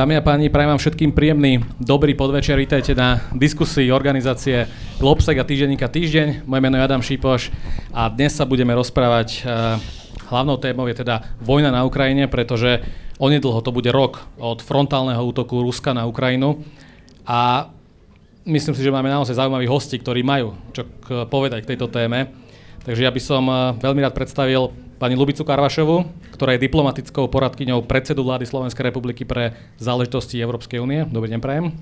Dámy 0.00 0.16
a 0.16 0.24
páni, 0.24 0.48
prajem 0.48 0.72
vám 0.72 0.80
všetkým 0.80 1.12
príjemný 1.12 1.60
dobrý 1.76 2.16
podvečer. 2.16 2.56
Vítajte 2.56 2.96
na 2.96 3.20
diskusii 3.36 3.92
organizácie 3.92 4.64
Globsec 4.96 5.36
a 5.36 5.44
týždenníka 5.44 5.92
Týždeň. 5.92 6.48
Moje 6.48 6.64
meno 6.64 6.80
je 6.80 6.88
Adam 6.88 7.04
Šípoš 7.04 7.52
a 7.92 8.08
dnes 8.08 8.32
sa 8.32 8.48
budeme 8.48 8.72
rozprávať. 8.72 9.44
Eh, 9.44 9.76
hlavnou 10.32 10.56
témou 10.56 10.88
je 10.88 11.04
teda 11.04 11.36
vojna 11.44 11.68
na 11.68 11.84
Ukrajine, 11.84 12.32
pretože 12.32 12.80
onedlho 13.20 13.60
to 13.60 13.76
bude 13.76 13.92
rok 13.92 14.24
od 14.40 14.64
frontálneho 14.64 15.20
útoku 15.20 15.60
Ruska 15.60 15.92
na 15.92 16.08
Ukrajinu. 16.08 16.64
A 17.28 17.68
myslím 18.48 18.72
si, 18.72 18.80
že 18.80 18.88
máme 18.88 19.12
naozaj 19.12 19.36
zaujímavých 19.36 19.68
hostí, 19.68 20.00
ktorí 20.00 20.24
majú 20.24 20.56
čo 20.72 20.88
povedať 21.28 21.68
k 21.68 21.76
tejto 21.76 21.92
téme. 21.92 22.32
Takže 22.88 23.04
ja 23.04 23.12
by 23.12 23.20
som 23.20 23.44
eh, 23.52 23.76
veľmi 23.84 24.00
rád 24.00 24.16
predstavil 24.16 24.72
pani 25.00 25.16
Lubicu 25.16 25.48
Karvašovu, 25.48 26.04
ktorá 26.36 26.52
je 26.54 26.68
diplomatickou 26.68 27.24
poradkyňou 27.32 27.88
predsedu 27.88 28.20
vlády 28.20 28.44
Slovenskej 28.44 28.92
republiky 28.92 29.24
pre 29.24 29.56
záležitosti 29.80 30.36
Európskej 30.36 30.76
únie. 30.76 31.08
Dobrý 31.08 31.32
deň, 31.32 31.40
prajem. 31.40 31.72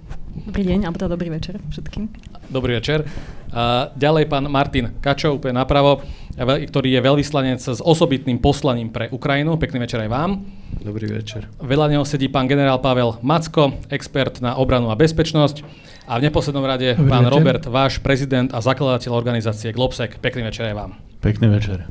Dobrý 0.47 0.63
deň, 0.63 0.87
alebo 0.87 1.03
teda 1.03 1.11
dobrý 1.19 1.35
večer 1.35 1.59
všetkým. 1.75 2.07
Dobrý 2.47 2.79
večer. 2.79 3.03
A 3.51 3.91
ďalej 3.99 4.31
pán 4.31 4.47
Martin 4.47 4.95
Kačov, 5.03 5.43
úplne 5.43 5.59
napravo, 5.59 5.99
ktorý 6.39 6.95
je 6.95 7.01
veľvyslanec 7.03 7.59
s 7.59 7.83
osobitným 7.83 8.39
poslaním 8.39 8.95
pre 8.95 9.11
Ukrajinu. 9.11 9.59
Pekný 9.59 9.83
večer 9.83 9.99
aj 10.07 10.15
vám. 10.15 10.47
Dobrý 10.79 11.11
večer. 11.11 11.51
Veľa 11.59 11.91
neho 11.91 12.07
sedí 12.07 12.31
pán 12.31 12.47
generál 12.47 12.79
Pavel 12.79 13.19
Macko, 13.19 13.83
expert 13.91 14.39
na 14.39 14.55
obranu 14.55 14.95
a 14.95 14.97
bezpečnosť. 14.97 15.67
A 16.07 16.23
v 16.23 16.31
neposlednom 16.31 16.63
rade 16.63 16.95
Dobrý 16.95 17.11
pán 17.11 17.27
večer. 17.27 17.35
Robert, 17.35 17.63
váš 17.67 17.99
prezident 17.99 18.55
a 18.55 18.63
zakladateľ 18.63 19.11
organizácie 19.11 19.75
Globsec. 19.75 20.23
Pekný 20.23 20.47
večer 20.47 20.71
aj 20.71 20.75
vám. 20.87 20.91
Pekný 21.19 21.51
večer. 21.51 21.83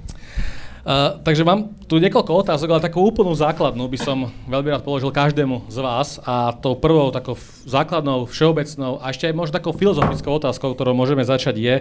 Takže 0.88 1.43
mám 1.43 1.75
tu 1.83 1.99
niekoľko 1.99 2.47
otázok, 2.47 2.71
ale 2.71 2.88
takú 2.88 3.03
úplnú 3.03 3.35
základnú 3.35 3.91
by 3.91 3.99
som 3.99 4.31
veľmi 4.47 4.71
rád 4.71 4.88
položil 4.88 5.11
každému 5.11 5.67
z 5.67 5.83
vás. 5.83 6.16
A 6.23 6.55
tou 6.55 6.79
prvou 6.79 7.11
takou 7.11 7.35
základnou, 7.67 8.23
všeobecnou 8.23 9.03
a 9.03 9.11
ešte 9.11 9.27
aj 9.27 9.35
možno 9.35 9.59
takou 9.59 9.75
filozofickou 9.75 10.39
otázkou, 10.39 10.71
ktorou 10.71 10.95
môžeme 10.95 11.27
začať 11.27 11.55
je, 11.59 11.75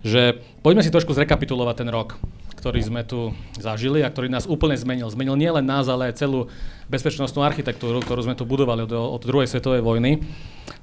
že 0.00 0.22
poďme 0.64 0.80
si 0.80 0.88
trošku 0.88 1.12
zrekapitulovať 1.12 1.84
ten 1.84 1.88
rok, 1.92 2.16
ktorý 2.56 2.80
sme 2.80 3.04
tu 3.04 3.36
zažili 3.60 4.00
a 4.00 4.08
ktorý 4.08 4.32
nás 4.32 4.48
úplne 4.48 4.80
zmenil. 4.80 5.12
Zmenil 5.12 5.36
nielen 5.36 5.68
nás, 5.68 5.84
ale 5.92 6.08
aj 6.08 6.24
celú 6.24 6.48
bezpečnostnú 6.88 7.44
architektúru, 7.44 8.00
ktorú 8.00 8.24
sme 8.24 8.40
tu 8.40 8.48
budovali 8.48 8.88
od, 8.88 9.20
od 9.20 9.20
druhej 9.20 9.52
svetovej 9.52 9.84
vojny. 9.84 10.24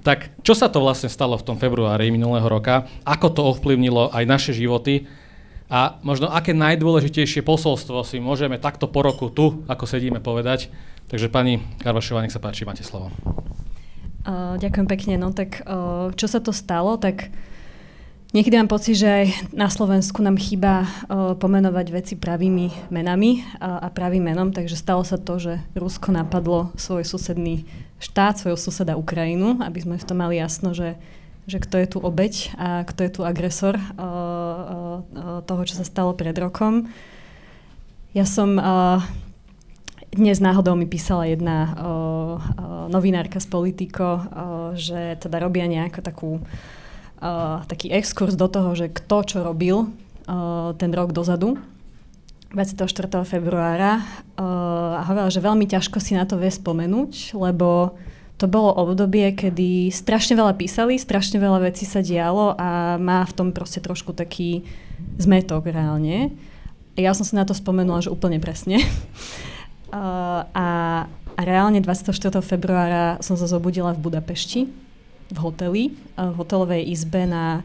Tak 0.06 0.46
čo 0.46 0.54
sa 0.54 0.70
to 0.70 0.78
vlastne 0.78 1.10
stalo 1.10 1.42
v 1.42 1.46
tom 1.50 1.58
februári 1.58 2.14
minulého 2.14 2.46
roka? 2.46 2.86
Ako 3.02 3.34
to 3.34 3.42
ovplyvnilo 3.50 4.14
aj 4.14 4.30
naše 4.30 4.52
životy? 4.54 5.10
A 5.72 6.00
možno 6.04 6.28
aké 6.30 6.52
najdôležitejšie 6.52 7.42
posolstvo 7.44 8.04
si 8.04 8.20
môžeme 8.20 8.60
takto 8.60 8.88
po 8.92 9.04
roku 9.04 9.32
tu, 9.32 9.64
ako 9.68 9.88
sedíme, 9.88 10.20
povedať. 10.20 10.68
Takže 11.08 11.30
pani 11.30 11.62
Karvašová, 11.84 12.24
nech 12.24 12.34
sa 12.34 12.44
páči, 12.44 12.66
máte 12.66 12.82
slovo. 12.82 13.12
Uh, 14.24 14.56
ďakujem 14.60 14.88
pekne. 14.88 15.14
No 15.20 15.36
tak 15.36 15.64
uh, 15.68 16.10
čo 16.16 16.32
sa 16.32 16.40
to 16.40 16.56
stalo, 16.56 16.96
tak 16.96 17.28
niekedy 18.32 18.56
mám 18.56 18.72
pocit, 18.72 18.96
že 18.96 19.08
aj 19.08 19.26
na 19.52 19.68
Slovensku 19.68 20.24
nám 20.24 20.40
chýba 20.40 20.88
uh, 20.88 21.36
pomenovať 21.36 21.88
veci 21.92 22.14
pravými 22.16 22.88
menami 22.88 23.44
a 23.60 23.92
pravým 23.92 24.24
menom, 24.24 24.56
takže 24.56 24.80
stalo 24.80 25.04
sa 25.04 25.20
to, 25.20 25.38
že 25.38 25.54
Rusko 25.76 26.16
napadlo 26.16 26.72
svoj 26.80 27.04
susedný 27.04 27.68
štát, 28.00 28.40
svojho 28.40 28.60
suseda 28.60 28.96
Ukrajinu, 28.96 29.60
aby 29.60 29.80
sme 29.84 29.96
v 30.00 30.08
tom 30.08 30.20
mali 30.20 30.40
jasno, 30.40 30.72
že 30.72 30.96
že 31.44 31.60
kto 31.60 31.76
je 31.80 31.88
tu 31.88 31.98
obeď 32.00 32.56
a 32.56 32.68
kto 32.88 33.00
je 33.04 33.12
tu 33.12 33.22
agresor 33.28 33.76
uh, 33.76 33.84
uh, 34.00 35.44
toho, 35.44 35.62
čo 35.68 35.76
sa 35.76 35.84
stalo 35.84 36.16
pred 36.16 36.36
rokom. 36.40 36.88
Ja 38.16 38.24
som 38.24 38.56
uh, 38.56 39.04
dnes 40.14 40.38
náhodou 40.40 40.78
mi 40.78 40.86
písala 40.86 41.28
jedna 41.28 41.58
uh, 41.66 41.74
uh, 41.76 42.86
novinárka 42.88 43.42
z 43.42 43.48
Politico, 43.50 44.22
uh, 44.22 44.22
že 44.78 45.20
teda 45.20 45.42
robia 45.42 45.68
nejakú 45.68 46.00
takú, 46.00 46.40
uh, 47.20 47.66
taký 47.68 47.92
exkurs 47.92 48.38
do 48.38 48.48
toho, 48.48 48.72
že 48.78 48.94
kto 48.94 49.18
čo 49.26 49.38
robil 49.42 49.90
uh, 50.30 50.72
ten 50.78 50.94
rok 50.94 51.12
dozadu, 51.12 51.58
24. 52.54 53.26
februára 53.26 54.06
uh, 54.38 55.02
a 55.02 55.04
hovorila, 55.10 55.34
že 55.34 55.42
veľmi 55.42 55.66
ťažko 55.66 55.98
si 55.98 56.14
na 56.14 56.30
to 56.30 56.38
vie 56.38 56.54
spomenúť, 56.54 57.34
lebo 57.34 57.98
to 58.38 58.50
bolo 58.50 58.74
obdobie, 58.74 59.32
kedy 59.38 59.94
strašne 59.94 60.34
veľa 60.34 60.58
písali, 60.58 60.98
strašne 60.98 61.38
veľa 61.38 61.70
vecí 61.70 61.86
sa 61.86 62.02
dialo 62.02 62.58
a 62.58 62.98
má 62.98 63.22
v 63.30 63.36
tom 63.36 63.48
proste 63.54 63.78
trošku 63.78 64.12
taký 64.18 64.66
zmetok 65.22 65.70
reálne. 65.70 66.34
Ja 66.98 67.14
som 67.14 67.26
si 67.26 67.38
na 67.38 67.46
to 67.46 67.54
spomenula, 67.54 68.02
že 68.02 68.14
úplne 68.14 68.42
presne. 68.42 68.82
uh, 69.94 70.44
a, 70.50 70.68
a 71.10 71.42
reálne 71.42 71.82
24. 71.82 72.12
februára 72.42 73.22
som 73.22 73.38
sa 73.38 73.46
zobudila 73.46 73.94
v 73.94 74.12
Budapešti, 74.12 74.62
v 75.34 75.38
hoteli, 75.38 75.94
v 76.18 76.36
hotelovej 76.38 76.90
izbe 76.90 77.26
na 77.30 77.62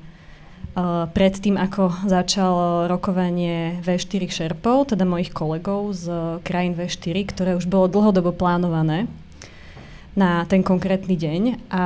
Uh, 0.79 1.11
pred 1.11 1.35
tým, 1.35 1.59
ako 1.59 1.91
začalo 2.07 2.87
rokovanie 2.87 3.83
V4 3.83 4.31
šerpov, 4.31 4.95
teda 4.95 5.03
mojich 5.03 5.35
kolegov 5.35 5.91
z 5.91 6.07
krajín 6.47 6.79
V4, 6.79 7.15
ktoré 7.27 7.51
už 7.59 7.67
bolo 7.67 7.91
dlhodobo 7.91 8.31
plánované 8.31 9.11
na 10.19 10.43
ten 10.51 10.67
konkrétny 10.67 11.15
deň 11.15 11.71
a 11.71 11.85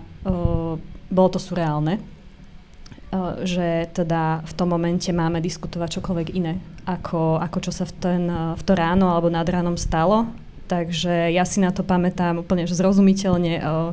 uh, 0.00 0.80
bolo 1.12 1.28
to 1.28 1.36
surreálne, 1.36 2.00
uh, 2.00 3.44
že 3.44 3.92
teda 3.92 4.40
v 4.48 4.52
tom 4.56 4.72
momente 4.72 5.12
máme 5.12 5.44
diskutovať 5.44 6.00
čokoľvek 6.00 6.28
iné, 6.32 6.56
ako, 6.88 7.36
ako 7.36 7.58
čo 7.68 7.72
sa 7.76 7.84
v, 7.84 7.92
ten, 8.00 8.22
v 8.32 8.62
to 8.64 8.72
ráno 8.72 9.12
alebo 9.12 9.28
nad 9.28 9.44
ránom 9.44 9.76
stalo. 9.76 10.24
Takže 10.68 11.32
ja 11.32 11.44
si 11.44 11.60
na 11.60 11.72
to 11.72 11.84
pamätám 11.84 12.40
úplne 12.40 12.64
že 12.64 12.76
zrozumiteľne. 12.76 13.60
Uh, 13.60 13.92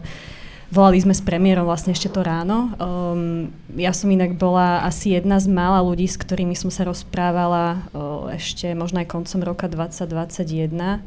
volali 0.72 0.97
sme 0.97 1.14
s 1.14 1.22
premiérom 1.22 1.68
vlastne 1.68 1.94
ešte 1.94 2.09
to 2.09 2.24
ráno. 2.25 2.74
Um, 2.80 3.53
ja 3.75 3.94
som 3.94 4.09
inak 4.09 4.35
bola 4.40 4.81
asi 4.84 5.14
jedna 5.14 5.38
z 5.38 5.52
mála 5.52 5.84
ľudí, 5.84 6.08
s 6.08 6.18
ktorými 6.18 6.58
som 6.58 6.72
sa 6.74 6.88
rozprávala 6.88 7.85
uh, 7.91 8.31
ešte 8.34 8.72
možno 8.74 9.03
aj 9.03 9.12
koncom 9.12 9.40
roka 9.44 9.68
2021. 9.68 11.03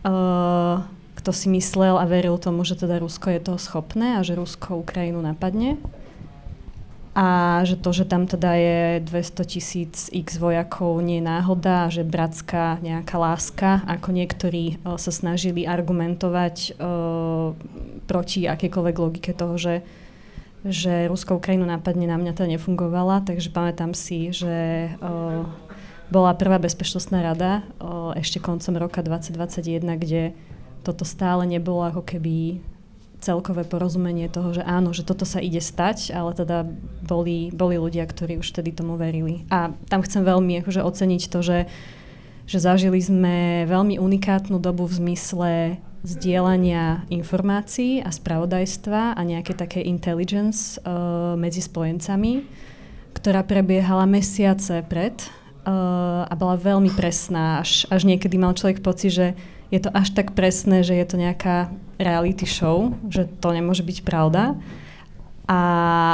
Uh, 0.00 0.80
kto 1.20 1.36
si 1.36 1.52
myslel 1.52 2.00
a 2.00 2.08
veril 2.08 2.40
tomu, 2.40 2.64
že 2.64 2.80
teda 2.80 2.96
Rusko 2.96 3.28
je 3.28 3.44
toho 3.44 3.60
schopné 3.60 4.16
a 4.16 4.24
že 4.24 4.40
Rusko 4.40 4.80
Ukrajinu 4.80 5.20
napadne. 5.20 5.76
A 7.12 7.60
že 7.68 7.76
to, 7.76 7.92
že 7.92 8.08
tam 8.08 8.24
teda 8.24 8.54
je 8.56 8.80
200 9.04 9.44
tisíc 9.44 9.94
x 10.08 10.40
vojakov 10.40 11.02
nie 11.04 11.20
je 11.20 11.28
náhoda, 11.28 11.92
že 11.92 12.06
bratská 12.06 12.80
nejaká 12.80 13.20
láska, 13.20 13.84
ako 13.84 14.14
niektorí 14.14 14.80
o, 14.86 14.96
sa 14.96 15.12
snažili 15.12 15.66
argumentovať 15.68 16.56
o, 16.56 17.52
proti 18.06 18.46
akékoľvek 18.46 18.96
logike 18.96 19.34
toho, 19.34 19.58
že, 19.58 19.82
že 20.64 21.10
Rusko 21.10 21.42
Ukrajinu 21.42 21.66
napadne, 21.66 22.06
na 22.06 22.16
mňa 22.16 22.32
to 22.32 22.46
nefungovala, 22.46 23.26
takže 23.26 23.50
pamätám 23.50 23.90
si, 23.92 24.30
že 24.30 24.88
o, 25.02 25.44
bola 26.14 26.32
prvá 26.38 26.62
bezpečnostná 26.62 27.26
rada 27.26 27.66
o, 27.82 28.14
ešte 28.14 28.38
koncom 28.38 28.78
roka 28.78 29.02
2021, 29.02 29.98
kde 29.98 30.22
toto 30.80 31.04
stále 31.04 31.44
nebolo 31.44 31.84
ako 31.86 32.02
keby 32.04 32.60
celkové 33.20 33.68
porozumenie 33.68 34.32
toho, 34.32 34.56
že 34.56 34.64
áno, 34.64 34.96
že 34.96 35.04
toto 35.04 35.28
sa 35.28 35.38
ide 35.38 35.60
stať, 35.60 36.10
ale 36.16 36.32
teda 36.32 36.64
boli, 37.04 37.52
boli 37.52 37.76
ľudia, 37.76 38.08
ktorí 38.08 38.40
už 38.40 38.48
vtedy 38.50 38.72
tomu 38.72 38.96
verili. 38.96 39.44
A 39.52 39.76
tam 39.92 40.00
chcem 40.00 40.24
veľmi 40.24 40.64
akože 40.64 40.80
oceniť 40.80 41.22
to, 41.28 41.38
že, 41.44 41.58
že 42.48 42.58
zažili 42.58 42.98
sme 42.98 43.68
veľmi 43.68 44.00
unikátnu 44.00 44.56
dobu 44.56 44.88
v 44.88 44.96
zmysle 44.96 45.52
zdieľania 46.00 47.04
informácií 47.12 48.00
a 48.00 48.08
spravodajstva 48.08 49.12
a 49.12 49.20
nejaké 49.20 49.52
také 49.52 49.84
intelligence 49.84 50.80
uh, 50.80 51.36
medzi 51.36 51.60
spojencami, 51.60 52.48
ktorá 53.12 53.44
prebiehala 53.44 54.08
mesiace 54.08 54.80
pred 54.88 55.12
uh, 55.68 56.24
a 56.24 56.32
bola 56.40 56.56
veľmi 56.56 56.88
presná. 56.96 57.60
Až, 57.60 57.84
až 57.92 58.08
niekedy 58.08 58.40
mal 58.40 58.56
človek 58.56 58.80
pocit, 58.80 59.12
že 59.12 59.26
je 59.70 59.78
to 59.78 59.90
až 59.94 60.10
tak 60.10 60.34
presné, 60.34 60.82
že 60.82 60.98
je 60.98 61.06
to 61.06 61.16
nejaká 61.16 61.70
reality 61.96 62.46
show, 62.46 62.90
že 63.06 63.30
to 63.38 63.54
nemôže 63.54 63.86
byť 63.86 64.02
pravda. 64.02 64.58
A, 65.50 65.60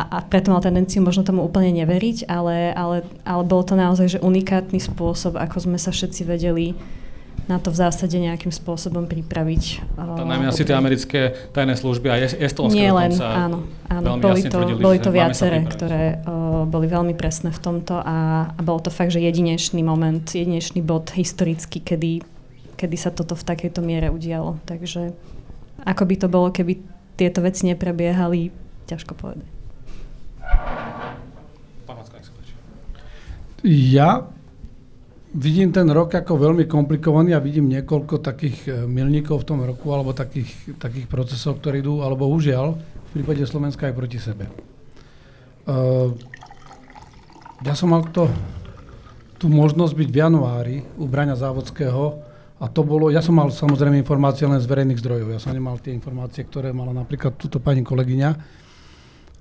a 0.08 0.18
preto 0.32 0.48
mal 0.48 0.64
tendenciu 0.64 1.04
možno 1.04 1.20
tomu 1.20 1.44
úplne 1.44 1.68
neveriť, 1.84 2.24
ale, 2.24 2.72
ale, 2.72 3.04
ale 3.24 3.42
bol 3.44 3.60
to 3.60 3.76
naozaj 3.76 4.16
že 4.16 4.24
unikátny 4.24 4.80
spôsob, 4.80 5.36
ako 5.36 5.68
sme 5.68 5.76
sa 5.76 5.92
všetci 5.92 6.24
vedeli 6.24 6.72
na 7.46 7.62
to 7.62 7.70
v 7.70 7.78
zásade 7.78 8.16
nejakým 8.18 8.50
spôsobom 8.50 9.06
pripraviť. 9.06 9.94
To 9.94 10.24
najmä 10.26 10.50
asi 10.50 10.66
tie 10.66 10.74
americké 10.74 11.36
tajné 11.54 11.78
služby 11.78 12.06
a 12.10 12.16
Estonsko 12.26 12.74
Nie 12.74 12.90
len, 12.90 13.14
áno. 13.22 13.62
áno 13.86 14.18
boli 14.18 14.42
to, 14.42 14.56
tvrdili, 14.56 14.80
boli 14.82 14.98
to 14.98 15.14
viaceré, 15.14 15.62
ktoré 15.62 16.18
uh, 16.26 16.66
boli 16.66 16.90
veľmi 16.90 17.14
presné 17.14 17.54
v 17.54 17.60
tomto 17.62 18.02
a, 18.02 18.50
a 18.50 18.60
bol 18.66 18.82
to 18.82 18.90
fakt, 18.90 19.14
že 19.14 19.22
jedinečný 19.22 19.84
moment, 19.86 20.26
jedinečný 20.26 20.82
bod 20.82 21.14
historicky, 21.14 21.78
kedy 21.78 22.35
kedy 22.76 22.96
sa 23.00 23.10
toto 23.10 23.32
v 23.34 23.46
takejto 23.48 23.80
miere 23.80 24.12
udialo. 24.12 24.60
Takže 24.68 25.16
ako 25.82 26.02
by 26.04 26.14
to 26.20 26.28
bolo, 26.28 26.48
keby 26.52 26.80
tieto 27.16 27.40
veci 27.40 27.64
neprebiehali, 27.68 28.52
ťažko 28.86 29.12
povedať. 29.16 29.48
Ja 33.66 34.22
vidím 35.34 35.74
ten 35.74 35.90
rok 35.90 36.14
ako 36.14 36.38
veľmi 36.38 36.64
komplikovaný 36.70 37.34
a 37.34 37.42
vidím 37.42 37.66
niekoľko 37.66 38.22
takých 38.22 38.58
e, 38.68 38.70
milníkov 38.86 39.42
v 39.42 39.48
tom 39.48 39.58
roku 39.66 39.90
alebo 39.90 40.14
takých, 40.14 40.78
takých 40.78 41.10
procesov, 41.10 41.58
ktoré 41.58 41.82
idú, 41.82 42.00
alebo 42.00 42.30
užiaľ, 42.30 42.78
v 42.78 43.10
prípade 43.10 43.42
Slovenska 43.44 43.90
aj 43.90 43.94
proti 43.96 44.20
sebe. 44.22 44.46
Uh, 45.66 46.14
ja 47.66 47.74
som 47.74 47.90
mal 47.90 48.06
to, 48.14 48.30
tú 49.34 49.50
možnosť 49.50 49.98
byť 49.98 50.08
v 50.14 50.20
januári 50.20 50.76
u 50.94 51.10
Braňa 51.10 51.34
Závodského 51.34 52.22
a 52.56 52.72
to 52.72 52.80
bolo, 52.88 53.12
ja 53.12 53.20
som 53.20 53.36
mal 53.36 53.52
samozrejme 53.52 54.00
informácie 54.00 54.48
len 54.48 54.56
z 54.56 54.64
verejných 54.64 55.00
zdrojov, 55.00 55.28
ja 55.28 55.40
som 55.40 55.52
nemal 55.52 55.76
tie 55.76 55.92
informácie, 55.92 56.48
ktoré 56.48 56.72
mala 56.72 56.96
napríklad 56.96 57.36
túto 57.36 57.60
pani 57.60 57.84
kolegyňa, 57.84 58.30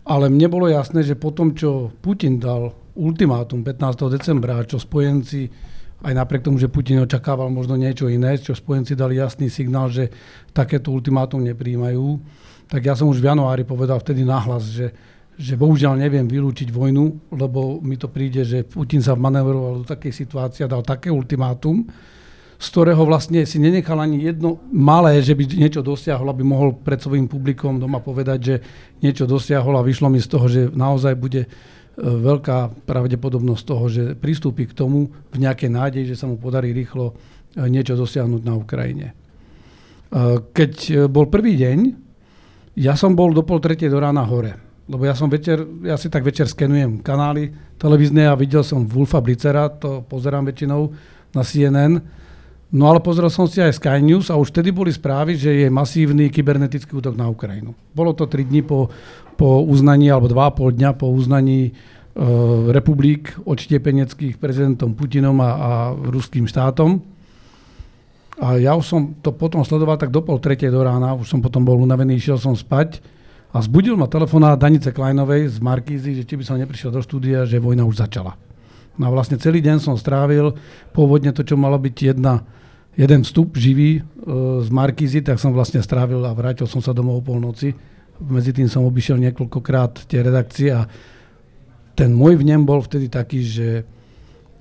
ale 0.06 0.26
mne 0.28 0.48
bolo 0.52 0.68
jasné, 0.68 1.02
že 1.02 1.16
po 1.16 1.32
tom, 1.32 1.56
čo 1.56 1.96
Putin 2.04 2.38
dal 2.38 2.76
ultimátum 3.00 3.64
15. 3.64 4.20
decembra, 4.20 4.62
čo 4.68 4.78
spojenci 4.78 5.48
aj 6.06 6.14
napriek 6.14 6.46
tomu, 6.46 6.60
že 6.60 6.70
Putin 6.70 7.02
očakával 7.02 7.48
možno 7.50 7.80
niečo 7.80 8.12
iné, 8.12 8.38
čo 8.38 8.54
spojenci 8.54 8.94
dali 8.94 9.18
jasný 9.18 9.50
signál, 9.50 9.90
že 9.90 10.12
takéto 10.52 10.92
ultimátum 10.92 11.42
nepríjmajú, 11.42 12.20
tak 12.68 12.86
ja 12.86 12.94
som 12.94 13.10
už 13.10 13.24
v 13.24 13.32
januári 13.32 13.64
povedal 13.64 13.98
vtedy 13.98 14.22
nahlas, 14.22 14.70
že, 14.70 14.92
že 15.40 15.56
bohužiaľ 15.56 15.98
neviem 15.98 16.28
vylúčiť 16.28 16.70
vojnu, 16.70 17.34
lebo 17.34 17.80
mi 17.80 17.96
to 17.96 18.12
príde, 18.12 18.44
že 18.44 18.68
Putin 18.68 19.00
sa 19.00 19.18
manevroval 19.18 19.82
do 19.82 19.86
takej 19.88 20.14
situácie 20.14 20.62
a 20.68 20.72
dal 20.72 20.84
také 20.84 21.10
ultimátum, 21.10 21.88
z 22.56 22.68
ktorého 22.72 23.04
vlastne 23.04 23.44
si 23.44 23.60
nenechal 23.60 24.00
ani 24.00 24.24
jedno 24.24 24.64
malé, 24.72 25.20
že 25.20 25.36
by 25.36 25.44
niečo 25.60 25.84
dosiahol, 25.84 26.32
aby 26.32 26.44
mohol 26.44 26.72
pred 26.72 27.00
svojím 27.00 27.28
publikom 27.28 27.80
doma 27.80 28.00
povedať, 28.00 28.40
že 28.40 28.56
niečo 29.04 29.28
dosiahol 29.28 29.76
a 29.76 29.86
vyšlo 29.86 30.08
mi 30.08 30.24
z 30.24 30.28
toho, 30.32 30.46
že 30.48 30.62
naozaj 30.72 31.14
bude 31.20 31.48
veľká 32.00 32.84
pravdepodobnosť 32.84 33.64
toho, 33.64 33.86
že 33.88 34.04
pristúpi 34.20 34.68
k 34.68 34.76
tomu 34.76 35.12
v 35.32 35.38
nejakej 35.40 35.72
nádeji, 35.72 36.12
že 36.12 36.20
sa 36.20 36.28
mu 36.28 36.36
podarí 36.36 36.76
rýchlo 36.76 37.16
e, 37.56 37.72
niečo 37.72 37.96
dosiahnuť 37.96 38.42
na 38.44 38.54
Ukrajine. 38.60 39.08
E, 39.12 39.14
keď 40.52 40.74
e, 40.92 40.94
bol 41.08 41.32
prvý 41.32 41.56
deň, 41.56 41.80
ja 42.76 43.00
som 43.00 43.16
bol 43.16 43.32
do 43.32 43.48
pol 43.48 43.64
tretej 43.64 43.88
do 43.88 44.04
rána 44.04 44.28
hore. 44.28 44.60
Lebo 44.86 45.08
ja 45.08 45.16
som 45.16 45.32
večer, 45.32 45.64
ja 45.88 45.96
si 45.96 46.12
tak 46.12 46.28
večer 46.28 46.46
skenujem 46.52 47.00
kanály 47.00 47.50
televízne 47.80 48.28
a 48.28 48.38
videl 48.38 48.62
som 48.62 48.86
Wolfa 48.86 49.24
Blicera, 49.24 49.72
to 49.72 50.04
pozerám 50.06 50.46
väčšinou 50.52 50.92
na 51.32 51.42
CNN. 51.42 51.94
No 52.76 52.92
ale 52.92 53.00
pozrel 53.00 53.32
som 53.32 53.48
si 53.48 53.64
aj 53.64 53.80
Sky 53.80 54.04
News 54.04 54.28
a 54.28 54.36
už 54.36 54.52
vtedy 54.52 54.76
boli 54.76 54.92
správy, 54.92 55.40
že 55.40 55.48
je 55.64 55.68
masívny 55.72 56.28
kybernetický 56.28 57.00
útok 57.00 57.16
na 57.16 57.32
Ukrajinu. 57.32 57.72
Bolo 57.96 58.12
to 58.12 58.28
3 58.28 58.52
dní 58.52 58.68
po 58.68 58.92
po 59.36 59.62
uznaní, 59.68 60.08
alebo 60.10 60.32
2,5 60.32 60.80
dňa 60.80 60.90
po 60.96 61.12
uznaní 61.12 61.62
e, 61.68 61.72
republik 62.72 63.36
odštiepeneckých 63.44 64.40
prezidentom 64.40 64.96
Putinom 64.96 65.36
a, 65.44 65.50
a 65.52 65.70
ruským 65.92 66.48
štátom. 66.48 67.04
A 68.40 68.60
ja 68.60 68.76
už 68.76 68.86
som 68.88 69.02
to 69.24 69.32
potom 69.32 69.64
sledoval 69.64 69.96
tak 69.96 70.12
do 70.12 70.20
pol 70.20 70.40
tretej 70.40 70.72
do 70.72 70.84
rána, 70.84 71.16
už 71.16 71.28
som 71.28 71.40
potom 71.40 71.64
bol 71.64 71.80
unavený, 71.80 72.20
išiel 72.20 72.36
som 72.36 72.52
spať 72.52 73.00
a 73.56 73.64
zbudil 73.64 73.96
ma 73.96 74.12
telefonát 74.12 74.60
Danice 74.60 74.92
Kleinovej 74.92 75.56
z 75.56 75.58
Markízy, 75.64 76.20
že 76.20 76.28
či 76.28 76.36
by 76.36 76.44
som 76.44 76.60
neprišiel 76.60 76.92
do 76.92 77.00
štúdia, 77.00 77.48
že 77.48 77.64
vojna 77.64 77.88
už 77.88 78.04
začala. 78.04 78.36
No 79.00 79.08
a 79.08 79.12
vlastne 79.12 79.40
celý 79.40 79.64
deň 79.64 79.80
som 79.80 79.96
strávil, 79.96 80.56
pôvodne 80.92 81.32
to, 81.32 81.48
čo 81.48 81.56
malo 81.56 81.80
byť 81.80 81.96
jedna, 82.16 82.44
jeden 82.96 83.24
vstup 83.24 83.60
živý 83.60 84.00
e, 84.00 84.02
z 84.64 84.70
Markízy, 84.72 85.22
tak 85.22 85.40
som 85.40 85.52
vlastne 85.52 85.84
strávil 85.84 86.24
a 86.24 86.32
vrátil 86.36 86.68
som 86.68 86.80
sa 86.80 86.96
domov 86.96 87.22
o 87.22 87.28
polnoci 87.28 87.96
medzi 88.20 88.56
tým 88.56 88.72
som 88.72 88.88
obišiel 88.88 89.20
niekoľkokrát 89.20 90.08
tie 90.08 90.24
redakcie 90.24 90.72
a 90.72 90.88
ten 91.96 92.12
môj 92.12 92.40
vnem 92.40 92.64
bol 92.64 92.84
vtedy 92.84 93.08
taký, 93.08 93.40
že 93.44 93.68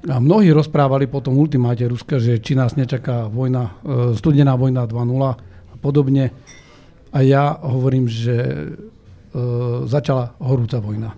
a 0.05 0.21
mnohí 0.21 0.53
rozprávali 0.53 1.09
po 1.09 1.25
tom 1.25 1.41
ultimáte 1.41 1.89
Ruska, 1.89 2.21
že 2.21 2.37
či 2.37 2.53
nás 2.53 2.77
nečaká 2.77 3.25
vojna, 3.33 3.73
e, 3.81 4.13
studená 4.13 4.53
vojna 4.53 4.85
2.0 4.85 5.01
a 5.73 5.77
podobne. 5.81 6.29
A 7.09 7.25
ja 7.25 7.57
hovorím, 7.65 8.05
že 8.05 8.37
e, 8.37 8.69
začala 9.89 10.37
horúca 10.45 10.77
vojna. 10.77 11.17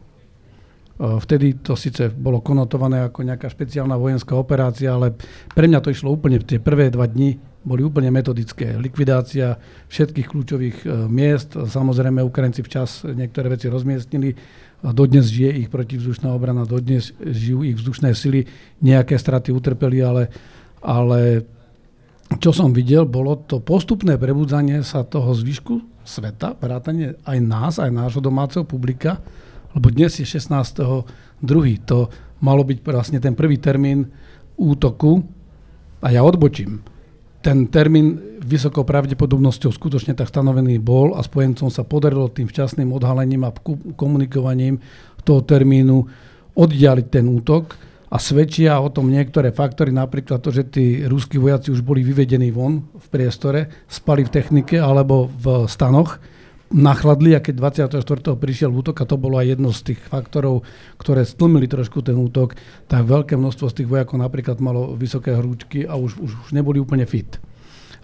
E, 0.96 1.20
vtedy 1.20 1.60
to 1.60 1.76
síce 1.76 2.08
bolo 2.08 2.40
konotované 2.40 3.04
ako 3.04 3.20
nejaká 3.22 3.52
špeciálna 3.52 4.00
vojenská 4.00 4.32
operácia, 4.32 4.96
ale 4.96 5.12
pre 5.52 5.68
mňa 5.68 5.84
to 5.84 5.92
išlo 5.92 6.16
úplne 6.16 6.40
tie 6.40 6.56
prvé 6.56 6.88
dva 6.88 7.04
dni 7.04 7.36
boli 7.66 7.82
úplne 7.82 8.14
metodické. 8.14 8.78
Likvidácia 8.78 9.58
všetkých 9.90 10.26
kľúčových 10.30 10.76
e, 10.82 10.86
miest, 11.10 11.58
samozrejme 11.58 12.22
Ukrajinci 12.22 12.62
včas 12.62 13.04
niektoré 13.04 13.50
veci 13.52 13.66
rozmiestnili, 13.66 14.38
dodnes 14.80 15.26
žije 15.26 15.66
ich 15.66 15.68
protivzdušná 15.68 16.30
obrana, 16.30 16.68
dodnes 16.68 17.10
žijú 17.18 17.66
ich 17.66 17.76
vzdušné 17.76 18.14
sily, 18.14 18.46
nejaké 18.78 19.18
straty 19.18 19.50
utrpeli, 19.50 19.98
ale, 19.98 20.30
ale 20.78 21.42
čo 22.38 22.54
som 22.54 22.70
videl, 22.70 23.02
bolo 23.02 23.34
to 23.34 23.58
postupné 23.58 24.14
prebudzanie 24.14 24.86
sa 24.86 25.02
toho 25.02 25.34
zvyšku 25.34 26.06
sveta, 26.06 26.54
vrátanie 26.54 27.18
aj 27.26 27.38
nás, 27.42 27.74
aj 27.82 27.90
nášho 27.90 28.22
domáceho 28.22 28.62
publika, 28.62 29.18
lebo 29.76 29.92
dnes 29.92 30.16
je 30.16 30.24
16.2. 30.24 31.04
To 31.84 32.08
malo 32.40 32.64
byť 32.64 32.78
vlastne 32.80 33.20
ten 33.20 33.36
prvý 33.36 33.60
termín 33.60 34.08
útoku 34.56 35.20
a 36.00 36.08
ja 36.08 36.24
odbočím 36.24 36.96
ten 37.46 37.70
termín 37.70 38.18
vysokou 38.42 38.82
pravdepodobnosťou 38.82 39.70
skutočne 39.70 40.18
tak 40.18 40.26
stanovený 40.26 40.82
bol 40.82 41.14
a 41.14 41.22
spojencom 41.22 41.70
sa 41.70 41.86
podarilo 41.86 42.26
tým 42.26 42.50
včasným 42.50 42.90
odhalením 42.90 43.46
a 43.46 43.54
komunikovaním 43.94 44.82
toho 45.22 45.46
termínu 45.46 46.02
oddialiť 46.58 47.06
ten 47.06 47.30
útok 47.30 47.78
a 48.10 48.18
svedčia 48.18 48.82
o 48.82 48.90
tom 48.90 49.14
niektoré 49.14 49.54
faktory, 49.54 49.94
napríklad 49.94 50.42
to, 50.42 50.50
že 50.50 50.74
tí 50.74 51.06
ruskí 51.06 51.38
vojaci 51.38 51.70
už 51.70 51.86
boli 51.86 52.02
vyvedení 52.02 52.50
von 52.50 52.82
v 52.90 53.06
priestore, 53.14 53.86
spali 53.86 54.26
v 54.26 54.32
technike 54.34 54.82
alebo 54.82 55.30
v 55.30 55.70
stanoch, 55.70 56.18
nachladli 56.72 57.38
a 57.38 57.40
keď 57.42 57.54
24. 57.94 58.34
prišiel 58.34 58.70
útok, 58.74 59.02
a 59.02 59.08
to 59.08 59.14
bolo 59.14 59.38
aj 59.38 59.46
jedno 59.54 59.70
z 59.70 59.92
tých 59.92 60.00
faktorov, 60.02 60.66
ktoré 60.98 61.22
stlmili 61.22 61.70
trošku 61.70 62.02
ten 62.02 62.18
útok, 62.18 62.58
tak 62.90 63.06
veľké 63.06 63.38
množstvo 63.38 63.70
z 63.70 63.76
tých 63.82 63.88
vojakov 63.90 64.18
napríklad 64.18 64.58
malo 64.58 64.98
vysoké 64.98 65.34
hrúčky 65.38 65.86
a 65.86 65.94
už, 65.94 66.18
už, 66.18 66.30
už 66.46 66.48
neboli 66.50 66.82
úplne 66.82 67.06
fit. 67.06 67.38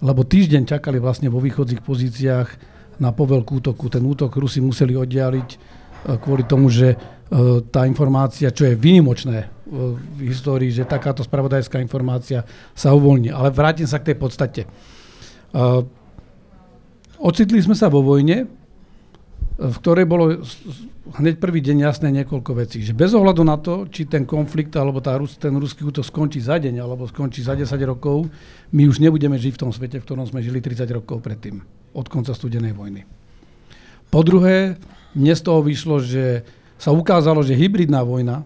Lebo 0.02 0.22
týždeň 0.26 0.66
čakali 0.66 0.98
vlastne 1.02 1.30
vo 1.30 1.42
východzích 1.42 1.82
pozíciách 1.82 2.48
na 2.98 3.10
povelkú 3.10 3.62
útoku. 3.62 3.90
Ten 3.90 4.02
útok 4.06 4.34
Rusi 4.38 4.62
museli 4.62 4.94
oddialiť 4.94 5.48
e, 5.50 5.56
kvôli 6.18 6.46
tomu, 6.46 6.70
že 6.70 6.94
e, 6.94 6.96
tá 7.66 7.86
informácia, 7.86 8.50
čo 8.54 8.66
je 8.66 8.78
výnimočné 8.78 9.38
e, 9.42 9.46
v 9.94 10.18
histórii, 10.26 10.74
že 10.74 10.86
takáto 10.86 11.22
spravodajská 11.22 11.78
informácia 11.82 12.46
sa 12.74 12.94
uvoľní. 12.94 13.30
Ale 13.30 13.54
vrátim 13.54 13.86
sa 13.86 13.98
k 13.98 14.14
tej 14.14 14.16
podstate 14.18 14.62
Ocitli 17.22 17.62
sme 17.62 17.78
sa 17.78 17.86
vo 17.86 18.02
vojne, 18.02 18.50
v 19.62 19.76
ktorej 19.78 20.10
bolo 20.10 20.42
hneď 21.22 21.38
prvý 21.38 21.62
deň 21.62 21.86
jasné 21.86 22.10
niekoľko 22.10 22.50
vecí. 22.58 22.82
Že 22.82 22.98
bez 22.98 23.14
ohľadu 23.14 23.42
na 23.46 23.54
to, 23.62 23.86
či 23.86 24.10
ten 24.10 24.26
konflikt 24.26 24.74
alebo 24.74 24.98
tá, 24.98 25.14
ten 25.38 25.54
ruský 25.54 25.86
útok 25.86 26.02
skončí 26.02 26.42
za 26.42 26.58
deň 26.58 26.82
alebo 26.82 27.06
skončí 27.06 27.46
za 27.46 27.54
10 27.54 27.70
rokov, 27.86 28.26
my 28.74 28.90
už 28.90 28.98
nebudeme 28.98 29.38
žiť 29.38 29.54
v 29.54 29.62
tom 29.62 29.70
svete, 29.70 30.02
v 30.02 30.06
ktorom 30.06 30.26
sme 30.26 30.42
žili 30.42 30.58
30 30.58 30.82
rokov 30.90 31.22
predtým, 31.22 31.62
od 31.94 32.06
konca 32.10 32.34
studenej 32.34 32.74
vojny. 32.74 33.06
Po 34.10 34.26
druhé, 34.26 34.74
mne 35.14 35.34
z 35.38 35.42
toho 35.46 35.62
vyšlo, 35.62 36.02
že 36.02 36.42
sa 36.74 36.90
ukázalo, 36.90 37.46
že 37.46 37.54
hybridná 37.54 38.02
vojna, 38.02 38.42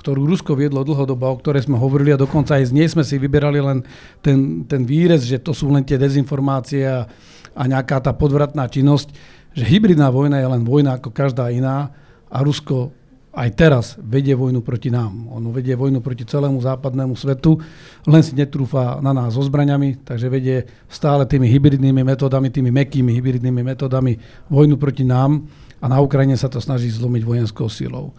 ktorú 0.00 0.24
Rusko 0.24 0.56
viedlo 0.56 0.80
dlhodobo, 0.80 1.28
o 1.28 1.40
ktorej 1.40 1.68
sme 1.68 1.76
hovorili 1.80 2.12
a 2.12 2.20
dokonca 2.20 2.56
aj 2.56 2.72
z 2.72 2.76
nej 2.76 2.88
sme 2.88 3.04
si 3.04 3.20
vyberali 3.20 3.60
len 3.60 3.84
ten, 4.24 4.64
ten 4.64 4.84
výrez, 4.84 5.24
že 5.24 5.40
to 5.40 5.52
sú 5.52 5.72
len 5.72 5.84
tie 5.84 6.00
dezinformácie 6.00 6.84
a, 6.84 7.08
a 7.54 7.62
nejaká 7.70 8.02
tá 8.02 8.10
podvratná 8.12 8.66
činnosť, 8.66 9.14
že 9.54 9.64
hybridná 9.64 10.10
vojna 10.10 10.42
je 10.42 10.48
len 10.50 10.62
vojna 10.66 10.98
ako 10.98 11.14
každá 11.14 11.48
iná 11.54 11.94
a 12.26 12.42
Rusko 12.42 12.90
aj 13.34 13.50
teraz 13.58 13.86
vedie 13.98 14.30
vojnu 14.34 14.62
proti 14.62 14.94
nám. 14.94 15.26
Ono 15.34 15.50
vedie 15.50 15.74
vojnu 15.74 15.98
proti 15.98 16.22
celému 16.22 16.62
západnému 16.62 17.18
svetu, 17.18 17.58
len 18.06 18.22
si 18.22 18.34
netrúfa 18.38 19.02
na 19.02 19.10
nás 19.10 19.34
so 19.34 19.42
zbraňami, 19.42 20.06
takže 20.06 20.30
vedie 20.30 20.56
stále 20.86 21.26
tými 21.26 21.50
hybridnými 21.50 22.06
metódami, 22.06 22.50
tými 22.50 22.70
mekými 22.70 23.10
hybridnými 23.10 23.62
metódami 23.74 24.22
vojnu 24.46 24.78
proti 24.78 25.02
nám 25.02 25.50
a 25.82 25.86
na 25.90 25.98
Ukrajine 25.98 26.38
sa 26.38 26.46
to 26.46 26.62
snaží 26.62 26.86
zlomiť 26.94 27.22
vojenskou 27.26 27.66
silou. 27.66 28.14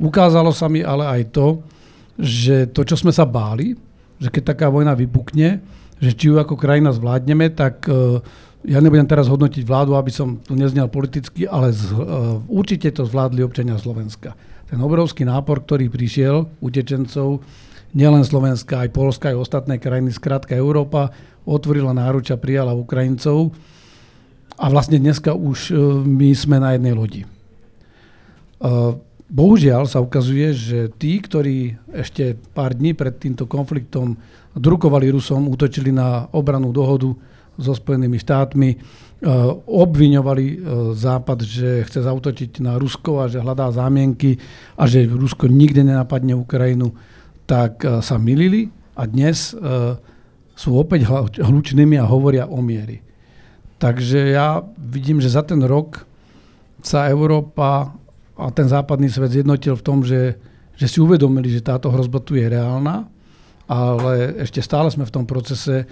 Ukázalo 0.00 0.50
sa 0.50 0.66
mi 0.66 0.80
ale 0.80 1.06
aj 1.06 1.22
to, 1.30 1.60
že 2.16 2.72
to, 2.72 2.88
čo 2.88 2.96
sme 2.96 3.12
sa 3.12 3.28
báli, 3.28 3.76
že 4.16 4.32
keď 4.32 4.56
taká 4.56 4.66
vojna 4.72 4.96
vypukne, 4.96 5.60
že 6.00 6.10
či 6.16 6.32
ju 6.32 6.40
ako 6.40 6.56
krajina 6.56 6.90
zvládneme, 6.90 7.52
tak 7.52 7.84
uh, 7.86 8.18
ja 8.64 8.80
nebudem 8.80 9.04
teraz 9.04 9.28
hodnotiť 9.28 9.60
vládu, 9.60 9.92
aby 9.92 10.08
som 10.08 10.40
tu 10.40 10.56
neznel 10.56 10.88
politicky, 10.88 11.44
ale 11.44 11.70
z, 11.70 11.92
uh, 11.92 12.40
určite 12.48 12.88
to 12.96 13.04
zvládli 13.04 13.44
občania 13.44 13.76
Slovenska. 13.76 14.32
Ten 14.72 14.80
obrovský 14.80 15.28
nápor, 15.28 15.68
ktorý 15.68 15.92
prišiel 15.92 16.48
utečencov, 16.64 17.44
nielen 17.92 18.24
Slovenska, 18.24 18.80
aj 18.80 18.90
Polska, 18.96 19.30
aj 19.30 19.44
ostatné 19.44 19.76
krajiny, 19.76 20.16
skrátka 20.16 20.56
Európa, 20.56 21.12
otvorila 21.44 21.92
náruča, 21.92 22.40
prijala 22.40 22.72
Ukrajincov 22.72 23.52
a 24.56 24.64
vlastne 24.72 24.96
dneska 24.96 25.36
už 25.36 25.58
uh, 25.70 26.00
my 26.00 26.32
sme 26.32 26.56
na 26.56 26.72
jednej 26.72 26.96
lodi. 26.96 27.22
Uh, 28.64 28.96
bohužiaľ 29.28 29.84
sa 29.84 30.00
ukazuje, 30.00 30.56
že 30.56 30.88
tí, 30.96 31.20
ktorí 31.20 31.76
ešte 31.92 32.40
pár 32.56 32.72
dní 32.72 32.96
pred 32.96 33.12
týmto 33.20 33.44
konfliktom 33.44 34.16
drukovali 34.56 35.12
Rusom, 35.12 35.52
útočili 35.52 35.92
na 35.92 36.32
obranú 36.32 36.72
dohodu 36.72 37.12
so 37.58 37.74
Spojenými 37.74 38.18
štátmi, 38.18 38.70
e, 38.74 38.76
obviňovali 39.66 40.46
e, 40.50 40.56
Západ, 40.94 41.38
že 41.42 41.86
chce 41.86 42.02
zautočiť 42.02 42.58
na 42.62 42.78
Rusko 42.78 43.22
a 43.22 43.30
že 43.30 43.42
hľadá 43.42 43.70
zámienky 43.70 44.38
a 44.74 44.86
že 44.90 45.06
Rusko 45.06 45.46
nikdy 45.46 45.86
nenapadne 45.86 46.34
Ukrajinu, 46.34 46.94
tak 47.46 47.82
e, 47.82 48.02
sa 48.02 48.18
milili 48.18 48.70
a 48.94 49.10
dnes 49.10 49.58
sú 50.54 50.78
opäť 50.78 51.10
hlučnými 51.42 51.98
a 51.98 52.06
hovoria 52.06 52.46
o 52.46 52.62
miery. 52.62 53.02
Takže 53.82 54.30
ja 54.30 54.62
vidím, 54.78 55.18
že 55.18 55.34
za 55.34 55.42
ten 55.42 55.58
rok 55.66 56.06
sa 56.78 57.10
Európa 57.10 57.90
a 58.38 58.44
ten 58.54 58.70
západný 58.70 59.10
svet 59.10 59.34
zjednotil 59.34 59.74
v 59.74 59.82
tom, 59.82 60.06
že, 60.06 60.38
že 60.78 60.86
si 60.86 61.02
uvedomili, 61.02 61.50
že 61.50 61.66
táto 61.66 61.90
hrozba 61.90 62.22
tu 62.22 62.38
je 62.38 62.46
reálna, 62.46 63.10
ale 63.66 64.38
ešte 64.46 64.62
stále 64.62 64.86
sme 64.94 65.08
v 65.08 65.14
tom 65.14 65.24
procese 65.26 65.90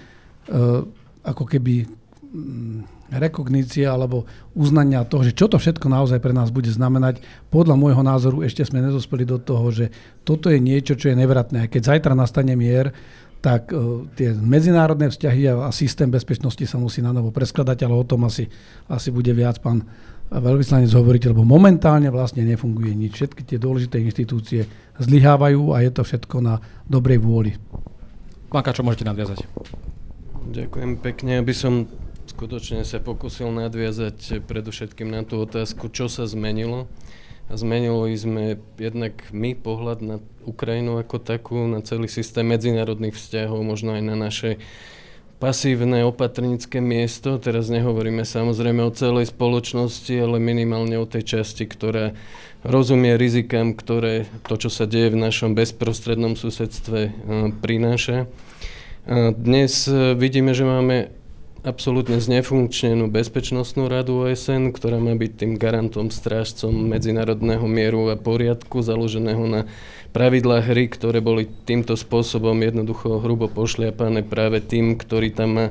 ako 1.23 1.43
keby 1.47 1.87
mm, 1.87 3.09
rekognícia 3.13 3.93
alebo 3.93 4.25
uznania 4.57 5.05
toho, 5.05 5.25
že 5.25 5.37
čo 5.37 5.45
to 5.45 5.61
všetko 5.61 5.85
naozaj 5.89 6.17
pre 6.19 6.33
nás 6.33 6.49
bude 6.49 6.69
znamenať. 6.69 7.21
Podľa 7.53 7.75
môjho 7.77 8.01
názoru 8.01 8.41
ešte 8.41 8.65
sme 8.65 8.81
nezospeli 8.81 9.25
do 9.25 9.37
toho, 9.37 9.69
že 9.69 9.93
toto 10.25 10.49
je 10.49 10.57
niečo, 10.57 10.97
čo 10.97 11.13
je 11.13 11.19
nevratné. 11.19 11.65
A 11.65 11.71
keď 11.71 11.93
zajtra 11.93 12.13
nastane 12.17 12.57
mier, 12.57 12.93
tak 13.43 13.75
uh, 13.75 14.07
tie 14.15 14.31
medzinárodné 14.31 15.11
vzťahy 15.11 15.41
a, 15.51 15.67
systém 15.75 16.07
bezpečnosti 16.07 16.63
sa 16.63 16.79
musí 16.79 17.03
na 17.03 17.11
novo 17.11 17.29
preskladať, 17.29 17.83
ale 17.83 17.95
o 17.99 18.07
tom 18.07 18.23
asi, 18.23 18.47
asi 18.87 19.11
bude 19.11 19.35
viac 19.35 19.59
pán 19.59 19.83
veľvyslanec 20.31 20.89
hovoriť, 20.89 21.29
lebo 21.35 21.43
momentálne 21.45 22.07
vlastne 22.09 22.47
nefunguje 22.47 22.95
nič. 22.95 23.19
Všetky 23.19 23.43
tie 23.43 23.59
dôležité 23.59 23.99
inštitúcie 23.99 24.65
zlyhávajú 24.97 25.75
a 25.75 25.83
je 25.83 25.91
to 25.91 26.01
všetko 26.01 26.35
na 26.39 26.57
dobrej 26.87 27.19
vôli. 27.21 27.51
Pánka, 28.49 28.73
čo 28.73 28.81
môžete 28.81 29.05
nadviazať? 29.05 29.45
Ďakujem 30.43 30.99
pekne, 30.99 31.39
aby 31.39 31.55
som 31.55 31.87
skutočne 32.27 32.83
sa 32.83 32.99
pokusil 32.99 33.47
nadviazať 33.47 34.43
predovšetkým 34.43 35.07
na 35.07 35.23
tú 35.23 35.39
otázku, 35.39 35.87
čo 35.87 36.11
sa 36.11 36.27
zmenilo. 36.27 36.91
A 37.51 37.59
zmenilo 37.59 38.07
sme 38.15 38.59
jednak 38.79 39.19
my 39.35 39.55
pohľad 39.55 39.99
na 40.03 40.15
Ukrajinu 40.43 40.99
ako 40.99 41.19
takú, 41.19 41.63
na 41.67 41.79
celý 41.83 42.07
systém 42.11 42.47
medzinárodných 42.47 43.15
vzťahov, 43.15 43.63
možno 43.63 43.95
aj 43.95 44.03
na 44.03 44.15
naše 44.15 44.59
pasívne 45.43 46.07
opatrnícke 46.07 46.79
miesto. 46.79 47.35
Teraz 47.35 47.67
nehovoríme 47.67 48.23
samozrejme 48.23 48.79
o 48.87 48.95
celej 48.95 49.35
spoločnosti, 49.35 50.15
ale 50.15 50.39
minimálne 50.39 50.95
o 50.95 51.03
tej 51.03 51.39
časti, 51.39 51.67
ktorá 51.67 52.15
rozumie 52.63 53.19
rizikám, 53.19 53.75
ktoré 53.75 54.31
to, 54.47 54.55
čo 54.55 54.71
sa 54.71 54.87
deje 54.87 55.11
v 55.11 55.19
našom 55.19 55.51
bezprostrednom 55.51 56.39
susedstve, 56.39 56.99
eh, 57.07 57.11
Dnes 59.35 59.83
e, 59.91 60.15
vidíme, 60.15 60.55
že 60.55 60.63
máme 60.63 61.11
absolútne 61.67 62.23
znefunkčnenú 62.23 63.11
bezpečnostnú 63.11 63.91
radu 63.91 64.23
OSN, 64.23 64.71
ktorá 64.71 64.95
má 64.95 65.11
byť 65.11 65.31
tým 65.43 65.51
garantom, 65.59 66.07
strážcom 66.07 66.71
medzinárodného 66.71 67.67
mieru 67.67 68.07
a 68.11 68.15
poriadku, 68.15 68.79
založeného 68.79 69.43
na 69.43 69.61
pravidlách 70.15 70.71
hry, 70.71 70.87
ktoré 70.87 71.19
boli 71.19 71.51
týmto 71.67 71.99
spôsobom 71.99 72.55
jednoducho 72.63 73.19
hrubo 73.19 73.51
pošliapané 73.51 74.23
práve 74.23 74.63
tým, 74.63 74.95
ktorý 74.95 75.35
tam 75.35 75.49
má 75.51 75.67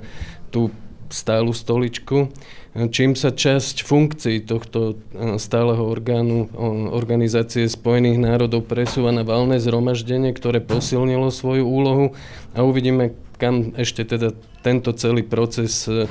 tú 0.53 0.69
stálu 1.13 1.53
stoličku 1.53 2.33
čím 2.73 3.13
sa 3.13 3.29
časť 3.29 3.85
funkcií 3.85 4.49
tohto 4.49 4.97
e, 5.13 5.37
stáleho 5.37 5.85
orgánu 5.85 6.49
Organizácie 6.93 7.69
spojených 7.69 8.17
národov 8.17 8.65
presúva 8.65 9.13
na 9.13 9.29
valné 9.29 9.61
zhromaždenie, 9.61 10.33
ktoré 10.33 10.65
posilnilo 10.65 11.29
svoju 11.29 11.69
úlohu 11.69 12.17
a 12.57 12.65
uvidíme, 12.65 13.13
kam 13.37 13.77
ešte 13.77 14.09
teda 14.09 14.33
tento 14.65 14.97
celý 14.97 15.21
proces 15.21 15.85
e, 15.85 16.09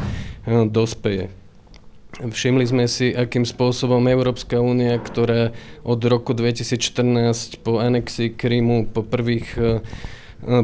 dospeje. 0.70 1.34
Všimli 2.22 2.68
sme 2.70 2.86
si, 2.86 3.10
akým 3.10 3.48
spôsobom 3.48 4.04
Európska 4.06 4.62
únia, 4.62 5.02
ktorá 5.02 5.56
od 5.82 5.98
roku 6.06 6.38
2014 6.38 7.66
po 7.66 7.82
anexii 7.82 8.38
Krymu, 8.38 8.86
po 8.94 9.02
prvých 9.02 9.48
e, 9.58 9.82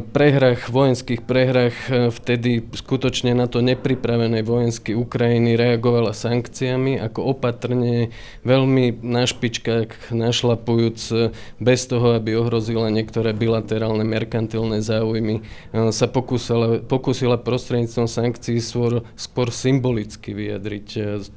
prehrách, 0.09 0.73
vojenských 0.73 1.21
prehrách 1.21 1.77
e, 1.87 2.09
vtedy 2.09 2.65
skutočne 2.73 3.37
na 3.37 3.45
to 3.45 3.61
nepripravenej 3.61 4.41
vojensky 4.41 4.97
Ukrajiny 4.97 5.53
reagovala 5.53 6.17
sankciami, 6.17 6.97
ako 6.97 7.37
opatrne, 7.37 8.09
veľmi 8.41 9.05
na 9.05 9.29
špičkách, 9.29 10.09
našlapujúc 10.09 10.99
e, 11.13 11.15
bez 11.61 11.85
toho, 11.85 12.17
aby 12.17 12.33
ohrozila 12.33 12.89
niektoré 12.89 13.37
bilaterálne 13.37 14.01
merkantilné 14.01 14.81
záujmy, 14.81 15.41
e, 15.41 15.93
sa 15.93 16.09
pokúsila, 16.09 16.81
pokúsila 16.81 17.37
prostredníctvom 17.37 18.09
sankcií 18.09 18.57
skôr, 18.57 19.05
skôr 19.13 19.53
symbolicky 19.53 20.33
vyjadriť 20.33 20.87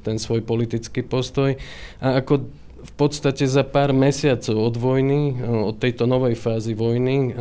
ten 0.01 0.17
svoj 0.17 0.41
politický 0.41 1.05
postoj. 1.05 1.53
A 2.01 2.21
ako 2.21 2.60
v 2.81 2.91
podstate 2.97 3.45
za 3.45 3.61
pár 3.61 3.93
mesiacov 3.93 4.57
od 4.57 4.75
vojny, 4.75 5.21
eh, 5.33 5.45
od 5.45 5.77
tejto 5.77 6.09
novej 6.09 6.33
fázy 6.33 6.73
vojny, 6.73 7.15
eh, 7.17 7.33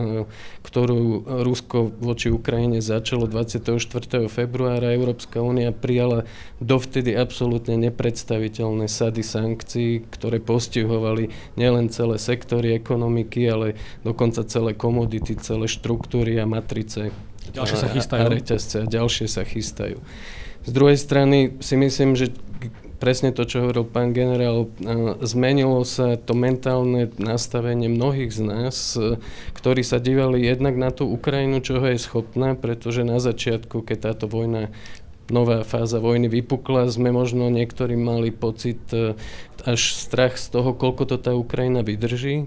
ktorú 0.61 1.25
Rusko 1.43 1.97
voči 1.99 2.29
Ukrajine 2.29 2.85
začalo 2.85 3.25
24. 3.25 4.29
februára, 4.29 4.93
Európska 4.93 5.41
únia 5.41 5.73
prijala 5.73 6.29
dovtedy 6.61 7.17
absolútne 7.17 7.81
nepredstaviteľné 7.81 8.87
sady 8.87 9.25
sankcií, 9.25 10.05
ktoré 10.13 10.39
postihovali 10.39 11.33
nielen 11.57 11.89
celé 11.89 12.21
sektory 12.21 12.77
ekonomiky, 12.77 13.49
ale 13.49 13.81
dokonca 14.05 14.45
celé 14.45 14.77
komodity, 14.77 15.35
celé 15.41 15.67
štruktúry 15.67 16.37
a 16.37 16.45
matrice. 16.45 17.11
Ďalšie 17.51 17.77
sa 17.81 17.89
chystajú. 17.91 18.21
A 18.21 18.31
reťazce 18.31 18.77
a 18.85 18.87
ďalšie 18.87 19.27
sa 19.27 19.43
chystajú. 19.43 19.99
Z 20.61 20.71
druhej 20.77 21.01
strany 21.01 21.57
si 21.65 21.75
myslím, 21.81 22.15
že 22.15 22.37
presne 23.01 23.33
to, 23.33 23.49
čo 23.49 23.65
hovoril 23.65 23.89
pán 23.89 24.13
generál, 24.13 24.69
zmenilo 25.25 25.83
sa 25.89 26.21
to 26.21 26.37
mentálne 26.37 27.09
nastavenie 27.17 27.89
mnohých 27.89 28.31
z 28.31 28.41
nás, 28.45 28.77
e, 28.95 29.17
ktorí 29.57 29.81
sa 29.81 29.97
dívali 29.97 30.45
jednak 30.45 30.77
na 30.77 30.93
tú 30.93 31.09
Ukrajinu, 31.09 31.65
čoho 31.65 31.89
je 31.89 31.99
schopná, 31.99 32.53
pretože 32.53 33.03
na 33.03 33.17
začiatku, 33.17 33.81
keď 33.83 34.13
táto 34.13 34.29
vojna 34.29 34.69
nová 35.33 35.63
fáza 35.63 36.03
vojny 36.03 36.27
vypukla, 36.29 36.91
sme 36.91 37.15
možno 37.15 37.49
niektorí 37.49 37.95
mali 37.97 38.35
pocit 38.35 38.83
e, 38.93 39.17
až 39.65 39.97
strach 39.97 40.37
z 40.37 40.53
toho, 40.53 40.77
koľko 40.77 41.09
to 41.09 41.17
tá 41.17 41.33
Ukrajina 41.33 41.81
vydrží. 41.81 42.45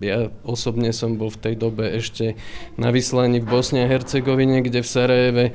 Ja 0.00 0.30
osobne 0.46 0.94
som 0.94 1.20
bol 1.20 1.28
v 1.28 1.42
tej 1.50 1.54
dobe 1.58 1.90
ešte 1.92 2.38
na 2.80 2.94
vyslaní 2.94 3.42
v 3.42 3.50
Bosne 3.50 3.84
a 3.84 3.90
Hercegovine, 3.90 4.62
kde 4.64 4.80
v 4.80 4.88
Sarajeve 4.88 5.44
e, 5.50 5.52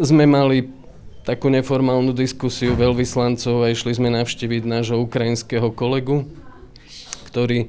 sme 0.00 0.24
mali 0.24 0.77
takú 1.28 1.52
neformálnu 1.52 2.16
diskusiu 2.16 2.72
veľvyslancov 2.72 3.60
a 3.60 3.68
išli 3.68 3.92
sme 3.92 4.08
navštíviť 4.08 4.64
nášho 4.64 4.96
ukrajinského 4.96 5.68
kolegu, 5.76 6.24
ktorý 7.28 7.68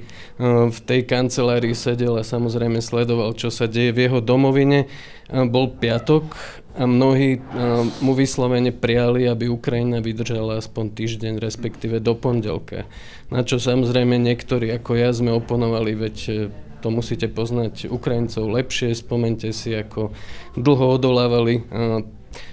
v 0.72 0.78
tej 0.88 1.04
kancelárii 1.04 1.76
sedel 1.76 2.16
a 2.16 2.24
samozrejme 2.24 2.80
sledoval, 2.80 3.36
čo 3.36 3.52
sa 3.52 3.68
deje 3.68 3.92
v 3.92 4.08
jeho 4.08 4.24
domovine. 4.24 4.88
E, 5.28 5.44
bol 5.44 5.76
piatok 5.76 6.24
a 6.72 6.88
mnohí 6.88 7.36
e, 7.36 7.40
mu 8.00 8.16
vyslovene 8.16 8.72
prijali, 8.72 9.28
aby 9.28 9.52
Ukrajina 9.52 10.00
vydržala 10.00 10.56
aspoň 10.56 10.96
týždeň, 10.96 11.36
respektíve 11.36 12.00
do 12.00 12.16
pondelka. 12.16 12.88
Na 13.28 13.44
čo 13.44 13.60
samozrejme 13.60 14.16
niektorí 14.16 14.72
ako 14.72 14.96
ja 14.96 15.12
sme 15.12 15.36
oponovali, 15.36 16.00
veď 16.00 16.48
to 16.80 16.88
musíte 16.88 17.28
poznať 17.28 17.92
Ukrajincov 17.92 18.48
lepšie, 18.56 18.96
spomente 18.96 19.52
si, 19.52 19.76
ako 19.76 20.16
dlho 20.56 20.96
odolávali 20.96 21.60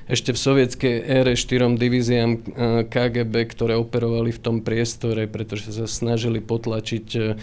ešte 0.08 0.32
v 0.32 0.40
sovietskej 0.40 0.96
ére 1.04 1.34
štyrom 1.36 1.76
divíziám 1.76 2.32
eh, 2.32 2.40
KGB, 2.88 3.34
ktoré 3.52 3.74
operovali 3.76 4.32
v 4.32 4.40
tom 4.40 4.58
priestore, 4.64 5.28
pretože 5.28 5.76
sa 5.76 5.86
snažili 5.86 6.40
potlačiť 6.40 7.08
eh, 7.16 7.36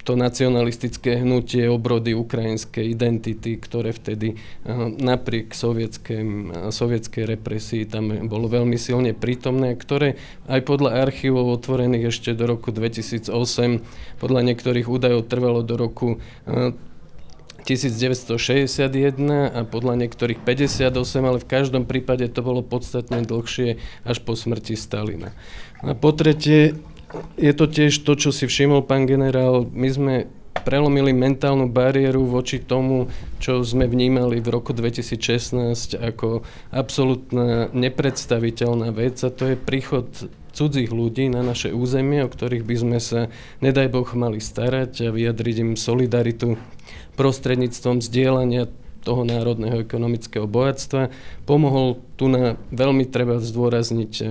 to 0.00 0.16
nacionalistické 0.16 1.20
hnutie 1.20 1.68
obrody 1.68 2.16
ukrajinskej 2.16 2.88
identity, 2.88 3.60
ktoré 3.60 3.94
vtedy 3.94 4.34
eh, 4.34 4.70
napriek 4.98 5.54
sovietskej 5.54 7.24
represii 7.24 7.86
tam 7.86 8.10
bolo 8.26 8.50
veľmi 8.50 8.74
silne 8.74 9.14
prítomné, 9.14 9.78
ktoré 9.78 10.18
aj 10.50 10.66
podľa 10.66 11.06
archívov 11.06 11.54
otvorených 11.54 12.10
ešte 12.10 12.34
do 12.34 12.50
roku 12.50 12.74
2008, 12.74 13.30
podľa 14.18 14.40
niektorých 14.42 14.90
údajov 14.90 15.30
trvalo 15.30 15.62
do 15.62 15.78
roku 15.78 16.18
1961 17.64 18.88
a 19.52 19.60
podľa 19.68 19.94
niektorých 20.06 20.40
58, 20.42 20.94
ale 21.22 21.38
v 21.38 21.46
každom 21.48 21.84
prípade 21.84 22.26
to 22.32 22.40
bolo 22.40 22.60
podstatne 22.64 23.22
dlhšie 23.24 23.80
až 24.04 24.16
po 24.24 24.34
smrti 24.34 24.74
Stalina. 24.76 25.32
A 25.80 25.96
po 25.96 26.12
tretie, 26.12 26.76
je 27.40 27.52
to 27.56 27.66
tiež 27.66 27.92
to, 28.06 28.12
čo 28.16 28.30
si 28.30 28.46
všimol 28.46 28.84
pán 28.84 29.08
generál, 29.08 29.66
my 29.70 29.88
sme 29.88 30.14
prelomili 30.60 31.16
mentálnu 31.16 31.70
bariéru 31.72 32.28
voči 32.28 32.60
tomu, 32.60 33.08
čo 33.40 33.64
sme 33.64 33.88
vnímali 33.88 34.44
v 34.44 34.48
roku 34.52 34.76
2016 34.76 35.96
ako 35.96 36.44
absolútna 36.68 37.72
nepredstaviteľná 37.72 38.92
vec 38.92 39.22
a 39.24 39.32
to 39.32 39.54
je 39.54 39.56
príchod 39.56 40.06
cudzích 40.52 40.90
ľudí 40.90 41.30
na 41.30 41.42
naše 41.42 41.74
územie, 41.74 42.26
o 42.26 42.32
ktorých 42.32 42.64
by 42.66 42.76
sme 42.76 42.98
sa, 42.98 43.32
nedaj 43.62 43.88
Boh, 43.90 44.08
mali 44.12 44.42
starať 44.42 45.08
a 45.08 45.14
vyjadriť 45.14 45.56
im 45.62 45.70
solidaritu 45.74 46.60
prostredníctvom 47.14 48.00
zdieľania 48.00 48.68
toho 49.00 49.24
národného 49.24 49.80
ekonomického 49.80 50.44
bohatstva. 50.44 51.08
Pomohol 51.48 52.00
tu 52.20 52.28
na 52.28 52.60
veľmi 52.68 53.08
treba 53.08 53.40
zdôrazniť 53.40 54.12
e, 54.20 54.24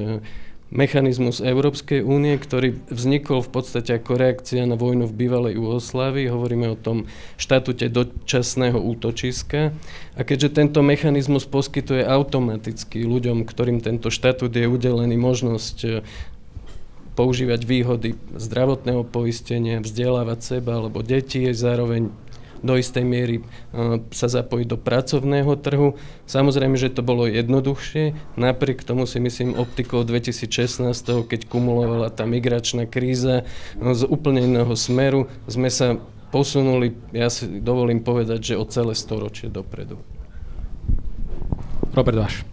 mechanizmus 0.69 1.41
Európskej 1.41 2.05
únie, 2.05 2.37
ktorý 2.37 2.77
vznikol 2.93 3.41
v 3.41 3.49
podstate 3.49 3.97
ako 3.97 4.21
reakcia 4.21 4.69
na 4.69 4.77
vojnu 4.77 5.09
v 5.09 5.17
bývalej 5.25 5.57
Juhoslávii. 5.57 6.29
Hovoríme 6.29 6.69
o 6.69 6.77
tom 6.77 7.09
štatute 7.41 7.89
dočasného 7.89 8.77
útočiska. 8.77 9.73
A 10.13 10.21
keďže 10.21 10.61
tento 10.61 10.85
mechanizmus 10.85 11.49
poskytuje 11.49 12.05
automaticky 12.05 13.01
ľuďom, 13.01 13.49
ktorým 13.49 13.81
tento 13.81 14.13
štatút 14.13 14.53
je 14.53 14.69
udelený 14.69 15.17
možnosť 15.17 15.77
e, 15.81 15.89
používať 17.17 17.65
výhody 17.65 18.09
zdravotného 18.37 19.03
poistenia, 19.09 19.81
vzdelávať 19.81 20.39
seba 20.39 20.77
alebo 20.77 21.01
deti, 21.01 21.49
zároveň 21.49 22.13
do 22.61 22.73
istej 22.75 23.03
miery 23.03 23.37
e, 23.39 23.43
sa 24.11 24.27
zapojiť 24.27 24.67
do 24.67 24.77
pracovného 24.77 25.53
trhu. 25.59 25.95
Samozrejme, 26.27 26.75
že 26.75 26.93
to 26.93 27.01
bolo 27.01 27.25
jednoduchšie, 27.25 28.35
napriek 28.35 28.83
tomu 28.83 29.07
si 29.09 29.19
myslím 29.19 29.55
optikou 29.55 30.03
2016, 30.03 30.91
keď 31.27 31.41
kumulovala 31.47 32.11
tá 32.11 32.23
migračná 32.27 32.85
kríza 32.85 33.43
e, 33.43 33.93
z 33.95 34.03
úplne 34.07 34.45
iného 34.45 34.73
smeru, 34.75 35.31
sme 35.49 35.71
sa 35.71 35.97
posunuli, 36.29 36.93
ja 37.09 37.27
si 37.33 37.49
dovolím 37.49 38.05
povedať, 38.05 38.53
že 38.53 38.59
o 38.59 38.65
celé 38.69 38.93
storočie 38.93 39.49
dopredu. 39.49 39.97
Robert 41.93 42.17
Váš. 42.21 42.45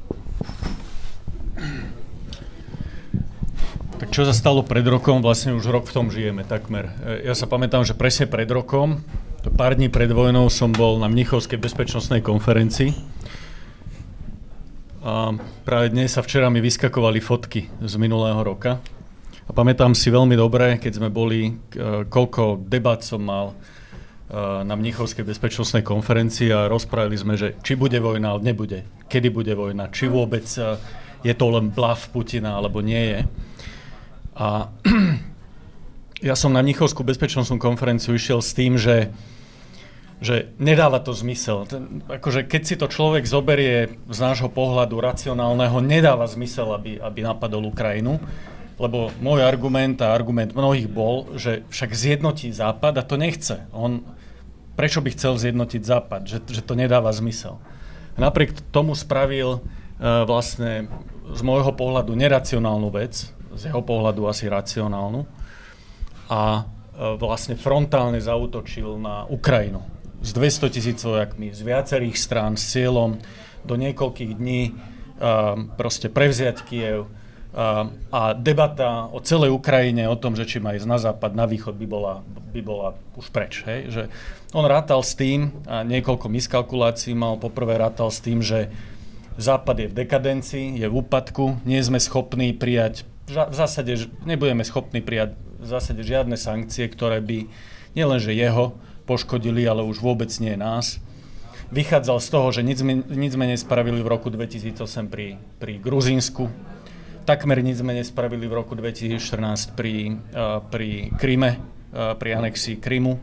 Tak 3.96 4.12
čo 4.12 4.28
sa 4.28 4.36
stalo 4.36 4.60
pred 4.60 4.84
rokom? 4.84 5.24
Vlastne 5.24 5.56
už 5.56 5.64
rok 5.72 5.88
v 5.88 5.94
tom 5.96 6.06
žijeme 6.12 6.44
takmer. 6.44 6.92
E, 7.00 7.28
ja 7.28 7.34
sa 7.36 7.48
pamätám, 7.48 7.84
že 7.84 7.96
presne 7.96 8.28
pred 8.28 8.48
rokom, 8.48 9.00
pár 9.54 9.78
dní 9.78 9.86
pred 9.86 10.10
vojnou, 10.10 10.50
som 10.50 10.74
bol 10.74 10.98
na 10.98 11.06
Mnichovskej 11.06 11.60
bezpečnostnej 11.60 12.24
konferencii. 12.24 12.90
A 15.06 15.30
práve 15.62 15.94
dnes 15.94 16.18
sa 16.18 16.24
včera 16.26 16.50
mi 16.50 16.58
vyskakovali 16.58 17.22
fotky 17.22 17.70
z 17.78 17.94
minulého 18.00 18.42
roka. 18.42 18.82
A 19.46 19.50
pamätám 19.54 19.94
si 19.94 20.10
veľmi 20.10 20.34
dobre, 20.34 20.82
keď 20.82 20.92
sme 20.98 21.08
boli, 21.14 21.54
e, 21.54 22.02
koľko 22.10 22.66
debat 22.66 22.98
som 23.06 23.22
mal 23.22 23.54
e, 23.54 23.54
na 24.66 24.74
Mnichovskej 24.74 25.22
bezpečnostnej 25.22 25.86
konferencii 25.86 26.50
a 26.50 26.66
rozprávali 26.66 27.14
sme, 27.14 27.38
že 27.38 27.54
či 27.62 27.78
bude 27.78 28.02
vojna, 28.02 28.34
alebo 28.34 28.42
nebude, 28.42 28.82
kedy 29.06 29.30
bude 29.30 29.54
vojna, 29.54 29.86
či 29.94 30.10
vôbec 30.10 30.42
je 31.22 31.34
to 31.34 31.46
len 31.50 31.70
blav 31.70 32.02
Putina, 32.10 32.58
alebo 32.58 32.82
nie 32.82 33.14
je. 33.14 33.20
A 34.36 34.74
ja 36.28 36.34
som 36.34 36.50
na 36.50 36.62
Mnichovskú 36.62 37.06
bezpečnostnú 37.06 37.62
konferenciu 37.62 38.18
išiel 38.18 38.42
s 38.42 38.52
tým, 38.56 38.74
že, 38.74 39.14
že 40.16 40.48
nedáva 40.56 40.96
to 41.04 41.12
zmysel. 41.12 41.68
Ten, 41.68 42.00
akože 42.08 42.48
keď 42.48 42.62
si 42.64 42.74
to 42.80 42.88
človek 42.88 43.28
zoberie 43.28 44.00
z 44.08 44.18
nášho 44.18 44.48
pohľadu 44.48 44.96
racionálneho, 44.96 45.84
nedáva 45.84 46.24
zmysel, 46.24 46.72
aby, 46.72 46.96
aby 46.96 47.20
napadol 47.20 47.68
Ukrajinu. 47.68 48.16
Lebo 48.76 49.08
môj 49.24 49.40
argument 49.40 49.96
a 50.04 50.12
argument 50.12 50.52
mnohých 50.52 50.88
bol, 50.88 51.32
že 51.36 51.64
však 51.72 51.96
zjednotí 51.96 52.52
Západ 52.52 53.00
a 53.00 53.04
to 53.04 53.16
nechce. 53.16 53.64
On, 53.72 54.04
prečo 54.76 55.00
by 55.00 55.16
chcel 55.16 55.40
zjednotiť 55.40 55.80
Západ? 55.80 56.22
Že, 56.28 56.38
že 56.48 56.62
to 56.64 56.76
nedáva 56.76 57.08
zmysel. 57.12 57.56
Napriek 58.20 58.56
tomu 58.72 58.92
spravil 58.96 59.60
uh, 59.60 60.24
vlastne 60.28 60.88
z 61.32 61.40
môjho 61.40 61.72
pohľadu 61.72 62.12
neracionálnu 62.16 62.88
vec, 62.92 63.32
z 63.32 63.62
jeho 63.68 63.80
pohľadu 63.80 64.28
asi 64.28 64.46
racionálnu. 64.46 65.24
A 66.26 66.42
e, 66.58 66.62
vlastne 67.22 67.54
frontálne 67.54 68.18
zautočil 68.18 68.98
na 68.98 69.26
Ukrajinu 69.30 69.95
s 70.22 70.30
200 70.32 70.74
tisíc 70.74 70.98
vojakmi 71.02 71.52
z 71.52 71.60
viacerých 71.62 72.16
strán 72.16 72.54
s 72.56 72.72
cieľom 72.72 73.20
do 73.66 73.74
niekoľkých 73.74 74.32
dní 74.36 74.62
e, 74.68 74.72
proste 75.74 76.08
prevziať 76.08 76.62
Kiev. 76.64 77.06
E, 77.06 77.08
a 78.10 78.22
debata 78.34 79.10
o 79.10 79.20
celej 79.20 79.52
Ukrajine, 79.52 80.08
o 80.08 80.16
tom, 80.16 80.38
že 80.38 80.48
či 80.48 80.62
má 80.62 80.72
ísť 80.76 80.88
na 80.88 80.98
západ, 80.98 81.32
na 81.34 81.44
východ, 81.44 81.76
by 81.76 81.86
bola, 81.86 82.24
by 82.26 82.60
bola 82.64 82.88
už 83.18 83.28
preč. 83.34 83.66
Hej? 83.66 83.80
Že 83.92 84.02
on 84.56 84.64
rátal 84.64 85.02
s 85.04 85.18
tým, 85.18 85.52
a 85.68 85.84
niekoľko 85.84 86.30
miskalkulácií 86.30 87.12
mal, 87.12 87.36
poprvé 87.36 87.76
rátal 87.76 88.08
s 88.12 88.22
tým, 88.22 88.40
že 88.40 88.72
Západ 89.36 89.76
je 89.84 89.88
v 89.92 89.98
dekadencii, 90.00 90.80
je 90.80 90.88
v 90.88 90.96
úpadku, 90.96 91.60
nie 91.68 91.76
sme 91.84 92.00
schopní 92.00 92.56
prijať 92.56 93.04
v 93.26 93.54
zásade 93.54 94.06
nebudeme 94.22 94.62
schopní 94.62 95.02
prijať 95.02 95.34
v 95.58 95.66
zásade 95.66 96.02
žiadne 96.06 96.38
sankcie, 96.38 96.86
ktoré 96.86 97.18
by 97.18 97.50
nielenže 97.98 98.30
jeho 98.30 98.78
poškodili, 99.06 99.62
ale 99.64 99.86
už 99.86 100.02
vôbec 100.02 100.28
nie 100.42 100.58
nás. 100.58 100.98
Vychádzal 101.70 102.18
z 102.22 102.28
toho, 102.30 102.48
že 102.54 102.62
nic, 102.62 102.78
nic 103.10 103.32
sme 103.34 103.46
nespravili 103.50 103.98
v 104.02 104.08
roku 104.10 104.30
2008 104.30 105.10
pri, 105.10 105.38
pri 105.58 105.78
Gruzínsku, 105.82 106.46
takmer 107.26 107.58
nic 107.58 107.74
sme 107.74 107.94
nespravili 107.98 108.46
v 108.46 108.54
roku 108.54 108.78
2014 108.78 109.74
pri, 109.74 110.14
uh, 110.14 110.62
pri 110.62 111.10
Kryme, 111.18 111.58
uh, 111.58 112.14
pri 112.14 112.38
anexii 112.38 112.78
Krymu. 112.78 113.18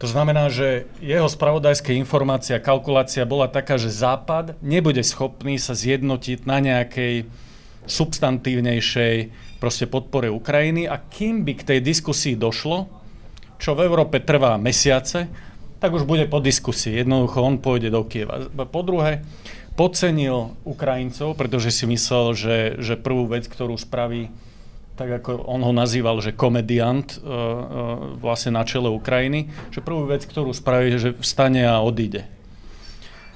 To 0.00 0.08
znamená, 0.08 0.48
že 0.48 0.88
jeho 0.98 1.28
spravodajské 1.28 1.92
informácia 1.94 2.56
kalkulácia 2.56 3.22
bola 3.28 3.46
taká, 3.46 3.76
že 3.76 3.92
Západ 3.92 4.56
nebude 4.64 5.04
schopný 5.04 5.60
sa 5.60 5.76
zjednotiť 5.76 6.48
na 6.48 6.58
nejakej 6.58 7.28
substantívnejšej 7.84 9.14
proste 9.60 9.84
podpore 9.84 10.32
Ukrajiny 10.32 10.88
a 10.88 10.96
kým 10.96 11.44
by 11.44 11.52
k 11.52 11.66
tej 11.76 11.78
diskusii 11.84 12.34
došlo, 12.34 12.88
čo 13.60 13.76
v 13.76 13.84
Európe 13.84 14.24
trvá 14.24 14.56
mesiace, 14.56 15.28
tak 15.80 15.92
už 15.92 16.08
bude 16.08 16.24
po 16.26 16.40
diskusii. 16.40 17.04
Jednoducho 17.04 17.44
on 17.44 17.60
pôjde 17.60 17.92
do 17.92 18.04
Kieva. 18.08 18.48
Po 18.48 18.80
druhé, 18.80 19.24
podcenil 19.76 20.56
Ukrajincov, 20.64 21.36
pretože 21.36 21.72
si 21.72 21.84
myslel, 21.88 22.26
že, 22.36 22.56
že 22.80 22.94
prvú 23.00 23.28
vec, 23.28 23.48
ktorú 23.48 23.76
spraví, 23.80 24.28
tak 25.00 25.24
ako 25.24 25.48
on 25.48 25.64
ho 25.64 25.72
nazýval, 25.72 26.20
že 26.20 26.36
komediant 26.36 27.16
uh, 27.16 27.24
uh, 27.24 27.36
vlastne 28.20 28.52
na 28.52 28.68
čele 28.68 28.92
Ukrajiny, 28.92 29.48
že 29.72 29.80
prvú 29.80 30.04
vec, 30.04 30.28
ktorú 30.28 30.52
spraví, 30.52 30.92
že 31.00 31.16
vstane 31.16 31.64
a 31.64 31.80
odíde. 31.80 32.28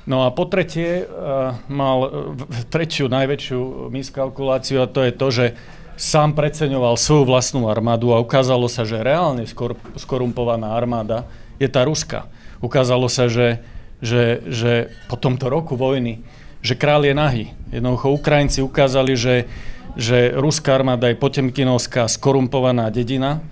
No 0.04 0.28
a 0.28 0.36
po 0.36 0.44
tretie 0.44 1.08
uh, 1.08 1.56
mal 1.72 2.28
tretiu 2.68 3.08
najväčšiu 3.08 3.88
miskalkuláciu 3.88 4.84
a 4.84 4.90
to 4.92 5.00
je 5.00 5.12
to, 5.16 5.26
že 5.32 5.46
sám 5.94 6.34
preceňoval 6.34 6.98
svoju 6.98 7.24
vlastnú 7.26 7.70
armádu 7.70 8.10
a 8.10 8.22
ukázalo 8.22 8.66
sa, 8.66 8.82
že 8.82 8.98
reálne 8.98 9.46
skor, 9.46 9.78
skorumpovaná 9.94 10.74
armáda 10.74 11.26
je 11.58 11.70
tá 11.70 11.86
ruská. 11.86 12.26
Ukázalo 12.58 13.06
sa, 13.06 13.30
že, 13.30 13.62
že, 14.02 14.42
že 14.48 14.72
po 15.06 15.14
tomto 15.14 15.46
roku 15.46 15.78
vojny, 15.78 16.22
že 16.64 16.74
král 16.74 17.06
je 17.06 17.14
nahý. 17.14 17.44
Jednoducho 17.70 18.16
Ukrajinci 18.16 18.64
ukázali, 18.64 19.14
že, 19.14 19.46
že 19.94 20.34
ruská 20.34 20.74
armáda 20.80 21.12
je 21.12 21.20
potemkinovská 21.20 22.10
skorumpovaná 22.10 22.90
dedina, 22.90 23.44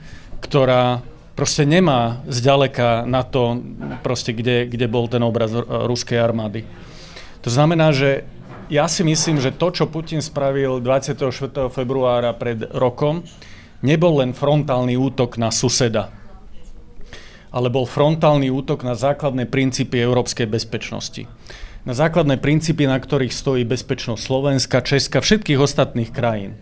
ktorá 0.42 1.04
proste 1.38 1.62
nemá 1.64 2.20
zďaleka 2.28 3.06
na 3.06 3.22
to, 3.22 3.62
proste 4.04 4.34
kde, 4.34 4.66
kde 4.68 4.86
bol 4.90 5.06
ten 5.06 5.22
obraz 5.22 5.54
ruskej 5.64 6.18
armády. 6.18 6.66
To 7.42 7.50
znamená, 7.50 7.90
že 7.90 8.26
ja 8.68 8.86
si 8.86 9.02
myslím, 9.02 9.42
že 9.42 9.54
to, 9.54 9.72
čo 9.74 9.90
Putin 9.90 10.22
spravil 10.22 10.78
24. 10.78 11.72
februára 11.72 12.36
pred 12.36 12.68
rokom, 12.70 13.26
nebol 13.82 14.22
len 14.22 14.36
frontálny 14.36 14.94
útok 14.94 15.40
na 15.40 15.50
suseda, 15.50 16.14
ale 17.50 17.68
bol 17.68 17.84
frontálny 17.84 18.48
útok 18.48 18.86
na 18.86 18.94
základné 18.94 19.50
princípy 19.50 19.98
európskej 19.98 20.46
bezpečnosti. 20.46 21.26
Na 21.82 21.98
základné 21.98 22.38
princípy, 22.38 22.86
na 22.86 22.94
ktorých 22.94 23.34
stojí 23.34 23.66
bezpečnosť 23.66 24.22
Slovenska, 24.22 24.86
Česka, 24.86 25.18
všetkých 25.18 25.58
ostatných 25.58 26.14
krajín. 26.14 26.54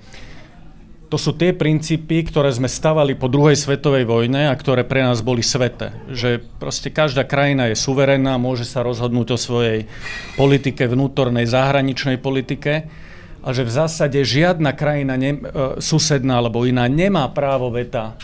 To 1.11 1.19
sú 1.19 1.35
tie 1.35 1.51
princípy, 1.51 2.23
ktoré 2.23 2.55
sme 2.55 2.71
stavali 2.71 3.19
po 3.19 3.27
druhej 3.27 3.59
svetovej 3.59 4.07
vojne 4.07 4.47
a 4.47 4.55
ktoré 4.55 4.87
pre 4.87 5.03
nás 5.03 5.27
boli 5.27 5.43
svete. 5.43 5.91
Že 6.07 6.39
proste 6.63 6.95
každá 6.95 7.27
krajina 7.27 7.67
je 7.67 7.75
suverénna, 7.75 8.39
môže 8.39 8.63
sa 8.63 8.87
rozhodnúť 8.87 9.35
o 9.35 9.39
svojej 9.39 9.91
politike, 10.39 10.87
vnútornej, 10.87 11.51
zahraničnej 11.51 12.15
politike 12.23 12.87
a 13.43 13.49
že 13.51 13.67
v 13.67 13.75
zásade 13.75 14.23
žiadna 14.23 14.71
krajina 14.71 15.19
ne, 15.19 15.35
e, 15.35 15.39
susedná 15.83 16.39
alebo 16.39 16.63
iná 16.63 16.87
nemá 16.87 17.27
právo 17.35 17.75
veta 17.75 18.15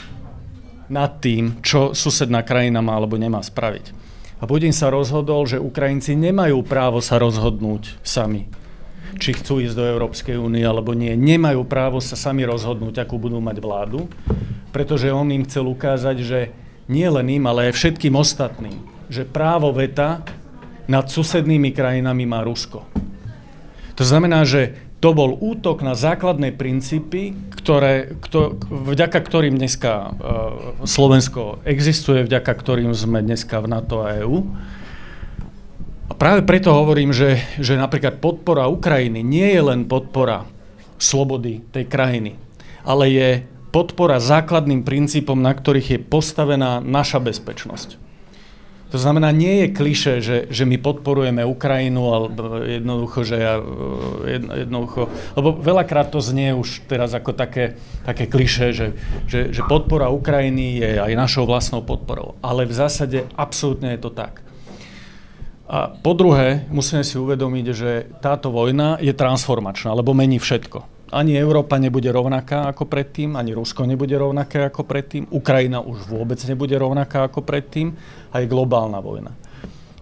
nad 0.87 1.19
tým, 1.19 1.59
čo 1.67 1.91
susedná 1.91 2.47
krajina 2.47 2.87
má 2.87 2.95
alebo 2.95 3.19
nemá 3.19 3.43
spraviť. 3.43 3.91
A 4.39 4.47
Putin 4.47 4.71
sa 4.71 4.95
rozhodol, 4.95 5.43
že 5.51 5.59
Ukrajinci 5.59 6.15
nemajú 6.15 6.63
právo 6.63 7.03
sa 7.03 7.19
rozhodnúť 7.19 7.99
sami 8.07 8.47
či 9.17 9.37
chcú 9.37 9.65
ísť 9.65 9.77
do 9.77 9.85
Európskej 9.85 10.37
únie 10.37 10.63
alebo 10.63 10.93
nie. 10.93 11.13
Nemajú 11.17 11.65
právo 11.65 11.99
sa 11.99 12.15
sami 12.15 12.45
rozhodnúť, 12.45 13.03
akú 13.03 13.17
budú 13.17 13.41
mať 13.41 13.57
vládu, 13.59 14.07
pretože 14.71 15.09
on 15.13 15.29
im 15.33 15.45
chcel 15.49 15.67
ukázať, 15.67 16.17
že 16.23 16.41
nie 16.87 17.09
len 17.09 17.27
im, 17.33 17.45
ale 17.49 17.71
aj 17.71 17.79
všetkým 17.81 18.15
ostatným, 18.15 18.79
že 19.11 19.27
právo 19.27 19.75
veta 19.75 20.23
nad 20.87 21.11
susednými 21.11 21.75
krajinami 21.75 22.25
má 22.29 22.47
Rusko. 22.47 22.87
To 23.97 24.05
znamená, 24.05 24.45
že 24.45 24.87
to 25.01 25.13
bol 25.13 25.37
útok 25.37 25.85
na 25.85 25.93
základné 25.93 26.57
princípy, 26.57 27.37
ktoré, 27.53 28.17
kto, 28.17 28.57
vďaka 28.71 29.19
ktorým 29.21 29.61
dneska 29.61 29.93
uh, 29.93 30.11
Slovensko 30.89 31.61
existuje, 31.69 32.25
vďaka 32.25 32.53
ktorým 32.57 32.97
sme 32.97 33.21
dneska 33.21 33.61
v 33.61 33.71
NATO 33.71 34.07
a 34.07 34.17
EU. 34.25 34.47
A 36.07 36.15
práve 36.15 36.47
preto 36.47 36.71
hovorím, 36.71 37.11
že, 37.11 37.43
že 37.59 37.75
napríklad 37.75 38.23
podpora 38.23 38.71
Ukrajiny 38.71 39.27
nie 39.27 39.51
je 39.51 39.63
len 39.63 39.91
podpora 39.91 40.47
slobody 41.03 41.67
tej 41.75 41.91
krajiny, 41.91 42.39
ale 42.87 43.11
je 43.11 43.29
podpora 43.75 44.23
základným 44.23 44.87
princípom, 44.87 45.37
na 45.37 45.51
ktorých 45.51 45.99
je 45.99 46.01
postavená 46.01 46.79
naša 46.79 47.19
bezpečnosť. 47.19 48.07
To 48.95 49.03
znamená, 49.03 49.35
nie 49.35 49.67
je 49.67 49.75
kliše, 49.75 50.15
že, 50.23 50.37
že 50.47 50.63
my 50.63 50.79
podporujeme 50.79 51.43
Ukrajinu, 51.43 52.07
alebo 52.15 52.63
jednoducho, 52.63 53.27
že 53.27 53.37
ja, 53.43 53.59
jednoducho, 54.63 55.11
lebo 55.35 55.59
veľakrát 55.59 56.15
to 56.15 56.23
znie 56.23 56.55
už 56.55 56.87
teraz 56.87 57.11
ako 57.11 57.35
také, 57.35 57.75
také 58.07 58.31
kliše, 58.31 58.71
že, 58.71 58.95
že, 59.27 59.51
že 59.51 59.67
podpora 59.67 60.07
Ukrajiny 60.07 60.79
je 60.79 60.91
aj 61.03 61.13
našou 61.19 61.51
vlastnou 61.51 61.83
podporou. 61.83 62.39
Ale 62.47 62.63
v 62.63 62.79
zásade 62.79 63.27
absolútne 63.35 63.99
je 63.99 64.07
to 64.07 64.15
tak. 64.15 64.46
A 65.67 65.91
po 65.91 66.15
druhé, 66.15 66.63
musíme 66.71 67.03
si 67.03 67.19
uvedomiť, 67.19 67.67
že 67.75 67.91
táto 68.23 68.55
vojna 68.55 69.03
je 69.03 69.11
transformačná, 69.11 69.91
lebo 69.99 70.15
mení 70.15 70.39
všetko. 70.39 71.11
Ani 71.11 71.35
Európa 71.35 71.79
nebude 71.79 72.07
rovnaká 72.11 72.71
ako 72.71 72.87
predtým, 72.87 73.35
ani 73.35 73.55
Rusko 73.55 73.87
nebude 73.87 74.15
rovnaké 74.15 74.63
ako 74.63 74.87
predtým, 74.87 75.27
Ukrajina 75.31 75.83
už 75.83 76.07
vôbec 76.07 76.39
nebude 76.47 76.75
rovnaká 76.79 77.27
ako 77.27 77.43
predtým 77.43 77.99
a 78.31 78.43
je 78.43 78.51
globálna 78.51 79.03
vojna. 79.03 79.35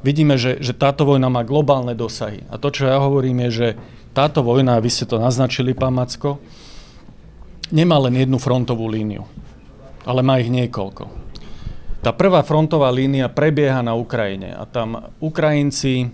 Vidíme, 0.05 0.37
že, 0.37 0.61
že 0.61 0.77
táto 0.77 1.09
vojna 1.09 1.33
má 1.33 1.41
globálne 1.49 1.97
dosahy. 1.97 2.45
A 2.53 2.61
to, 2.61 2.69
čo 2.69 2.85
ja 2.85 3.01
hovorím, 3.01 3.49
je, 3.49 3.51
že 3.53 3.69
táto 4.13 4.45
vojna, 4.45 4.81
vy 4.85 4.93
ste 4.93 5.09
to 5.09 5.17
naznačili, 5.17 5.73
pán 5.73 5.97
Macko, 5.97 6.45
nemá 7.73 7.97
len 8.05 8.21
jednu 8.21 8.37
frontovú 8.37 8.85
líniu, 8.85 9.25
ale 10.05 10.21
má 10.21 10.37
ich 10.45 10.53
niekoľko. 10.53 11.24
Tá 12.05 12.13
prvá 12.13 12.45
frontová 12.45 12.93
línia 12.93 13.33
prebieha 13.33 13.81
na 13.81 13.97
Ukrajine 13.97 14.53
a 14.53 14.69
tam 14.69 15.09
Ukrajinci 15.25 16.13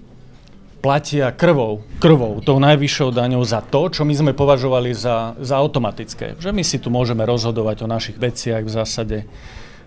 platia 0.79 1.35
krvou, 1.35 1.83
krvou, 1.99 2.39
tou 2.47 2.63
najvyššou 2.63 3.11
daňou 3.11 3.43
za 3.43 3.59
to, 3.59 3.91
čo 3.91 4.07
my 4.07 4.15
sme 4.15 4.31
považovali 4.31 4.95
za, 4.95 5.35
za 5.43 5.59
automatické. 5.59 6.39
Že 6.39 6.55
my 6.55 6.63
si 6.63 6.79
tu 6.79 6.95
môžeme 6.95 7.27
rozhodovať 7.27 7.83
o 7.83 7.91
našich 7.91 8.23
veciach 8.23 8.63
v 8.63 8.71
zásade. 8.71 9.19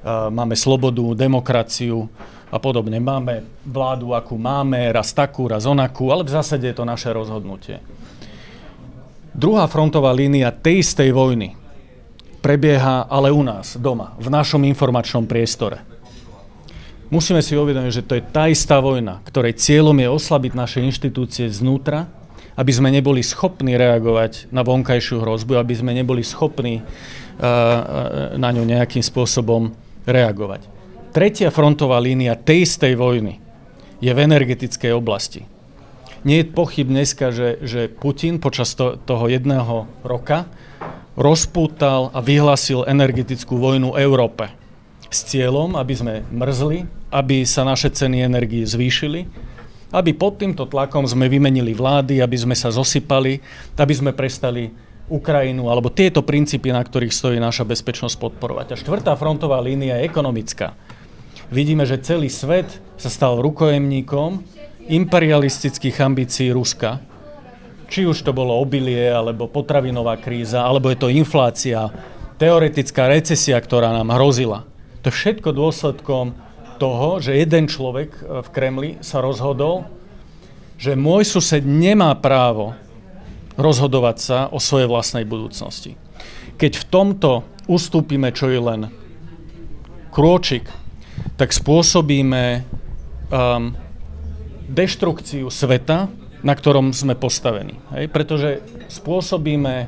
Uh, 0.04 0.28
máme 0.28 0.60
slobodu, 0.60 1.16
demokraciu 1.16 2.12
a 2.52 2.60
podobne. 2.60 3.00
Máme 3.00 3.48
vládu, 3.64 4.12
akú 4.12 4.36
máme, 4.36 4.92
raz 4.92 5.16
takú, 5.16 5.48
raz 5.48 5.64
onakú, 5.64 6.12
ale 6.12 6.28
v 6.28 6.36
zásade 6.36 6.68
je 6.68 6.76
to 6.76 6.84
naše 6.84 7.16
rozhodnutie. 7.16 7.80
Druhá 9.32 9.72
frontová 9.72 10.12
línia 10.12 10.52
tej 10.52 10.84
istej 10.84 11.16
vojny 11.16 11.56
prebieha 12.44 13.08
ale 13.08 13.32
u 13.32 13.40
nás, 13.40 13.80
doma, 13.80 14.20
v 14.20 14.28
našom 14.28 14.68
informačnom 14.68 15.24
priestore 15.24 15.93
musíme 17.14 17.46
si 17.46 17.54
uvedomiť, 17.54 17.94
že 17.94 18.06
to 18.10 18.18
je 18.18 18.26
tá 18.26 18.50
istá 18.50 18.82
vojna, 18.82 19.22
ktorej 19.30 19.62
cieľom 19.62 19.94
je 20.02 20.10
oslabiť 20.10 20.58
naše 20.58 20.82
inštitúcie 20.82 21.46
znútra, 21.54 22.10
aby 22.58 22.72
sme 22.74 22.90
neboli 22.90 23.22
schopní 23.22 23.78
reagovať 23.78 24.50
na 24.50 24.66
vonkajšiu 24.66 25.22
hrozbu, 25.22 25.62
aby 25.62 25.74
sme 25.78 25.94
neboli 25.94 26.26
schopní 26.26 26.82
uh, 26.82 28.34
na 28.38 28.50
ňu 28.50 28.66
nejakým 28.66 29.06
spôsobom 29.06 29.74
reagovať. 30.10 30.66
Tretia 31.14 31.54
frontová 31.54 32.02
línia 32.02 32.34
tej 32.34 32.66
istej 32.66 32.98
vojny 32.98 33.38
je 34.02 34.10
v 34.10 34.20
energetickej 34.26 34.92
oblasti. 34.98 35.46
Nie 36.26 36.42
je 36.42 36.56
pochyb 36.56 36.88
dneska, 36.90 37.30
že, 37.30 37.62
že 37.62 37.92
Putin 37.92 38.42
počas 38.42 38.74
to, 38.74 38.98
toho 38.98 39.30
jedného 39.30 39.86
roka 40.02 40.50
rozpútal 41.14 42.10
a 42.16 42.24
vyhlasil 42.24 42.90
energetickú 42.90 43.60
vojnu 43.60 43.94
Európe 44.00 44.50
s 45.14 45.30
cieľom, 45.30 45.78
aby 45.78 45.94
sme 45.94 46.14
mrzli, 46.34 47.03
aby 47.14 47.46
sa 47.46 47.62
naše 47.62 47.94
ceny 47.94 48.26
energii 48.26 48.66
zvýšili, 48.66 49.30
aby 49.94 50.12
pod 50.18 50.42
týmto 50.42 50.66
tlakom 50.66 51.06
sme 51.06 51.30
vymenili 51.30 51.78
vlády, 51.78 52.18
aby 52.26 52.34
sme 52.34 52.58
sa 52.58 52.74
zosypali, 52.74 53.38
aby 53.78 53.94
sme 53.94 54.10
prestali 54.18 54.74
Ukrajinu, 55.06 55.70
alebo 55.70 55.94
tieto 55.94 56.26
princípy, 56.26 56.74
na 56.74 56.82
ktorých 56.82 57.14
stojí 57.14 57.38
naša 57.38 57.70
bezpečnosť 57.70 58.18
podporovať. 58.18 58.68
A 58.74 58.80
štvrtá 58.80 59.14
frontová 59.14 59.62
línia 59.62 60.02
je 60.02 60.10
ekonomická. 60.10 60.74
Vidíme, 61.54 61.86
že 61.86 62.02
celý 62.02 62.34
svet 62.34 62.82
sa 62.98 63.14
stal 63.14 63.38
rukojemníkom 63.46 64.42
imperialistických 64.90 66.02
ambícií 66.02 66.50
Ruska. 66.50 66.98
Či 67.94 68.10
už 68.10 68.26
to 68.26 68.34
bolo 68.34 68.58
obilie, 68.58 69.06
alebo 69.14 69.46
potravinová 69.46 70.18
kríza, 70.18 70.66
alebo 70.66 70.90
je 70.90 70.98
to 70.98 71.14
inflácia, 71.14 71.94
teoretická 72.42 73.06
recesia, 73.06 73.60
ktorá 73.62 73.94
nám 73.94 74.18
hrozila. 74.18 74.66
To 75.06 75.12
je 75.12 75.18
všetko 75.20 75.54
dôsledkom 75.54 76.34
toho, 76.84 77.24
že 77.24 77.40
jeden 77.40 77.72
človek 77.72 78.10
e, 78.12 78.22
v 78.44 78.50
Kremli 78.52 78.92
sa 79.00 79.24
rozhodol, 79.24 79.88
že 80.76 81.00
môj 81.00 81.24
sused 81.24 81.64
nemá 81.64 82.12
právo 82.20 82.76
rozhodovať 83.56 84.18
sa 84.20 84.40
o 84.52 84.60
svojej 84.60 84.92
vlastnej 84.92 85.24
budúcnosti. 85.24 85.96
Keď 86.60 86.72
v 86.76 86.86
tomto 86.92 87.32
ustúpime 87.72 88.36
čo 88.36 88.52
je 88.52 88.60
len 88.60 88.92
krôčik, 90.12 90.68
tak 91.40 91.56
spôsobíme 91.56 92.68
um, 93.32 93.72
deštrukciu 94.68 95.48
sveta, 95.48 96.12
na 96.44 96.54
ktorom 96.54 96.92
sme 96.92 97.16
postavení. 97.16 97.80
Hej? 97.96 98.12
Pretože 98.12 98.50
spôsobíme 98.92 99.88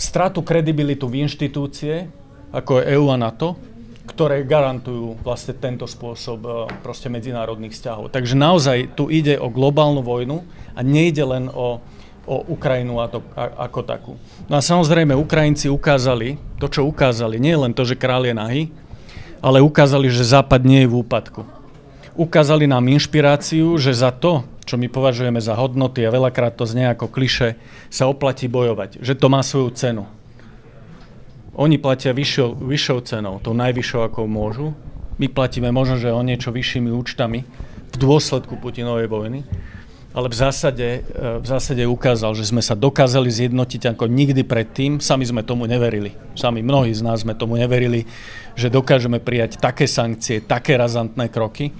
stratu 0.00 0.42
kredibilitu 0.42 1.06
v 1.06 1.28
inštitúcie, 1.28 2.10
ako 2.50 2.82
je 2.82 2.98
EU 2.98 3.06
a 3.12 3.16
NATO, 3.20 3.69
ktoré 4.10 4.42
garantujú 4.42 5.22
vlastne 5.22 5.54
tento 5.54 5.86
spôsob 5.86 6.38
e, 6.42 6.50
proste 6.82 7.06
medzinárodných 7.06 7.70
vzťahov. 7.70 8.10
Takže 8.10 8.34
naozaj 8.34 8.98
tu 8.98 9.06
ide 9.06 9.38
o 9.38 9.46
globálnu 9.46 10.02
vojnu 10.02 10.42
a 10.74 10.80
nejde 10.82 11.22
len 11.22 11.46
o, 11.46 11.78
o 12.26 12.36
Ukrajinu 12.50 12.98
a 12.98 13.06
to, 13.06 13.22
a, 13.38 13.70
ako 13.70 13.80
takú. 13.86 14.12
No 14.50 14.58
a 14.58 14.62
samozrejme 14.62 15.14
Ukrajinci 15.14 15.70
ukázali, 15.70 16.42
to 16.58 16.66
čo 16.66 16.82
ukázali, 16.90 17.38
nie 17.38 17.54
len 17.54 17.70
to, 17.70 17.86
že 17.86 17.94
král 17.94 18.26
je 18.26 18.34
nahý, 18.34 18.62
ale 19.38 19.62
ukázali, 19.62 20.10
že 20.10 20.26
Západ 20.26 20.66
nie 20.66 20.84
je 20.84 20.90
v 20.90 20.98
úpadku. 21.00 21.46
Ukázali 22.18 22.66
nám 22.66 22.90
inšpiráciu, 22.90 23.78
že 23.78 23.94
za 23.94 24.10
to, 24.10 24.44
čo 24.66 24.74
my 24.76 24.90
považujeme 24.90 25.38
za 25.38 25.54
hodnoty 25.54 26.04
a 26.04 26.12
veľakrát 26.12 26.58
to 26.58 26.68
znie 26.68 26.90
ako 26.90 27.08
kliše, 27.08 27.56
sa 27.88 28.10
oplatí 28.10 28.50
bojovať, 28.50 29.00
že 29.00 29.14
to 29.14 29.30
má 29.30 29.40
svoju 29.40 29.70
cenu 29.72 30.04
oni 31.60 31.76
platia 31.76 32.16
vyššou, 32.16 32.56
vyššou 32.64 32.98
cenou, 33.04 33.36
tou 33.44 33.52
najvyššou, 33.52 34.00
ako 34.08 34.24
môžu. 34.24 34.72
My 35.20 35.28
platíme 35.28 35.68
možno, 35.68 36.00
že 36.00 36.08
o 36.08 36.24
niečo 36.24 36.48
vyššími 36.48 36.88
účtami 36.88 37.44
v 37.92 37.96
dôsledku 38.00 38.56
Putinovej 38.56 39.12
vojny. 39.12 39.44
Ale 40.10 40.26
v 40.26 40.34
zásade, 40.34 41.04
e, 41.04 41.38
v 41.38 41.46
zásade 41.46 41.84
ukázal, 41.84 42.32
že 42.34 42.48
sme 42.48 42.64
sa 42.64 42.72
dokázali 42.72 43.28
zjednotiť 43.28 43.94
ako 43.94 44.08
nikdy 44.08 44.42
predtým. 44.42 45.04
Sami 45.04 45.28
sme 45.28 45.44
tomu 45.44 45.68
neverili. 45.68 46.16
Sami 46.34 46.64
mnohí 46.64 46.96
z 46.96 47.04
nás 47.04 47.22
sme 47.22 47.36
tomu 47.36 47.60
neverili, 47.60 48.08
že 48.56 48.72
dokážeme 48.72 49.20
prijať 49.20 49.60
také 49.60 49.84
sankcie, 49.84 50.40
také 50.40 50.80
razantné 50.80 51.28
kroky 51.28 51.70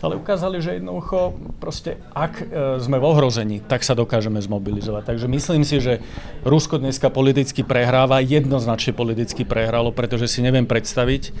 ale 0.00 0.16
ukázali, 0.16 0.64
že 0.64 0.80
jednoducho 0.80 1.36
proste, 1.60 2.00
ak 2.16 2.32
e, 2.40 2.44
sme 2.80 2.96
v 2.96 3.04
ohrození, 3.04 3.60
tak 3.60 3.84
sa 3.84 3.92
dokážeme 3.92 4.40
zmobilizovať. 4.40 5.02
Takže 5.04 5.26
myslím 5.28 5.62
si, 5.62 5.76
že 5.76 6.00
Rusko 6.40 6.80
dneska 6.80 7.12
politicky 7.12 7.60
prehráva, 7.60 8.24
jednoznačne 8.24 8.96
politicky 8.96 9.44
prehralo, 9.44 9.92
pretože 9.92 10.32
si 10.32 10.40
neviem 10.40 10.64
predstaviť 10.64 11.36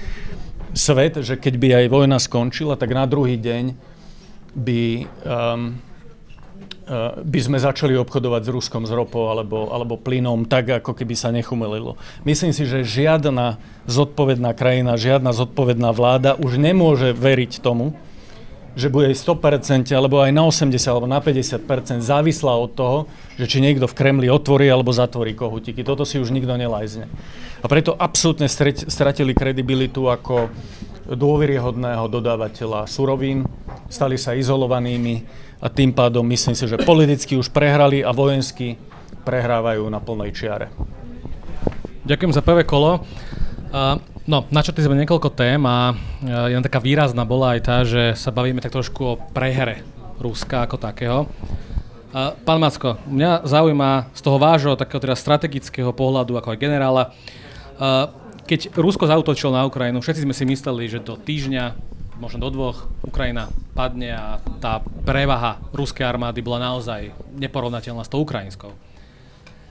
svet, 0.76 1.24
že 1.24 1.40
keď 1.40 1.54
by 1.56 1.68
aj 1.82 1.86
vojna 1.88 2.18
skončila, 2.20 2.76
tak 2.76 2.92
na 2.92 3.08
druhý 3.08 3.40
deň 3.40 3.74
by, 4.54 4.82
um, 5.24 5.78
by 7.22 7.40
sme 7.40 7.58
začali 7.58 7.94
obchodovať 7.96 8.42
s 8.44 8.50
Ruskom, 8.50 8.82
s 8.86 8.92
ropou 8.92 9.30
alebo, 9.30 9.70
alebo 9.70 9.98
plynom, 9.98 10.46
tak 10.46 10.84
ako 10.84 10.94
keby 10.94 11.14
sa 11.16 11.32
nechumelilo. 11.32 11.94
Myslím 12.26 12.52
si, 12.52 12.66
že 12.66 12.86
žiadna 12.86 13.58
zodpovedná 13.88 14.52
krajina, 14.54 15.00
žiadna 15.00 15.32
zodpovedná 15.32 15.90
vláda 15.94 16.36
už 16.38 16.58
nemôže 16.58 17.14
veriť 17.14 17.62
tomu, 17.62 17.96
že 18.78 18.86
bude 18.86 19.10
100% 19.10 19.90
alebo 19.90 20.22
aj 20.22 20.30
na 20.30 20.46
80 20.46 20.78
alebo 20.86 21.10
na 21.10 21.18
50% 21.18 22.02
závislá 22.02 22.54
od 22.54 22.70
toho, 22.74 22.98
že 23.34 23.50
či 23.50 23.58
niekto 23.58 23.90
v 23.90 23.96
Kremli 23.98 24.26
otvorí 24.30 24.70
alebo 24.70 24.94
zatvorí 24.94 25.34
kohutiky. 25.34 25.82
Toto 25.82 26.06
si 26.06 26.22
už 26.22 26.30
nikto 26.30 26.54
nelajzne. 26.54 27.10
A 27.60 27.66
preto 27.66 27.98
absolútne 27.98 28.46
stratili 28.86 29.34
kredibilitu 29.34 30.06
ako 30.06 30.48
dôveryhodného 31.10 32.06
dodávateľa 32.06 32.86
surovín, 32.86 33.42
stali 33.90 34.14
sa 34.14 34.38
izolovanými 34.38 35.26
a 35.58 35.66
tým 35.66 35.90
pádom 35.90 36.22
myslím 36.30 36.54
si, 36.54 36.64
že 36.70 36.78
politicky 36.78 37.34
už 37.34 37.50
prehrali 37.50 38.06
a 38.06 38.14
vojensky 38.14 38.78
prehrávajú 39.26 39.84
na 39.90 39.98
plnej 39.98 40.30
čiare. 40.32 40.70
Ďakujem 42.06 42.32
za 42.32 42.42
prvé 42.46 42.62
kolo. 42.64 43.02
No, 44.28 44.44
načrtli 44.52 44.84
sme 44.84 45.00
niekoľko 45.00 45.32
tém 45.32 45.64
a 45.64 45.96
jedna 46.20 46.60
taká 46.60 46.76
výrazná 46.76 47.24
bola 47.24 47.56
aj 47.56 47.60
tá, 47.64 47.76
že 47.88 48.12
sa 48.20 48.28
bavíme 48.28 48.60
tak 48.60 48.76
trošku 48.76 49.00
o 49.00 49.18
prehre 49.32 49.80
Ruska 50.20 50.68
ako 50.68 50.76
takého. 50.76 51.24
Pán 52.44 52.58
Macko, 52.60 53.00
mňa 53.08 53.48
zaujíma 53.48 54.12
z 54.12 54.20
toho 54.20 54.36
vášho 54.36 54.76
takého 54.76 55.00
teda 55.00 55.16
strategického 55.16 55.94
pohľadu 55.96 56.36
ako 56.36 56.52
aj 56.52 56.58
generála, 56.60 57.04
keď 58.44 58.76
Rusko 58.76 59.08
zautočilo 59.08 59.56
na 59.56 59.64
Ukrajinu, 59.64 60.02
všetci 60.02 60.26
sme 60.26 60.34
si 60.36 60.44
mysleli, 60.44 60.90
že 60.90 61.00
do 61.00 61.16
týždňa, 61.16 61.78
možno 62.20 62.44
do 62.44 62.50
dvoch, 62.52 62.92
Ukrajina 63.06 63.48
padne 63.72 64.12
a 64.12 64.36
tá 64.60 64.84
prevaha 65.06 65.62
ruskej 65.72 66.04
armády 66.04 66.44
bola 66.44 66.74
naozaj 66.74 67.14
neporovnateľná 67.40 68.04
s 68.04 68.12
tou 68.12 68.20
ukrajinskou. 68.20 68.74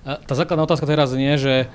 Tá 0.07 0.33
základná 0.33 0.65
otázka 0.65 0.89
teraz 0.89 1.13
nie, 1.13 1.37
že 1.37 1.69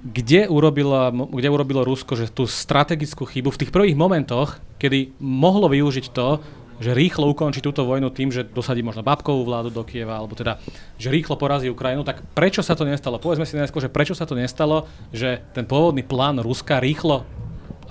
kde 0.00 0.48
urobilo, 0.48 1.12
kde 1.28 1.48
urobilo 1.52 1.84
Rusko 1.84 2.16
že 2.16 2.32
tú 2.32 2.48
strategickú 2.48 3.28
chybu 3.28 3.52
v 3.52 3.60
tých 3.60 3.74
prvých 3.74 3.96
momentoch, 3.96 4.56
kedy 4.80 5.20
mohlo 5.20 5.68
využiť 5.68 6.06
to, 6.10 6.40
že 6.80 6.96
rýchlo 6.96 7.28
ukončí 7.28 7.60
túto 7.60 7.84
vojnu 7.84 8.08
tým, 8.08 8.32
že 8.32 8.40
dosadí 8.40 8.80
možno 8.80 9.04
babkovú 9.04 9.44
vládu 9.44 9.68
do 9.68 9.84
Kieva, 9.84 10.16
alebo 10.16 10.32
teda, 10.32 10.56
že 10.96 11.12
rýchlo 11.12 11.36
porazí 11.36 11.68
Ukrajinu, 11.68 12.08
tak 12.08 12.24
prečo 12.32 12.64
sa 12.64 12.72
to 12.72 12.88
nestalo? 12.88 13.20
Povedzme 13.20 13.44
si 13.44 13.60
najskôr, 13.60 13.84
že 13.84 13.92
prečo 13.92 14.16
sa 14.16 14.24
to 14.24 14.32
nestalo, 14.32 14.88
že 15.12 15.44
ten 15.52 15.68
pôvodný 15.68 16.00
plán 16.00 16.40
Ruska 16.40 16.80
rýchlo 16.80 17.28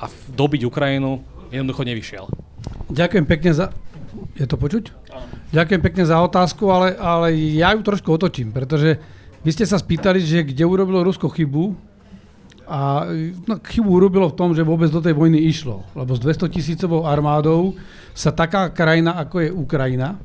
a 0.01 0.09
dobiť 0.33 0.65
Ukrajinu 0.65 1.21
jednoducho 1.53 1.85
nevyšiel. 1.85 2.25
Ďakujem 2.89 3.25
pekne 3.29 3.51
za... 3.53 3.65
Je 4.33 4.49
to 4.49 4.57
počuť? 4.57 4.89
Áno. 5.13 5.25
Ďakujem 5.53 5.81
pekne 5.85 6.03
za 6.09 6.17
otázku, 6.25 6.65
ale, 6.73 6.97
ale 6.97 7.37
ja 7.37 7.77
ju 7.77 7.85
trošku 7.85 8.09
otočím, 8.09 8.49
pretože 8.49 8.97
vy 9.45 9.49
ste 9.53 9.69
sa 9.69 9.77
spýtali, 9.77 10.17
že 10.17 10.49
kde 10.49 10.65
urobilo 10.65 11.05
Rusko 11.05 11.29
chybu 11.29 11.88
a 12.69 13.09
no, 13.49 13.57
chybu 13.57 13.89
urobilo 13.89 14.29
v 14.29 14.37
tom, 14.37 14.53
že 14.53 14.61
vôbec 14.61 14.93
do 14.93 15.01
tej 15.01 15.17
vojny 15.17 15.41
išlo. 15.49 15.81
Lebo 15.97 16.13
s 16.13 16.21
200 16.21 16.53
tisícovou 16.53 17.09
armádou 17.09 17.73
sa 18.13 18.29
taká 18.29 18.69
krajina, 18.69 19.17
ako 19.17 19.35
je 19.41 19.49
Ukrajina, 19.49 20.21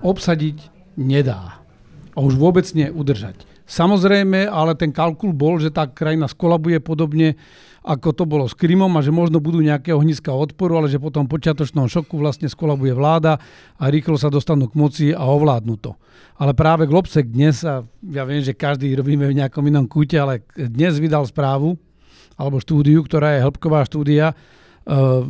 obsadiť 0.00 0.56
nedá. 0.96 1.60
A 2.16 2.24
už 2.24 2.34
vôbec 2.40 2.64
nie 2.72 2.88
udržať. 2.88 3.44
Samozrejme, 3.68 4.48
ale 4.48 4.72
ten 4.72 4.88
kalkul 4.88 5.36
bol, 5.36 5.60
že 5.60 5.68
tá 5.68 5.84
krajina 5.84 6.24
skolabuje 6.24 6.80
podobne, 6.80 7.36
ako 7.88 8.12
to 8.12 8.24
bolo 8.28 8.44
s 8.44 8.52
Krymom 8.52 8.92
a 8.92 9.00
že 9.00 9.08
možno 9.08 9.40
budú 9.40 9.64
nejaké 9.64 9.96
ohniska 9.96 10.28
odporu, 10.28 10.76
ale 10.76 10.92
že 10.92 11.00
potom 11.00 11.24
po 11.24 11.40
počiatočnom 11.40 11.88
šoku 11.88 12.20
vlastne 12.20 12.44
skolabuje 12.44 12.92
vláda 12.92 13.40
a 13.80 13.84
rýchlo 13.88 14.20
sa 14.20 14.28
dostanú 14.28 14.68
k 14.68 14.76
moci 14.76 15.06
a 15.16 15.24
ovládnu 15.24 15.80
to. 15.80 15.96
Ale 16.36 16.52
práve 16.52 16.84
Globsek 16.84 17.32
dnes, 17.32 17.64
a 17.64 17.80
ja 18.04 18.28
viem, 18.28 18.44
že 18.44 18.52
každý 18.52 18.92
robíme 18.92 19.24
v 19.24 19.40
nejakom 19.40 19.64
inom 19.64 19.88
kúte, 19.88 20.20
ale 20.20 20.44
dnes 20.52 21.00
vydal 21.00 21.24
správu, 21.24 21.80
alebo 22.36 22.60
štúdiu, 22.60 23.00
ktorá 23.00 23.40
je 23.40 23.44
hĺbková 23.48 23.88
štúdia, 23.88 24.36
Uh, 24.88 25.20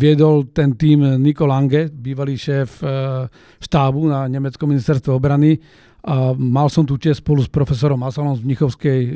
viedol 0.00 0.48
ten 0.48 0.80
tým 0.80 1.20
Niko 1.20 1.44
Lange, 1.44 1.92
bývalý 1.92 2.40
šéf 2.40 2.80
uh, 2.80 3.28
štábu 3.60 4.08
na 4.08 4.24
Nemeckom 4.32 4.64
ministerstve 4.72 5.12
obrany. 5.12 5.60
A 6.08 6.32
mal 6.32 6.72
som 6.72 6.88
tu 6.88 6.96
čest 6.96 7.20
spolu 7.20 7.44
s 7.44 7.52
profesorom 7.52 8.00
Asalom 8.00 8.32
z 8.32 8.40
Mnichovskej 8.48 9.00
uh, 9.04 9.12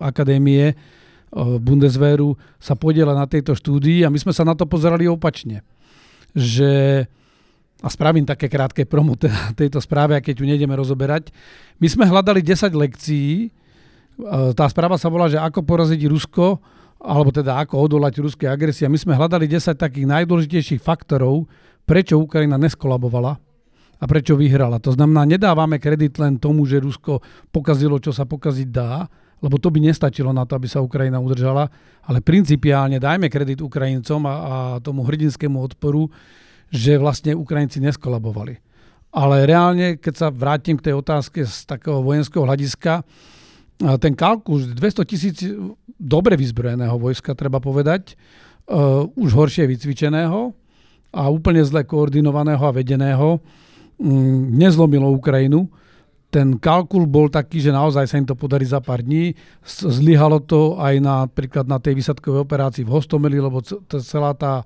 akadémie 0.00 0.72
Bundeswehru 1.34 2.34
sa 2.58 2.74
podiela 2.74 3.14
na 3.14 3.26
tejto 3.30 3.54
štúdii 3.54 4.02
a 4.02 4.10
my 4.10 4.18
sme 4.18 4.34
sa 4.34 4.42
na 4.42 4.58
to 4.58 4.66
pozerali 4.66 5.06
opačne. 5.06 5.62
Že, 6.34 7.06
a 7.82 7.88
spravím 7.90 8.26
také 8.26 8.50
krátke 8.50 8.82
promo 8.82 9.14
tejto 9.60 9.78
správe, 9.78 10.18
a 10.18 10.24
keď 10.24 10.42
ju 10.42 10.46
nejdeme 10.46 10.74
rozoberať. 10.74 11.30
My 11.78 11.86
sme 11.86 12.04
hľadali 12.10 12.42
10 12.42 12.70
lekcií, 12.74 13.54
tá 14.52 14.68
správa 14.68 15.00
sa 15.00 15.08
volá, 15.08 15.32
že 15.32 15.40
ako 15.40 15.64
poraziť 15.64 16.00
Rusko, 16.04 16.60
alebo 17.00 17.32
teda 17.32 17.56
ako 17.64 17.88
odolať 17.88 18.20
ruskej 18.20 18.48
agresie. 18.52 18.84
My 18.84 19.00
sme 19.00 19.16
hľadali 19.16 19.48
10 19.48 19.72
takých 19.72 20.04
najdôležitejších 20.04 20.84
faktorov, 20.84 21.48
prečo 21.88 22.20
Ukrajina 22.20 22.60
neskolabovala 22.60 23.40
a 24.00 24.04
prečo 24.04 24.36
vyhrala. 24.36 24.76
To 24.84 24.92
znamená, 24.92 25.24
nedávame 25.24 25.80
kredit 25.80 26.20
len 26.20 26.36
tomu, 26.36 26.68
že 26.68 26.80
Rusko 26.80 27.24
pokazilo, 27.48 27.96
čo 27.96 28.12
sa 28.12 28.28
pokaziť 28.28 28.68
dá, 28.68 29.08
lebo 29.40 29.56
to 29.56 29.72
by 29.72 29.80
nestačilo 29.80 30.32
na 30.32 30.44
to, 30.44 30.56
aby 30.56 30.68
sa 30.68 30.84
Ukrajina 30.84 31.16
udržala, 31.20 31.68
ale 32.04 32.20
principiálne 32.20 33.00
dajme 33.00 33.32
kredit 33.32 33.64
Ukrajincom 33.64 34.24
a, 34.28 34.34
a 34.34 34.54
tomu 34.84 35.04
hrdinskému 35.04 35.56
odporu, 35.56 36.08
že 36.70 37.00
vlastne 37.00 37.34
Ukrajinci 37.34 37.80
neskolabovali. 37.82 38.60
Ale 39.10 39.42
reálne, 39.42 39.98
keď 39.98 40.14
sa 40.14 40.28
vrátim 40.30 40.78
k 40.78 40.92
tej 40.92 40.94
otázke 40.94 41.42
z 41.42 41.66
takého 41.66 41.98
vojenského 41.98 42.46
hľadiska, 42.46 43.02
ten 43.98 44.12
kalkul 44.12 44.70
200 44.76 45.08
tisíc 45.08 45.40
dobre 46.00 46.36
vyzbrojeného 46.36 47.00
vojska, 47.00 47.32
treba 47.32 47.58
povedať, 47.64 48.14
uh, 48.68 49.08
už 49.16 49.30
horšie 49.32 49.64
vycvičeného 49.64 50.52
a 51.10 51.22
úplne 51.32 51.64
zle 51.64 51.82
koordinovaného 51.84 52.60
a 52.60 52.76
vedeného, 52.76 53.40
um, 53.40 54.52
nezlomilo 54.52 55.08
Ukrajinu. 55.16 55.68
Ten 56.30 56.62
kalkul 56.62 57.10
bol 57.10 57.26
taký, 57.26 57.58
že 57.58 57.74
naozaj 57.74 58.06
sa 58.06 58.18
im 58.18 58.26
to 58.26 58.38
podarí 58.38 58.62
za 58.62 58.78
pár 58.78 59.02
dní. 59.02 59.34
Zlyhalo 59.66 60.38
to 60.38 60.78
aj 60.78 61.02
napríklad 61.02 61.66
na 61.66 61.82
tej 61.82 61.98
výsadkovej 61.98 62.46
operácii 62.46 62.86
v 62.86 62.94
Hostomeli, 62.94 63.42
lebo 63.42 63.58
celá 63.98 64.30
tá 64.38 64.62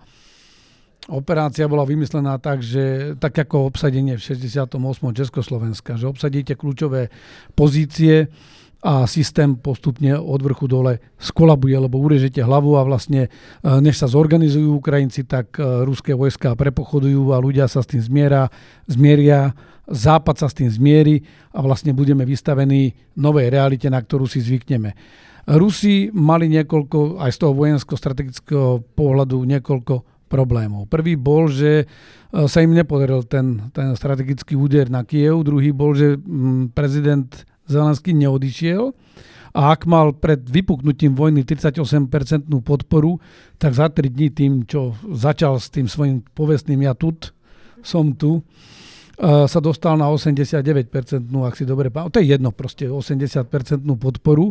operácia 1.09 1.65
bola 1.69 1.89
vymyslená 1.89 2.37
tak, 2.37 2.61
že 2.61 3.17
tak 3.17 3.37
ako 3.37 3.69
obsadenie 3.69 4.17
v 4.17 4.25
68. 4.25 4.77
Československa, 5.17 5.97
že 5.97 6.09
obsadíte 6.09 6.53
kľúčové 6.57 7.09
pozície, 7.57 8.29
a 8.85 9.09
systém 9.09 9.57
postupne 9.57 10.13
od 10.13 10.45
vrchu 10.45 10.69
dole 10.69 11.01
skolabuje, 11.17 11.73
lebo 11.73 11.97
urežete 12.05 12.45
hlavu 12.45 12.77
a 12.77 12.85
vlastne 12.85 13.27
e, 13.27 13.29
než 13.65 13.97
sa 13.97 14.05
zorganizujú 14.05 14.77
Ukrajinci, 14.77 15.25
tak 15.25 15.57
e, 15.57 15.89
ruské 15.89 16.13
vojska 16.13 16.53
prepochodujú 16.53 17.33
a 17.33 17.41
ľudia 17.41 17.65
sa 17.65 17.81
s 17.81 17.89
tým 17.89 18.05
zmiera, 18.05 18.53
zmieria, 18.85 19.57
západ 19.89 20.37
sa 20.41 20.47
s 20.49 20.57
tým 20.57 20.71
zmierí 20.71 21.23
a 21.53 21.61
vlastne 21.61 21.93
budeme 21.93 22.25
vystavení 22.25 22.95
novej 23.17 23.53
realite, 23.53 23.89
na 23.89 24.01
ktorú 24.01 24.25
si 24.25 24.41
zvykneme. 24.41 24.97
Rusi 25.45 26.09
mali 26.09 26.49
niekoľko, 26.49 27.21
aj 27.21 27.31
z 27.37 27.39
toho 27.45 27.53
vojensko-strategického 27.53 28.81
pohľadu, 28.97 29.45
niekoľko 29.45 29.95
problémov. 30.33 30.89
Prvý 30.89 31.21
bol, 31.21 31.53
že 31.53 31.85
e, 31.85 32.49
sa 32.49 32.65
im 32.65 32.73
nepodaril 32.73 33.29
ten, 33.29 33.69
ten 33.77 33.93
strategický 33.93 34.57
úder 34.57 34.89
na 34.89 35.05
Kiev, 35.05 35.45
druhý 35.45 35.71
bol, 35.71 35.93
že 35.93 36.17
mm, 36.17 36.73
prezident 36.73 37.29
Zelenský 37.69 38.17
neodišiel 38.17 38.97
a 39.55 39.61
ak 39.71 39.87
mal 39.87 40.11
pred 40.11 40.43
vypuknutím 40.43 41.15
vojny 41.15 41.47
38% 41.47 42.51
podporu, 42.67 43.23
tak 43.57 43.79
za 43.79 43.87
3 43.87 44.11
dní 44.11 44.29
tým, 44.35 44.53
čo 44.67 44.99
začal 45.15 45.63
s 45.63 45.71
tým 45.71 45.87
svojim 45.87 46.27
povestným 46.35 46.83
ja 46.83 46.93
tu, 46.99 47.15
som 47.85 48.11
tu, 48.19 48.43
sa 49.23 49.59
dostal 49.63 49.95
na 49.95 50.11
89%, 50.11 50.75
ak 51.31 51.55
si 51.55 51.63
dobre 51.63 51.91
pamätám. 51.91 52.19
To 52.19 52.21
je 52.23 52.27
jedno, 52.35 52.51
proste 52.51 52.91
80% 52.91 53.47
podporu. 53.95 54.51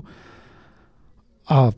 A 1.51 1.75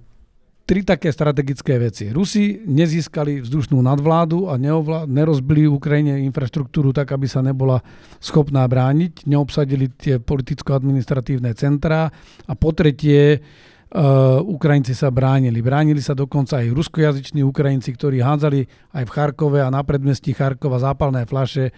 tri 0.65 0.81
také 0.81 1.13
strategické 1.13 1.77
veci. 1.77 2.09
Rusi 2.09 2.65
nezískali 2.65 3.45
vzdušnú 3.45 3.77
nadvládu 3.85 4.49
a 4.49 4.57
neovla- 4.57 5.05
nerozbili 5.05 5.69
Ukrajine 5.69 6.25
infraštruktúru 6.25 6.89
tak, 6.89 7.13
aby 7.13 7.29
sa 7.29 7.45
nebola 7.45 7.85
schopná 8.17 8.65
brániť, 8.65 9.29
neobsadili 9.29 9.93
tie 9.93 10.17
politicko-administratívne 10.17 11.53
centrá 11.53 12.09
a 12.49 12.53
po 12.57 12.73
tretie 12.73 13.37
uh, 13.37 14.41
Ukrajinci 14.41 14.97
sa 14.97 15.13
bránili. 15.13 15.61
Bránili 15.61 16.01
sa 16.01 16.17
dokonca 16.17 16.57
aj 16.57 16.73
ruskojazyční 16.73 17.45
Ukrajinci, 17.45 17.93
ktorí 17.93 18.25
hádzali 18.25 18.65
aj 18.97 19.03
v 19.05 19.13
Charkove 19.13 19.61
a 19.61 19.69
na 19.69 19.85
predmestí 19.85 20.33
Charkova 20.33 20.81
zápalné 20.81 21.29
flaše 21.29 21.69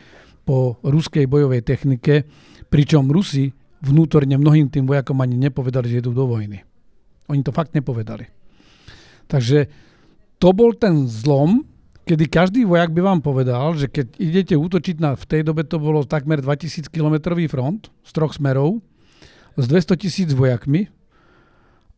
po 0.47 0.79
ruskej 0.79 1.27
bojovej 1.27 1.67
technike, 1.67 2.23
pričom 2.71 3.11
Rusi 3.11 3.51
vnútorne 3.83 4.39
mnohým 4.39 4.71
tým 4.71 4.87
vojakom 4.87 5.19
ani 5.19 5.35
nepovedali, 5.35 5.91
že 5.91 5.99
idú 5.99 6.15
do 6.15 6.23
vojny. 6.23 6.63
Oni 7.27 7.43
to 7.43 7.51
fakt 7.51 7.75
nepovedali. 7.75 8.31
Takže 9.27 9.67
to 10.39 10.49
bol 10.55 10.71
ten 10.71 11.03
zlom, 11.03 11.67
kedy 12.07 12.31
každý 12.31 12.63
vojak 12.63 12.95
by 12.95 13.03
vám 13.03 13.19
povedal, 13.19 13.75
že 13.75 13.91
keď 13.91 14.07
idete 14.15 14.55
útočiť 14.55 14.95
na, 15.03 15.19
v 15.19 15.25
tej 15.27 15.41
dobe 15.43 15.67
to 15.67 15.75
bolo 15.75 16.07
takmer 16.07 16.39
2000 16.39 16.87
km 16.87 17.35
front 17.51 17.91
z 18.07 18.11
troch 18.15 18.31
smerov 18.31 18.79
s 19.59 19.67
200 19.67 19.99
tisíc 19.99 20.29
vojakmi 20.31 20.87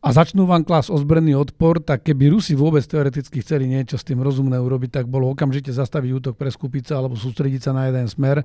a 0.00 0.08
začnú 0.16 0.48
vám 0.48 0.64
klas 0.64 0.88
ozbrojený 0.88 1.36
odpor, 1.36 1.76
tak 1.84 2.08
keby 2.08 2.32
Rusi 2.32 2.56
vôbec 2.56 2.80
teoreticky 2.88 3.44
chceli 3.44 3.68
niečo 3.68 4.00
s 4.00 4.04
tým 4.08 4.24
rozumné 4.24 4.56
urobiť, 4.56 5.00
tak 5.00 5.04
bolo 5.04 5.28
okamžite 5.28 5.68
zastaviť 5.76 6.10
útok, 6.16 6.34
preskúpiť 6.40 6.88
sa 6.88 7.04
alebo 7.04 7.20
sústrediť 7.20 7.68
sa 7.68 7.76
na 7.76 7.92
jeden 7.92 8.08
smer. 8.08 8.40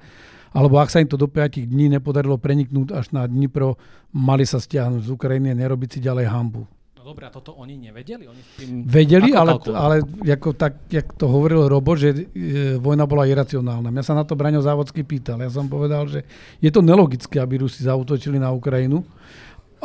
Alebo 0.51 0.79
ak 0.79 0.91
sa 0.91 0.99
im 0.99 1.07
to 1.07 1.15
do 1.15 1.31
5 1.31 1.67
dní 1.67 1.87
nepodarilo 1.95 2.35
preniknúť 2.35 2.91
až 2.91 3.15
na 3.15 3.23
Dnipro, 3.23 3.79
mali 4.11 4.43
sa 4.43 4.59
stiahnuť 4.59 5.07
z 5.07 5.09
Ukrajiny 5.15 5.51
a 5.51 5.59
nerobiť 5.59 5.89
si 5.95 5.99
ďalej 6.03 6.27
hambu 6.27 6.67
dobre, 7.05 7.29
a 7.29 7.31
toto 7.31 7.53
oni 7.53 7.77
nevedeli? 7.77 8.25
Oni 8.25 8.41
tým, 8.57 8.81
Vedeli, 8.81 9.37
ale, 9.37 9.61
ale 9.69 10.01
ako 10.25 10.57
tak, 10.57 10.89
jak 10.89 11.13
to 11.13 11.29
hovoril 11.29 11.69
Robo, 11.69 11.93
že 11.93 12.09
e, 12.33 12.81
vojna 12.81 13.05
bola 13.05 13.29
iracionálna. 13.29 13.93
Mňa 13.93 14.03
sa 14.03 14.17
na 14.17 14.25
to 14.25 14.33
Braňo 14.33 14.65
Závodský 14.65 15.05
pýtal. 15.05 15.37
Ja 15.37 15.53
som 15.53 15.69
povedal, 15.69 16.09
že 16.09 16.25
je 16.57 16.73
to 16.73 16.81
nelogické, 16.81 17.37
aby 17.37 17.61
Rusi 17.61 17.85
zautočili 17.85 18.41
na 18.41 18.49
Ukrajinu, 18.49 19.05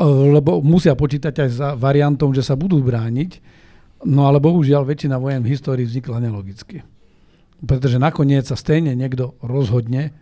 lebo 0.01 0.65
musia 0.65 0.97
počítať 0.97 1.35
aj 1.45 1.51
za 1.53 1.69
variantom, 1.77 2.33
že 2.33 2.41
sa 2.41 2.57
budú 2.57 2.81
brániť. 2.81 3.61
No 4.09 4.25
ale 4.25 4.41
bohužiaľ 4.41 4.89
väčšina 4.89 5.21
vojen 5.21 5.45
v 5.45 5.53
histórii 5.53 5.85
vznikla 5.85 6.25
nelogicky. 6.25 6.81
Pretože 7.61 8.01
nakoniec 8.01 8.49
sa 8.49 8.57
stejne 8.57 8.97
niekto 8.97 9.37
rozhodne 9.45 10.17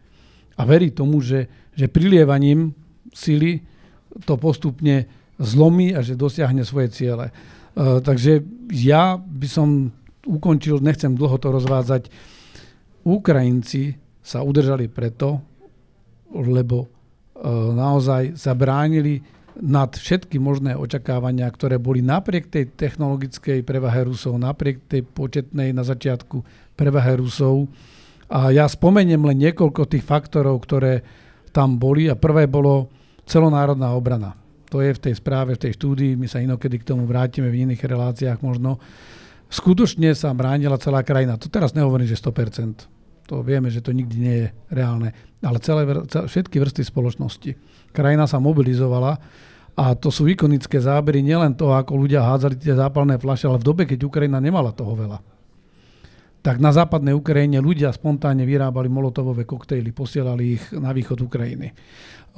a 0.58 0.66
verí 0.66 0.90
tomu, 0.90 1.22
že, 1.22 1.46
že 1.78 1.86
prilievaním 1.86 2.74
sily 3.14 3.62
to 4.26 4.34
postupne 4.34 5.06
zlomí 5.38 5.94
a 5.94 6.02
že 6.02 6.18
dosiahne 6.18 6.66
svoje 6.66 6.90
ciele. 6.90 7.30
Uh, 7.78 8.02
takže 8.02 8.42
ja 8.74 9.14
by 9.14 9.46
som 9.46 9.94
ukončil, 10.26 10.82
nechcem 10.82 11.14
dlho 11.14 11.38
to 11.38 11.54
rozvádzať, 11.54 12.10
Ukrajinci 13.06 13.94
sa 14.18 14.42
udržali 14.42 14.90
preto, 14.90 15.38
lebo 16.34 16.82
uh, 16.82 17.70
naozaj 17.70 18.34
zabránili 18.34 19.37
nad 19.58 19.90
všetky 19.90 20.38
možné 20.38 20.78
očakávania, 20.78 21.50
ktoré 21.50 21.82
boli 21.82 21.98
napriek 21.98 22.46
tej 22.46 22.70
technologickej 22.78 23.66
prevahe 23.66 24.06
Rusov, 24.06 24.38
napriek 24.38 24.86
tej 24.86 25.02
početnej 25.02 25.74
na 25.74 25.82
začiatku 25.82 26.42
prevahe 26.78 27.18
Rusov. 27.18 27.66
A 28.30 28.54
ja 28.54 28.68
spomeniem 28.70 29.18
len 29.24 29.38
niekoľko 29.40 29.90
tých 29.90 30.04
faktorov, 30.06 30.62
ktoré 30.62 31.02
tam 31.50 31.80
boli. 31.80 32.06
A 32.06 32.14
prvé 32.14 32.46
bolo 32.46 32.92
celonárodná 33.26 33.92
obrana. 33.96 34.36
To 34.68 34.84
je 34.84 34.92
v 34.92 35.02
tej 35.10 35.14
správe, 35.16 35.56
v 35.56 35.62
tej 35.68 35.72
štúdii, 35.80 36.14
my 36.14 36.28
sa 36.28 36.44
inokedy 36.44 36.84
k 36.84 36.88
tomu 36.92 37.08
vrátime 37.08 37.48
v 37.48 37.64
iných 37.64 37.82
reláciách 37.88 38.38
možno. 38.44 38.76
Skutočne 39.48 40.12
sa 40.12 40.36
bránila 40.36 40.76
celá 40.76 41.00
krajina. 41.00 41.40
To 41.40 41.48
teraz 41.48 41.72
nehovorím, 41.72 42.04
že 42.04 42.20
100%. 42.20 42.84
To 43.32 43.40
vieme, 43.40 43.72
že 43.72 43.80
to 43.80 43.96
nikdy 43.96 44.16
nie 44.20 44.36
je 44.44 44.48
reálne. 44.72 45.16
Ale 45.40 45.56
celé, 45.60 45.88
všetky 46.04 46.60
vrsty 46.60 46.84
spoločnosti. 46.84 47.56
Krajina 47.96 48.28
sa 48.28 48.40
mobilizovala 48.40 49.16
a 49.78 49.94
to 49.94 50.10
sú 50.10 50.26
ikonické 50.26 50.82
zábery 50.82 51.22
nielen 51.22 51.54
toho, 51.54 51.78
ako 51.78 51.94
ľudia 51.94 52.26
hádzali 52.26 52.58
tie 52.58 52.74
zápalné 52.74 53.14
flaše, 53.22 53.46
ale 53.46 53.62
v 53.62 53.68
dobe, 53.70 53.82
keď 53.86 54.02
Ukrajina 54.02 54.42
nemala 54.42 54.74
toho 54.74 54.98
veľa. 54.98 55.22
Tak 56.42 56.58
na 56.58 56.74
západnej 56.74 57.14
Ukrajine 57.14 57.62
ľudia 57.62 57.94
spontánne 57.94 58.42
vyrábali 58.42 58.90
molotovové 58.90 59.46
koktejly, 59.46 59.94
posielali 59.94 60.58
ich 60.58 60.64
na 60.74 60.90
východ 60.90 61.18
Ukrajiny 61.22 61.70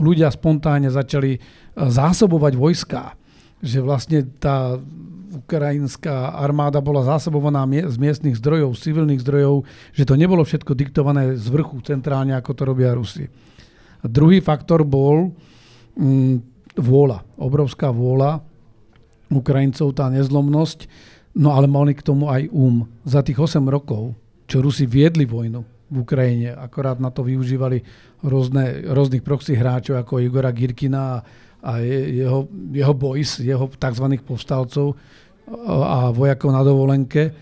ľudia 0.00 0.32
spontánne 0.32 0.88
začali 0.88 1.36
e, 1.36 1.38
zásobovať 1.76 2.52
vojska. 2.56 3.14
Že 3.60 3.78
vlastne 3.84 4.18
tá 4.40 4.80
ukrajinská 5.30 6.34
armáda 6.34 6.82
bola 6.82 7.06
zásobovaná 7.06 7.62
z 7.68 7.96
miestnych 8.00 8.34
zdrojov, 8.40 8.74
z 8.74 8.90
civilných 8.90 9.22
zdrojov, 9.22 9.62
že 9.94 10.08
to 10.08 10.18
nebolo 10.18 10.42
všetko 10.42 10.74
diktované 10.74 11.38
z 11.38 11.46
vrchu 11.54 11.78
centrálne, 11.86 12.34
ako 12.34 12.50
to 12.56 12.62
robia 12.66 12.96
Rusi. 12.96 13.30
Druhý 14.02 14.42
faktor 14.42 14.82
bol 14.82 15.30
mm, 15.94 16.49
vôľa, 16.80 17.22
obrovská 17.36 17.92
vôľa 17.92 18.40
Ukrajincov, 19.30 19.94
tá 19.94 20.10
nezlomnosť, 20.10 20.90
no 21.38 21.54
ale 21.54 21.70
mali 21.70 21.94
k 21.94 22.02
tomu 22.02 22.26
aj 22.26 22.50
um. 22.50 22.88
Za 23.06 23.22
tých 23.22 23.38
8 23.38 23.62
rokov, 23.70 24.18
čo 24.50 24.58
Rusi 24.58 24.88
viedli 24.90 25.22
vojnu, 25.22 25.62
v 25.90 25.96
Ukrajine. 25.98 26.54
Akorát 26.54 27.02
na 27.02 27.10
to 27.10 27.26
využívali 27.26 27.82
rôzne, 28.22 28.86
rôznych 28.94 29.26
proxy 29.26 29.58
hráčov 29.58 29.98
ako 29.98 30.22
Igora 30.22 30.54
Girkina 30.54 31.22
a 31.60 31.72
jeho, 31.82 32.46
jeho 32.72 32.94
boys, 32.94 33.42
jeho 33.42 33.66
tzv. 33.68 34.06
povstalcov 34.22 34.96
a 35.66 36.14
vojakov 36.14 36.50
na 36.54 36.62
dovolenke, 36.62 37.34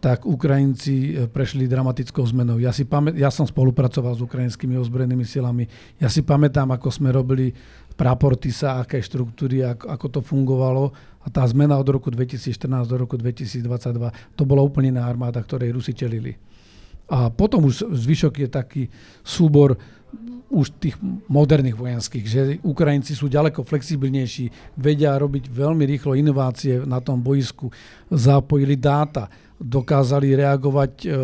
tak 0.00 0.24
Ukrajinci 0.24 1.12
e, 1.12 1.28
prešli 1.28 1.68
dramatickou 1.68 2.24
zmenou. 2.24 2.56
Ja, 2.56 2.72
si 2.72 2.88
pamä- 2.88 3.12
ja 3.12 3.28
som 3.28 3.44
spolupracoval 3.44 4.16
s 4.16 4.24
ukrajinskými 4.24 4.80
ozbrojenými 4.80 5.28
silami. 5.28 5.68
Ja 6.00 6.08
si 6.08 6.24
pamätám, 6.24 6.72
ako 6.72 6.88
sme 6.88 7.12
robili 7.12 7.52
praporty 8.00 8.48
sa, 8.48 8.80
aké 8.80 9.04
štruktúry, 9.04 9.60
ako, 9.60 9.84
ako 9.92 10.06
to 10.08 10.20
fungovalo. 10.24 10.88
A 11.20 11.28
tá 11.28 11.44
zmena 11.44 11.76
od 11.76 11.84
roku 11.84 12.08
2014 12.08 12.88
do 12.88 12.96
roku 12.96 13.20
2022, 13.20 13.60
to 14.32 14.42
bola 14.48 14.64
úplne 14.64 14.96
iná 14.96 15.04
armáda, 15.04 15.44
ktorej 15.44 15.76
Rusi 15.76 15.92
čelili. 15.92 16.32
A 17.12 17.28
potom 17.28 17.68
už 17.68 17.92
zvyšok 17.92 18.34
je 18.40 18.48
taký 18.48 18.82
súbor 19.20 19.76
už 20.50 20.82
tých 20.82 20.98
moderných 21.30 21.78
vojenských, 21.78 22.26
že 22.26 22.40
Ukrajinci 22.66 23.14
sú 23.14 23.30
ďaleko 23.30 23.62
flexibilnejší, 23.62 24.74
vedia 24.74 25.14
robiť 25.14 25.46
veľmi 25.46 25.86
rýchlo 25.86 26.18
inovácie 26.18 26.82
na 26.82 26.98
tom 26.98 27.22
boisku, 27.22 27.70
zapojili 28.10 28.74
dáta, 28.74 29.30
dokázali 29.62 30.34
reagovať 30.34 30.92
e, 31.04 31.06
e, 31.06 31.14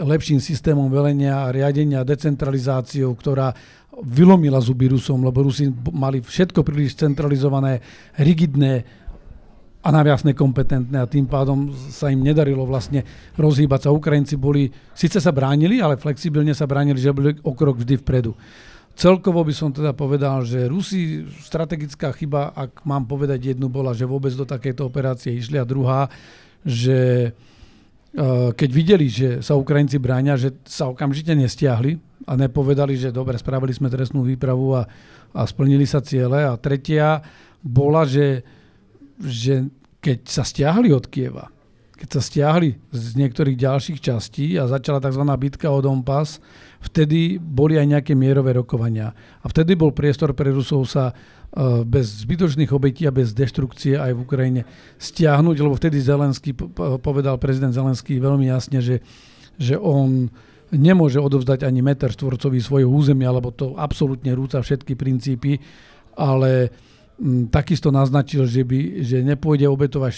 lepším 0.00 0.40
systémom 0.40 0.88
velenia 0.88 1.44
a 1.44 1.52
riadenia, 1.52 2.08
decentralizáciou, 2.08 3.12
ktorá 3.12 3.52
vylomila 4.04 4.60
zuby 4.60 4.92
Rusom, 4.92 5.24
lebo 5.24 5.46
Rusi 5.46 5.72
mali 5.92 6.20
všetko 6.20 6.60
príliš 6.60 7.00
centralizované, 7.00 7.80
rigidné, 8.20 9.04
a 9.86 9.94
naviac 9.94 10.26
nekompetentné 10.26 10.98
a 10.98 11.06
tým 11.06 11.30
pádom 11.30 11.70
sa 11.94 12.10
im 12.10 12.18
nedarilo 12.18 12.66
vlastne 12.66 13.06
rozhýbať 13.38 13.86
sa. 13.86 13.94
Ukrajinci 13.94 14.34
boli, 14.34 14.66
síce 14.90 15.22
sa 15.22 15.30
bránili, 15.30 15.78
ale 15.78 15.94
flexibilne 15.94 16.50
sa 16.58 16.66
bránili, 16.66 16.98
že 16.98 17.14
boli 17.14 17.38
o 17.46 17.54
krok 17.54 17.78
vždy 17.78 18.02
vpredu. 18.02 18.34
Celkovo 18.98 19.46
by 19.46 19.54
som 19.54 19.70
teda 19.70 19.94
povedal, 19.94 20.42
že 20.42 20.66
Rusi 20.66 21.22
strategická 21.38 22.10
chyba, 22.10 22.50
ak 22.50 22.82
mám 22.82 23.06
povedať 23.06 23.54
jednu, 23.54 23.70
bola, 23.70 23.94
že 23.94 24.10
vôbec 24.10 24.34
do 24.34 24.42
takejto 24.42 24.90
operácie 24.90 25.38
išli 25.38 25.54
a 25.54 25.68
druhá, 25.68 26.10
že 26.66 27.30
keď 28.56 28.70
videli, 28.72 29.12
že 29.12 29.44
sa 29.44 29.60
Ukrajinci 29.60 30.00
bráňa, 30.00 30.40
že 30.40 30.56
sa 30.64 30.88
okamžite 30.88 31.36
nestiahli 31.36 32.00
a 32.24 32.32
nepovedali, 32.34 32.96
že 32.96 33.12
dobre, 33.12 33.36
spravili 33.36 33.76
sme 33.76 33.92
trestnú 33.92 34.24
výpravu 34.24 34.72
a, 34.72 34.88
a 35.36 35.44
splnili 35.44 35.84
sa 35.84 36.00
ciele. 36.00 36.48
A 36.48 36.56
tretia 36.56 37.20
bola, 37.60 38.08
že 38.08 38.40
že 39.20 39.68
keď 40.00 40.18
sa 40.28 40.44
stiahli 40.44 40.92
od 40.92 41.08
Kieva, 41.08 41.48
keď 41.96 42.08
sa 42.12 42.20
stiahli 42.20 42.76
z 42.92 43.16
niektorých 43.16 43.56
ďalších 43.56 43.98
častí 44.04 44.60
a 44.60 44.68
začala 44.68 45.00
tzv. 45.00 45.24
bitka 45.40 45.72
o 45.72 45.80
Donbass, 45.80 46.44
vtedy 46.84 47.40
boli 47.40 47.80
aj 47.80 47.88
nejaké 47.88 48.12
mierové 48.12 48.52
rokovania. 48.52 49.16
A 49.40 49.48
vtedy 49.48 49.72
bol 49.74 49.96
priestor 49.96 50.36
pre 50.36 50.52
Rusov 50.52 50.84
sa 50.84 51.10
e, 51.10 51.14
bez 51.88 52.20
zbytočných 52.28 52.68
obetí 52.68 53.08
a 53.08 53.16
bez 53.16 53.32
deštrukcie 53.32 53.96
aj 53.96 54.12
v 54.12 54.22
Ukrajine 54.28 54.62
stiahnuť, 55.00 55.56
lebo 55.56 55.72
vtedy 55.72 55.96
Zelenský, 56.04 56.52
povedal 57.00 57.40
prezident 57.40 57.72
Zelenský 57.72 58.20
veľmi 58.20 58.44
jasne, 58.52 58.84
že, 58.84 59.00
že 59.56 59.80
on 59.80 60.28
nemôže 60.68 61.16
odovzdať 61.16 61.64
ani 61.64 61.80
meter 61.80 62.12
štvorcový 62.12 62.60
svojho 62.60 62.92
územia, 62.92 63.32
lebo 63.32 63.56
to 63.56 63.72
absolútne 63.80 64.36
rúca 64.36 64.60
všetky 64.60 64.98
princípy, 64.98 65.56
ale 66.12 66.68
takisto 67.48 67.88
naznačil, 67.88 68.44
že, 68.44 68.62
by, 68.62 69.00
že 69.00 69.24
nepôjde 69.24 69.66
obetovať 69.68 70.14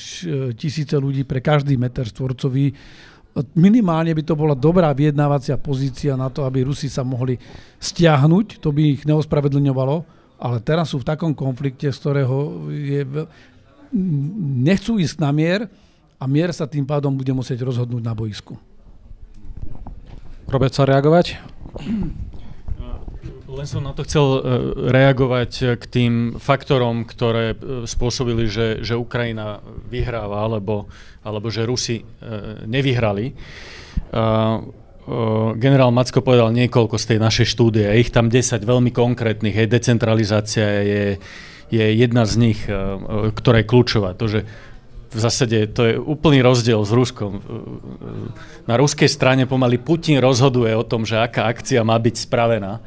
tisíce 0.59 0.95
ľudí 0.99 1.23
pre 1.23 1.39
každý 1.39 1.79
meter 1.79 2.07
štvorcový. 2.07 2.75
Minimálne 3.55 4.11
by 4.11 4.23
to 4.27 4.35
bola 4.35 4.59
dobrá 4.59 4.91
vyjednávacia 4.91 5.55
pozícia 5.63 6.19
na 6.19 6.27
to, 6.27 6.43
aby 6.43 6.67
Rusi 6.67 6.91
sa 6.91 7.07
mohli 7.07 7.39
stiahnuť, 7.79 8.59
to 8.59 8.75
by 8.75 8.99
ich 8.99 9.03
neospravedlňovalo, 9.07 9.97
ale 10.43 10.57
teraz 10.59 10.91
sú 10.91 10.99
v 10.99 11.07
takom 11.07 11.33
konflikte, 11.39 11.87
z 11.87 11.99
ktorého 12.03 12.67
je, 12.71 13.03
nechcú 14.67 14.99
ísť 14.99 15.23
na 15.23 15.31
mier 15.31 15.71
a 16.19 16.25
mier 16.27 16.51
sa 16.51 16.67
tým 16.67 16.83
pádom 16.83 17.15
bude 17.15 17.31
musieť 17.31 17.63
rozhodnúť 17.63 18.03
na 18.03 18.11
boisku. 18.11 18.59
Robert 20.51 20.75
sa 20.75 20.83
reagovať? 20.83 21.39
Len 23.49 23.65
som 23.65 23.81
na 23.81 23.97
to 23.97 24.05
chcel 24.05 24.27
e, 24.29 24.41
reagovať 24.93 25.53
e, 25.57 25.67
k 25.81 25.85
tým 25.89 26.13
faktorom, 26.37 27.09
ktoré 27.09 27.57
e, 27.57 27.89
spôsobili, 27.89 28.45
že, 28.45 28.85
že 28.85 28.93
Ukrajina 28.93 29.65
vyhráva, 29.89 30.45
alebo, 30.45 30.85
alebo 31.25 31.49
že 31.49 31.65
Rusi 31.65 32.05
nevyhrali. 32.69 33.33
Generál 35.57 35.91
Macko 35.91 36.21
povedal 36.21 36.53
niekoľko 36.53 37.01
z 37.01 37.05
tej 37.09 37.19
našej 37.25 37.47
štúdie, 37.49 37.89
ich 37.97 38.13
tam 38.13 38.29
10 38.29 38.61
veľmi 38.61 38.93
konkrétnych, 38.93 39.57
hej, 39.57 39.69
decentralizácia 39.73 40.85
je, 40.85 41.05
je 41.73 41.85
jedna 41.97 42.29
z 42.29 42.35
nich, 42.37 42.61
ktorá 43.33 43.65
je 43.65 43.67
kľúčová. 43.69 44.13
To, 44.21 44.29
že 44.29 44.45
v 45.09 45.19
zásade 45.19 45.73
to 45.73 45.83
je 45.89 45.95
úplný 45.97 46.45
rozdiel 46.45 46.85
s 46.85 46.93
Ruskom. 46.93 47.41
Na 48.69 48.77
ruskej 48.77 49.09
strane 49.09 49.49
pomaly 49.49 49.81
Putin 49.81 50.21
rozhoduje 50.21 50.77
o 50.77 50.85
tom, 50.85 51.09
že 51.09 51.17
aká 51.17 51.49
akcia 51.49 51.81
má 51.81 51.97
byť 51.97 52.29
spravená 52.29 52.85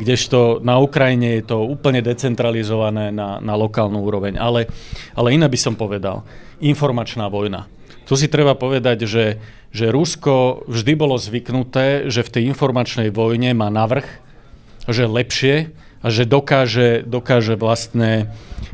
kdežto 0.00 0.64
na 0.64 0.80
Ukrajine 0.80 1.36
je 1.38 1.52
to 1.52 1.68
úplne 1.68 2.00
decentralizované 2.00 3.12
na, 3.12 3.36
na 3.38 3.54
lokálnu 3.54 4.00
úroveň. 4.00 4.40
Ale, 4.40 4.64
ale 5.12 5.36
iné 5.36 5.44
by 5.44 5.58
som 5.60 5.76
povedal. 5.76 6.24
Informačná 6.64 7.28
vojna. 7.28 7.68
Tu 8.08 8.16
si 8.16 8.26
treba 8.26 8.56
povedať, 8.56 9.04
že, 9.04 9.38
že 9.70 9.92
Rusko 9.92 10.66
vždy 10.66 10.92
bolo 10.96 11.20
zvyknuté, 11.20 12.08
že 12.08 12.24
v 12.24 12.32
tej 12.32 12.42
informačnej 12.50 13.12
vojne 13.12 13.52
má 13.52 13.68
navrh, 13.68 14.08
že 14.88 15.04
lepšie 15.06 15.70
a 16.00 16.06
že 16.08 16.24
dokáže, 16.24 17.04
dokáže 17.04 17.60
vlastne 17.60 18.32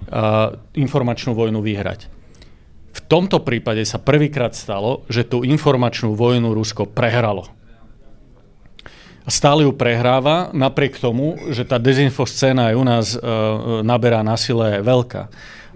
uh, 0.08 0.54
informačnú 0.78 1.34
vojnu 1.34 1.58
vyhrať. 1.60 2.08
V 2.96 3.00
tomto 3.04 3.44
prípade 3.44 3.84
sa 3.84 4.00
prvýkrát 4.00 4.56
stalo, 4.56 5.04
že 5.12 5.26
tú 5.26 5.44
informačnú 5.44 6.16
vojnu 6.16 6.56
Rusko 6.56 6.88
prehralo 6.88 7.52
stále 9.26 9.66
ju 9.66 9.72
prehráva, 9.74 10.54
napriek 10.54 11.02
tomu, 11.02 11.34
že 11.50 11.66
tá 11.66 11.82
dezinfo 11.82 12.24
scéna 12.24 12.70
aj 12.70 12.74
u 12.78 12.84
nás 12.86 13.06
e, 13.14 13.18
naberá 13.82 14.22
na 14.22 14.38
sile 14.38 14.80
veľká. 14.80 15.22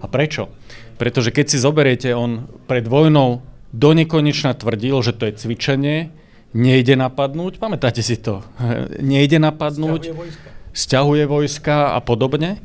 A 0.01 0.05
prečo? 0.07 0.49
Pretože 0.95 1.35
keď 1.35 1.45
si 1.51 1.57
zoberiete, 1.59 2.09
on 2.15 2.47
pred 2.65 2.87
vojnou 2.87 3.43
do 3.71 3.89
nekonečna 3.91 4.55
tvrdil, 4.55 5.03
že 5.03 5.15
to 5.15 5.27
je 5.27 5.33
cvičenie, 5.35 5.97
nejde 6.55 6.95
napadnúť, 6.95 7.59
pamätáte 7.59 7.99
si 7.99 8.15
to, 8.19 8.43
nejde 9.03 9.39
napadnúť, 9.39 10.15
stiahuje 10.71 11.27
vojska 11.27 11.95
a 11.95 11.99
podobne. 11.99 12.63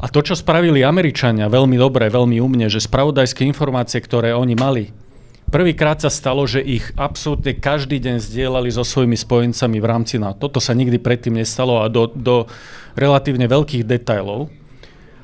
A 0.00 0.10
to, 0.10 0.20
čo 0.20 0.36
spravili 0.36 0.84
Američania 0.84 1.48
veľmi 1.48 1.80
dobre, 1.80 2.12
veľmi 2.12 2.36
umne, 2.40 2.66
že 2.68 2.82
spravodajské 2.82 3.46
informácie, 3.48 4.00
ktoré 4.04 4.36
oni 4.36 4.52
mali, 4.52 4.84
prvýkrát 5.54 6.02
sa 6.02 6.10
stalo, 6.10 6.42
že 6.50 6.58
ich 6.58 6.90
absolútne 6.98 7.54
každý 7.54 8.02
deň 8.02 8.18
zdieľali 8.18 8.74
so 8.74 8.82
svojimi 8.82 9.14
spojencami 9.14 9.78
v 9.78 9.86
rámci 9.86 10.18
NATO. 10.18 10.50
Toto 10.50 10.58
sa 10.58 10.74
nikdy 10.74 10.98
predtým 10.98 11.38
nestalo 11.38 11.78
a 11.78 11.86
do, 11.86 12.10
do 12.10 12.50
relatívne 12.98 13.46
veľkých 13.46 13.86
detajlov. 13.86 14.50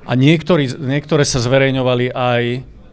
A 0.07 0.15
niektorí, 0.15 0.71
niektoré 0.79 1.27
sa 1.27 1.43
zverejňovali 1.43 2.15
aj, 2.15 2.45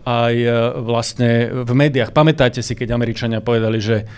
aj 0.01 0.33
e, 0.33 0.49
vlastne 0.81 1.29
v 1.61 1.71
médiách. 1.77 2.09
Pamätáte 2.09 2.65
si, 2.65 2.73
keď 2.73 2.97
Američania 2.97 3.45
povedali, 3.45 3.77
že 3.77 4.09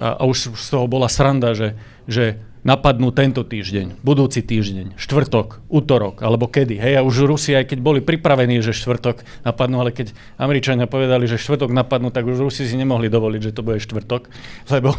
a, 0.00 0.24
už 0.24 0.56
z 0.56 0.66
toho 0.72 0.88
bola 0.88 1.12
sranda, 1.12 1.52
že, 1.52 1.76
že 2.08 2.40
napadnú 2.60 3.08
tento 3.08 3.40
týždeň, 3.40 4.04
budúci 4.04 4.44
týždeň, 4.44 5.00
štvrtok, 5.00 5.64
útorok, 5.72 6.20
alebo 6.20 6.44
kedy. 6.44 6.76
Hej, 6.76 6.94
a 7.00 7.06
už 7.06 7.24
Rusi, 7.24 7.56
aj 7.56 7.72
keď 7.72 7.78
boli 7.80 8.00
pripravení, 8.04 8.60
že 8.60 8.76
štvrtok 8.76 9.24
napadnú, 9.48 9.80
ale 9.80 9.96
keď 9.96 10.12
Američania 10.36 10.84
povedali, 10.84 11.24
že 11.24 11.40
štvrtok 11.40 11.72
napadnú, 11.72 12.12
tak 12.12 12.28
už 12.28 12.44
Rusi 12.44 12.68
si 12.68 12.76
nemohli 12.76 13.08
dovoliť, 13.08 13.40
že 13.40 13.54
to 13.56 13.64
bude 13.64 13.80
štvrtok, 13.80 14.28
lebo, 14.76 14.92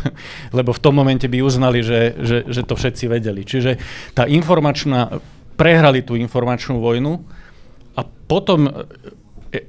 lebo 0.50 0.72
v 0.74 0.82
tom 0.82 0.98
momente 0.98 1.30
by 1.30 1.38
uznali, 1.46 1.86
že, 1.86 2.18
že, 2.18 2.38
že 2.50 2.62
to 2.66 2.74
všetci 2.74 3.06
vedeli. 3.06 3.46
Čiže 3.46 3.78
tá 4.18 4.26
informačná, 4.26 5.22
prehrali 5.54 6.02
tú 6.02 6.18
informačnú 6.18 6.82
vojnu 6.82 7.22
a 7.94 8.02
potom 8.26 8.66
e, 8.66 8.72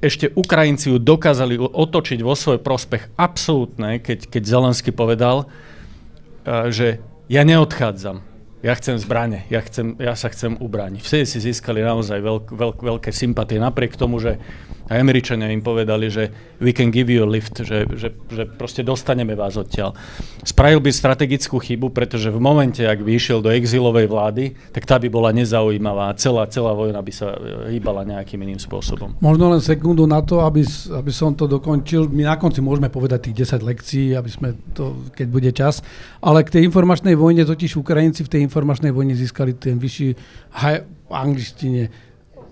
ešte 0.01 0.33
Ukrajinci 0.33 0.89
ju 0.89 0.97
dokázali 0.97 1.61
otočiť 1.61 2.25
vo 2.25 2.33
svoj 2.33 2.57
prospech 2.57 3.13
absolútne, 3.21 4.01
keď, 4.01 4.25
keď 4.33 4.41
Zelensky 4.41 4.89
povedal, 4.89 5.45
e, 5.45 6.73
že 6.73 6.87
ja 7.29 7.43
neodchádzam. 7.43 8.32
Ja 8.63 8.79
chcem 8.79 8.95
zbrane, 8.95 9.43
ja, 9.51 9.59
chcem, 9.59 9.99
ja 9.99 10.15
sa 10.15 10.31
chcem 10.31 10.55
ubrániť. 10.55 11.03
Vtedy 11.03 11.27
si 11.27 11.43
získali 11.43 11.83
naozaj 11.83 12.23
veľk, 12.23 12.45
veľk, 12.55 12.77
veľké 12.79 13.11
sympatie, 13.11 13.59
napriek 13.59 13.99
tomu, 13.99 14.23
že 14.23 14.39
aj 14.87 14.99
Američania 14.99 15.47
im 15.51 15.63
povedali, 15.63 16.11
že 16.11 16.27
we 16.59 16.75
can 16.75 16.91
give 16.91 17.07
you 17.07 17.23
a 17.23 17.29
lift, 17.29 17.55
že, 17.63 17.87
že, 17.95 18.11
že 18.27 18.43
proste 18.43 18.83
dostaneme 18.83 19.31
vás 19.31 19.55
odtiaľ. 19.55 19.95
Spravil 20.43 20.83
by 20.83 20.91
strategickú 20.91 21.55
chybu, 21.55 21.95
pretože 21.95 22.27
v 22.27 22.39
momente, 22.39 22.83
ak 22.83 22.99
by 22.99 23.11
išiel 23.15 23.39
do 23.39 23.47
exilovej 23.47 24.11
vlády, 24.11 24.43
tak 24.75 24.83
tá 24.83 24.99
by 24.99 25.07
bola 25.07 25.31
nezaujímavá 25.31 26.11
a 26.11 26.17
celá, 26.19 26.43
celá 26.51 26.75
vojna 26.75 26.99
by 26.99 27.13
sa 27.15 27.31
e, 27.31 27.75
hýbala 27.75 28.03
nejakým 28.03 28.43
iným 28.43 28.59
spôsobom. 28.59 29.15
Možno 29.23 29.55
len 29.55 29.63
sekundu 29.63 30.03
na 30.03 30.19
to, 30.19 30.43
aby, 30.43 30.67
aby 30.91 31.11
som 31.15 31.31
to 31.31 31.47
dokončil. 31.47 32.11
My 32.11 32.27
na 32.27 32.35
konci 32.35 32.59
môžeme 32.59 32.91
povedať 32.91 33.31
tých 33.31 33.47
10 33.47 33.63
lekcií, 33.63 34.05
aby 34.19 34.29
sme 34.31 34.55
to, 34.75 35.07
keď 35.15 35.27
bude 35.31 35.51
čas. 35.55 35.79
Ale 36.19 36.43
k 36.43 36.59
tej 36.59 36.67
informačnej 36.67 37.15
vojne, 37.15 37.47
totiž 37.47 37.79
Ukrajinci 37.79 38.27
v 38.27 38.31
tej 38.31 38.41
informačnej 38.53 38.93
vojne 38.93 39.17
získali 39.17 39.57
ten 39.57 39.81
vyšší, 39.81 40.13
high, 40.61 40.85
v 40.85 41.13
angličtine, 41.13 41.89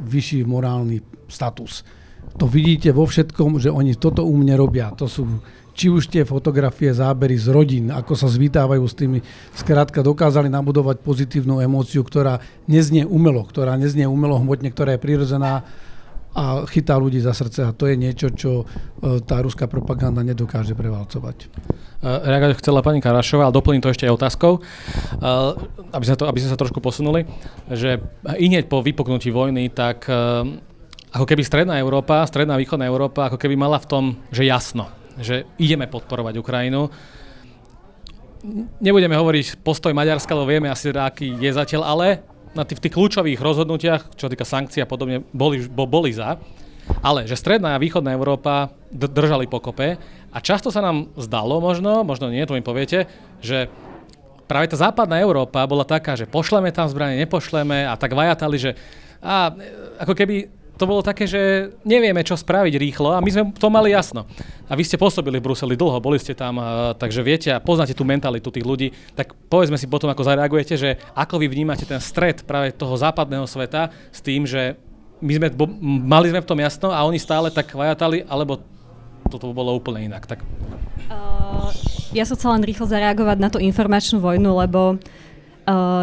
vyšší 0.02 0.50
morálny 0.50 1.06
status 1.30 1.86
to 2.38 2.48
vidíte 2.48 2.96
vo 2.96 3.04
všetkom, 3.04 3.60
že 3.60 3.74
oni 3.74 3.98
toto 3.98 4.24
u 4.24 4.34
mne 4.38 4.56
robia. 4.56 4.94
To 4.96 5.10
sú 5.10 5.28
či 5.72 5.88
už 5.88 6.12
tie 6.12 6.28
fotografie, 6.28 6.92
zábery 6.92 7.40
z 7.40 7.48
rodín, 7.48 7.86
ako 7.96 8.14
sa 8.14 8.28
zvítávajú 8.28 8.84
s 8.84 8.96
tými, 8.96 9.20
skrátka 9.56 10.04
dokázali 10.04 10.52
nabudovať 10.52 11.00
pozitívnu 11.00 11.64
emóciu, 11.64 12.04
ktorá 12.04 12.44
neznie 12.68 13.08
umelo, 13.08 13.42
ktorá 13.48 13.80
neznie 13.80 14.04
umelo 14.04 14.36
hmotne, 14.36 14.68
ktorá 14.68 14.96
je 14.96 15.04
prirodzená 15.04 15.64
a 16.32 16.64
chytá 16.64 16.96
ľudí 16.96 17.20
za 17.20 17.36
srdce 17.36 17.68
a 17.68 17.76
to 17.76 17.92
je 17.92 18.00
niečo, 18.00 18.32
čo 18.32 18.64
e, 18.64 19.20
tá 19.20 19.44
ruská 19.44 19.68
propaganda 19.68 20.24
nedokáže 20.24 20.72
prevalcovať. 20.80 21.38
E, 21.44 22.08
reagovať 22.08 22.64
chcela 22.64 22.80
pani 22.80 23.04
Karašová, 23.04 23.52
ale 23.52 23.56
doplním 23.56 23.84
to 23.84 23.92
ešte 23.92 24.08
aj 24.08 24.16
otázkou, 24.16 24.54
e, 24.56 24.60
aby 25.92 26.06
sme, 26.08 26.16
to, 26.16 26.24
aby 26.32 26.40
sme 26.40 26.52
sa 26.56 26.60
trošku 26.60 26.80
posunuli, 26.80 27.28
že 27.68 28.00
inieť 28.24 28.72
po 28.72 28.80
vypuknutí 28.80 29.28
vojny, 29.28 29.68
tak 29.76 30.08
ako 31.12 31.26
keby 31.28 31.44
stredná 31.44 31.76
Európa, 31.76 32.24
stredná 32.24 32.56
východná 32.56 32.88
Európa, 32.88 33.28
ako 33.28 33.36
keby 33.36 33.60
mala 33.60 33.76
v 33.84 33.90
tom, 33.92 34.04
že 34.32 34.48
jasno, 34.48 34.88
že 35.20 35.44
ideme 35.60 35.92
podporovať 35.92 36.40
Ukrajinu. 36.40 36.88
Nebudeme 38.80 39.20
hovoriť 39.20 39.60
postoj 39.62 39.92
Maďarska, 39.92 40.32
lebo 40.32 40.48
vieme 40.48 40.72
asi, 40.72 40.96
aký 40.96 41.36
je 41.36 41.52
zatiaľ, 41.52 41.84
ale 41.84 42.31
na 42.52 42.64
tých, 42.68 42.84
tých 42.84 42.94
kľúčových 42.96 43.40
rozhodnutiach, 43.40 44.16
čo 44.20 44.28
týka 44.28 44.44
sankcií 44.44 44.84
a 44.84 44.90
podobne, 44.90 45.24
boli, 45.32 45.64
boli 45.68 46.12
za. 46.12 46.40
Ale 47.00 47.24
že 47.30 47.40
stredná 47.40 47.78
a 47.78 47.82
východná 47.82 48.12
Európa 48.12 48.74
držali 48.92 49.48
pokope 49.48 49.96
a 50.34 50.38
často 50.44 50.74
sa 50.74 50.84
nám 50.84 51.14
zdalo 51.16 51.64
možno, 51.64 52.04
možno 52.04 52.28
nie, 52.28 52.44
to 52.44 52.58
mi 52.58 52.66
poviete, 52.66 53.08
že 53.40 53.72
práve 54.50 54.68
tá 54.68 54.76
západná 54.76 55.22
Európa 55.24 55.64
bola 55.70 55.88
taká, 55.88 56.20
že 56.20 56.28
pošleme 56.28 56.74
tam 56.76 56.92
zbranie, 56.92 57.24
nepošleme 57.24 57.88
a 57.88 57.96
tak 57.96 58.12
vajatali, 58.12 58.58
že 58.60 58.72
a 59.22 59.54
ako 60.02 60.18
keby 60.18 60.50
to 60.82 60.90
bolo 60.90 61.06
také, 61.06 61.30
že 61.30 61.70
nevieme, 61.86 62.26
čo 62.26 62.34
spraviť 62.34 62.74
rýchlo 62.74 63.14
a 63.14 63.22
my 63.22 63.30
sme 63.30 63.44
to 63.54 63.70
mali 63.70 63.94
jasno. 63.94 64.26
A 64.66 64.74
vy 64.74 64.82
ste 64.82 64.98
pôsobili 64.98 65.38
v 65.38 65.46
Bruseli 65.46 65.78
dlho, 65.78 66.02
boli 66.02 66.18
ste 66.18 66.34
tam, 66.34 66.58
takže 66.98 67.22
viete 67.22 67.54
a 67.54 67.62
poznáte 67.62 67.94
tú 67.94 68.02
mentalitu 68.02 68.50
tých 68.50 68.66
ľudí, 68.66 68.90
tak 69.14 69.38
povedzme 69.46 69.78
si 69.78 69.86
potom, 69.86 70.10
ako 70.10 70.26
zareagujete, 70.26 70.74
že 70.74 70.98
ako 71.14 71.38
vy 71.38 71.54
vnímate 71.54 71.86
ten 71.86 72.02
stred 72.02 72.42
práve 72.50 72.74
toho 72.74 72.98
západného 72.98 73.46
sveta 73.46 73.94
s 74.10 74.26
tým, 74.26 74.50
že 74.50 74.74
my 75.22 75.38
sme, 75.38 75.48
bo, 75.54 75.70
mali 75.86 76.34
sme 76.34 76.42
v 76.42 76.50
tom 76.50 76.58
jasno 76.58 76.90
a 76.90 77.06
oni 77.06 77.22
stále 77.22 77.54
tak 77.54 77.70
vajatali, 77.78 78.26
alebo 78.26 78.66
toto 79.30 79.54
bolo 79.54 79.78
úplne 79.78 80.10
inak. 80.10 80.26
Tak. 80.26 80.42
Uh, 81.14 81.70
ja 82.10 82.26
som 82.26 82.34
chcela 82.34 82.58
len 82.58 82.66
rýchlo 82.66 82.90
zareagovať 82.90 83.38
na 83.38 83.54
tú 83.54 83.62
informačnú 83.62 84.18
vojnu, 84.18 84.58
lebo 84.58 84.98
uh, 84.98 85.21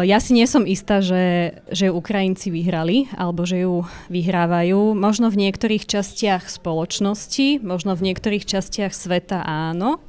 Ja 0.07 0.17
si 0.23 0.31
nie 0.31 0.47
som 0.47 0.63
istá, 0.63 1.03
že, 1.03 1.59
že 1.67 1.91
Ukrajinci 1.91 2.47
vyhrali 2.47 3.11
alebo 3.19 3.43
že 3.43 3.67
ju 3.67 3.83
vyhrávajú. 4.07 4.95
Možno 4.95 5.27
v 5.27 5.47
niektorých 5.47 5.83
častiach 5.83 6.47
spoločnosti, 6.47 7.59
možno 7.59 7.93
v 7.99 8.07
niektorých 8.07 8.47
častiach 8.47 8.95
sveta 8.95 9.43
áno, 9.43 9.99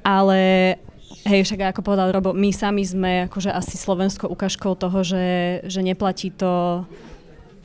ale 0.00 0.74
hej, 1.28 1.44
však 1.44 1.76
ako 1.76 1.80
povedal 1.84 2.08
Robo, 2.08 2.32
my 2.32 2.50
sami 2.56 2.88
sme 2.88 3.28
akože 3.28 3.52
asi 3.52 3.76
Slovensko 3.76 4.32
ukážkou 4.32 4.72
toho, 4.80 5.04
že, 5.04 5.60
že 5.68 5.84
neplatí 5.84 6.32
to, 6.32 6.88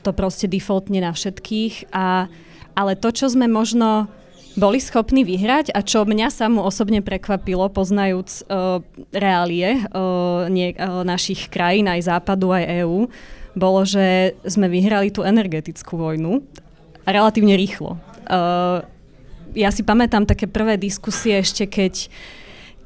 to 0.04 0.12
proste 0.12 0.52
defaultne 0.52 1.00
na 1.00 1.16
všetkých. 1.16 1.96
A, 1.96 2.28
ale 2.76 2.92
to, 2.92 3.08
čo 3.08 3.32
sme 3.32 3.48
možno 3.48 4.08
boli 4.60 4.76
schopní 4.76 5.24
vyhrať 5.24 5.72
a 5.72 5.80
čo 5.80 6.04
mňa 6.04 6.28
samú 6.28 6.60
osobne 6.60 7.00
prekvapilo, 7.00 7.72
poznajúc 7.72 8.44
uh, 8.44 8.84
reálie 9.08 9.80
uh, 9.88 10.44
nie, 10.52 10.76
uh, 10.76 11.00
našich 11.00 11.48
krajín, 11.48 11.88
aj 11.88 12.12
západu, 12.12 12.52
aj 12.52 12.84
EÚ, 12.84 13.08
bolo, 13.56 13.80
že 13.88 14.36
sme 14.44 14.68
vyhrali 14.68 15.08
tú 15.08 15.24
energetickú 15.24 15.96
vojnu 15.96 16.44
relatívne 17.08 17.56
rýchlo. 17.56 17.96
Uh, 18.28 18.84
ja 19.56 19.72
si 19.74 19.82
pamätám 19.82 20.28
také 20.28 20.46
prvé 20.46 20.78
diskusie 20.78 21.40
ešte, 21.42 21.66
keď, 21.66 22.06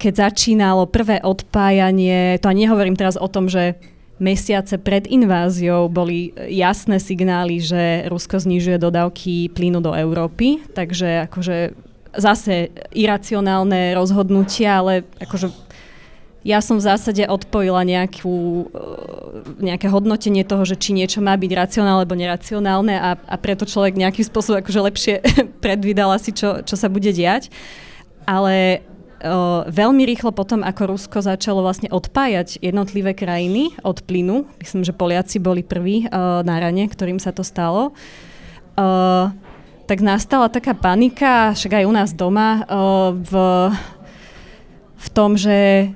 keď 0.01 0.31
začínalo 0.31 0.89
prvé 0.89 1.21
odpájanie, 1.21 2.41
to 2.41 2.49
ani 2.49 2.65
nehovorím 2.65 2.97
teraz 2.97 3.21
o 3.21 3.29
tom, 3.29 3.51
že 3.51 3.77
mesiace 4.23 4.79
pred 4.79 5.11
inváziou 5.11 5.91
boli 5.91 6.31
jasné 6.51 7.03
signály, 7.03 7.59
že 7.59 8.07
Rusko 8.07 8.39
znižuje 8.39 8.79
dodávky 8.79 9.51
plynu 9.51 9.83
do 9.83 9.91
Európy, 9.95 10.63
takže 10.75 11.27
akože 11.31 11.75
zase 12.15 12.71
iracionálne 12.95 13.91
rozhodnutia, 13.99 14.79
ale 14.79 15.03
akože 15.19 15.51
ja 16.45 16.61
som 16.61 16.77
v 16.77 16.87
zásade 16.87 17.25
odpojila 17.25 17.89
nejakú, 17.89 18.69
e, 18.69 19.65
nejaké 19.65 19.89
hodnotenie 19.89 20.45
toho, 20.45 20.69
že 20.69 20.77
či 20.77 20.93
niečo 20.93 21.25
má 21.25 21.33
byť 21.41 21.51
racionálne 21.57 22.05
alebo 22.05 22.15
neracionálne 22.15 22.95
a, 23.01 23.17
a 23.17 23.37
preto 23.41 23.65
človek 23.65 23.97
nejakým 23.97 24.29
spôsobom 24.29 24.61
akože 24.61 24.81
lepšie 24.93 25.15
predvídal 25.65 26.13
asi, 26.13 26.37
čo, 26.37 26.61
čo 26.61 26.77
sa 26.77 26.93
bude 26.93 27.11
diať. 27.17 27.49
Ale 28.29 28.85
veľmi 29.69 30.05
rýchlo 30.05 30.37
potom, 30.37 30.61
ako 30.61 30.95
Rusko 30.95 31.25
začalo 31.25 31.65
vlastne 31.65 31.89
odpájať 31.89 32.61
jednotlivé 32.61 33.17
krajiny 33.17 33.73
od 33.81 34.05
plynu, 34.05 34.45
myslím, 34.61 34.85
že 34.85 34.93
Poliaci 34.93 35.41
boli 35.41 35.65
prví 35.65 36.13
na 36.45 36.57
rane, 36.61 36.85
ktorým 36.85 37.17
sa 37.17 37.33
to 37.33 37.41
stalo, 37.41 37.97
tak 39.85 39.99
nastala 40.05 40.53
taká 40.53 40.77
panika, 40.77 41.57
však 41.57 41.81
aj 41.81 41.89
u 41.89 41.93
nás 41.93 42.11
doma, 42.13 42.69
v, 43.17 43.33
v 45.01 45.07
tom, 45.17 45.41
že, 45.41 45.93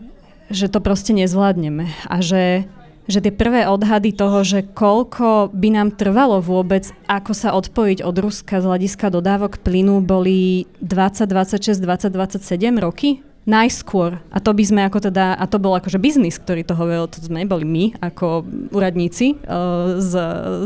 že 0.48 0.72
to 0.72 0.80
proste 0.80 1.12
nezvládneme 1.12 1.88
a 2.08 2.16
že 2.24 2.64
že 3.08 3.24
tie 3.24 3.32
prvé 3.32 3.64
odhady 3.64 4.12
toho, 4.12 4.44
že 4.44 4.68
koľko 4.76 5.48
by 5.56 5.68
nám 5.72 5.96
trvalo 5.96 6.44
vôbec, 6.44 6.92
ako 7.08 7.32
sa 7.32 7.56
odpojiť 7.56 8.04
od 8.04 8.16
Ruska 8.20 8.60
z 8.60 8.68
hľadiska 8.68 9.08
dodávok 9.08 9.64
plynu, 9.64 10.04
boli 10.04 10.68
20, 10.84 11.24
26, 11.24 11.80
20, 11.80 12.12
27 12.12 12.84
roky 12.84 13.24
najskôr. 13.48 14.20
A 14.28 14.38
to 14.44 14.52
by 14.52 14.60
sme 14.60 14.84
ako 14.84 15.08
teda, 15.08 15.32
a 15.32 15.44
to 15.48 15.56
bol 15.56 15.72
akože 15.72 15.96
biznis, 15.96 16.36
ktorý 16.36 16.68
to 16.68 16.76
hovoril, 16.76 17.08
to 17.08 17.24
sme 17.24 17.48
boli 17.48 17.64
my 17.64 17.84
ako 18.04 18.44
úradníci 18.76 19.40
uh, 19.40 19.96
z, 19.96 20.12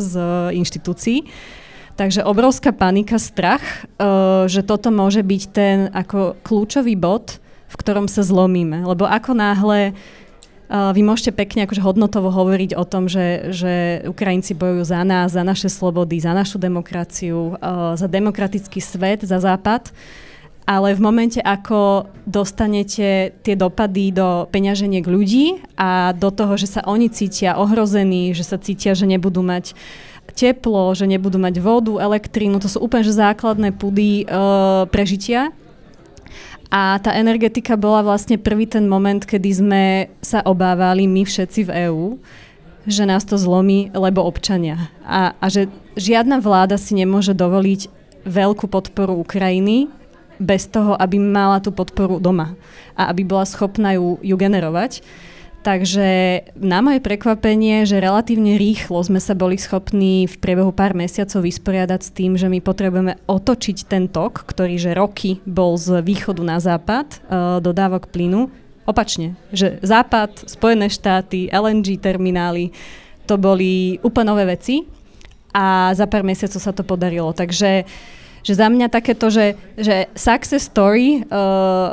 z 0.03 0.12
inštitúcií. 0.59 1.30
Takže 1.95 2.26
obrovská 2.26 2.74
panika, 2.74 3.22
strach, 3.22 3.62
uh, 4.03 4.51
že 4.51 4.66
toto 4.66 4.90
môže 4.90 5.22
byť 5.22 5.43
ten 5.55 5.86
ako 5.95 6.34
kľúčový 6.43 6.99
bod, 6.99 7.38
v 7.70 7.74
ktorom 7.78 8.11
sa 8.11 8.26
zlomíme. 8.26 8.82
Lebo 8.82 9.07
ako 9.07 9.30
náhle 9.38 9.95
vy 10.73 11.05
môžete 11.05 11.37
pekne 11.37 11.68
akože 11.68 11.85
hodnotovo 11.85 12.33
hovoriť 12.33 12.73
o 12.81 12.85
tom, 12.89 13.05
že, 13.05 13.53
že 13.53 14.01
Ukrajinci 14.09 14.57
bojujú 14.57 14.89
za 14.89 15.05
nás, 15.05 15.37
za 15.37 15.45
naše 15.45 15.68
slobody, 15.68 16.16
za 16.16 16.33
našu 16.33 16.57
demokraciu, 16.57 17.61
za 17.93 18.09
demokratický 18.09 18.81
svet, 18.81 19.20
za 19.20 19.37
západ, 19.37 19.93
ale 20.64 20.97
v 20.97 21.05
momente, 21.05 21.45
ako 21.45 22.09
dostanete 22.25 23.37
tie 23.45 23.55
dopady 23.59 24.16
do 24.16 24.49
peňaženiek 24.49 25.05
ľudí 25.05 25.61
a 25.77 26.16
do 26.16 26.33
toho, 26.33 26.57
že 26.57 26.70
sa 26.70 26.81
oni 26.89 27.12
cítia 27.12 27.61
ohrození, 27.61 28.33
že 28.33 28.47
sa 28.47 28.57
cítia, 28.57 28.97
že 28.97 29.05
nebudú 29.05 29.45
mať 29.45 29.77
teplo, 30.33 30.95
že 30.97 31.05
nebudú 31.05 31.37
mať 31.37 31.61
vodu, 31.61 32.01
elektrínu, 32.01 32.57
to 32.62 32.70
sú 32.70 32.81
úplne 32.81 33.05
že 33.05 33.12
základné 33.12 33.77
pudy 33.77 34.25
e, 34.25 34.35
prežitia, 34.89 35.53
a 36.73 36.97
tá 37.05 37.12
energetika 37.12 37.77
bola 37.77 38.01
vlastne 38.01 38.41
prvý 38.41 38.64
ten 38.64 38.89
moment, 38.89 39.20
kedy 39.20 39.51
sme 39.53 39.85
sa 40.25 40.41
obávali 40.41 41.05
my 41.05 41.29
všetci 41.29 41.68
v 41.68 41.70
EÚ, 41.93 42.07
že 42.89 43.05
nás 43.05 43.29
to 43.29 43.37
zlomí, 43.37 43.93
lebo 43.93 44.25
občania. 44.25 44.89
A, 45.05 45.37
a 45.37 45.47
že 45.53 45.68
žiadna 46.01 46.41
vláda 46.41 46.81
si 46.81 46.97
nemôže 46.97 47.37
dovoliť 47.37 47.93
veľkú 48.25 48.73
podporu 48.73 49.20
Ukrajiny 49.20 49.93
bez 50.41 50.64
toho, 50.64 50.97
aby 50.97 51.20
mala 51.20 51.61
tú 51.61 51.77
podporu 51.77 52.16
doma 52.16 52.57
a 52.97 53.12
aby 53.12 53.20
bola 53.20 53.45
schopná 53.45 53.93
ju, 54.01 54.16
ju 54.25 54.35
generovať. 54.41 55.05
Takže 55.62 56.42
na 56.58 56.82
moje 56.82 56.98
prekvapenie, 56.98 57.86
že 57.86 58.02
relatívne 58.02 58.58
rýchlo 58.58 58.98
sme 58.98 59.22
sa 59.22 59.38
boli 59.38 59.54
schopní 59.54 60.26
v 60.26 60.34
priebehu 60.42 60.74
pár 60.74 60.90
mesiacov 60.98 61.46
vysporiadať 61.46 62.00
s 62.02 62.10
tým, 62.10 62.34
že 62.34 62.50
my 62.50 62.58
potrebujeme 62.58 63.14
otočiť 63.30 63.86
ten 63.86 64.10
tok, 64.10 64.42
ktorý 64.42 64.74
že 64.74 64.90
roky 64.90 65.38
bol 65.46 65.78
z 65.78 66.02
východu 66.02 66.42
na 66.42 66.58
západ 66.58 67.06
uh, 67.14 67.62
dodávok 67.62 68.10
plynu. 68.10 68.50
Opačne, 68.90 69.38
že 69.54 69.78
západ, 69.86 70.50
Spojené 70.50 70.90
štáty, 70.90 71.46
LNG 71.46 72.02
terminály, 72.02 72.74
to 73.30 73.38
boli 73.38 74.02
úplne 74.02 74.34
nové 74.34 74.42
veci 74.58 74.82
a 75.54 75.94
za 75.94 76.10
pár 76.10 76.26
mesiacov 76.26 76.58
sa 76.58 76.74
to 76.74 76.82
podarilo. 76.82 77.30
Takže 77.30 77.86
uh, 77.86 78.22
že 78.43 78.59
za 78.59 78.66
mňa 78.66 78.90
takéto, 78.90 79.30
že, 79.30 79.55
že 79.78 80.11
success 80.18 80.66
story 80.66 81.22
uh, 81.22 81.26
uh, 81.30 81.90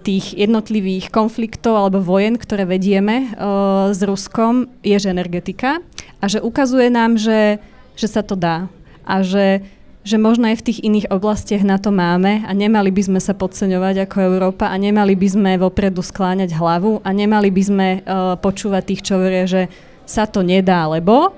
tých 0.00 0.36
jednotlivých 0.36 1.08
konfliktov 1.08 1.80
alebo 1.80 2.04
vojen, 2.04 2.36
ktoré 2.36 2.68
vedieme 2.68 3.32
uh, 3.32 3.88
s 3.88 4.00
Ruskom, 4.04 4.68
je 4.84 4.96
že 5.00 5.08
energetika. 5.08 5.80
A 6.20 6.28
že 6.28 6.44
ukazuje 6.44 6.92
nám, 6.92 7.16
že, 7.16 7.58
že 7.96 8.06
sa 8.06 8.20
to 8.20 8.36
dá. 8.36 8.68
A 9.02 9.24
že, 9.24 9.64
že 10.04 10.20
možno 10.20 10.46
aj 10.52 10.60
v 10.62 10.66
tých 10.70 10.78
iných 10.84 11.10
oblastiach 11.10 11.64
na 11.64 11.80
to 11.80 11.90
máme 11.90 12.44
a 12.44 12.50
nemali 12.52 12.92
by 12.92 13.02
sme 13.08 13.20
sa 13.20 13.32
podceňovať 13.32 14.06
ako 14.06 14.16
Európa 14.28 14.70
a 14.70 14.76
nemali 14.76 15.16
by 15.16 15.28
sme 15.28 15.50
vopredu 15.58 16.04
skláňať 16.04 16.52
hlavu 16.54 17.00
a 17.02 17.10
nemali 17.10 17.48
by 17.48 17.62
sme 17.64 17.88
uh, 18.04 18.36
počúvať 18.38 18.82
tých, 18.86 19.02
čo 19.02 19.18
hovoria, 19.18 19.48
že 19.48 19.66
sa 20.04 20.28
to 20.28 20.44
nedá, 20.44 20.84
lebo 20.86 21.32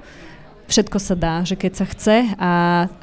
všetko 0.69 0.99
sa 1.01 1.15
dá, 1.15 1.35
že 1.45 1.57
keď 1.59 1.73
sa 1.77 1.87
chce 1.89 2.17
a 2.41 2.53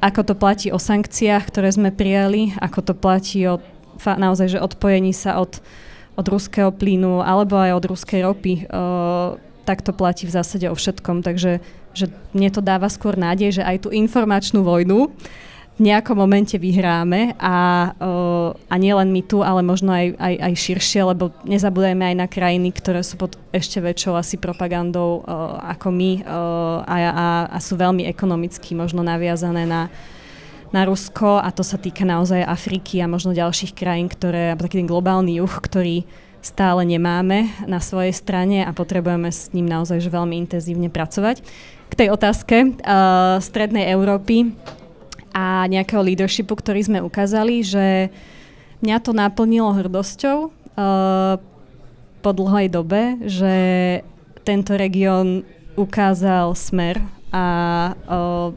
ako 0.01 0.22
to 0.32 0.34
platí 0.34 0.68
o 0.74 0.80
sankciách, 0.82 1.43
ktoré 1.49 1.70
sme 1.70 1.93
prijali, 1.93 2.55
ako 2.57 2.80
to 2.82 2.93
platí 2.97 3.45
o 3.45 3.62
naozaj, 4.01 4.57
že 4.57 4.64
odpojení 4.64 5.14
sa 5.14 5.38
od, 5.38 5.62
od 6.18 6.26
ruského 6.26 6.74
plynu 6.74 7.22
alebo 7.22 7.62
aj 7.62 7.72
od 7.78 7.86
ruskej 7.86 8.26
ropy, 8.26 8.66
uh, 8.66 9.38
tak 9.62 9.86
to 9.86 9.93
platí 9.93 10.26
v 10.26 10.34
zásade 10.34 10.66
o 10.66 10.76
všetkom. 10.76 11.22
Takže 11.22 11.62
že 11.91 12.07
mne 12.32 12.49
to 12.49 12.64
dáva 12.64 12.88
skôr 12.88 13.20
nádej, 13.20 13.62
že 13.62 13.64
aj 13.68 13.88
tú 13.88 13.89
informačnú 13.91 14.64
vojnu 14.64 15.12
nejakom 15.82 16.13
momente 16.13 16.55
vyhráme 16.61 17.34
a, 17.41 17.91
a 18.69 18.75
nielen 18.77 19.09
my 19.09 19.21
tu, 19.25 19.41
ale 19.41 19.65
možno 19.65 19.89
aj, 19.89 20.13
aj, 20.15 20.36
aj 20.38 20.53
širšie, 20.53 21.01
lebo 21.09 21.34
nezabúdajme 21.43 22.13
aj 22.13 22.15
na 22.21 22.27
krajiny, 22.29 22.69
ktoré 22.69 23.01
sú 23.01 23.17
pod 23.17 23.36
ešte 23.49 23.82
väčšou 23.82 24.13
asi 24.13 24.38
propagandou 24.38 25.25
ako 25.59 25.89
my 25.89 26.11
a, 26.86 26.95
a, 26.95 27.27
a 27.49 27.57
sú 27.57 27.75
veľmi 27.75 28.05
ekonomicky 28.05 28.77
možno 28.77 29.01
naviazané 29.01 29.65
na, 29.65 29.89
na 30.71 30.88
Rusko 30.88 31.41
a 31.41 31.51
to 31.51 31.65
sa 31.65 31.75
týka 31.75 32.07
naozaj 32.07 32.45
Afriky 32.45 33.03
a 33.03 33.11
možno 33.11 33.36
ďalších 33.36 33.75
krajín, 33.75 34.07
ktoré, 34.07 34.55
taký 34.55 34.86
ten 34.86 34.88
globálny 34.88 35.41
juh, 35.43 35.51
ktorý 35.51 36.07
stále 36.41 36.82
nemáme 36.89 37.53
na 37.69 37.77
svojej 37.77 38.13
strane 38.17 38.65
a 38.65 38.73
potrebujeme 38.73 39.29
s 39.29 39.53
ním 39.53 39.69
naozaj 39.69 40.09
veľmi 40.09 40.41
intenzívne 40.41 40.89
pracovať. 40.89 41.45
K 41.91 41.93
tej 41.93 42.09
otázke 42.09 42.55
uh, 42.65 43.38
Strednej 43.43 43.91
Európy 43.93 44.55
a 45.32 45.65
nejakého 45.67 46.03
leadershipu, 46.03 46.53
ktorý 46.55 46.84
sme 46.84 46.99
ukázali, 46.99 47.63
že 47.63 48.11
mňa 48.84 48.97
to 49.01 49.11
naplnilo 49.15 49.71
hrdosťou 49.71 50.38
uh, 50.47 51.36
po 52.21 52.32
dlhej 52.32 52.67
dobe, 52.69 53.17
že 53.25 53.55
tento 54.43 54.75
región 54.75 55.47
ukázal 55.79 56.53
smer 56.53 56.99
a, 57.32 57.45
uh, 58.11 58.51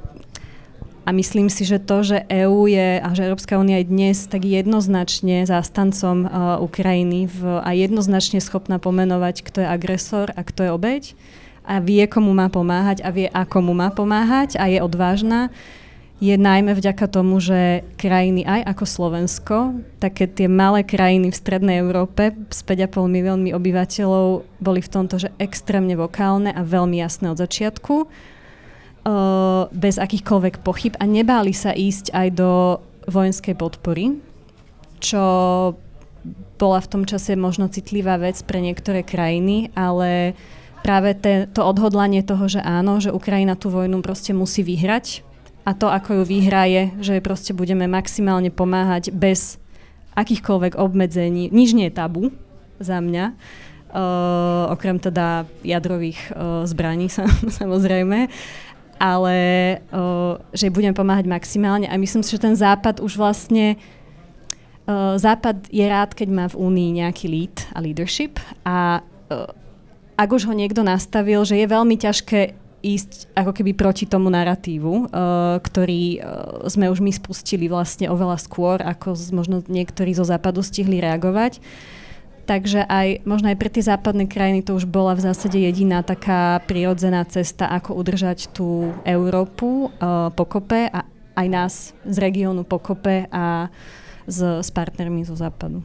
a 1.06 1.10
myslím 1.14 1.46
si, 1.52 1.62
že 1.62 1.78
to, 1.78 2.02
že 2.02 2.26
EÚ 2.26 2.66
je 2.66 2.98
a 2.98 3.08
že 3.14 3.28
Európska 3.28 3.60
únia 3.60 3.78
je 3.84 3.90
dnes 3.92 4.16
tak 4.26 4.42
jednoznačne 4.42 5.46
zástancom 5.46 6.26
uh, 6.26 6.58
Ukrajiny 6.58 7.30
v, 7.30 7.62
a 7.62 7.70
jednoznačne 7.76 8.42
schopná 8.42 8.82
pomenovať, 8.82 9.46
kto 9.46 9.62
je 9.62 9.68
agresor 9.68 10.32
a 10.34 10.42
kto 10.42 10.66
je 10.66 10.70
obeď 10.72 11.04
a 11.64 11.80
vie, 11.80 12.04
komu 12.04 12.36
má 12.36 12.52
pomáhať 12.52 13.00
a 13.00 13.08
vie, 13.08 13.26
ako 13.32 13.64
mu 13.64 13.72
má 13.72 13.88
pomáhať 13.88 14.60
a 14.60 14.68
je 14.68 14.84
odvážna, 14.84 15.48
je 16.22 16.36
najmä 16.38 16.78
vďaka 16.78 17.10
tomu, 17.10 17.42
že 17.42 17.82
krajiny 17.98 18.46
aj 18.46 18.70
ako 18.70 18.84
Slovensko, 18.86 19.56
také 19.98 20.30
tie 20.30 20.46
malé 20.46 20.86
krajiny 20.86 21.34
v 21.34 21.36
strednej 21.36 21.82
Európe 21.82 22.30
s 22.54 22.62
5,5 22.62 23.10
miliónmi 23.10 23.50
obyvateľov 23.50 24.46
boli 24.62 24.80
v 24.80 24.92
tomto, 24.92 25.18
že 25.18 25.34
extrémne 25.42 25.98
vokálne 25.98 26.54
a 26.54 26.62
veľmi 26.62 27.02
jasné 27.02 27.34
od 27.34 27.38
začiatku, 27.42 27.94
uh, 28.06 29.66
bez 29.74 29.98
akýchkoľvek 29.98 30.62
pochyb 30.62 30.94
a 31.02 31.04
nebáli 31.04 31.50
sa 31.50 31.74
ísť 31.74 32.14
aj 32.14 32.28
do 32.38 32.78
vojenskej 33.10 33.58
podpory, 33.58 34.16
čo 35.02 35.20
bola 36.56 36.78
v 36.80 36.90
tom 36.94 37.02
čase 37.04 37.36
možno 37.36 37.68
citlivá 37.68 38.16
vec 38.16 38.38
pre 38.46 38.62
niektoré 38.62 39.04
krajiny, 39.04 39.68
ale 39.76 40.32
práve 40.80 41.12
te, 41.18 41.50
to 41.50 41.60
odhodlanie 41.60 42.24
toho, 42.24 42.48
že 42.48 42.62
áno, 42.62 43.02
že 43.02 43.12
Ukrajina 43.12 43.58
tú 43.58 43.68
vojnu 43.68 44.00
proste 44.00 44.32
musí 44.32 44.64
vyhrať, 44.64 45.33
a 45.64 45.70
to, 45.72 45.88
ako 45.88 46.20
ju 46.20 46.22
vyhraje, 46.28 46.92
že 47.00 47.24
proste 47.24 47.56
budeme 47.56 47.88
maximálne 47.88 48.52
pomáhať 48.52 49.08
bez 49.16 49.56
akýchkoľvek 50.12 50.76
obmedzení. 50.76 51.48
Nič 51.48 51.72
nie 51.72 51.88
je 51.88 51.96
tabu 51.96 52.30
za 52.78 53.00
mňa, 53.00 53.24
uh, 53.32 54.70
okrem 54.70 55.00
teda 55.00 55.48
jadrových 55.64 56.20
uh, 56.30 56.68
zbraní 56.68 57.08
samozrejme, 57.60 58.28
ale 59.00 59.36
uh, 59.90 60.36
že 60.52 60.68
budeme 60.68 60.94
pomáhať 60.94 61.26
maximálne. 61.26 61.88
A 61.88 61.96
myslím 61.96 62.20
si, 62.20 62.36
že 62.36 62.44
ten 62.44 62.54
západ 62.54 63.00
už 63.00 63.16
vlastne 63.16 63.80
uh, 64.84 65.16
západ 65.16 65.72
je 65.72 65.86
rád, 65.88 66.12
keď 66.12 66.28
má 66.28 66.44
v 66.46 66.60
Únii 66.60 66.90
nejaký 67.02 67.26
lead 67.26 67.56
a 67.72 67.80
leadership. 67.80 68.36
A 68.68 69.00
uh, 69.00 69.48
ak 70.14 70.28
už 70.30 70.46
ho 70.46 70.54
niekto 70.54 70.86
nastavil, 70.86 71.42
že 71.42 71.58
je 71.58 71.66
veľmi 71.66 71.96
ťažké 71.98 72.63
ísť 72.84 73.32
ako 73.32 73.56
keby 73.56 73.72
proti 73.72 74.04
tomu 74.04 74.28
narratívu, 74.28 75.08
uh, 75.08 75.56
ktorý 75.64 76.20
uh, 76.20 76.68
sme 76.68 76.92
už 76.92 77.00
my 77.00 77.08
spustili 77.08 77.72
vlastne 77.72 78.12
oveľa 78.12 78.36
skôr, 78.36 78.84
ako 78.84 79.16
z, 79.16 79.32
možno 79.32 79.64
niektorí 79.64 80.12
zo 80.12 80.28
západu 80.28 80.60
stihli 80.60 81.00
reagovať. 81.00 81.64
Takže 82.44 82.84
aj 82.84 83.24
možno 83.24 83.48
aj 83.48 83.56
pre 83.56 83.72
tie 83.72 83.80
západné 83.80 84.28
krajiny 84.28 84.60
to 84.60 84.76
už 84.76 84.84
bola 84.84 85.16
v 85.16 85.24
zásade 85.24 85.56
jediná 85.56 86.04
taká 86.04 86.60
prirodzená 86.68 87.24
cesta, 87.24 87.72
ako 87.72 87.96
udržať 87.96 88.52
tú 88.52 88.92
Európu 89.08 89.88
uh, 89.88 90.28
pokope 90.36 90.92
a 90.92 91.08
aj 91.34 91.46
nás 91.48 91.74
z 92.04 92.16
regiónu 92.20 92.68
pokope 92.68 93.26
a 93.32 93.72
s, 94.28 94.38
s 94.40 94.68
partnermi 94.68 95.24
zo 95.24 95.32
západu. 95.32 95.80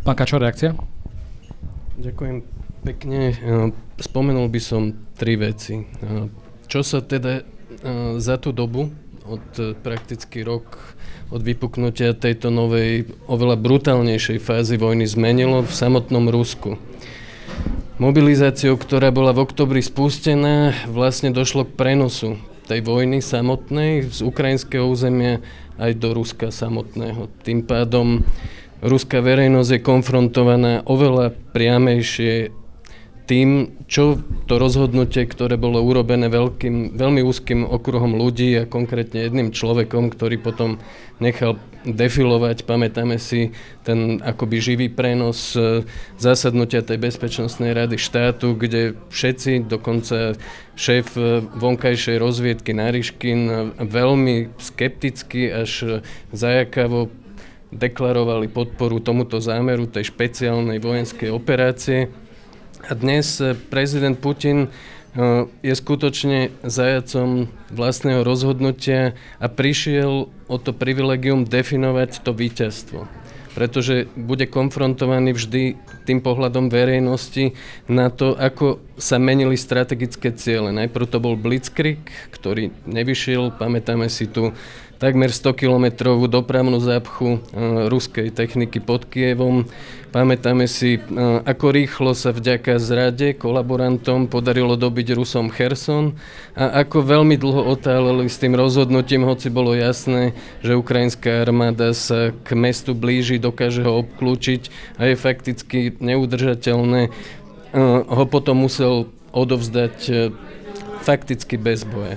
Pán 0.00 0.16
Kačo, 0.16 0.40
reakcia? 0.40 0.72
Ďakujem 2.00 2.67
pekne. 2.82 3.34
Spomenul 3.98 4.46
by 4.48 4.60
som 4.62 4.94
tri 5.18 5.34
veci. 5.38 5.84
Čo 6.68 6.80
sa 6.86 7.02
teda 7.02 7.42
za 8.18 8.36
tú 8.38 8.50
dobu, 8.50 8.90
od 9.28 9.44
e, 9.60 9.76
prakticky 9.76 10.40
rok 10.40 10.80
od 11.28 11.44
vypuknutia 11.44 12.16
tejto 12.16 12.48
novej, 12.48 13.04
oveľa 13.28 13.60
brutálnejšej 13.60 14.38
fázy 14.40 14.80
vojny 14.80 15.04
zmenilo 15.04 15.60
v 15.60 15.68
samotnom 15.68 16.32
Rusku. 16.32 16.80
Mobilizáciou, 18.00 18.80
ktorá 18.80 19.12
bola 19.12 19.36
v 19.36 19.44
oktobri 19.44 19.84
spustená, 19.84 20.72
vlastne 20.88 21.28
došlo 21.28 21.68
k 21.68 21.76
prenosu 21.76 22.40
tej 22.64 22.80
vojny 22.80 23.20
samotnej 23.20 24.08
z 24.08 24.24
ukrajinského 24.24 24.88
územia 24.88 25.44
aj 25.76 25.92
do 26.00 26.16
Ruska 26.16 26.48
samotného. 26.48 27.28
Tým 27.44 27.68
pádom 27.68 28.24
ruská 28.80 29.20
verejnosť 29.20 29.70
je 29.76 29.80
konfrontovaná 29.84 30.80
oveľa 30.88 31.36
priamejšie 31.52 32.54
tým, 33.28 33.76
čo 33.84 34.16
to 34.48 34.56
rozhodnutie, 34.56 35.28
ktoré 35.28 35.60
bolo 35.60 35.84
urobené 35.84 36.32
veľkým, 36.32 36.96
veľmi 36.96 37.20
úzkým 37.20 37.60
okruhom 37.60 38.16
ľudí 38.16 38.56
a 38.56 38.64
konkrétne 38.64 39.28
jedným 39.28 39.52
človekom, 39.52 40.08
ktorý 40.08 40.40
potom 40.40 40.80
nechal 41.20 41.60
defilovať. 41.84 42.64
Pamätáme 42.64 43.20
si 43.20 43.52
ten 43.84 44.24
akoby 44.24 44.56
živý 44.64 44.88
prenos 44.88 45.52
e, 45.52 45.84
zasadnutia 46.16 46.80
tej 46.80 46.96
bezpečnostnej 47.04 47.76
rady 47.76 48.00
štátu, 48.00 48.56
kde 48.56 48.96
všetci, 49.12 49.68
dokonca 49.68 50.32
šéf 50.72 51.12
e, 51.20 51.44
vonkajšej 51.44 52.16
rozviedky 52.16 52.72
Nariškin, 52.72 53.40
e, 53.44 53.54
veľmi 53.84 54.56
skepticky 54.56 55.52
až 55.52 56.00
zajakavo 56.32 57.12
deklarovali 57.68 58.48
podporu 58.48 59.04
tomuto 59.04 59.36
zámeru 59.36 59.84
tej 59.84 60.08
špeciálnej 60.08 60.80
vojenskej 60.80 61.28
operácie. 61.28 62.08
A 62.86 62.94
dnes 62.94 63.42
prezident 63.74 64.14
Putin 64.14 64.70
je 65.66 65.74
skutočne 65.74 66.54
zajacom 66.62 67.50
vlastného 67.74 68.22
rozhodnutia 68.22 69.18
a 69.42 69.50
prišiel 69.50 70.30
o 70.30 70.56
to 70.62 70.70
privilegium 70.70 71.42
definovať 71.42 72.22
to 72.22 72.30
víťazstvo. 72.30 73.10
Pretože 73.58 74.06
bude 74.14 74.46
konfrontovaný 74.46 75.34
vždy 75.34 75.62
tým 76.06 76.22
pohľadom 76.22 76.70
verejnosti 76.70 77.58
na 77.90 78.06
to, 78.06 78.38
ako 78.38 78.78
sa 78.94 79.18
menili 79.18 79.58
strategické 79.58 80.30
ciele. 80.30 80.70
Najprv 80.70 81.10
to 81.10 81.18
bol 81.18 81.34
Blitzkrieg, 81.34 81.98
ktorý 82.30 82.70
nevyšiel, 82.86 83.58
pamätáme 83.58 84.06
si 84.06 84.30
tu 84.30 84.54
takmer 84.98 85.30
100 85.30 85.54
kilometrovú 85.54 86.26
dopravnú 86.26 86.78
zápchu 86.82 87.38
e, 87.38 87.40
ruskej 87.86 88.34
techniky 88.34 88.82
pod 88.82 89.06
Kievom. 89.06 89.66
Pamätáme 90.08 90.64
si, 90.64 90.96
e, 90.96 91.00
ako 91.44 91.66
rýchlo 91.68 92.16
sa 92.16 92.32
vďaka 92.32 92.80
zrade 92.80 93.36
kolaborantom 93.36 94.24
podarilo 94.24 94.72
dobiť 94.72 95.12
Rusom 95.12 95.52
Kherson 95.52 96.16
a 96.56 96.80
ako 96.80 97.04
veľmi 97.04 97.36
dlho 97.36 97.68
otáleli 97.68 98.24
s 98.24 98.40
tým 98.40 98.56
rozhodnutím, 98.56 99.28
hoci 99.28 99.52
bolo 99.52 99.76
jasné, 99.76 100.32
že 100.64 100.80
ukrajinská 100.80 101.44
armáda 101.44 101.92
sa 101.92 102.32
k 102.32 102.48
mestu 102.56 102.96
blíži, 102.96 103.36
dokáže 103.36 103.84
ho 103.84 104.00
obklúčiť 104.00 104.96
a 104.96 105.12
je 105.12 105.14
fakticky 105.20 105.92
neudržateľné. 106.00 107.00
E, 107.04 107.10
ho 108.08 108.24
potom 108.24 108.64
musel 108.64 109.12
odovzdať 109.36 110.08
fakticky 111.04 111.60
bez 111.60 111.84
boja. 111.84 112.16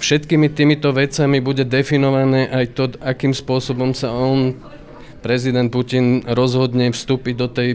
Všetkými 0.00 0.48
týmito 0.48 0.88
vecami 0.94 1.42
bude 1.42 1.66
definované 1.66 2.48
aj 2.48 2.64
to, 2.72 2.84
akým 3.02 3.36
spôsobom 3.36 3.92
sa 3.92 4.08
on, 4.14 4.56
prezident 5.22 5.70
Putin, 5.70 6.26
rozhodne 6.26 6.90
vstúpiť 6.90 7.34
do 7.38 7.48
tej 7.48 7.70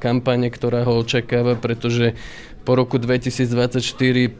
kampane, 0.00 0.48
ktorá 0.48 0.88
ho 0.88 1.04
očakáva, 1.04 1.54
pretože 1.54 2.16
po 2.64 2.74
roku 2.76 2.96
2024 2.96 3.80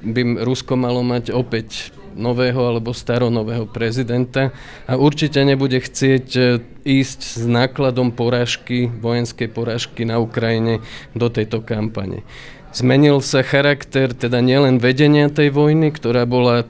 by 0.04 0.20
Rusko 0.44 0.74
malo 0.76 1.04
mať 1.04 1.32
opäť 1.32 1.92
nového 2.18 2.58
alebo 2.66 2.90
staronového 2.90 3.70
prezidenta 3.70 4.50
a 4.90 4.98
určite 4.98 5.38
nebude 5.46 5.78
chcieť 5.78 6.26
e, 6.34 6.42
ísť 6.82 7.20
s 7.38 7.44
nákladom 7.46 8.10
porážky, 8.10 8.90
vojenskej 8.90 9.48
porážky 9.54 10.02
na 10.02 10.18
Ukrajine 10.18 10.82
do 11.14 11.30
tejto 11.30 11.62
kampane. 11.62 12.26
Zmenil 12.74 13.22
sa 13.24 13.46
charakter 13.46 14.12
teda 14.12 14.42
nielen 14.42 14.82
vedenia 14.82 15.30
tej 15.30 15.54
vojny, 15.54 15.94
ktorá 15.94 16.26
bola 16.28 16.66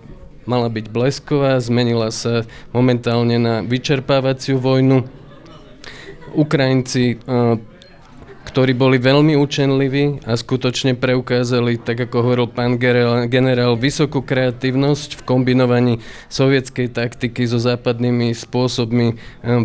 mala 0.48 0.72
byť 0.72 0.86
blesková, 0.88 1.60
zmenila 1.60 2.08
sa 2.08 2.48
momentálne 2.72 3.36
na 3.36 3.60
vyčerpávaciu 3.60 4.56
vojnu. 4.56 5.04
Ukrajinci 6.34 7.18
ktorí 8.48 8.72
boli 8.72 8.96
veľmi 8.96 9.36
učenliví 9.36 10.24
a 10.24 10.32
skutočne 10.32 10.96
preukázali, 10.96 11.76
tak 11.76 12.08
ako 12.08 12.16
hovoril 12.24 12.48
pán 12.48 12.80
generál, 13.28 13.76
vysokú 13.76 14.24
kreatívnosť 14.24 15.20
v 15.20 15.24
kombinovaní 15.28 15.94
sovietskej 16.32 16.88
taktiky 16.88 17.44
so 17.44 17.60
západnými 17.60 18.32
spôsobmi 18.32 19.06
eh, 19.12 19.16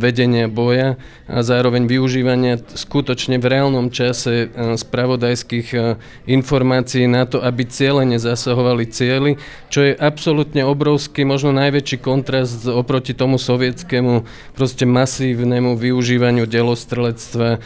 vedenia 0.04 0.52
boja 0.52 1.00
a 1.32 1.40
zároveň 1.40 1.88
využívania 1.88 2.60
skutočne 2.60 3.40
v 3.40 3.48
reálnom 3.48 3.88
čase 3.88 4.52
eh, 4.52 4.76
spravodajských 4.76 5.68
eh, 5.72 5.96
informácií 6.28 7.08
na 7.08 7.24
to, 7.24 7.40
aby 7.40 7.64
cieľene 7.64 8.20
zasahovali 8.20 8.84
cieľy, 8.92 9.40
čo 9.72 9.88
je 9.88 9.96
absolútne 9.96 10.68
obrovský, 10.68 11.24
možno 11.24 11.56
najväčší 11.56 12.04
kontrast 12.04 12.68
oproti 12.68 13.16
tomu 13.16 13.40
sovietskému 13.40 14.28
proste 14.52 14.84
masívnemu 14.84 15.80
využívaniu 15.80 16.44
delostrelectva 16.44 17.64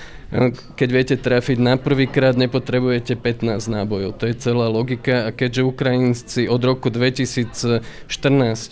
keď 0.75 0.89
viete 0.91 1.15
trafiť 1.15 1.55
na 1.55 1.79
prvýkrát, 1.79 2.35
nepotrebujete 2.35 3.15
15 3.15 3.63
nábojov. 3.63 4.19
To 4.19 4.27
je 4.27 4.35
celá 4.35 4.67
logika 4.67 5.27
a 5.27 5.31
keďže 5.31 5.63
Ukrajinci 5.63 6.41
od 6.51 6.59
roku 6.67 6.91
2014 6.91 7.79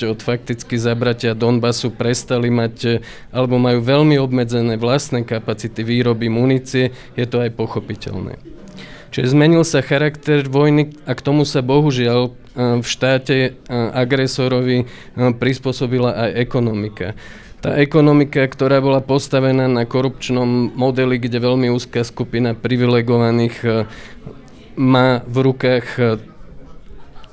od 0.04 0.20
fakticky 0.20 0.76
zabratia 0.76 1.32
Donbasu 1.32 1.96
prestali 1.96 2.52
mať 2.52 3.00
alebo 3.32 3.56
majú 3.56 3.80
veľmi 3.80 4.20
obmedzené 4.20 4.76
vlastné 4.76 5.24
kapacity 5.24 5.80
výroby 5.80 6.28
munície, 6.28 6.92
je 7.16 7.24
to 7.24 7.40
aj 7.40 7.56
pochopiteľné. 7.56 8.36
Čiže 9.16 9.32
zmenil 9.32 9.64
sa 9.64 9.80
charakter 9.80 10.44
vojny 10.44 10.92
a 11.08 11.16
k 11.16 11.24
tomu 11.24 11.48
sa 11.48 11.64
bohužiaľ 11.64 12.36
v 12.56 12.84
štáte 12.84 13.56
agresorovi 13.72 14.92
prispôsobila 15.16 16.12
aj 16.20 16.30
ekonomika 16.36 17.16
tá 17.66 17.82
ekonomika, 17.82 18.46
ktorá 18.46 18.78
bola 18.78 19.02
postavená 19.02 19.66
na 19.66 19.90
korupčnom 19.90 20.78
modeli, 20.78 21.18
kde 21.18 21.42
veľmi 21.42 21.74
úzká 21.74 22.06
skupina 22.06 22.54
privilegovaných 22.54 23.56
e, 23.66 23.68
má 24.78 25.26
v 25.26 25.38
rukách 25.50 25.88
e, 25.98 26.02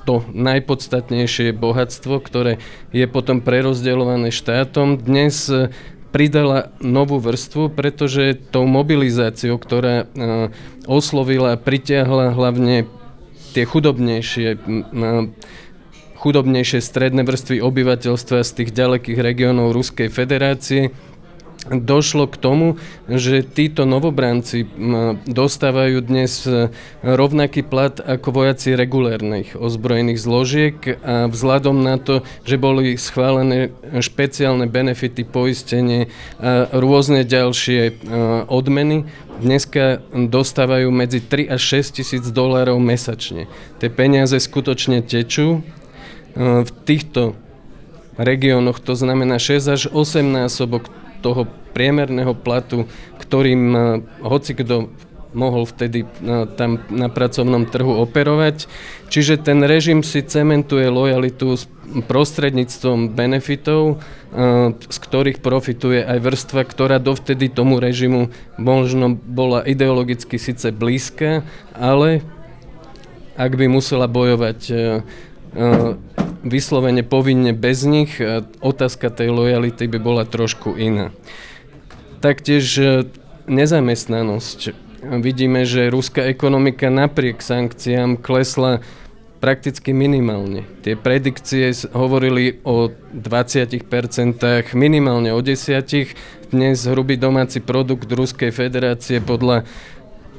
to 0.08 0.24
najpodstatnejšie 0.32 1.52
bohatstvo, 1.52 2.16
ktoré 2.24 2.64
je 2.96 3.04
potom 3.12 3.44
prerozdeľované 3.44 4.32
štátom. 4.32 4.96
Dnes 5.04 5.52
e, 5.52 5.68
pridala 6.16 6.72
novú 6.80 7.20
vrstvu, 7.20 7.68
pretože 7.68 8.40
tou 8.56 8.64
mobilizáciou, 8.64 9.60
ktorá 9.60 10.08
oslovila 10.88 11.56
a 11.56 11.60
pritiahla 11.60 12.32
hlavne 12.32 12.88
tie 13.52 13.68
chudobnejšie 13.68 14.56
chudobnejšie 16.22 16.78
stredné 16.78 17.26
vrstvy 17.26 17.58
obyvateľstva 17.58 18.46
z 18.46 18.50
tých 18.62 18.70
ďalekých 18.70 19.18
regiónov 19.18 19.74
Ruskej 19.74 20.06
federácie, 20.06 20.94
došlo 21.70 22.26
k 22.26 22.36
tomu, 22.42 22.66
že 23.06 23.46
títo 23.46 23.86
novobranci 23.86 24.66
dostávajú 25.30 26.02
dnes 26.02 26.42
e, 26.42 26.74
rovnaký 27.06 27.62
plat 27.62 28.02
ako 28.02 28.42
vojaci 28.42 28.74
regulérnych 28.74 29.54
ozbrojených 29.54 30.18
zložiek 30.18 30.76
a 31.06 31.30
vzhľadom 31.30 31.78
na 31.78 32.02
to, 32.02 32.26
že 32.42 32.58
boli 32.58 32.98
schválené 32.98 33.70
špeciálne 33.94 34.66
benefity, 34.66 35.22
poistenie 35.22 36.10
a 36.42 36.66
rôzne 36.74 37.22
ďalšie 37.22 37.80
e, 37.86 37.92
odmeny, 38.50 39.06
dneska 39.38 40.02
dostávajú 40.10 40.90
medzi 40.90 41.22
3 41.22 41.46
až 41.46 41.82
6 41.82 42.02
tisíc 42.02 42.24
dolárov 42.26 42.82
mesačne. 42.82 43.46
Tie 43.78 43.86
peniaze 43.86 44.34
skutočne 44.34 45.02
tečú 45.06 45.62
v 46.36 46.70
týchto 46.88 47.36
regiónoch 48.20 48.80
to 48.80 48.92
znamená 48.92 49.40
6 49.40 49.68
až 49.68 49.82
8 49.88 50.20
násobok 50.24 50.88
toho 51.24 51.48
priemerného 51.72 52.36
platu, 52.36 52.84
ktorým 53.16 53.72
hoci 54.20 54.52
kto 54.52 54.92
mohol 55.32 55.64
vtedy 55.64 56.04
tam 56.60 56.84
na 56.92 57.08
pracovnom 57.08 57.64
trhu 57.64 58.04
operovať. 58.04 58.68
Čiže 59.08 59.40
ten 59.40 59.64
režim 59.64 60.04
si 60.04 60.20
cementuje 60.20 60.84
lojalitu 60.92 61.56
prostredníctvom 62.04 63.16
benefitov, 63.16 64.04
z 64.76 64.96
ktorých 65.00 65.40
profituje 65.40 66.04
aj 66.04 66.18
vrstva, 66.20 66.68
ktorá 66.68 67.00
dovtedy 67.00 67.48
tomu 67.48 67.80
režimu 67.80 68.28
možno 68.60 69.16
bola 69.16 69.64
ideologicky 69.64 70.36
síce 70.36 70.68
blízka, 70.68 71.48
ale 71.72 72.20
ak 73.40 73.56
by 73.56 73.72
musela 73.72 74.04
bojovať 74.04 74.60
vyslovene 76.42 77.02
povinne 77.06 77.52
bez 77.54 77.84
nich, 77.86 78.18
otázka 78.60 79.12
tej 79.12 79.30
lojality 79.30 79.86
by 79.86 79.98
bola 80.02 80.24
trošku 80.26 80.74
iná. 80.74 81.14
Taktiež 82.22 82.66
e, 82.78 83.10
nezamestnanosť. 83.50 84.74
Vidíme, 85.02 85.66
že 85.66 85.90
ruská 85.90 86.22
ekonomika 86.30 86.86
napriek 86.86 87.42
sankciám 87.42 88.22
klesla 88.22 88.78
prakticky 89.42 89.90
minimálne. 89.90 90.62
Tie 90.86 90.94
predikcie 90.94 91.74
hovorili 91.90 92.62
o 92.62 92.86
20%, 93.10 93.82
minimálne 94.78 95.34
o 95.34 95.40
10%. 95.42 96.54
Dnes 96.54 96.84
hrubý 96.86 97.18
domáci 97.18 97.58
produkt 97.58 98.06
Ruskej 98.06 98.54
federácie 98.54 99.18
podľa 99.18 99.66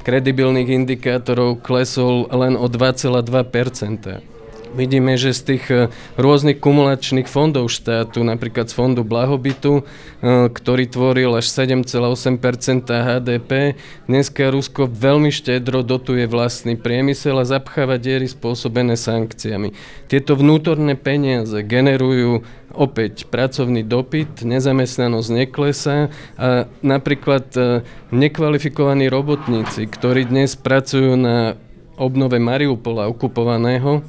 kredibilných 0.08 0.72
indikátorov 0.72 1.60
klesol 1.60 2.32
len 2.32 2.56
o 2.56 2.72
2,2%. 2.72 4.33
Vidíme, 4.74 5.14
že 5.22 5.38
z 5.38 5.42
tých 5.54 5.66
e, 5.70 5.94
rôznych 6.18 6.58
kumulačných 6.58 7.30
fondov 7.30 7.70
štátu, 7.70 8.26
napríklad 8.26 8.66
z 8.66 8.74
fondu 8.74 9.06
blahobytu, 9.06 9.80
e, 9.80 10.50
ktorý 10.50 10.90
tvoril 10.90 11.38
až 11.38 11.46
7,8% 11.54 12.90
HDP, 12.90 13.78
dneska 14.10 14.50
Rusko 14.50 14.90
veľmi 14.90 15.30
štedro 15.30 15.86
dotuje 15.86 16.26
vlastný 16.26 16.74
priemysel 16.74 17.38
a 17.38 17.46
zapcháva 17.46 18.02
diery 18.02 18.26
spôsobené 18.26 18.98
sankciami. 18.98 19.78
Tieto 20.10 20.34
vnútorné 20.34 20.98
peniaze 20.98 21.62
generujú 21.62 22.42
opäť 22.74 23.30
pracovný 23.30 23.86
dopyt, 23.86 24.42
nezamestnanosť 24.42 25.30
neklesá 25.30 26.10
a 26.34 26.66
napríklad 26.82 27.46
e, 27.54 27.86
nekvalifikovaní 28.10 29.06
robotníci, 29.06 29.86
ktorí 29.86 30.26
dnes 30.26 30.58
pracujú 30.58 31.14
na 31.14 31.62
obnove 31.94 32.42
Mariupola 32.42 33.06
okupovaného, 33.06 34.02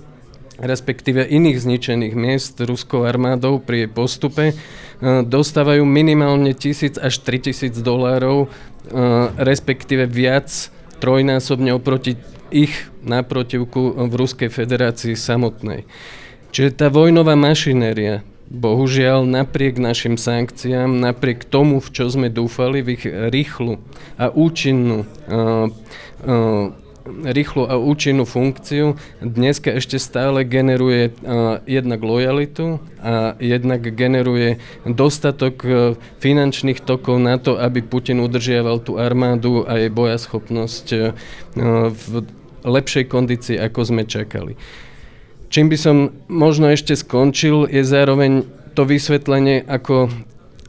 respektíve 0.59 1.27
iných 1.27 1.59
zničených 1.59 2.15
miest 2.15 2.55
ruskou 2.63 3.03
armádou 3.03 3.59
pri 3.59 3.87
jej 3.87 3.91
postupe, 3.91 4.45
e, 4.51 4.55
dostávajú 5.27 5.83
minimálne 5.83 6.55
1000 6.55 7.03
až 7.03 7.15
3000 7.27 7.83
dolárov, 7.83 8.47
e, 8.47 8.49
respektíve 9.39 10.07
viac 10.07 10.71
trojnásobne 11.03 11.75
oproti 11.75 12.15
ich 12.55 12.75
náprotivku 13.03 14.07
v 14.07 14.13
Ruskej 14.15 14.49
federácii 14.49 15.19
samotnej. 15.19 15.83
Čiže 16.55 16.71
tá 16.79 16.87
vojnová 16.87 17.35
mašinéria, 17.35 18.23
bohužiaľ 18.47 19.27
napriek 19.27 19.83
našim 19.83 20.15
sankciám, 20.15 20.87
napriek 21.03 21.43
tomu, 21.51 21.83
v 21.83 21.89
čo 21.91 22.07
sme 22.07 22.31
dúfali, 22.31 22.79
v 22.79 22.89
ich 22.95 23.05
rýchlu 23.11 23.83
a 24.15 24.31
účinnú 24.31 25.03
uh, 25.03 25.67
uh, 25.67 26.71
rýchlu 27.07 27.69
a 27.69 27.77
účinnú 27.77 28.25
funkciu, 28.25 28.97
dneska 29.21 29.77
ešte 29.77 30.01
stále 30.01 30.43
generuje 30.49 31.13
uh, 31.13 31.61
jednak 31.69 32.01
lojalitu 32.01 32.81
a 33.05 33.37
jednak 33.37 33.85
generuje 33.93 34.57
dostatok 34.89 35.55
uh, 35.65 35.73
finančných 36.25 36.81
tokov 36.81 37.21
na 37.21 37.37
to, 37.37 37.61
aby 37.61 37.85
Putin 37.85 38.25
udržiaval 38.25 38.81
tú 38.81 38.97
armádu 38.97 39.69
a 39.69 39.77
jej 39.77 39.93
bojaschopnosť 39.93 40.87
uh, 40.97 41.13
v 41.93 42.25
lepšej 42.65 43.05
kondícii, 43.13 43.57
ako 43.61 43.81
sme 43.85 44.09
čakali. 44.09 44.57
Čím 45.53 45.69
by 45.69 45.77
som 45.77 45.97
možno 46.27 46.73
ešte 46.73 46.97
skončil, 46.97 47.69
je 47.69 47.85
zároveň 47.85 48.49
to 48.73 48.89
vysvetlenie, 48.89 49.63
ako 49.69 50.09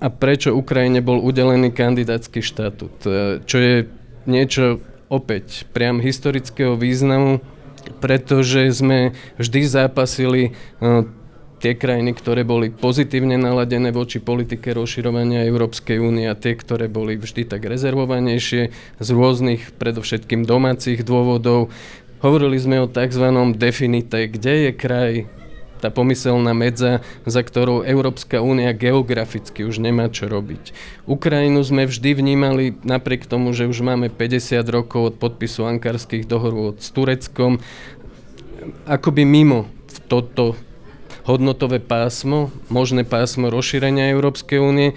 a 0.04 0.12
prečo 0.12 0.52
Ukrajine 0.52 1.00
bol 1.00 1.24
udelený 1.24 1.72
kandidátsky 1.72 2.44
štatút, 2.44 3.08
čo 3.48 3.58
je 3.58 3.88
niečo 4.28 4.84
opäť 5.10 5.68
priam 5.72 6.02
historického 6.02 6.76
významu, 6.76 7.42
pretože 8.02 8.70
sme 8.74 9.14
vždy 9.38 9.62
zápasili 9.66 10.58
uh, 10.82 11.06
tie 11.66 11.74
krajiny, 11.74 12.14
ktoré 12.14 12.46
boli 12.46 12.70
pozitívne 12.70 13.42
naladené 13.42 13.90
voči 13.90 14.22
politike 14.22 14.70
rozširovania 14.76 15.48
Európskej 15.50 15.98
únie 15.98 16.30
a 16.30 16.38
tie, 16.38 16.54
ktoré 16.54 16.86
boli 16.92 17.18
vždy 17.18 17.48
tak 17.48 17.66
rezervovanejšie 17.66 18.62
z 19.02 19.08
rôznych, 19.10 19.74
predovšetkým 19.78 20.46
domácich 20.46 21.02
dôvodov. 21.02 21.74
Hovorili 22.22 22.58
sme 22.62 22.82
o 22.82 22.90
tzv. 22.90 23.26
definite, 23.58 24.30
kde 24.30 24.70
je 24.70 24.72
kraj, 24.74 25.14
tá 25.80 25.92
pomyselná 25.92 26.56
medza, 26.56 27.04
za 27.28 27.42
ktorou 27.44 27.84
Európska 27.84 28.40
únia 28.40 28.72
geograficky 28.72 29.68
už 29.68 29.84
nemá 29.84 30.08
čo 30.10 30.26
robiť. 30.26 30.72
Ukrajinu 31.06 31.62
sme 31.62 31.86
vždy 31.86 32.18
vnímali, 32.18 32.78
napriek 32.82 33.28
tomu, 33.28 33.52
že 33.52 33.68
už 33.68 33.84
máme 33.84 34.08
50 34.10 34.62
rokov 34.68 35.02
od 35.12 35.16
podpisu 35.20 35.68
ankarských 35.68 36.26
dohorôd 36.26 36.80
s 36.80 36.90
Tureckom, 36.90 37.60
akoby 38.90 39.24
mimo 39.28 39.70
toto 40.08 40.58
hodnotové 41.26 41.82
pásmo, 41.82 42.54
možné 42.70 43.02
pásmo 43.02 43.50
rozšírenia 43.50 44.14
Európskej 44.14 44.62
únie, 44.62 44.94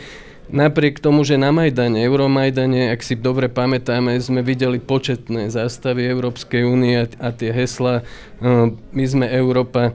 Napriek 0.48 1.04
tomu, 1.04 1.28
že 1.28 1.36
na 1.36 1.52
Majdane, 1.52 2.00
Euromajdane, 2.08 2.88
ak 2.96 3.04
si 3.04 3.12
dobre 3.12 3.52
pamätáme, 3.52 4.16
sme 4.16 4.40
videli 4.40 4.80
početné 4.80 5.52
zástavy 5.52 6.08
Európskej 6.08 6.64
únie 6.64 7.04
a 7.04 7.28
tie 7.36 7.52
hesla 7.52 8.00
uh, 8.00 8.72
My 8.72 9.04
sme 9.04 9.28
Európa, 9.28 9.92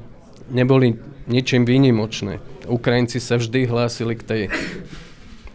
neboli 0.52 1.00
ničím 1.28 1.64
výnimočné. 1.64 2.40
Ukrajinci 2.68 3.20
sa 3.20 3.40
vždy 3.40 3.68
hlásili 3.68 4.16
k 4.16 4.24
tej 4.24 4.42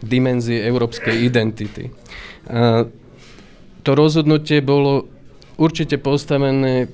dimenzii 0.01 0.63
európskej 0.63 1.25
identity. 1.25 1.91
A 2.49 2.87
to 3.83 3.91
rozhodnutie 3.93 4.63
bolo 4.63 5.09
určite 5.59 5.99
postavené 5.99 6.87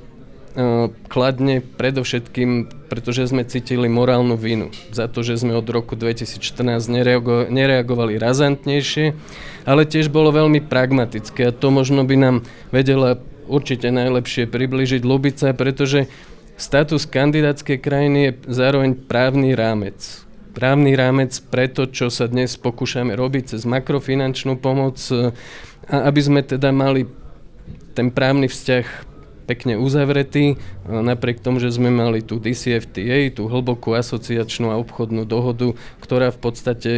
kladne 1.11 1.59
predovšetkým, 1.59 2.71
pretože 2.87 3.27
sme 3.27 3.43
cítili 3.43 3.91
morálnu 3.91 4.39
vinu 4.39 4.71
za 4.87 5.11
to, 5.11 5.19
že 5.19 5.43
sme 5.43 5.51
od 5.51 5.67
roku 5.67 5.99
2014 5.99 6.87
nereago- 6.87 7.51
nereagovali 7.51 8.15
razantnejšie, 8.15 9.11
ale 9.67 9.83
tiež 9.83 10.07
bolo 10.07 10.31
veľmi 10.31 10.63
pragmatické 10.63 11.51
a 11.51 11.55
to 11.55 11.75
možno 11.75 12.07
by 12.07 12.15
nám 12.15 12.35
vedela 12.71 13.19
určite 13.51 13.91
najlepšie 13.91 14.47
približiť 14.47 15.03
Lubica, 15.03 15.51
pretože 15.51 16.07
Status 16.55 17.03
kandidátskej 17.03 17.83
krajiny 17.83 18.19
je 18.23 18.31
zároveň 18.47 18.95
právny 18.95 19.51
rámec. 19.59 20.23
Právny 20.55 20.95
rámec 20.95 21.35
pre 21.51 21.67
to, 21.67 21.83
čo 21.83 22.07
sa 22.07 22.31
dnes 22.31 22.55
pokúšame 22.55 23.11
robiť 23.11 23.51
cez 23.55 23.67
makrofinančnú 23.67 24.55
pomoc, 24.55 24.95
a 25.91 25.95
aby 26.07 26.21
sme 26.23 26.41
teda 26.47 26.71
mali 26.71 27.11
ten 27.91 28.07
právny 28.07 28.47
vzťah 28.47 28.87
pekne 29.45 29.77
uzavretý, 29.77 30.57
napriek 30.89 31.37
tomu, 31.43 31.61
že 31.61 31.69
sme 31.69 31.93
mali 31.93 32.25
tú 32.25 32.41
DCFTA, 32.41 33.29
tú 33.29 33.45
hlbokú 33.45 33.93
asociačnú 33.93 34.73
a 34.73 34.79
obchodnú 34.81 35.27
dohodu, 35.27 35.77
ktorá 36.01 36.33
v 36.33 36.39
podstate, 36.39 36.91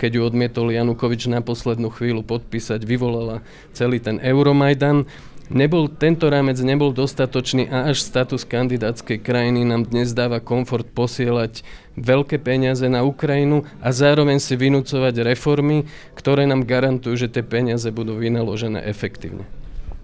keď 0.00 0.10
ju 0.16 0.22
odmietol 0.24 0.72
Janukovič 0.72 1.28
na 1.28 1.44
poslednú 1.44 1.92
chvíľu 1.92 2.24
podpísať, 2.24 2.80
vyvolala 2.88 3.44
celý 3.76 4.00
ten 4.00 4.16
Euromajdan. 4.22 5.04
Nebol, 5.52 5.92
tento 5.92 6.32
rámec 6.32 6.56
nebol 6.64 6.96
dostatočný 6.96 7.68
a 7.68 7.92
až 7.92 8.00
status 8.00 8.48
kandidátskej 8.48 9.20
krajiny 9.20 9.68
nám 9.68 9.84
dnes 9.84 10.16
dáva 10.16 10.40
komfort 10.40 10.88
posielať 10.88 11.60
veľké 12.00 12.40
peniaze 12.40 12.88
na 12.88 13.04
Ukrajinu 13.04 13.68
a 13.84 13.92
zároveň 13.92 14.40
si 14.40 14.56
vynúcovať 14.56 15.20
reformy, 15.20 15.84
ktoré 16.16 16.48
nám 16.48 16.64
garantujú, 16.64 17.28
že 17.28 17.28
tie 17.28 17.44
peniaze 17.44 17.84
budú 17.92 18.16
vynaložené 18.16 18.88
efektívne. 18.88 19.44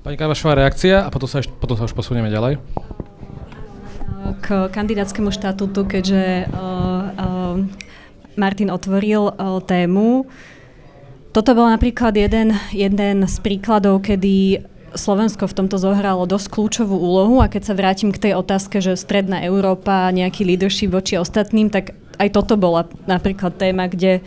Pani 0.04 0.20
Kavašová, 0.20 0.60
reakcia 0.60 1.04
a 1.04 1.08
potom 1.08 1.24
sa, 1.24 1.40
potom 1.40 1.72
sa 1.72 1.88
už 1.88 1.96
posunieme 1.96 2.28
ďalej. 2.28 2.60
K 4.44 4.68
kandidátskemu 4.68 5.32
štatútu, 5.32 5.88
keďže 5.88 6.52
uh, 6.52 6.60
uh, 7.16 7.56
Martin 8.36 8.68
otvoril 8.68 9.32
uh, 9.32 9.56
tému, 9.64 10.28
toto 11.32 11.56
bol 11.56 11.64
napríklad 11.72 12.12
jeden, 12.12 12.52
jeden 12.76 13.24
z 13.24 13.36
príkladov, 13.40 14.04
kedy 14.04 14.68
Slovensko 14.94 15.46
v 15.46 15.56
tomto 15.56 15.76
zohralo 15.78 16.26
dosť 16.26 16.46
kľúčovú 16.50 16.96
úlohu 16.96 17.38
a 17.42 17.50
keď 17.50 17.62
sa 17.70 17.74
vrátim 17.78 18.10
k 18.10 18.30
tej 18.30 18.32
otázke, 18.38 18.82
že 18.82 18.98
stredná 18.98 19.42
Európa, 19.46 20.10
nejaký 20.10 20.42
leadership 20.42 20.90
voči 20.90 21.18
ostatným, 21.18 21.70
tak 21.70 21.94
aj 22.20 22.28
toto 22.34 22.60
bola 22.60 22.84
napríklad 23.08 23.56
téma, 23.56 23.88
kde 23.88 24.20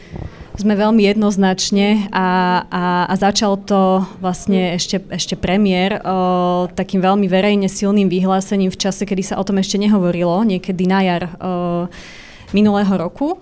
sme 0.54 0.78
veľmi 0.78 1.02
jednoznačne 1.02 2.14
a, 2.14 2.62
a, 2.70 2.84
a 3.10 3.14
začal 3.18 3.58
to 3.58 4.06
vlastne 4.22 4.78
ešte, 4.78 5.02
ešte 5.10 5.34
premiér 5.34 5.98
o, 6.06 6.70
takým 6.70 7.02
veľmi 7.02 7.26
verejne 7.26 7.66
silným 7.66 8.06
vyhlásením 8.06 8.70
v 8.70 8.78
čase, 8.78 9.10
kedy 9.10 9.34
sa 9.34 9.42
o 9.42 9.46
tom 9.46 9.58
ešte 9.58 9.82
nehovorilo, 9.82 10.46
niekedy 10.46 10.86
na 10.86 11.02
jar 11.02 11.24
o, 11.26 11.30
minulého 12.54 12.94
roku 12.94 13.42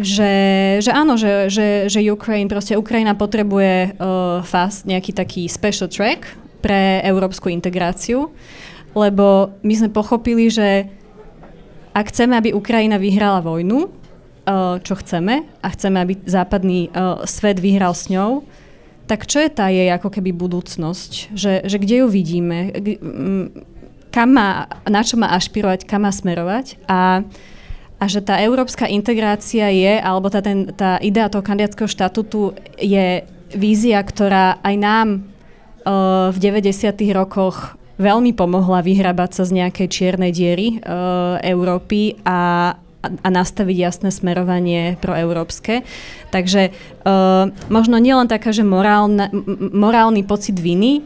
že, 0.00 0.32
že 0.80 0.90
áno, 0.94 1.20
že, 1.20 1.52
že, 1.52 1.90
že 1.92 2.00
Ukraine, 2.08 2.48
proste 2.48 2.78
Ukrajina 2.78 3.12
potrebuje 3.12 3.98
uh, 3.98 4.40
fast 4.46 4.88
nejaký 4.88 5.12
taký 5.12 5.44
special 5.50 5.92
track 5.92 6.24
pre 6.60 7.00
európsku 7.02 7.48
integráciu, 7.48 8.30
lebo 8.94 9.56
my 9.64 9.74
sme 9.74 9.90
pochopili, 9.90 10.52
že 10.52 10.86
ak 11.90 12.14
chceme, 12.14 12.38
aby 12.38 12.54
Ukrajina 12.54 12.96
vyhrala 12.96 13.42
vojnu, 13.42 13.90
eh, 13.90 14.76
čo 14.80 14.94
chceme, 14.94 15.42
a 15.62 15.68
chceme, 15.74 15.98
aby 15.98 16.14
západný 16.24 16.88
eh, 16.88 17.24
svet 17.26 17.58
vyhral 17.58 17.92
s 17.96 18.08
ňou, 18.08 18.46
tak 19.10 19.26
čo 19.26 19.42
je 19.42 19.50
tá 19.50 19.66
jej 19.66 19.90
ako 19.90 20.06
keby 20.06 20.30
budúcnosť? 20.30 21.34
Že, 21.34 21.52
že 21.66 21.76
kde 21.82 21.96
ju 21.98 22.06
vidíme? 22.06 22.70
Kam 24.14 24.38
má, 24.38 24.70
na 24.86 25.02
čo 25.02 25.18
má 25.18 25.34
ašpirovať, 25.34 25.82
kam 25.82 26.06
má 26.06 26.14
smerovať? 26.14 26.78
A, 26.86 27.26
a 27.98 28.04
že 28.06 28.22
tá 28.22 28.38
európska 28.38 28.86
integrácia 28.86 29.66
je, 29.66 29.98
alebo 29.98 30.30
tá, 30.30 30.38
ten, 30.38 30.70
tá 30.78 31.02
idea 31.02 31.26
toho 31.26 31.42
kandidátskeho 31.42 31.90
štatútu 31.90 32.54
je 32.78 33.26
vízia, 33.50 33.98
ktorá 33.98 34.62
aj 34.62 34.74
nám 34.78 35.08
v 36.30 36.38
90. 36.38 36.92
rokoch 37.14 37.80
veľmi 38.00 38.32
pomohla 38.32 38.80
vyhrabať 38.80 39.30
sa 39.36 39.42
z 39.44 39.60
nejakej 39.60 39.88
čiernej 39.92 40.32
diery 40.32 40.80
Európy 41.44 42.16
a, 42.24 42.72
a 43.04 43.28
nastaviť 43.28 43.76
jasné 43.76 44.08
smerovanie 44.08 44.96
proeurópske. 45.04 45.84
Takže 46.32 46.72
uh, 46.72 47.52
možno 47.68 48.00
nielen 48.00 48.24
taká, 48.24 48.56
že 48.56 48.64
morálna, 48.64 49.28
morálny 49.60 50.24
pocit 50.24 50.56
viny, 50.56 51.04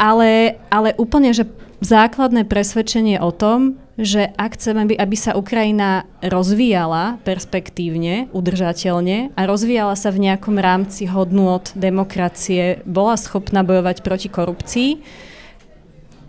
ale, 0.00 0.56
ale 0.72 0.96
úplne, 0.96 1.36
že 1.36 1.44
základné 1.84 2.48
presvedčenie 2.48 3.20
o 3.20 3.30
tom, 3.30 3.76
že 3.98 4.30
ak 4.38 4.54
chceme, 4.54 4.86
aby 4.94 5.16
sa 5.18 5.34
Ukrajina 5.34 6.06
rozvíjala 6.22 7.18
perspektívne, 7.26 8.30
udržateľne 8.30 9.34
a 9.34 9.40
rozvíjala 9.42 9.98
sa 9.98 10.14
v 10.14 10.30
nejakom 10.30 10.54
rámci 10.54 11.10
hodnôt 11.10 11.66
demokracie, 11.74 12.86
bola 12.86 13.18
schopná 13.18 13.66
bojovať 13.66 14.06
proti 14.06 14.30
korupcii, 14.30 14.90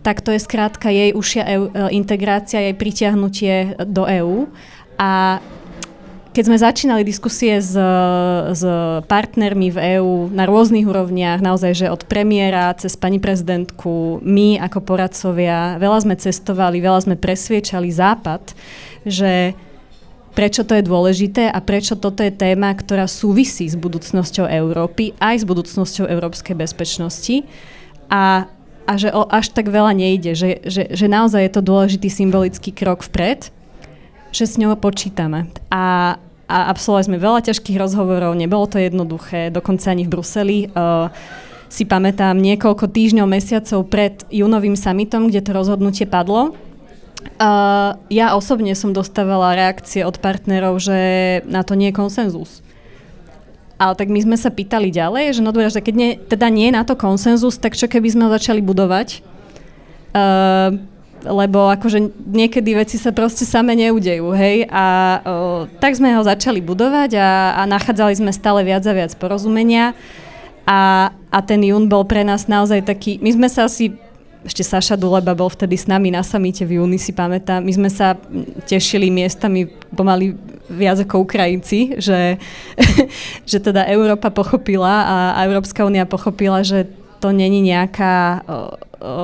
tak 0.02 0.26
to 0.26 0.34
je 0.34 0.42
skrátka 0.42 0.90
jej 0.90 1.14
užšia 1.14 1.44
e, 1.46 1.54
integrácia, 1.94 2.66
jej 2.66 2.74
pritiahnutie 2.74 3.78
do 3.86 4.10
EÚ. 4.10 4.50
A 4.98 5.38
keď 6.30 6.44
sme 6.46 6.58
začínali 6.62 7.02
diskusie 7.02 7.58
s, 7.58 7.74
s 8.54 8.64
partnermi 9.10 9.74
v 9.74 9.78
EÚ 9.98 10.30
na 10.30 10.46
rôznych 10.46 10.86
úrovniach, 10.86 11.42
naozaj, 11.42 11.86
že 11.86 11.88
od 11.90 12.06
premiéra 12.06 12.70
cez 12.78 12.94
pani 12.94 13.18
prezidentku, 13.18 14.22
my 14.22 14.62
ako 14.62 14.80
poradcovia, 14.86 15.82
veľa 15.82 16.06
sme 16.06 16.16
cestovali, 16.16 16.78
veľa 16.78 17.10
sme 17.10 17.16
presviečali 17.18 17.90
Západ, 17.90 18.54
že 19.10 19.58
prečo 20.38 20.62
to 20.62 20.78
je 20.78 20.86
dôležité 20.86 21.50
a 21.50 21.60
prečo 21.60 21.98
toto 21.98 22.22
je 22.22 22.30
téma, 22.30 22.72
ktorá 22.78 23.10
súvisí 23.10 23.66
s 23.66 23.74
budúcnosťou 23.74 24.46
Európy, 24.46 25.18
aj 25.18 25.42
s 25.42 25.46
budúcnosťou 25.50 26.06
európskej 26.08 26.56
bezpečnosti. 26.56 27.44
A, 28.08 28.46
a 28.86 28.94
že 28.96 29.10
o 29.12 29.26
až 29.26 29.50
tak 29.50 29.68
veľa 29.68 29.98
nejde, 29.98 30.38
že, 30.38 30.62
že, 30.62 30.94
že 30.94 31.06
naozaj 31.10 31.42
je 31.42 31.52
to 31.58 31.62
dôležitý 31.66 32.08
symbolický 32.14 32.70
krok 32.70 33.02
vpred, 33.02 33.50
že 34.32 34.46
s 34.46 34.56
ňou 34.62 34.78
počítame. 34.78 35.50
A, 35.74 36.18
a 36.50 36.58
absolvovali 36.70 37.08
sme 37.10 37.18
veľa 37.22 37.50
ťažkých 37.50 37.78
rozhovorov, 37.78 38.38
nebolo 38.38 38.66
to 38.70 38.78
jednoduché, 38.78 39.50
dokonca 39.50 39.92
ani 39.92 40.06
v 40.06 40.12
Bruseli. 40.14 40.60
Uh, 40.74 41.10
si 41.70 41.86
pamätám 41.86 42.34
niekoľko 42.34 42.90
týždňov, 42.90 43.30
mesiacov 43.30 43.86
pred 43.86 44.26
júnovým 44.34 44.74
summitom, 44.74 45.30
kde 45.30 45.46
to 45.46 45.54
rozhodnutie 45.54 46.10
padlo. 46.10 46.58
Uh, 47.38 47.94
ja 48.10 48.34
osobne 48.34 48.74
som 48.74 48.90
dostávala 48.90 49.54
reakcie 49.56 50.02
od 50.02 50.18
partnerov, 50.18 50.82
že 50.82 50.98
na 51.46 51.62
to 51.62 51.78
nie 51.78 51.94
je 51.94 52.00
konsenzus. 52.00 52.66
Ale 53.80 53.96
tak 53.96 54.12
my 54.12 54.20
sme 54.20 54.36
sa 54.36 54.52
pýtali 54.52 54.92
ďalej, 54.92 55.40
že 55.40 55.42
no 55.46 55.56
dobré, 55.56 55.72
že 55.72 55.80
keď 55.80 55.96
nie, 55.96 56.12
teda 56.20 56.52
nie 56.52 56.68
je 56.68 56.76
na 56.76 56.84
to 56.84 57.00
konsenzus, 57.00 57.56
tak 57.62 57.80
čo 57.80 57.88
keby 57.88 58.12
sme 58.12 58.28
začali 58.28 58.60
budovať? 58.60 59.24
Uh, 60.12 60.84
lebo 61.24 61.72
akože 61.74 62.12
niekedy 62.32 62.76
veci 62.78 62.96
sa 62.96 63.12
proste 63.12 63.44
same 63.44 63.76
neudejú, 63.76 64.32
hej, 64.36 64.68
a 64.72 64.86
o, 64.86 65.32
tak 65.80 65.96
sme 65.96 66.16
ho 66.16 66.24
začali 66.24 66.64
budovať 66.64 67.18
a, 67.20 67.60
a 67.60 67.62
nachádzali 67.68 68.14
sme 68.16 68.32
stále 68.32 68.64
viac 68.64 68.84
a 68.88 68.94
viac 68.96 69.12
porozumenia 69.20 69.98
a, 70.70 71.10
a 71.34 71.40
ten 71.42 71.60
jún 71.66 71.90
bol 71.90 72.06
pre 72.06 72.22
nás 72.22 72.46
naozaj 72.46 72.86
taký, 72.86 73.18
my 73.20 73.32
sme 73.34 73.48
sa 73.50 73.66
asi 73.66 73.92
ešte 74.40 74.64
Saša 74.64 74.96
Duleba 74.96 75.36
bol 75.36 75.52
vtedy 75.52 75.76
s 75.76 75.84
nami 75.84 76.16
na 76.16 76.24
samite 76.24 76.64
v 76.64 76.80
júni, 76.80 76.96
si 76.96 77.12
pamätám. 77.12 77.60
My 77.60 77.76
sme 77.76 77.90
sa 77.92 78.16
tešili 78.72 79.12
miestami 79.12 79.68
pomaly 79.92 80.32
viac 80.72 81.04
ako 81.04 81.28
Ukrajinci, 81.28 82.00
že, 82.00 82.40
že 83.50 83.58
teda 83.60 83.84
Európa 83.92 84.32
pochopila 84.32 85.36
a, 85.36 85.44
Európska 85.44 85.84
únia 85.84 86.08
pochopila, 86.08 86.64
že 86.64 86.88
to 87.20 87.36
není 87.36 87.60
nejaká 87.60 88.48
o, 88.48 88.56
o, 88.56 89.16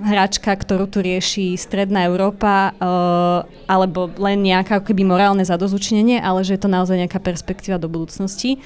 hračka, 0.00 0.52
ktorú 0.52 0.86
tu 0.88 1.00
rieši 1.00 1.56
Stredná 1.56 2.04
Európa, 2.06 2.72
uh, 2.76 3.48
alebo 3.66 4.12
len 4.20 4.44
nejaká 4.44 4.80
keby 4.84 5.02
morálne 5.04 5.42
zadozučnenie, 5.42 6.20
ale 6.20 6.44
že 6.44 6.56
je 6.56 6.62
to 6.62 6.70
naozaj 6.72 6.96
nejaká 6.96 7.20
perspektíva 7.20 7.80
do 7.80 7.88
budúcnosti. 7.88 8.60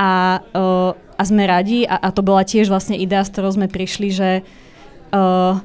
A, 0.00 0.40
uh, 0.56 0.92
a 0.96 1.22
sme 1.22 1.44
radi, 1.44 1.84
a, 1.84 2.00
a 2.00 2.08
to 2.10 2.24
bola 2.24 2.42
tiež 2.42 2.72
vlastne 2.72 2.96
idea, 2.96 3.20
s 3.20 3.32
ktorou 3.32 3.52
sme 3.52 3.68
prišli, 3.68 4.08
že 4.10 4.30
uh, 5.12 5.60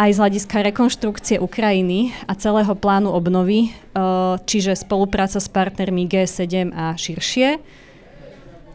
aj 0.00 0.10
z 0.16 0.20
hľadiska 0.20 0.56
rekonštrukcie 0.72 1.36
Ukrajiny 1.40 2.16
a 2.24 2.32
celého 2.32 2.72
plánu 2.72 3.12
obnovy, 3.12 3.68
uh, 3.68 4.40
čiže 4.48 4.76
spolupráca 4.76 5.36
s 5.36 5.48
partnermi 5.48 6.08
G7 6.08 6.72
a 6.72 6.96
širšie, 6.96 7.60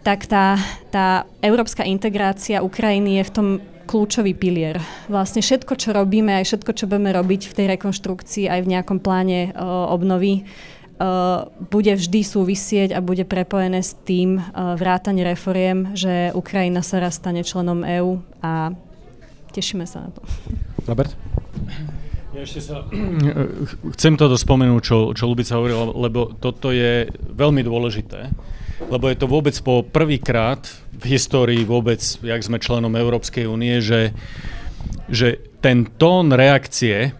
tak 0.05 0.29
tá, 0.29 0.61
tá 0.93 1.25
európska 1.41 1.81
integrácia 1.81 2.61
Ukrajiny 2.61 3.21
je 3.21 3.23
v 3.25 3.33
tom 3.33 3.47
kľúčový 3.85 4.33
pilier. 4.33 4.81
Vlastne 5.07 5.45
všetko, 5.45 5.77
čo 5.77 5.93
robíme, 5.93 6.33
aj 6.41 6.49
všetko, 6.49 6.71
čo 6.73 6.89
budeme 6.89 7.13
robiť 7.13 7.47
v 7.47 7.55
tej 7.55 7.65
rekonštrukcii, 7.77 8.49
aj 8.49 8.59
v 8.65 8.71
nejakom 8.73 8.97
pláne 8.99 9.53
uh, 9.53 9.87
obnovy, 9.93 10.41
uh, 10.41 11.47
bude 11.69 11.93
vždy 11.93 12.25
súvisieť 12.25 12.97
a 12.97 13.05
bude 13.05 13.23
prepojené 13.23 13.85
s 13.85 13.93
tým 13.93 14.41
uh, 14.41 14.73
vrátanie 14.75 15.21
reforiem, 15.21 15.93
že 15.93 16.33
Ukrajina 16.33 16.81
sa 16.81 16.99
raz 16.99 17.21
stane 17.21 17.45
členom 17.45 17.85
EÚ 17.85 18.19
a 18.41 18.73
tešíme 19.53 19.85
sa 19.85 20.03
na 20.03 20.09
to. 20.11 20.21
Robert? 20.89 21.13
Ja 22.35 22.43
ešte 22.43 22.59
sa 22.59 22.83
chcem 23.95 24.17
toto 24.19 24.35
spomenúť, 24.35 24.81
čo, 24.83 24.97
čo 25.15 25.23
Lubica 25.29 25.55
hovorila, 25.55 25.93
lebo 25.95 26.35
toto 26.35 26.73
je 26.73 27.07
veľmi 27.31 27.61
dôležité 27.63 28.33
lebo 28.91 29.07
je 29.07 29.17
to 29.17 29.27
vôbec 29.27 29.55
po 29.63 29.81
prvýkrát 29.81 30.59
v 30.95 31.05
histórii 31.15 31.61
vôbec, 31.67 31.99
jak 32.23 32.41
sme 32.41 32.57
členom 32.57 32.91
Európskej 32.95 33.45
únie, 33.45 33.83
že, 33.83 34.15
že 35.11 35.37
ten 35.59 35.85
tón 35.85 36.31
reakcie 36.31 37.13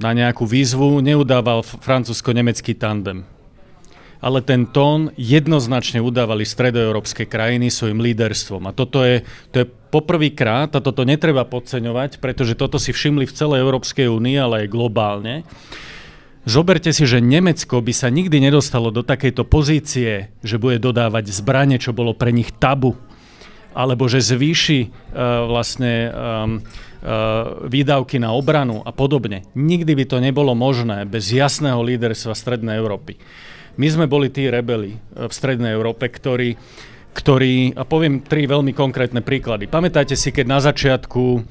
na 0.00 0.16
nejakú 0.16 0.48
výzvu 0.48 1.04
neudával 1.04 1.60
francúzsko-nemecký 1.60 2.72
tandem. 2.74 3.28
Ale 4.20 4.44
ten 4.44 4.68
tón 4.68 5.12
jednoznačne 5.16 6.04
udávali 6.04 6.44
stredoeurópske 6.44 7.24
krajiny 7.24 7.72
svojim 7.72 8.04
líderstvom. 8.04 8.68
A 8.68 8.76
toto 8.76 9.00
je, 9.00 9.24
to 9.48 9.64
je 9.64 9.66
poprvýkrát, 9.68 10.72
a 10.76 10.84
toto 10.84 11.08
netreba 11.08 11.48
podceňovať, 11.48 12.20
pretože 12.20 12.52
toto 12.52 12.76
si 12.76 12.92
všimli 12.92 13.24
v 13.24 13.36
celej 13.36 13.64
Európskej 13.64 14.12
únii, 14.12 14.36
ale 14.36 14.54
aj 14.64 14.72
globálne, 14.72 15.48
Zoberte 16.48 16.88
si, 16.96 17.04
že 17.04 17.20
Nemecko 17.20 17.84
by 17.84 17.92
sa 17.92 18.08
nikdy 18.08 18.40
nedostalo 18.40 18.88
do 18.88 19.04
takejto 19.04 19.44
pozície, 19.44 20.32
že 20.40 20.56
bude 20.56 20.80
dodávať 20.80 21.28
zbranie, 21.28 21.76
čo 21.76 21.92
bolo 21.92 22.16
pre 22.16 22.32
nich 22.32 22.48
tabu, 22.48 22.96
alebo 23.76 24.08
že 24.08 24.24
zvýši 24.24 24.88
uh, 24.88 25.44
vlastne 25.44 26.08
um, 26.08 26.10
uh, 26.10 27.68
výdavky 27.68 28.16
na 28.16 28.32
obranu 28.32 28.80
a 28.80 28.90
podobne. 28.90 29.44
Nikdy 29.52 29.92
by 29.92 30.04
to 30.08 30.16
nebolo 30.16 30.56
možné 30.56 31.04
bez 31.04 31.28
jasného 31.28 31.84
líderstva 31.84 32.32
Strednej 32.32 32.80
Európy. 32.80 33.20
My 33.76 33.86
sme 33.92 34.08
boli 34.08 34.32
tí 34.32 34.48
rebeli 34.48 34.96
v 35.12 35.32
Strednej 35.32 35.76
Európe, 35.76 36.08
ktorí 36.08 36.56
ktorý, 37.10 37.74
a 37.74 37.82
poviem 37.82 38.22
tri 38.22 38.46
veľmi 38.46 38.70
konkrétne 38.70 39.18
príklady. 39.18 39.66
Pamätáte 39.66 40.14
si, 40.14 40.30
keď 40.30 40.46
na 40.46 40.60
začiatku 40.62 41.22
uh, 41.36 41.42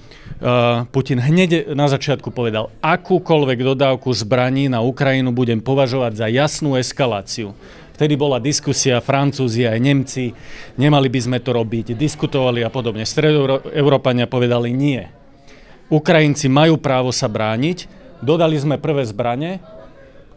Putin 0.88 1.20
hneď 1.20 1.76
na 1.76 1.91
začiatku 1.91 2.32
povedal, 2.32 2.72
akúkoľvek 2.80 3.60
dodávku 3.76 4.07
zbraní 4.16 4.72
na 4.72 4.80
Ukrajinu 4.80 5.36
budem 5.36 5.60
považovať 5.60 6.14
za 6.16 6.28
jasnú 6.32 6.80
eskaláciu. 6.80 7.51
Vtedy 7.99 8.16
bola 8.16 8.39
diskusia, 8.39 9.03
Francúzi 9.03 9.68
aj 9.68 9.76
Nemci, 9.84 10.32
nemali 10.80 11.12
by 11.12 11.20
sme 11.20 11.38
to 11.43 11.51
robiť, 11.51 11.99
diskutovali 11.99 12.64
a 12.64 12.72
podobne. 12.72 13.03
Stredoeurópania 13.03 14.24
povedali 14.24 14.72
nie. 14.72 15.03
Ukrajinci 15.91 16.47
majú 16.47 16.80
právo 16.80 17.12
sa 17.12 17.28
brániť, 17.28 17.91
dodali 18.24 18.55
sme 18.55 18.80
prvé 18.80 19.03
zbranie, 19.03 19.60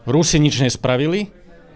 Rusi 0.03 0.35
nič 0.35 0.59
nespravili, 0.59 1.31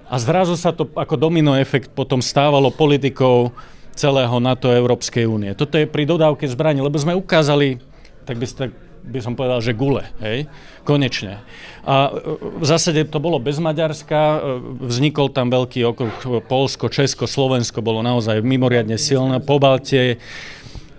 a 0.08 0.16
zrazu 0.20 0.56
sa 0.56 0.72
to 0.72 0.88
ako 0.96 1.20
domino 1.20 1.52
efekt 1.56 1.92
potom 1.92 2.24
stávalo 2.24 2.72
politikou 2.72 3.52
celého 3.98 4.38
NATO 4.40 4.72
Európskej 4.72 5.28
únie. 5.28 5.52
Toto 5.58 5.76
je 5.76 5.90
pri 5.90 6.08
dodávke 6.08 6.46
zbraní, 6.48 6.80
lebo 6.80 6.96
sme 6.96 7.18
ukázali, 7.18 7.82
tak 8.24 8.38
by, 8.38 8.46
tak 8.46 8.70
by 9.08 9.20
som 9.24 9.34
povedal, 9.34 9.60
že 9.64 9.76
gule, 9.76 10.06
hej, 10.22 10.46
konečne. 10.84 11.42
A 11.88 12.12
v 12.40 12.66
zásade 12.68 13.08
to 13.08 13.18
bolo 13.18 13.40
bez 13.40 13.58
Maďarska, 13.58 14.44
vznikol 14.84 15.32
tam 15.32 15.50
veľký 15.50 15.82
okruh 15.88 16.44
Polsko, 16.46 16.92
Česko, 16.92 17.26
Slovensko, 17.26 17.82
bolo 17.82 18.04
naozaj 18.04 18.44
mimoriadne 18.44 19.00
silné, 19.00 19.40
po 19.42 19.58
Baltie. 19.58 20.20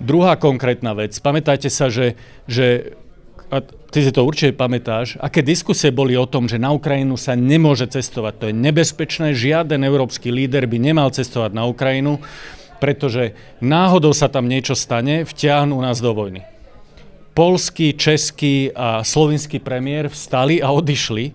Druhá 0.00 0.34
konkrétna 0.40 0.96
vec, 0.96 1.14
pamätajte 1.20 1.70
sa, 1.70 1.92
že, 1.92 2.18
že 2.48 2.96
a 3.48 3.64
ty 3.88 4.04
si 4.04 4.12
to 4.12 4.24
určite 4.24 4.56
pamätáš, 4.56 5.16
aké 5.16 5.40
diskusie 5.40 5.88
boli 5.88 6.12
o 6.14 6.28
tom, 6.28 6.44
že 6.44 6.60
na 6.60 6.72
Ukrajinu 6.72 7.16
sa 7.16 7.32
nemôže 7.32 7.88
cestovať. 7.88 8.32
To 8.40 8.44
je 8.52 8.54
nebezpečné, 8.54 9.32
žiaden 9.32 9.80
európsky 9.84 10.28
líder 10.28 10.68
by 10.68 10.76
nemal 10.76 11.08
cestovať 11.08 11.50
na 11.56 11.64
Ukrajinu, 11.64 12.20
pretože 12.78 13.34
náhodou 13.58 14.14
sa 14.14 14.30
tam 14.30 14.46
niečo 14.46 14.78
stane, 14.78 15.26
vťahnú 15.26 15.74
nás 15.80 15.98
do 15.98 16.14
vojny. 16.14 16.44
Polský, 17.34 17.94
český 17.94 18.74
a 18.74 19.06
slovinský 19.06 19.62
premiér 19.62 20.10
vstali 20.10 20.58
a 20.58 20.74
odišli. 20.74 21.30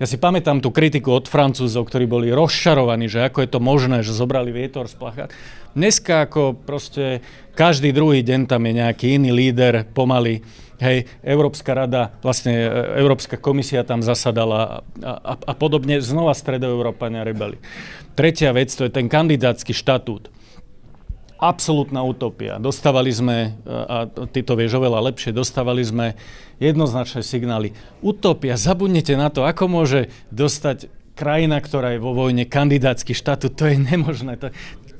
Ja 0.00 0.10
si 0.10 0.18
pamätám 0.18 0.58
tú 0.58 0.74
kritiku 0.74 1.14
od 1.14 1.30
Francúzov, 1.30 1.86
ktorí 1.86 2.08
boli 2.08 2.32
rozšarovaní, 2.32 3.06
že 3.06 3.28
ako 3.28 3.44
je 3.44 3.50
to 3.52 3.60
možné, 3.62 4.02
že 4.02 4.16
zobrali 4.16 4.50
vietor 4.50 4.88
z 4.90 4.96
plachát. 4.98 5.30
Dneska 5.76 6.26
ako 6.26 6.58
proste 6.58 7.22
každý 7.54 7.94
druhý 7.94 8.24
deň 8.26 8.50
tam 8.50 8.66
je 8.66 8.72
nejaký 8.82 9.20
iný 9.20 9.30
líder 9.30 9.86
pomaly 9.94 10.42
Hej, 10.82 11.06
Európska 11.22 11.70
rada, 11.74 12.14
vlastne 12.22 12.66
e, 12.66 12.98
Európska 12.98 13.38
komisia 13.38 13.86
tam 13.86 14.02
zasadala 14.02 14.86
a, 15.02 15.12
a, 15.22 15.34
a 15.38 15.52
podobne. 15.54 16.02
Znova 16.02 16.34
stredoeurópania 16.34 17.22
rebeli. 17.22 17.62
Tretia 18.18 18.50
vec, 18.50 18.74
to 18.74 18.86
je 18.86 18.90
ten 18.90 19.06
kandidátsky 19.06 19.70
štatút. 19.74 20.30
absolútna 21.44 22.00
utopia. 22.00 22.56
Dostávali 22.56 23.12
sme, 23.12 23.52
a 23.68 24.08
ty 24.08 24.40
to 24.40 24.56
vieš 24.56 24.80
oveľa 24.80 25.12
lepšie, 25.12 25.36
dostávali 25.36 25.84
sme 25.84 26.16
jednoznačné 26.62 27.20
signály. 27.20 27.76
Utopia, 28.00 28.56
zabudnite 28.56 29.12
na 29.18 29.28
to, 29.28 29.44
ako 29.44 29.68
môže 29.68 30.08
dostať 30.32 30.88
krajina, 31.14 31.60
ktorá 31.60 31.94
je 31.94 32.02
vo 32.02 32.16
vojne, 32.16 32.48
kandidátsky 32.48 33.14
štatút, 33.14 33.54
to 33.54 33.70
je 33.70 33.76
nemožné. 33.78 34.34
To, 34.40 34.50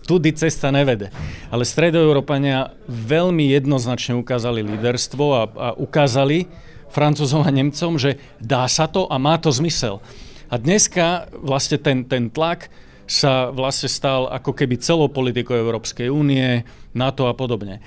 tudy 0.04 0.36
cesta 0.36 0.68
nevede. 0.70 1.08
Ale 1.48 1.64
stredoeurópania 1.64 2.76
veľmi 2.88 3.50
jednoznačne 3.52 4.14
ukázali 4.20 4.60
líderstvo 4.60 5.26
a, 5.32 5.42
a 5.48 5.68
ukázali 5.74 6.46
Francúzom 6.94 7.42
a 7.42 7.50
Nemcom, 7.50 7.98
že 7.98 8.20
dá 8.38 8.70
sa 8.70 8.86
to 8.86 9.10
a 9.10 9.18
má 9.18 9.34
to 9.40 9.50
zmysel. 9.50 9.98
A 10.46 10.60
dneska 10.60 11.26
vlastne 11.34 11.80
ten, 11.80 12.06
ten 12.06 12.30
tlak 12.30 12.70
sa 13.04 13.50
vlastne 13.50 13.90
stal 13.90 14.30
ako 14.30 14.54
keby 14.54 14.80
celou 14.80 15.10
politikou 15.10 15.58
Európskej 15.58 16.08
únie, 16.08 16.64
NATO 16.94 17.26
a 17.28 17.34
podobne. 17.34 17.82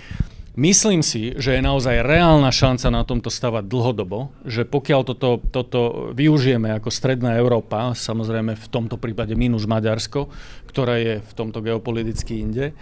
Myslím 0.58 1.06
si, 1.06 1.38
že 1.38 1.54
je 1.54 1.62
naozaj 1.62 2.02
reálna 2.02 2.50
šanca 2.50 2.90
na 2.90 3.06
tomto 3.06 3.30
stavať 3.30 3.70
dlhodobo, 3.70 4.34
že 4.42 4.66
pokiaľ 4.66 5.02
toto, 5.06 5.38
toto 5.54 6.10
využijeme 6.18 6.74
ako 6.74 6.90
Stredná 6.90 7.38
Európa, 7.38 7.94
samozrejme 7.94 8.58
v 8.58 8.68
tomto 8.74 8.98
prípade 8.98 9.38
minus 9.38 9.70
Maďarsko, 9.70 10.26
ktoré 10.66 10.96
je 11.06 11.16
v 11.22 11.32
tomto 11.38 11.62
geopoliticky 11.62 12.42
inde, 12.42 12.74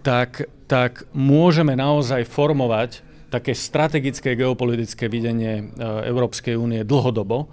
tak, 0.00 0.48
tak 0.64 1.04
môžeme 1.12 1.76
naozaj 1.76 2.24
formovať 2.24 3.04
také 3.28 3.52
strategické 3.52 4.32
geopolitické 4.32 5.04
videnie 5.12 5.60
e, 5.60 5.84
Európskej 6.08 6.56
únie 6.56 6.80
dlhodobo. 6.80 7.44
E, 7.44 7.46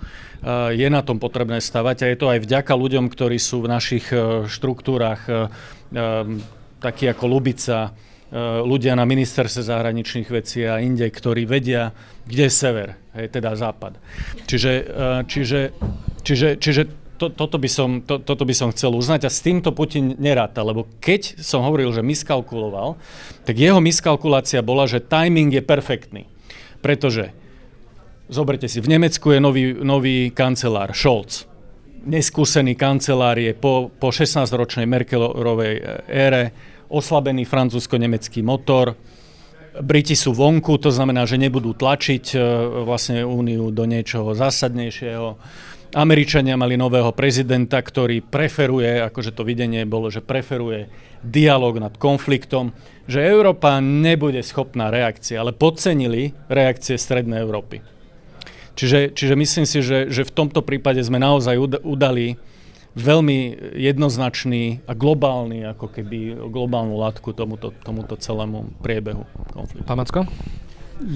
je 0.71 0.87
na 0.87 1.03
tom 1.03 1.19
potrebné 1.19 1.59
stavať 1.59 1.97
a 1.99 2.05
je 2.07 2.15
to 2.15 2.31
aj 2.31 2.47
vďaka 2.47 2.71
ľuďom, 2.71 3.11
ktorí 3.11 3.35
sú 3.35 3.67
v 3.67 3.75
našich 3.75 4.07
e, 4.15 4.47
štruktúrach 4.47 5.51
takí 6.79 7.07
ako 7.07 7.25
Lubica, 7.25 7.91
ľudia 8.65 8.97
na 8.97 9.05
ministerstve 9.05 9.61
zahraničných 9.69 10.29
vecí 10.33 10.65
a 10.65 10.81
inde, 10.81 11.05
ktorí 11.05 11.45
vedia, 11.45 11.93
kde 12.25 12.49
je 12.49 12.53
sever, 12.53 12.97
hej, 13.13 13.29
teda 13.29 13.53
západ. 13.53 14.01
Čiže, 14.49 14.71
čiže, 15.29 15.59
čiže, 16.25 16.47
čiže 16.57 16.83
to, 17.15 17.31
toto, 17.31 17.55
by 17.55 17.69
som, 17.71 18.03
to, 18.03 18.19
toto 18.19 18.43
by 18.43 18.51
som 18.51 18.71
chcel 18.75 18.91
uznať 18.91 19.27
a 19.27 19.31
s 19.31 19.39
týmto 19.39 19.71
Putin 19.71 20.19
neráta, 20.19 20.61
lebo 20.61 20.87
keď 20.99 21.39
som 21.39 21.63
hovoril, 21.63 21.91
že 21.95 22.03
miskalkuloval, 22.03 22.99
tak 23.47 23.55
jeho 23.55 23.79
miskalkulácia 23.79 24.59
bola, 24.59 24.83
že 24.83 24.99
timing 24.99 25.55
je 25.55 25.63
perfektný. 25.63 26.23
Pretože, 26.83 27.31
zoberte 28.27 28.67
si, 28.67 28.83
v 28.83 28.91
Nemecku 28.99 29.31
je 29.31 29.39
nový, 29.39 29.65
nový 29.79 30.29
kancelár, 30.35 30.91
Scholz. 30.91 31.47
Neskúsený 32.05 32.77
kancelár 32.77 33.39
je 33.41 33.55
po, 33.57 33.89
po 33.89 34.13
16-ročnej 34.13 34.85
Merkelovej 34.85 36.05
ére, 36.05 36.74
oslabený 36.89 37.45
francúzsko-nemecký 37.45 38.41
motor, 38.45 38.97
Briti 39.75 40.15
sú 40.15 40.31
vonku, 40.31 40.79
to 40.79 40.87
znamená, 40.87 41.27
že 41.27 41.35
nebudú 41.35 41.75
tlačiť 41.75 42.31
e, 42.31 42.37
vlastne 42.87 43.27
úniu 43.27 43.75
do 43.75 43.83
niečoho 43.83 44.31
zásadnejšieho 44.31 45.35
Američania 45.95 46.59
mali 46.59 46.75
nového 46.75 47.15
prezidenta, 47.15 47.79
ktorý 47.79 48.19
preferuje, 48.19 48.99
akože 48.99 49.31
to 49.31 49.47
videnie 49.47 49.87
bolo, 49.87 50.11
že 50.11 50.19
preferuje 50.19 50.91
dialog 51.23 51.79
nad 51.79 51.95
konfliktom, 51.95 52.75
že 53.07 53.23
Európa 53.23 53.79
nebude 53.79 54.43
schopná 54.43 54.91
reakcie, 54.91 55.39
ale 55.39 55.55
podcenili 55.55 56.35
reakcie 56.51 56.99
Strednej 56.99 57.39
Európy. 57.39 57.79
Čiže, 58.75 59.15
čiže 59.15 59.39
myslím 59.39 59.63
si, 59.63 59.79
že, 59.79 60.11
že 60.11 60.27
v 60.27 60.35
tomto 60.35 60.59
prípade 60.59 60.99
sme 60.99 61.15
naozaj 61.15 61.55
udali 61.79 62.35
veľmi 62.95 63.37
jednoznačný 63.75 64.87
a 64.87 64.95
globálny, 64.95 65.67
ako 65.67 65.91
keby 65.91 66.47
globálnu 66.47 66.95
látku 66.95 67.35
tomuto, 67.35 67.75
tomuto 67.83 68.15
celému 68.15 68.71
priebehu 68.79 69.27
konfliktu. 69.51 69.83
Pán 69.83 69.99
Macko? 69.99 70.23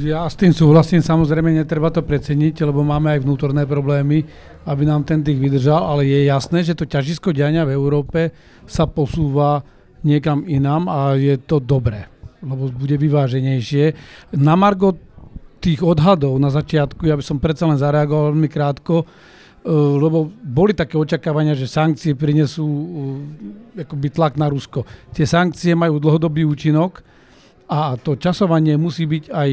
Ja 0.04 0.28
s 0.28 0.36
tým 0.36 0.52
súhlasím, 0.52 1.00
samozrejme 1.00 1.56
netreba 1.56 1.88
to 1.88 2.04
preceniť, 2.04 2.68
lebo 2.68 2.84
máme 2.84 3.16
aj 3.16 3.24
vnútorné 3.24 3.64
problémy, 3.64 4.28
aby 4.68 4.84
nám 4.84 5.08
ten 5.08 5.24
tých 5.24 5.40
vydržal, 5.40 5.80
ale 5.80 6.04
je 6.04 6.28
jasné, 6.28 6.68
že 6.68 6.76
to 6.76 6.84
ťažisko 6.84 7.32
diania 7.32 7.64
v 7.64 7.80
Európe 7.80 8.36
sa 8.68 8.84
posúva 8.84 9.64
niekam 10.04 10.44
inám 10.52 10.92
a 10.92 11.16
je 11.16 11.40
to 11.40 11.64
dobré, 11.64 12.12
lebo 12.44 12.68
bude 12.68 13.00
vyváženejšie. 13.00 13.96
Na 14.36 14.60
Margo 14.60 15.00
tých 15.64 15.80
odhadov 15.80 16.36
na 16.44 16.52
začiatku, 16.52 17.08
ja 17.08 17.16
by 17.16 17.24
som 17.24 17.40
predsa 17.40 17.64
len 17.64 17.80
zareagoval 17.80 18.36
veľmi 18.36 18.52
krátko, 18.52 19.08
lebo 20.00 20.32
boli 20.32 20.72
také 20.72 20.96
očakávania, 20.96 21.52
že 21.52 21.68
sankcie 21.68 22.16
prinesú 22.16 22.66
eh, 22.66 23.84
akoby 23.84 24.08
tlak 24.14 24.40
na 24.40 24.48
Rusko. 24.48 24.88
Tie 25.12 25.28
sankcie 25.28 25.76
majú 25.76 26.00
dlhodobý 26.00 26.48
účinok, 26.48 27.04
a 27.70 27.94
to 28.02 28.18
časovanie 28.18 28.74
musí 28.82 29.06
byť 29.06 29.30
aj 29.30 29.50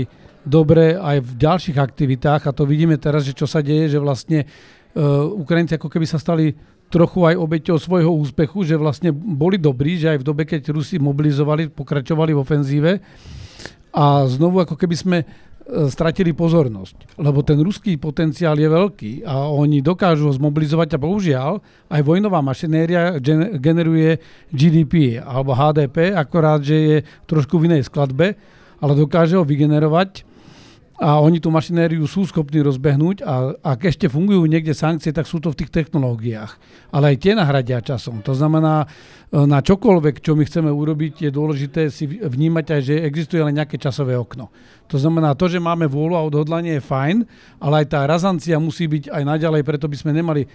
dobré 0.48 0.96
aj 0.96 1.20
v 1.20 1.30
ďalších 1.36 1.76
aktivitách 1.76 2.48
a 2.48 2.56
to 2.56 2.64
vidíme 2.64 2.96
teraz, 2.96 3.28
že 3.28 3.36
čo 3.36 3.44
sa 3.44 3.60
deje, 3.60 3.92
že 3.92 4.00
vlastne 4.00 4.48
uh, 4.48 5.28
Ukrajinci 5.36 5.76
ako 5.76 5.92
keby 5.92 6.08
sa 6.08 6.16
stali 6.16 6.56
trochu 6.88 7.28
aj 7.28 7.36
obeťou 7.36 7.76
svojho 7.76 8.08
úspechu, 8.08 8.64
že 8.64 8.80
vlastne 8.80 9.12
boli 9.12 9.60
dobrí, 9.60 10.00
že 10.00 10.16
aj 10.16 10.18
v 10.22 10.26
dobe, 10.32 10.42
keď 10.48 10.72
Rusi 10.72 10.96
mobilizovali, 10.96 11.68
pokračovali 11.68 12.32
v 12.32 12.40
ofenzíve 12.40 12.92
a 13.92 14.24
znovu 14.24 14.64
ako 14.64 14.80
keby 14.80 14.96
sme 14.96 15.18
E, 15.20 15.45
stratili 15.66 16.30
pozornosť. 16.30 17.18
Lebo 17.18 17.42
ten 17.42 17.58
ruský 17.58 17.98
potenciál 17.98 18.54
je 18.54 18.70
veľký 18.70 19.12
a 19.26 19.50
oni 19.50 19.82
dokážu 19.82 20.30
ho 20.30 20.32
zmobilizovať 20.32 20.94
a 20.94 21.02
bohužiaľ 21.02 21.52
aj 21.90 22.00
vojnová 22.06 22.38
mašinéria 22.38 23.18
generuje 23.58 24.22
GDP 24.54 25.18
alebo 25.18 25.58
HDP, 25.58 26.14
akorát, 26.14 26.62
že 26.62 26.76
je 26.78 26.96
trošku 27.26 27.58
v 27.58 27.74
inej 27.74 27.90
skladbe, 27.90 28.38
ale 28.78 28.92
dokáže 28.94 29.34
ho 29.34 29.42
vygenerovať 29.42 30.35
a 30.96 31.20
oni 31.20 31.44
tú 31.44 31.52
mašinériu 31.52 32.08
sú 32.08 32.24
schopní 32.24 32.64
rozbehnúť 32.64 33.20
a 33.20 33.52
ak 33.60 33.92
ešte 33.92 34.08
fungujú 34.08 34.48
niekde 34.48 34.72
sankcie, 34.72 35.12
tak 35.12 35.28
sú 35.28 35.44
to 35.44 35.52
v 35.52 35.60
tých 35.60 35.70
technológiách. 35.70 36.56
Ale 36.88 37.12
aj 37.12 37.16
tie 37.20 37.32
nahradia 37.36 37.84
časom. 37.84 38.24
To 38.24 38.32
znamená, 38.32 38.88
e, 39.28 39.44
na 39.44 39.60
čokoľvek, 39.60 40.24
čo 40.24 40.32
my 40.32 40.48
chceme 40.48 40.72
urobiť, 40.72 41.28
je 41.28 41.30
dôležité 41.30 41.92
si 41.92 42.08
vnímať 42.08 42.66
aj, 42.72 42.80
že 42.80 42.94
existuje 43.04 43.44
len 43.44 43.60
nejaké 43.60 43.76
časové 43.76 44.16
okno. 44.16 44.48
To 44.88 44.96
znamená, 44.96 45.36
to, 45.36 45.52
že 45.52 45.60
máme 45.60 45.84
vôľu 45.84 46.16
a 46.16 46.24
odhodlanie 46.24 46.80
je 46.80 46.88
fajn, 46.88 47.16
ale 47.60 47.84
aj 47.84 47.86
tá 47.92 48.00
razancia 48.08 48.56
musí 48.56 48.88
byť 48.88 49.12
aj 49.12 49.22
naďalej, 49.36 49.68
preto 49.68 49.92
by 49.92 49.96
sme 50.00 50.16
nemali 50.16 50.48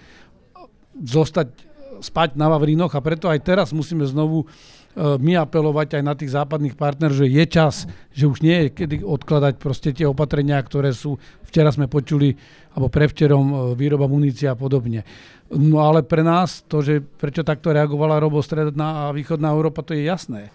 zostať 0.98 1.70
spať 2.02 2.34
na 2.34 2.50
Vavrínoch 2.50 2.90
a 2.92 3.00
preto 3.00 3.30
aj 3.30 3.38
teraz 3.46 3.70
musíme 3.70 4.02
znovu 4.02 4.50
my 4.96 5.32
apelovať 5.40 6.00
aj 6.00 6.04
na 6.04 6.12
tých 6.12 6.36
západných 6.36 6.76
partnerov, 6.76 7.16
že 7.16 7.32
je 7.32 7.44
čas, 7.48 7.88
že 8.12 8.28
už 8.28 8.44
nie 8.44 8.68
je 8.68 8.68
kedy 8.76 8.96
odkladať 9.00 9.54
proste 9.56 9.90
tie 9.96 10.04
opatrenia, 10.04 10.60
ktoré 10.60 10.92
sú, 10.92 11.16
včera 11.48 11.72
sme 11.72 11.88
počuli, 11.88 12.36
alebo 12.76 12.92
prevčerom 12.92 13.46
e, 13.48 13.56
výroba 13.72 14.04
munícia 14.04 14.52
a 14.52 14.58
podobne. 14.58 15.08
No 15.48 15.80
ale 15.80 16.04
pre 16.04 16.20
nás 16.20 16.60
to, 16.68 16.84
že 16.84 17.00
prečo 17.00 17.40
takto 17.40 17.72
reagovala 17.72 18.20
Robo 18.20 18.44
Stredná 18.44 19.08
a 19.08 19.14
Východná 19.16 19.52
Európa, 19.52 19.84
to 19.84 19.96
je 19.96 20.04
jasné. 20.04 20.52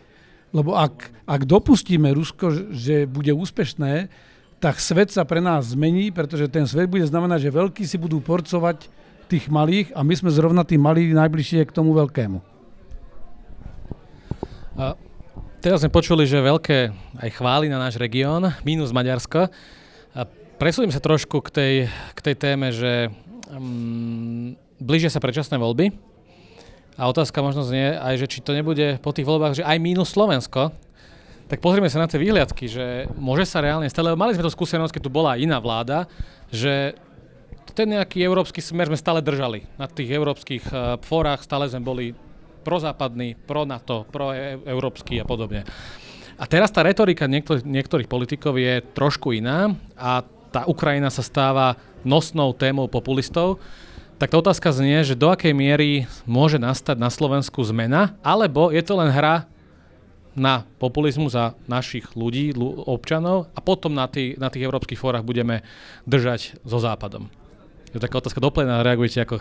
Lebo 0.54 0.78
ak, 0.78 1.10
ak 1.26 1.42
dopustíme 1.46 2.14
Rusko, 2.14 2.74
že 2.74 3.10
bude 3.10 3.34
úspešné, 3.34 4.10
tak 4.58 4.82
svet 4.82 5.14
sa 5.14 5.26
pre 5.26 5.38
nás 5.38 5.74
zmení, 5.74 6.10
pretože 6.10 6.50
ten 6.50 6.66
svet 6.66 6.90
bude 6.90 7.06
znamenať, 7.06 7.50
že 7.50 7.58
veľkí 7.58 7.84
si 7.86 7.98
budú 7.98 8.22
porcovať 8.22 8.90
tých 9.30 9.50
malých 9.50 9.94
a 9.94 10.02
my 10.02 10.14
sme 10.18 10.34
zrovna 10.34 10.66
tí 10.66 10.78
malí 10.82 11.14
najbližšie 11.14 11.62
k 11.68 11.76
tomu 11.76 11.94
veľkému. 11.94 12.57
Teraz 15.58 15.82
sme 15.82 15.90
počuli, 15.90 16.30
že 16.30 16.38
veľké 16.38 16.94
aj 17.18 17.30
chvály 17.34 17.66
na 17.66 17.82
náš 17.82 17.98
región, 17.98 18.46
mínus 18.62 18.94
Maďarsko. 18.94 19.50
A 20.14 20.20
sa 20.94 21.02
trošku 21.02 21.42
k 21.42 21.50
tej, 21.50 21.74
k 22.14 22.20
tej 22.22 22.36
téme, 22.38 22.70
že 22.70 23.10
um, 23.50 24.54
blížia 24.78 25.10
sa 25.10 25.18
predčasné 25.18 25.58
voľby. 25.58 25.98
A 26.94 27.10
otázka 27.10 27.42
možno 27.42 27.66
znie 27.66 27.98
aj, 27.98 28.22
že 28.22 28.30
či 28.30 28.40
to 28.46 28.54
nebude 28.54 29.02
po 29.02 29.14
tých 29.14 29.26
voľbách, 29.26 29.58
že 29.58 29.66
aj 29.66 29.82
mínus 29.82 30.14
Slovensko. 30.14 30.70
Tak 31.50 31.58
pozrieme 31.58 31.90
sa 31.90 32.06
na 32.06 32.10
tie 32.10 32.22
výhľadky, 32.22 32.70
že 32.70 33.10
môže 33.18 33.50
sa 33.50 33.62
reálne 33.62 33.90
stať, 33.90 34.14
lebo 34.14 34.18
mali 34.18 34.38
sme 34.38 34.46
to 34.46 34.54
skúsenosť, 34.54 34.98
keď 34.98 35.04
tu 35.06 35.12
bola 35.14 35.42
iná 35.42 35.58
vláda, 35.58 36.06
že 36.54 36.94
ten 37.74 37.98
nejaký 37.98 38.22
európsky 38.22 38.62
smer 38.62 38.94
sme 38.94 38.98
stále 38.98 39.26
držali. 39.26 39.66
Na 39.78 39.90
tých 39.90 40.10
európskych 40.10 40.64
uh, 40.70 41.02
fórach 41.02 41.42
stále 41.42 41.66
sme 41.66 41.82
boli 41.82 42.06
prozápadný, 42.68 43.40
pro 43.48 43.64
NATO, 43.64 44.04
pro 44.12 44.36
európsky 44.68 45.24
a 45.24 45.26
podobne. 45.26 45.64
A 46.36 46.44
teraz 46.46 46.68
tá 46.68 46.84
retorika 46.84 47.24
niektorých, 47.24 47.64
niektorých 47.64 48.12
politikov 48.12 48.60
je 48.60 48.84
trošku 48.92 49.32
iná 49.32 49.72
a 49.96 50.28
tá 50.52 50.68
Ukrajina 50.68 51.08
sa 51.08 51.24
stáva 51.24 51.80
nosnou 52.04 52.52
témou 52.52 52.92
populistov. 52.92 53.64
Tak 54.20 54.34
tá 54.34 54.38
otázka 54.38 54.76
znie, 54.76 55.08
že 55.08 55.16
do 55.16 55.32
akej 55.32 55.56
miery 55.56 56.06
môže 56.28 56.60
nastať 56.60 57.00
na 57.00 57.08
Slovensku 57.08 57.64
zmena, 57.64 58.20
alebo 58.20 58.70
je 58.76 58.84
to 58.84 59.00
len 59.00 59.10
hra 59.14 59.48
na 60.38 60.70
populizmu 60.78 61.34
za 61.34 61.58
našich 61.66 62.14
ľudí, 62.14 62.54
občanov 62.86 63.50
a 63.58 63.60
potom 63.64 63.90
na, 63.98 64.06
tý, 64.06 64.38
na 64.38 64.54
tých 64.54 64.70
európskych 64.70 65.02
fórach 65.02 65.26
budeme 65.26 65.66
držať 66.06 66.62
so 66.62 66.78
Západom. 66.78 67.34
Je 67.96 68.04
taká 68.04 68.20
otázka 68.20 68.44
doplnená, 68.44 68.84
reagujete 68.84 69.24
ako 69.24 69.40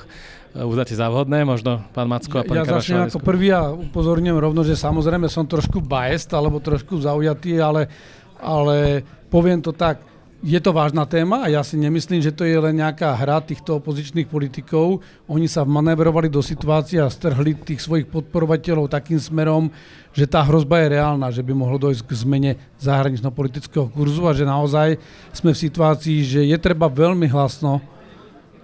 uznáte 0.55 0.95
za 0.95 1.11
vhodné, 1.11 1.43
možno 1.43 1.83
pán 1.91 2.07
Macko 2.07 2.41
a 2.41 2.47
pán 2.47 2.57
Ja, 2.57 2.63
ja 2.63 2.79
začnem 2.79 3.11
ako 3.11 3.19
prvý 3.19 3.51
a 3.51 3.75
upozorňujem 3.75 4.39
rovno, 4.39 4.63
že 4.63 4.79
samozrejme 4.79 5.27
som 5.27 5.43
trošku 5.43 5.83
biased 5.83 6.31
alebo 6.31 6.63
trošku 6.63 6.95
zaujatý, 7.03 7.59
ale, 7.59 7.91
ale 8.39 9.03
poviem 9.29 9.59
to 9.59 9.75
tak, 9.75 9.99
je 10.47 10.61
to 10.63 10.71
vážna 10.71 11.03
téma 11.09 11.43
a 11.43 11.51
ja 11.51 11.65
si 11.67 11.75
nemyslím, 11.75 12.23
že 12.23 12.31
to 12.31 12.47
je 12.47 12.55
len 12.55 12.79
nejaká 12.79 13.19
hra 13.19 13.43
týchto 13.43 13.83
opozičných 13.83 14.31
politikov. 14.31 15.03
Oni 15.27 15.49
sa 15.49 15.65
vmanevrovali 15.67 16.31
do 16.31 16.39
situácie 16.39 17.03
a 17.03 17.11
strhli 17.11 17.57
tých 17.57 17.83
svojich 17.83 18.07
podporovateľov 18.07 18.93
takým 18.93 19.19
smerom, 19.19 19.73
že 20.13 20.29
tá 20.29 20.45
hrozba 20.47 20.85
je 20.85 20.93
reálna, 21.01 21.35
že 21.35 21.43
by 21.43 21.51
mohlo 21.51 21.81
dojsť 21.81 22.03
k 22.05 22.13
zmene 22.15 22.53
zahranično-politického 22.79 23.91
kurzu 23.91 24.29
a 24.29 24.37
že 24.37 24.47
naozaj 24.47 25.01
sme 25.35 25.51
v 25.51 25.63
situácii, 25.67 26.19
že 26.23 26.41
je 26.47 26.57
treba 26.61 26.87
veľmi 26.87 27.27
hlasno 27.33 27.96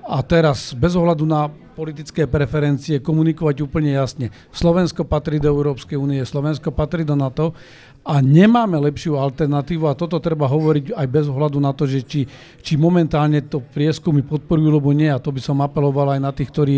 a 0.02 0.18
teraz 0.26 0.74
bez 0.74 0.98
ohľadu 0.98 1.24
na 1.24 1.46
politické 1.72 2.28
preferencie 2.28 3.00
komunikovať 3.00 3.64
úplne 3.64 3.96
jasne. 3.96 4.28
Slovensko 4.52 5.08
patrí 5.08 5.40
do 5.40 5.48
Európskej 5.48 5.96
únie, 5.96 6.20
Slovensko 6.20 6.68
patrí 6.68 7.06
do 7.06 7.16
NATO 7.16 7.56
a 8.02 8.20
nemáme 8.20 8.76
lepšiu 8.76 9.16
alternatívu 9.16 9.88
a 9.88 9.96
toto 9.96 10.20
treba 10.20 10.50
hovoriť 10.50 10.92
aj 10.92 11.06
bez 11.08 11.26
ohľadu 11.30 11.58
na 11.62 11.72
to, 11.72 11.88
že 11.88 12.04
či, 12.04 12.20
či 12.60 12.74
momentálne 12.76 13.40
to 13.46 13.62
prieskumy 13.62 14.20
podporujú, 14.26 14.68
alebo 14.68 14.92
nie 14.92 15.08
a 15.08 15.22
to 15.22 15.32
by 15.32 15.40
som 15.40 15.62
apeloval 15.64 16.12
aj 16.12 16.20
na 16.20 16.30
tých, 16.34 16.50
ktorí 16.50 16.76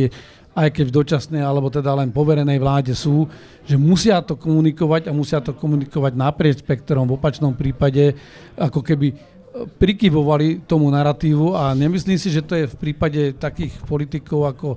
aj 0.55 0.71
keď 0.71 0.85
v 0.87 0.97
dočasnej 1.03 1.43
alebo 1.43 1.67
teda 1.67 1.91
len 1.99 2.15
poverenej 2.15 2.63
vláde 2.63 2.95
sú, 2.95 3.27
že 3.67 3.75
musia 3.75 4.23
to 4.23 4.39
komunikovať 4.39 5.11
a 5.11 5.13
musia 5.13 5.43
to 5.43 5.51
komunikovať 5.51 6.15
naprieč 6.15 6.63
spektrom. 6.63 7.11
V 7.11 7.19
opačnom 7.19 7.59
prípade 7.59 8.15
ako 8.55 8.79
keby 8.79 9.34
prikyvovali 9.55 10.67
tomu 10.67 10.91
narratívu 10.91 11.55
a 11.55 11.71
nemyslím 11.79 12.19
si, 12.19 12.29
že 12.31 12.43
to 12.43 12.59
je 12.59 12.67
v 12.67 12.77
prípade 12.77 13.39
takých 13.39 13.79
politikov 13.87 14.51
ako, 14.51 14.69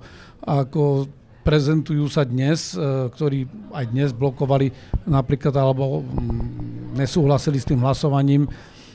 ako 0.46 1.10
prezentujú 1.42 2.06
sa 2.12 2.22
dnes, 2.28 2.78
e, 2.78 3.08
ktorí 3.10 3.50
aj 3.74 3.86
dnes 3.90 4.10
blokovali 4.14 4.70
napríklad 5.10 5.56
alebo 5.58 6.06
mm, 6.06 7.00
nesúhlasili 7.00 7.58
s 7.58 7.66
tým 7.66 7.82
hlasovaním 7.82 8.46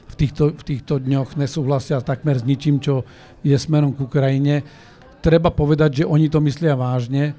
v 0.06 0.14
týchto, 0.14 0.52
v 0.52 0.62
týchto 0.62 1.00
dňoch, 1.00 1.34
nesúhlasia 1.34 1.98
takmer 2.04 2.38
s 2.38 2.44
ničím, 2.44 2.78
čo 2.78 3.02
je 3.40 3.56
smerom 3.56 3.96
k 3.96 4.04
Ukrajine. 4.04 4.54
Treba 5.24 5.48
povedať, 5.48 6.04
že 6.04 6.08
oni 6.08 6.28
to 6.28 6.44
myslia 6.44 6.76
vážne 6.76 7.32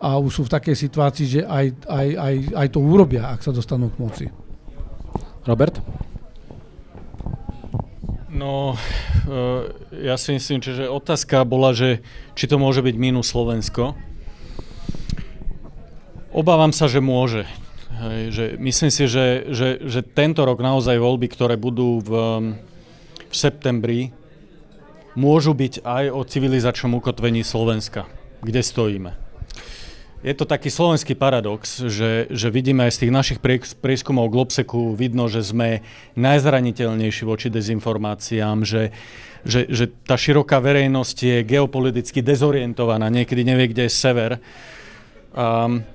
a 0.00 0.16
už 0.16 0.40
sú 0.40 0.42
v 0.46 0.54
takej 0.54 0.76
situácii, 0.78 1.26
že 1.26 1.40
aj, 1.44 1.66
aj, 1.84 2.08
aj, 2.16 2.34
aj 2.54 2.66
to 2.72 2.80
urobia, 2.80 3.28
ak 3.28 3.44
sa 3.44 3.52
dostanú 3.52 3.90
k 3.92 4.00
moci. 4.00 4.26
Robert? 5.44 5.82
No, 8.40 8.72
e, 8.72 10.08
ja 10.08 10.16
si 10.16 10.32
myslím, 10.32 10.64
že 10.64 10.88
otázka 10.88 11.44
bola, 11.44 11.76
že 11.76 12.00
či 12.32 12.48
to 12.48 12.56
môže 12.56 12.80
byť 12.80 12.96
minus 12.96 13.28
Slovensko. 13.28 13.92
Obávam 16.32 16.72
sa, 16.72 16.88
že 16.88 17.04
môže. 17.04 17.44
Hej, 18.00 18.22
že 18.32 18.44
myslím 18.56 18.88
si, 18.88 19.04
že, 19.04 19.44
že, 19.52 19.68
že 19.84 20.00
tento 20.00 20.40
rok 20.48 20.64
naozaj 20.64 20.96
voľby, 20.96 21.28
ktoré 21.28 21.60
budú 21.60 22.00
v, 22.00 22.10
v 23.28 23.34
septembri, 23.36 24.16
môžu 25.12 25.52
byť 25.52 25.84
aj 25.84 26.04
o 26.08 26.24
civilizačnom 26.24 26.96
ukotvení 26.96 27.44
Slovenska, 27.44 28.08
kde 28.40 28.64
stojíme. 28.64 29.29
Je 30.20 30.36
to 30.36 30.44
taký 30.44 30.68
slovenský 30.68 31.16
paradox, 31.16 31.80
že, 31.80 32.28
že 32.28 32.52
vidíme 32.52 32.84
aj 32.84 32.92
z 32.92 33.00
tých 33.06 33.12
našich 33.12 33.38
prieskumov 33.80 34.28
Globseku, 34.28 34.92
vidno, 34.92 35.32
že 35.32 35.40
sme 35.40 35.80
najzraniteľnejší 36.20 37.24
voči 37.24 37.48
dezinformáciám, 37.48 38.60
že, 38.60 38.92
že, 39.48 39.64
že 39.72 39.88
tá 40.04 40.20
široká 40.20 40.60
verejnosť 40.60 41.16
je 41.24 41.36
geopoliticky 41.48 42.20
dezorientovaná, 42.20 43.08
niekedy 43.08 43.48
nevie, 43.48 43.72
kde 43.72 43.88
je 43.88 43.92
sever. 43.96 44.30
Um, 45.32 45.88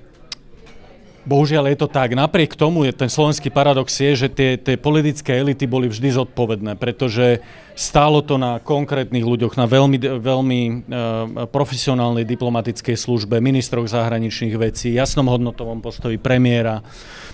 Bohužiaľ 1.26 1.74
je 1.74 1.78
to 1.82 1.90
tak. 1.90 2.14
Napriek 2.14 2.54
tomu 2.54 2.86
je 2.86 2.94
ten 2.94 3.10
slovenský 3.10 3.50
paradox 3.50 3.98
je, 3.98 4.14
že 4.14 4.28
tie, 4.30 4.54
tie 4.54 4.78
politické 4.78 5.34
elity 5.34 5.66
boli 5.66 5.90
vždy 5.90 6.14
zodpovedné, 6.14 6.78
pretože 6.78 7.42
stálo 7.74 8.22
to 8.22 8.38
na 8.38 8.62
konkrétnych 8.62 9.26
ľuďoch, 9.26 9.58
na 9.58 9.66
veľmi, 9.66 10.22
veľmi 10.22 10.60
uh, 10.70 11.50
profesionálnej 11.50 12.22
diplomatickej 12.22 12.94
službe, 12.94 13.42
ministroch 13.42 13.90
zahraničných 13.90 14.54
vecí, 14.54 14.94
jasnom 14.94 15.26
hodnotovom 15.26 15.82
postoji 15.82 16.14
premiéra, 16.14 16.86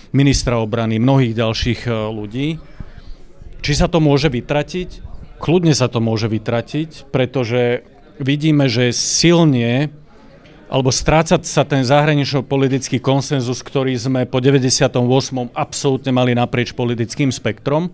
ministra 0.09 0.57
obrany, 0.57 0.97
mnohých 0.97 1.37
ďalších 1.37 1.85
uh, 1.85 2.09
ľudí. 2.09 2.57
Či 3.61 3.73
sa 3.77 3.85
to 3.85 4.01
môže 4.01 4.33
vytratiť? 4.33 5.05
Kľudne 5.37 5.77
sa 5.77 5.85
to 5.85 6.01
môže 6.01 6.25
vytratiť, 6.33 7.13
pretože 7.13 7.85
vidíme, 8.17 8.65
že 8.65 8.89
silne 8.89 9.93
alebo 10.71 10.89
strácať 10.89 11.43
sa 11.43 11.67
ten 11.67 11.83
zahranično-politický 11.83 12.97
konsenzus, 13.03 13.61
ktorý 13.61 13.93
sme 13.95 14.25
po 14.25 14.39
98. 14.39 14.99
absolútne 15.53 16.11
mali 16.15 16.33
naprieč 16.33 16.71
politickým 16.71 17.29
spektrom. 17.29 17.91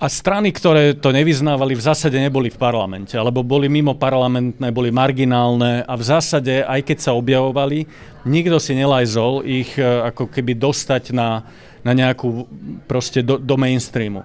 A 0.00 0.08
strany, 0.08 0.48
ktoré 0.48 0.96
to 0.96 1.12
nevyznávali, 1.12 1.76
v 1.76 1.84
zásade 1.84 2.16
neboli 2.16 2.48
v 2.48 2.56
parlamente, 2.56 3.12
alebo 3.20 3.44
boli 3.44 3.68
mimo 3.68 3.92
parlamentné, 3.92 4.72
boli 4.72 4.88
marginálne 4.88 5.84
a 5.84 5.92
v 5.92 6.04
zásade, 6.08 6.64
aj 6.64 6.80
keď 6.88 6.98
sa 7.04 7.12
objavovali, 7.12 7.84
nikto 8.24 8.56
si 8.56 8.72
nelajzol 8.72 9.44
ich 9.44 9.76
e, 9.76 9.84
ako 9.84 10.32
keby 10.32 10.56
dostať 10.56 11.12
na, 11.12 11.44
na 11.84 11.92
nejakú 11.92 12.48
proste 12.88 13.20
do, 13.20 13.36
do 13.36 13.60
mainstreamu. 13.60 14.24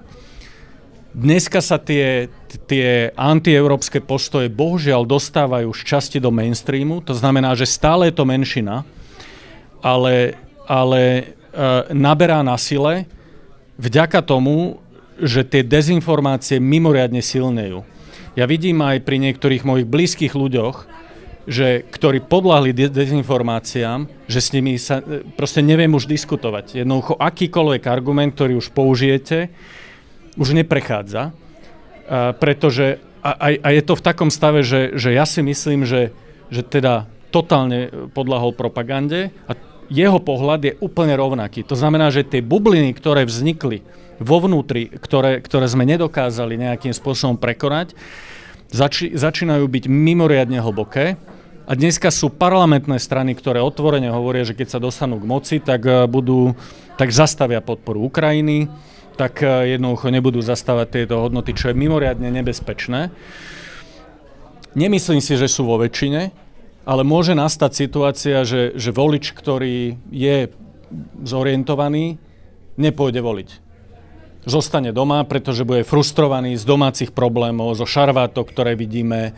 Dneska 1.15 1.63
sa 1.63 1.79
tie, 1.79 2.27
tie 2.67 3.07
antieurópske 3.15 4.03
postoje 4.03 4.51
bohužiaľ 4.51 5.07
dostávajú 5.07 5.71
z 5.71 5.81
časti 5.87 6.19
do 6.19 6.27
mainstreamu, 6.27 6.99
to 6.99 7.15
znamená, 7.15 7.55
že 7.55 7.63
stále 7.63 8.11
je 8.11 8.19
to 8.19 8.27
menšina, 8.27 8.83
ale, 9.79 10.35
ale 10.67 11.01
e, 11.15 11.23
naberá 11.95 12.43
na 12.43 12.59
sile 12.59 13.07
vďaka 13.79 14.27
tomu, 14.27 14.83
že 15.15 15.47
tie 15.47 15.63
dezinformácie 15.63 16.59
mimoriadne 16.59 17.23
silnejú. 17.23 17.87
Ja 18.35 18.43
vidím 18.43 18.83
aj 18.83 19.07
pri 19.07 19.15
niektorých 19.23 19.63
mojich 19.63 19.87
blízkych 19.87 20.35
ľuďoch, 20.35 20.83
že, 21.47 21.87
ktorí 21.95 22.27
podľahli 22.27 22.75
de- 22.75 22.91
dezinformáciám, 22.91 24.27
že 24.27 24.39
s 24.43 24.51
nimi 24.51 24.75
sa 24.75 24.99
e, 24.99 25.23
proste 25.39 25.63
neviem 25.63 25.95
už 25.95 26.11
diskutovať. 26.11 26.83
Jednoducho 26.83 27.15
akýkoľvek 27.15 27.87
argument, 27.87 28.35
ktorý 28.35 28.59
už 28.59 28.75
použijete, 28.75 29.47
už 30.35 30.55
neprechádza, 30.55 31.31
pretože 32.39 32.99
a, 33.25 33.57
a 33.57 33.69
je 33.73 33.81
to 33.81 33.97
v 33.97 34.05
takom 34.05 34.29
stave, 34.29 34.61
že, 34.61 34.93
že 34.93 35.09
ja 35.09 35.25
si 35.25 35.41
myslím, 35.41 35.81
že, 35.81 36.13
že 36.53 36.61
teda 36.61 37.09
totálne 37.33 37.89
podľahol 38.13 38.53
propagande 38.53 39.33
a 39.49 39.57
jeho 39.89 40.21
pohľad 40.21 40.61
je 40.61 40.73
úplne 40.77 41.17
rovnaký. 41.17 41.65
To 41.65 41.73
znamená, 41.73 42.13
že 42.13 42.25
tie 42.25 42.45
bubliny, 42.45 42.93
ktoré 42.93 43.25
vznikli 43.25 43.81
vo 44.21 44.37
vnútri, 44.41 44.87
ktoré, 44.89 45.41
ktoré 45.41 45.65
sme 45.65 45.89
nedokázali 45.89 46.55
nejakým 46.55 46.93
spôsobom 46.93 47.35
prekonať, 47.37 47.97
zači, 48.69 49.13
začínajú 49.13 49.65
byť 49.65 49.83
mimoriadne 49.89 50.61
hlboké. 50.61 51.17
A 51.65 51.73
dneska 51.73 52.13
sú 52.13 52.29
parlamentné 52.29 53.01
strany, 53.01 53.33
ktoré 53.33 53.57
otvorene 53.57 54.13
hovoria, 54.13 54.45
že 54.45 54.53
keď 54.53 54.77
sa 54.77 54.79
dostanú 54.79 55.17
k 55.17 55.25
moci, 55.25 55.55
tak 55.57 55.81
e, 55.81 56.05
budú, 56.05 56.53
tak 56.93 57.09
zastavia 57.09 57.57
podporu 57.57 58.05
Ukrajiny, 58.05 58.69
tak 59.15 59.41
e, 59.41 59.75
jednoducho 59.75 60.11
nebudú 60.11 60.43
zastávať 60.43 61.03
tieto 61.03 61.23
hodnoty, 61.23 61.55
čo 61.55 61.71
je 61.71 61.75
mimoriadne 61.75 62.29
nebezpečné. 62.29 63.09
Nemyslím 64.75 65.23
si, 65.23 65.39
že 65.39 65.47
sú 65.47 65.63
vo 65.63 65.79
väčšine, 65.79 66.35
ale 66.85 67.01
môže 67.01 67.33
nastať 67.33 67.71
situácia, 67.73 68.43
že, 68.43 68.75
že 68.75 68.91
volič, 68.91 69.31
ktorý 69.31 69.97
je 70.11 70.51
zorientovaný, 71.23 72.19
nepôjde 72.75 73.23
voliť. 73.23 73.49
Zostane 74.45 74.93
doma, 74.93 75.25
pretože 75.25 75.65
bude 75.65 75.81
frustrovaný 75.81 76.53
z 76.53 76.69
domácich 76.69 77.09
problémov, 77.09 77.73
zo 77.73 77.89
šarvátok, 77.89 78.45
ktoré 78.53 78.77
vidíme, 78.77 79.33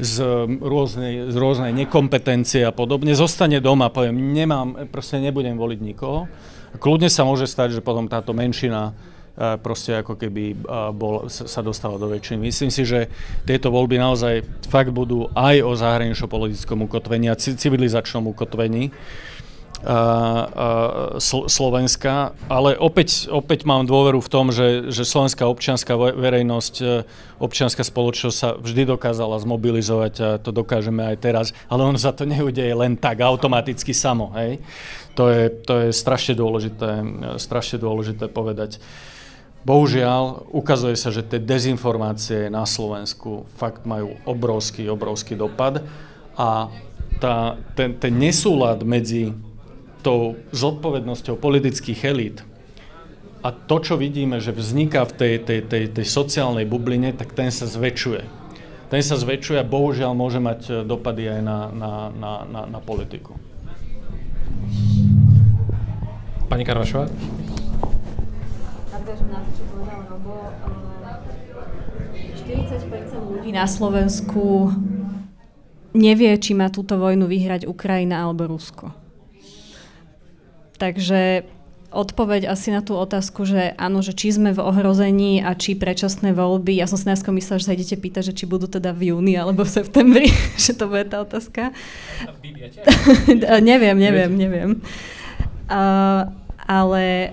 z 0.00 0.24
rôznej, 0.60 1.28
z 1.28 1.36
rôznej 1.36 1.72
nekompetencie 1.76 2.64
a 2.64 2.72
podobne. 2.72 3.12
Zostane 3.12 3.60
doma, 3.60 3.92
poviem, 3.92 4.16
nemám, 4.32 4.88
proste 4.88 5.20
nebudem 5.20 5.60
voliť 5.60 5.80
nikoho. 5.80 6.24
Kľudne 6.80 7.12
sa 7.12 7.28
môže 7.28 7.44
stať, 7.44 7.78
že 7.78 7.84
potom 7.84 8.08
táto 8.08 8.32
menšina 8.32 8.96
proste 9.64 9.96
ako 9.96 10.20
keby 10.20 10.52
bol, 10.92 11.26
sa 11.32 11.64
dostala 11.64 11.96
do 11.96 12.12
väčšiny. 12.12 12.52
Myslím 12.52 12.68
si, 12.68 12.84
že 12.84 13.08
tieto 13.48 13.72
voľby 13.72 13.96
naozaj 13.96 14.44
fakt 14.68 14.92
budú 14.92 15.32
aj 15.32 15.64
o 15.64 15.72
zahranično-politickom 15.72 16.84
ukotvení 16.84 17.32
a 17.32 17.38
civilizačnom 17.38 18.28
ukotvení. 18.28 18.92
Slovenska, 21.48 22.36
ale 22.52 22.76
opäť, 22.76 23.32
opäť 23.32 23.64
mám 23.64 23.88
dôveru 23.88 24.20
v 24.20 24.28
tom, 24.28 24.52
že, 24.52 24.92
že 24.92 25.08
slovenská 25.08 25.48
občianská 25.48 25.96
verejnosť, 25.96 26.74
e, 26.84 27.00
občianská 27.40 27.80
spoločnosť 27.80 28.36
sa 28.36 28.52
vždy 28.60 28.92
dokázala 28.92 29.40
zmobilizovať 29.40 30.14
a 30.20 30.28
to 30.36 30.52
dokážeme 30.52 31.00
aj 31.00 31.16
teraz, 31.24 31.46
ale 31.72 31.88
on 31.88 31.96
za 31.96 32.12
to 32.12 32.28
neudeje 32.28 32.76
len 32.76 32.92
tak 32.92 33.24
automaticky 33.24 33.96
samo. 33.96 34.36
Hej? 34.36 34.60
To, 35.16 35.32
je, 35.32 35.48
to 35.64 35.88
je 35.88 35.96
strašne 35.96 36.36
dôležité, 36.36 37.00
strašne 37.40 37.80
dôležité 37.80 38.28
povedať. 38.28 38.76
Bohužiaľ 39.64 40.50
ukazuje 40.50 40.96
sa, 40.96 41.12
že 41.12 41.26
tie 41.26 41.40
dezinformácie 41.40 42.48
na 42.48 42.64
Slovensku 42.64 43.44
fakt 43.60 43.84
majú 43.84 44.16
obrovský, 44.24 44.88
obrovský 44.88 45.36
dopad 45.36 45.84
a 46.36 46.72
tá, 47.20 47.60
ten, 47.76 47.96
ten 48.00 48.12
nesúlad 48.16 48.80
medzi 48.86 49.36
tou 50.00 50.40
zodpovednosťou 50.56 51.36
politických 51.36 52.00
elít 52.08 52.38
a 53.40 53.48
to, 53.56 53.80
čo 53.80 53.96
vidíme, 53.96 54.36
že 54.36 54.52
vzniká 54.52 55.08
v 55.08 55.12
tej, 55.16 55.34
tej, 55.40 55.60
tej, 55.64 55.84
tej 55.96 56.06
sociálnej 56.06 56.68
bubline, 56.68 57.16
tak 57.16 57.32
ten 57.32 57.48
sa 57.48 57.64
zväčšuje. 57.64 58.22
Ten 58.92 59.00
sa 59.00 59.16
zväčšuje 59.16 59.56
a 59.56 59.64
bohužiaľ 59.64 60.12
môže 60.12 60.42
mať 60.42 60.60
e, 60.68 60.72
dopady 60.84 61.24
aj 61.24 61.40
na, 61.40 61.58
na, 61.72 61.92
na, 62.12 62.32
na, 62.44 62.60
na 62.68 62.80
politiku. 62.84 63.32
Pani 66.52 66.66
Karvašová? 66.66 67.08
Nadviažem 69.00 69.32
na 69.32 69.40
to, 69.40 69.50
čo 69.56 69.64
povedal 69.72 70.00
Robo. 70.12 70.52
40% 72.12 73.32
ľudí 73.32 73.48
na 73.56 73.64
Slovensku 73.64 74.76
nevie, 75.96 76.36
či 76.36 76.52
má 76.52 76.68
túto 76.68 77.00
vojnu 77.00 77.24
vyhrať 77.24 77.64
Ukrajina 77.64 78.20
alebo 78.20 78.44
Rusko. 78.52 78.92
Takže 80.76 81.48
odpoveď 81.88 82.52
asi 82.52 82.76
na 82.76 82.84
tú 82.84 82.92
otázku, 82.92 83.48
že 83.48 83.72
áno, 83.80 84.04
že 84.04 84.12
či 84.12 84.36
sme 84.36 84.52
v 84.52 84.60
ohrození 84.60 85.40
a 85.40 85.56
či 85.56 85.80
predčasné 85.80 86.36
voľby. 86.36 86.76
Ja 86.76 86.84
som 86.84 87.00
si 87.00 87.08
najskôr 87.08 87.32
myslela, 87.32 87.56
že 87.56 87.72
sa 87.72 87.76
idete 87.80 87.96
pýtať, 87.96 88.36
že 88.36 88.36
či 88.36 88.44
budú 88.44 88.68
teda 88.68 88.92
v 88.92 89.16
júni 89.16 89.32
alebo 89.32 89.64
v 89.64 89.80
septembri, 89.80 90.28
že 90.60 90.76
to 90.76 90.92
bude 90.92 91.08
tá 91.08 91.24
otázka. 91.24 91.72
neviem, 93.64 93.96
neviem, 93.96 94.32
neviem. 94.36 94.70
Uh, 95.72 96.28
ale 96.68 97.32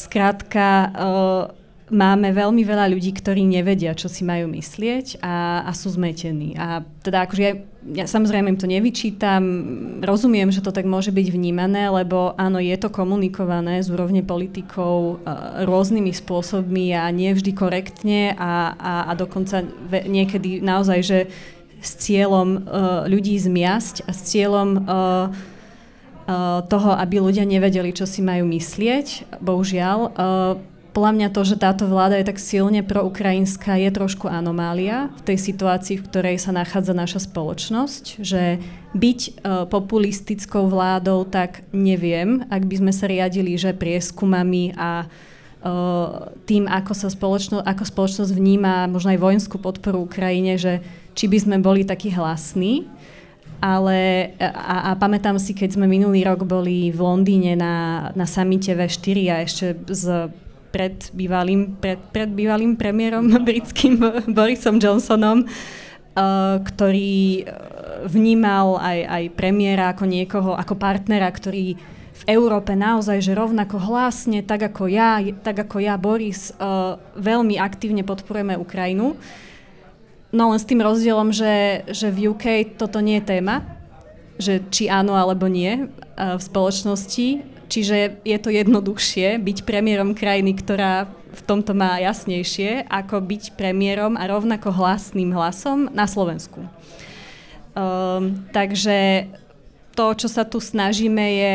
skrátka 0.00 0.66
uh, 0.88 1.60
máme 1.90 2.30
veľmi 2.30 2.62
veľa 2.62 2.86
ľudí, 2.88 3.10
ktorí 3.10 3.42
nevedia, 3.44 3.92
čo 3.98 4.06
si 4.06 4.22
majú 4.22 4.46
myslieť 4.54 5.20
a, 5.20 5.66
a 5.66 5.70
sú 5.74 5.90
zmetení. 5.90 6.54
A 6.54 6.86
teda 7.02 7.26
akože 7.26 7.42
ja, 7.42 7.54
ja 7.92 8.06
samozrejme 8.06 8.54
im 8.54 8.58
to 8.58 8.70
nevyčítam, 8.70 9.42
rozumiem, 10.00 10.54
že 10.54 10.62
to 10.62 10.70
tak 10.70 10.86
môže 10.86 11.10
byť 11.10 11.26
vnímané, 11.34 11.90
lebo 11.90 12.32
áno, 12.38 12.62
je 12.62 12.74
to 12.78 12.88
komunikované 12.88 13.82
z 13.82 13.90
úrovne 13.90 14.22
politikov 14.22 15.20
uh, 15.20 15.66
rôznymi 15.66 16.14
spôsobmi 16.14 16.94
a 16.94 17.10
nie 17.10 17.34
vždy 17.34 17.52
korektne 17.52 18.38
a, 18.38 18.72
a, 18.78 18.92
a 19.10 19.12
dokonca 19.18 19.66
ve, 19.90 20.06
niekedy 20.06 20.62
naozaj, 20.62 20.98
že 21.02 21.18
s 21.80 21.96
cieľom 21.98 22.48
uh, 22.54 22.62
ľudí 23.10 23.34
zmiasť 23.34 24.06
a 24.06 24.10
s 24.14 24.20
cieľom 24.30 24.68
uh, 24.78 25.58
toho, 26.70 26.90
aby 26.94 27.18
ľudia 27.18 27.42
nevedeli, 27.42 27.90
čo 27.90 28.06
si 28.06 28.22
majú 28.22 28.46
myslieť, 28.46 29.38
bohužiaľ. 29.42 29.98
Uh, 29.98 30.10
podľa 30.90 31.12
mňa 31.14 31.28
to, 31.30 31.42
že 31.46 31.56
táto 31.62 31.86
vláda 31.86 32.18
je 32.18 32.26
tak 32.26 32.42
silne 32.42 32.82
proukrajinská, 32.82 33.78
je 33.78 33.90
trošku 33.94 34.26
anomália 34.26 35.10
v 35.22 35.22
tej 35.22 35.38
situácii, 35.38 36.02
v 36.02 36.06
ktorej 36.06 36.36
sa 36.42 36.50
nachádza 36.50 36.94
naša 36.94 37.30
spoločnosť, 37.30 38.22
že 38.22 38.58
byť 38.94 39.20
uh, 39.22 39.66
populistickou 39.70 40.66
vládou, 40.66 41.26
tak 41.26 41.62
neviem, 41.70 42.42
ak 42.50 42.66
by 42.66 42.74
sme 42.82 42.92
sa 42.94 43.06
riadili, 43.06 43.54
že 43.54 43.74
prieskumami 43.74 44.74
a 44.74 45.10
tým, 46.48 46.64
ako 46.64 46.92
sa 46.96 47.12
spoločno, 47.12 47.60
ako 47.60 47.84
spoločnosť 47.84 48.32
vníma 48.32 48.88
možno 48.88 49.12
aj 49.12 49.20
vojenskú 49.20 49.60
podporu 49.60 50.08
Ukrajine, 50.08 50.56
že 50.56 50.80
či 51.12 51.28
by 51.28 51.36
sme 51.36 51.56
boli 51.60 51.84
takí 51.84 52.08
hlasní, 52.08 52.88
ale 53.60 54.32
a, 54.40 54.90
a 54.90 54.96
pamätám 54.96 55.36
si, 55.36 55.52
keď 55.52 55.76
sme 55.76 55.86
minulý 55.86 56.24
rok 56.24 56.48
boli 56.48 56.88
v 56.88 57.00
Londýne 57.00 57.54
na, 57.54 58.08
na 58.16 58.24
samite 58.24 58.72
V4 58.72 59.16
a 59.28 59.36
ešte 59.44 59.76
s 59.84 60.04
pred 60.70 60.96
bývalým, 61.12 61.76
pred, 61.76 61.98
pred 62.14 62.30
bývalým 62.30 62.78
premiérom 62.78 63.26
britským 63.48 64.00
Borisom 64.32 64.80
Johnsonom, 64.80 65.44
uh, 65.44 66.56
ktorý 66.62 67.44
vnímal 68.08 68.80
aj, 68.80 68.98
aj 69.04 69.24
premiéra 69.36 69.92
ako 69.92 70.04
niekoho, 70.08 70.50
ako 70.56 70.74
partnera, 70.78 71.28
ktorý 71.28 71.76
v 72.20 72.24
Európe 72.28 72.76
naozaj, 72.76 73.24
že 73.24 73.32
rovnako 73.32 73.80
hlásne, 73.80 74.44
tak 74.44 74.72
ako 74.72 74.92
ja, 74.92 75.24
tak 75.40 75.68
ako 75.68 75.80
ja, 75.80 75.96
Boris, 75.96 76.52
uh, 76.56 77.00
veľmi 77.16 77.56
aktívne 77.56 78.04
podporujeme 78.04 78.60
Ukrajinu. 78.60 79.16
No 80.30 80.54
len 80.54 80.58
s 80.62 80.68
tým 80.68 80.78
rozdielom, 80.78 81.34
že, 81.34 81.82
že 81.90 82.10
v 82.10 82.30
UK 82.34 82.78
toto 82.78 83.02
nie 83.02 83.18
je 83.18 83.38
téma, 83.38 83.66
že 84.38 84.62
či 84.70 84.86
áno 84.86 85.18
alebo 85.18 85.50
nie 85.50 85.90
uh, 85.90 86.38
v 86.38 86.42
spoločnosti 86.42 87.50
Čiže 87.70 88.26
je 88.26 88.38
to 88.42 88.50
jednoduchšie 88.50 89.38
byť 89.38 89.62
premiérom 89.62 90.10
krajiny, 90.18 90.58
ktorá 90.58 91.06
v 91.30 91.42
tomto 91.46 91.70
má 91.70 92.02
jasnejšie, 92.02 92.90
ako 92.90 93.22
byť 93.22 93.54
premiérom 93.54 94.18
a 94.18 94.26
rovnako 94.26 94.74
hlasným 94.74 95.30
hlasom 95.30 95.86
na 95.94 96.10
Slovensku. 96.10 96.66
Um, 97.70 98.42
takže 98.50 99.30
to, 99.94 100.18
čo 100.18 100.26
sa 100.26 100.42
tu 100.42 100.58
snažíme, 100.58 101.22
je 101.22 101.54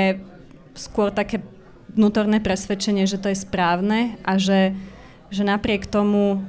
skôr 0.71 1.11
také 1.11 1.43
vnútorné 1.91 2.39
presvedčenie, 2.39 3.03
že 3.03 3.19
to 3.19 3.27
je 3.27 3.43
správne 3.43 4.15
a 4.23 4.39
že, 4.39 4.71
že 5.27 5.43
napriek 5.43 5.83
tomu, 5.83 6.47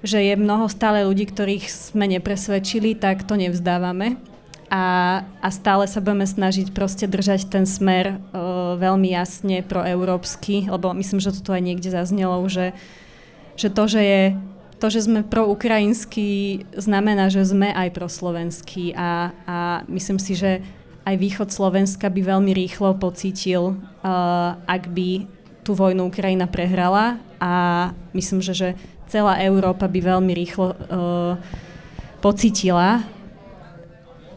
že 0.00 0.20
je 0.20 0.34
mnoho 0.36 0.68
stále 0.72 1.04
ľudí, 1.04 1.28
ktorých 1.28 1.68
sme 1.68 2.08
nepresvedčili, 2.08 2.96
tak 2.96 3.28
to 3.28 3.36
nevzdávame. 3.36 4.16
A, 4.70 5.26
a 5.42 5.48
stále 5.50 5.90
sa 5.90 5.98
budeme 5.98 6.24
snažiť 6.24 6.70
proste 6.70 7.10
držať 7.10 7.50
ten 7.50 7.66
smer 7.66 8.16
uh, 8.16 8.78
veľmi 8.78 9.10
jasne 9.10 9.66
proeurópsky, 9.66 10.70
lebo 10.70 10.94
myslím, 10.94 11.18
že 11.18 11.34
to 11.34 11.42
tu 11.42 11.50
aj 11.50 11.58
niekde 11.58 11.90
zaznelo, 11.90 12.38
že, 12.46 12.70
že 13.58 13.66
to, 13.66 13.84
že 13.90 14.00
je 14.00 14.22
to, 14.80 14.86
že 14.88 15.10
sme 15.10 15.20
proukrajinský, 15.26 16.64
znamená, 16.72 17.28
že 17.28 17.44
sme 17.44 17.68
aj 17.74 17.92
proslovenskí. 17.92 18.96
A, 18.96 19.34
a 19.44 19.56
myslím 19.90 20.16
si, 20.16 20.32
že 20.32 20.64
aj 21.04 21.18
východ 21.18 21.48
Slovenska 21.52 22.08
by 22.08 22.22
veľmi 22.22 22.54
rýchlo 22.54 22.96
pocítil, 22.96 23.76
uh, 23.76 24.56
ak 24.64 24.88
by 24.94 25.26
tú 25.66 25.76
vojnu 25.76 26.08
Ukrajina 26.08 26.48
prehrala. 26.48 27.20
A 27.42 27.52
myslím, 28.16 28.40
že, 28.40 28.54
že 28.54 28.68
celá 29.10 29.42
Európa 29.42 29.90
by 29.90 29.98
veľmi 29.98 30.32
rýchlo 30.32 30.72
uh, 30.72 31.34
pocítila, 32.22 33.02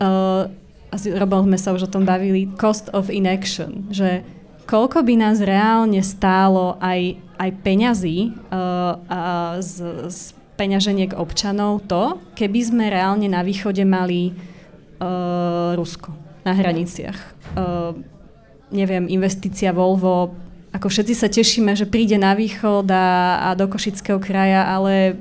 uh, 0.01 0.49
asi 0.89 1.13
Robom 1.13 1.45
sme 1.45 1.57
sa 1.57 1.73
už 1.73 1.85
o 1.85 1.93
tom 1.93 2.05
bavili, 2.05 2.49
cost 2.57 2.89
of 2.93 3.13
inaction, 3.13 3.85
že 3.93 4.25
koľko 4.65 5.05
by 5.05 5.13
nás 5.17 5.41
reálne 5.41 6.01
stálo 6.01 6.77
aj, 6.81 7.17
aj 7.37 7.49
peňazí 7.61 8.29
uh, 8.29 8.97
uh, 8.97 9.53
z, 9.61 10.09
z 10.09 10.19
peňaženiek 10.57 11.17
občanov 11.17 11.85
to, 11.89 12.21
keby 12.37 12.61
sme 12.61 12.85
reálne 12.93 13.25
na 13.25 13.41
východe 13.41 13.81
mali 13.85 14.33
uh, 15.01 15.73
Rusko 15.73 16.13
na 16.45 16.53
hraniciach. 16.53 17.17
Uh, 17.57 17.97
neviem, 18.69 19.09
investícia 19.09 19.73
Volvo, 19.73 20.33
ako 20.73 20.89
všetci 20.89 21.13
sa 21.13 21.29
tešíme, 21.29 21.77
že 21.77 21.85
príde 21.85 22.17
na 22.17 22.33
východ 22.33 22.89
a, 22.89 23.07
a 23.45 23.49
do 23.53 23.69
Košického 23.69 24.17
kraja, 24.17 24.65
ale 24.65 25.13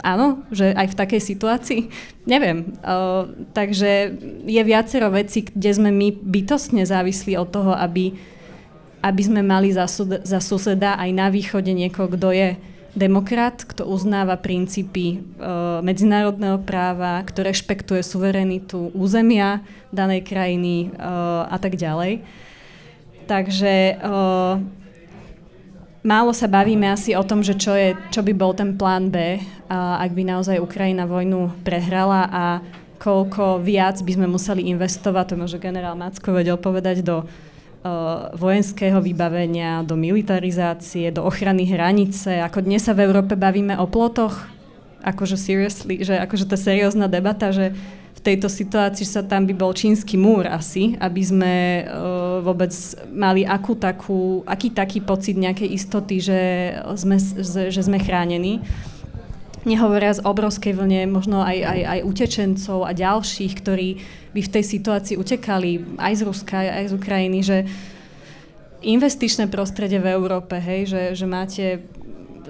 áno, 0.00 0.40
že 0.48 0.72
aj 0.72 0.96
v 0.96 0.98
takej 0.98 1.20
situácii? 1.20 1.80
Neviem. 2.24 2.72
Uh, 2.80 3.28
takže 3.52 4.16
je 4.48 4.62
viacero 4.64 5.12
vecí, 5.12 5.44
kde 5.44 5.70
sme 5.76 5.90
my 5.92 6.08
bytostne 6.16 6.88
závislí 6.88 7.36
od 7.36 7.52
toho, 7.52 7.76
aby, 7.76 8.16
aby 9.04 9.22
sme 9.22 9.44
mali 9.44 9.76
za, 9.76 9.84
sud, 9.84 10.24
za 10.24 10.40
suseda 10.40 10.96
aj 10.96 11.10
na 11.12 11.28
východe 11.28 11.70
niekoho, 11.76 12.08
kto 12.08 12.32
je 12.32 12.48
demokrat, 12.96 13.68
kto 13.68 13.84
uznáva 13.84 14.40
princípy 14.40 15.20
uh, 15.20 15.84
medzinárodného 15.84 16.64
práva, 16.64 17.20
kto 17.28 17.44
rešpektuje 17.44 18.00
suverenitu 18.00 18.90
územia 18.96 19.60
danej 19.92 20.24
krajiny 20.24 20.96
uh, 20.96 21.44
a 21.46 21.60
tak 21.60 21.76
ďalej. 21.76 22.24
Takže 23.28 24.00
uh, 24.00 24.77
málo 26.08 26.32
sa 26.32 26.48
bavíme 26.48 26.88
asi 26.88 27.12
o 27.12 27.20
tom, 27.20 27.44
že 27.44 27.52
čo, 27.52 27.76
je, 27.76 27.92
čo 28.08 28.24
by 28.24 28.32
bol 28.32 28.56
ten 28.56 28.72
plán 28.80 29.12
B, 29.12 29.36
ak 29.68 30.16
by 30.16 30.24
naozaj 30.24 30.56
Ukrajina 30.56 31.04
vojnu 31.04 31.52
prehrala 31.60 32.24
a 32.32 32.44
koľko 32.96 33.60
viac 33.60 34.00
by 34.00 34.16
sme 34.16 34.26
museli 34.26 34.72
investovať, 34.72 35.24
to 35.30 35.34
môže 35.36 35.58
generál 35.60 35.94
Macko 35.94 36.34
vedel 36.34 36.58
povedať, 36.58 37.06
do 37.06 37.22
uh, 37.22 38.32
vojenského 38.34 38.98
vybavenia, 38.98 39.86
do 39.86 39.94
militarizácie, 39.94 41.14
do 41.14 41.22
ochrany 41.22 41.62
hranice. 41.62 42.42
Ako 42.42 42.64
dnes 42.66 42.88
sa 42.88 42.96
v 42.98 43.06
Európe 43.06 43.38
bavíme 43.38 43.78
o 43.78 43.86
plotoch, 43.86 44.50
akože 45.06 45.38
seriously, 45.38 46.02
že 46.02 46.18
akože 46.18 46.50
to 46.50 46.58
je 46.58 46.64
seriózna 46.74 47.06
debata, 47.06 47.54
že 47.54 47.70
v 48.18 48.34
tejto 48.34 48.50
situácii 48.50 49.06
sa 49.06 49.22
tam 49.22 49.46
by 49.46 49.54
bol 49.54 49.70
čínsky 49.70 50.18
múr 50.18 50.50
asi, 50.50 50.98
aby 50.98 51.22
sme 51.22 51.54
uh, 51.86 52.42
vôbec 52.42 52.74
mali 53.14 53.46
akú 53.46 53.78
takú, 53.78 54.42
aký 54.42 54.74
taký 54.74 54.98
pocit 54.98 55.38
nejakej 55.38 55.70
istoty, 55.70 56.18
že 56.18 56.40
sme, 56.98 57.16
že 57.70 57.78
sme 57.78 58.02
chránení. 58.02 58.58
Nehovoria 59.62 60.18
z 60.18 60.24
obrovskej 60.26 60.74
vlne 60.74 61.06
možno 61.06 61.46
aj, 61.46 61.62
aj, 61.62 61.80
aj 61.86 62.00
utečencov 62.02 62.82
a 62.82 62.90
ďalších, 62.90 63.52
ktorí 63.62 63.88
by 64.34 64.40
v 64.42 64.52
tej 64.52 64.64
situácii 64.66 65.14
utekali 65.14 65.98
aj 66.02 66.12
z 66.18 66.22
Ruska, 66.26 66.58
aj 66.58 66.84
z 66.90 66.96
Ukrajiny, 66.98 67.40
že 67.46 67.58
investičné 68.82 69.46
prostredie 69.46 70.02
v 70.02 70.10
Európe, 70.10 70.58
hej, 70.58 70.90
že, 70.90 71.02
že 71.14 71.26
máte 71.26 71.86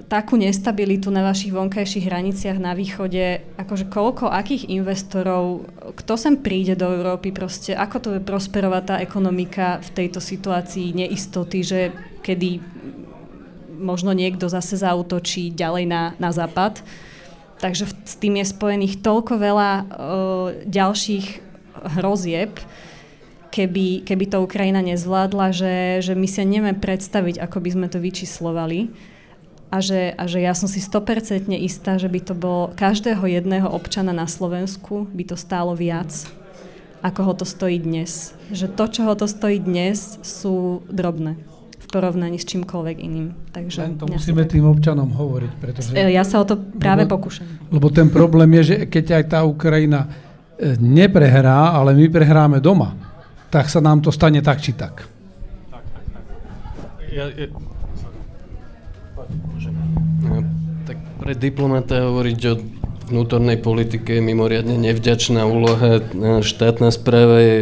takú 0.09 0.41
nestabilitu 0.41 1.13
na 1.13 1.21
vašich 1.21 1.53
vonkajších 1.53 2.09
hraniciach 2.09 2.57
na 2.57 2.73
východe, 2.73 3.45
akože 3.61 3.85
koľko, 3.93 4.33
akých 4.33 4.65
investorov, 4.73 5.69
kto 5.93 6.13
sem 6.17 6.35
príde 6.41 6.73
do 6.73 6.89
Európy, 6.89 7.29
proste 7.29 7.77
ako 7.77 7.97
to 8.01 8.09
je 8.17 8.21
prosperovať 8.25 8.83
tá 8.89 8.95
ekonomika 9.05 9.77
v 9.85 9.89
tejto 9.93 10.17
situácii 10.17 10.97
neistoty, 10.97 11.61
že 11.61 11.79
kedy 12.25 12.57
možno 13.79 14.11
niekto 14.11 14.49
zase 14.49 14.81
zautočí 14.81 15.53
ďalej 15.53 15.85
na, 15.85 16.17
na 16.17 16.33
západ. 16.33 16.81
Takže 17.61 17.87
s 17.87 18.15
tým 18.17 18.41
je 18.41 18.49
spojených 18.49 19.05
toľko 19.05 19.33
veľa 19.37 19.71
uh, 19.71 19.85
ďalších 20.65 21.27
hrozieb, 22.01 22.57
keby, 23.53 24.03
keby 24.09 24.25
to 24.25 24.41
Ukrajina 24.41 24.81
nezvládla, 24.81 25.47
že, 25.53 25.75
že 26.01 26.13
my 26.17 26.27
si 26.27 26.41
nevieme 26.43 26.75
predstaviť, 26.75 27.39
ako 27.39 27.57
by 27.61 27.69
sme 27.77 27.87
to 27.87 28.01
vyčíslovali. 28.01 28.89
A 29.69 29.85
že, 29.85 30.17
a 30.17 30.25
že 30.25 30.41
ja 30.41 30.57
som 30.57 30.65
si 30.65 30.81
100% 30.81 31.53
istá, 31.61 32.01
že 32.01 32.09
by 32.09 32.19
to 32.25 32.33
bolo 32.33 32.73
každého 32.73 33.21
jedného 33.29 33.69
občana 33.69 34.09
na 34.09 34.25
Slovensku 34.25 35.05
by 35.13 35.23
to 35.29 35.37
stálo 35.37 35.77
viac, 35.77 36.09
ako 37.05 37.21
ho 37.21 37.33
to 37.37 37.45
stojí 37.45 37.77
dnes. 37.77 38.33
Že 38.49 38.65
to, 38.73 38.85
čo 38.89 39.01
ho 39.05 39.13
to 39.13 39.29
stojí 39.29 39.61
dnes, 39.61 40.17
sú 40.25 40.81
drobné 40.89 41.37
v 41.79 41.85
porovnaní 41.85 42.41
s 42.41 42.49
čímkoľvek 42.49 42.97
iným. 42.97 43.27
Takže 43.53 43.79
Len 43.85 43.97
to 44.01 44.09
musíme 44.09 44.41
tak... 44.43 44.57
tým 44.57 44.65
občanom 44.65 45.09
hovoriť. 45.13 45.51
Pretože, 45.61 45.89
e, 45.93 46.17
ja 46.17 46.25
sa 46.25 46.41
o 46.41 46.45
to 46.49 46.57
práve 46.57 47.05
lebo, 47.05 47.21
pokúšam. 47.21 47.45
Lebo 47.69 47.93
ten 47.93 48.09
problém 48.09 48.49
je, 48.61 48.73
že 48.73 48.75
keď 48.89 49.21
aj 49.21 49.23
tá 49.29 49.39
Ukrajina 49.45 50.09
e, 50.57 50.73
neprehrá, 50.81 51.77
ale 51.77 51.93
my 51.93 52.09
prehráme 52.09 52.57
doma, 52.57 52.97
tak 53.53 53.69
sa 53.69 53.77
nám 53.81 54.01
to 54.01 54.09
stane 54.09 54.41
tak 54.41 54.57
či 54.65 54.73
tak. 54.73 55.05
Ja, 57.09 57.29
ja... 57.29 57.49
pre 61.29 61.37
diplomata 61.37 62.09
hovoriť 62.09 62.39
o 62.49 62.53
vnútornej 63.13 63.61
politike 63.61 64.17
je 64.17 64.21
mimoriadne 64.33 64.81
nevďačná 64.81 65.45
úloha. 65.45 66.01
Štátna 66.41 66.89
správa 66.89 67.37
je 67.37 67.57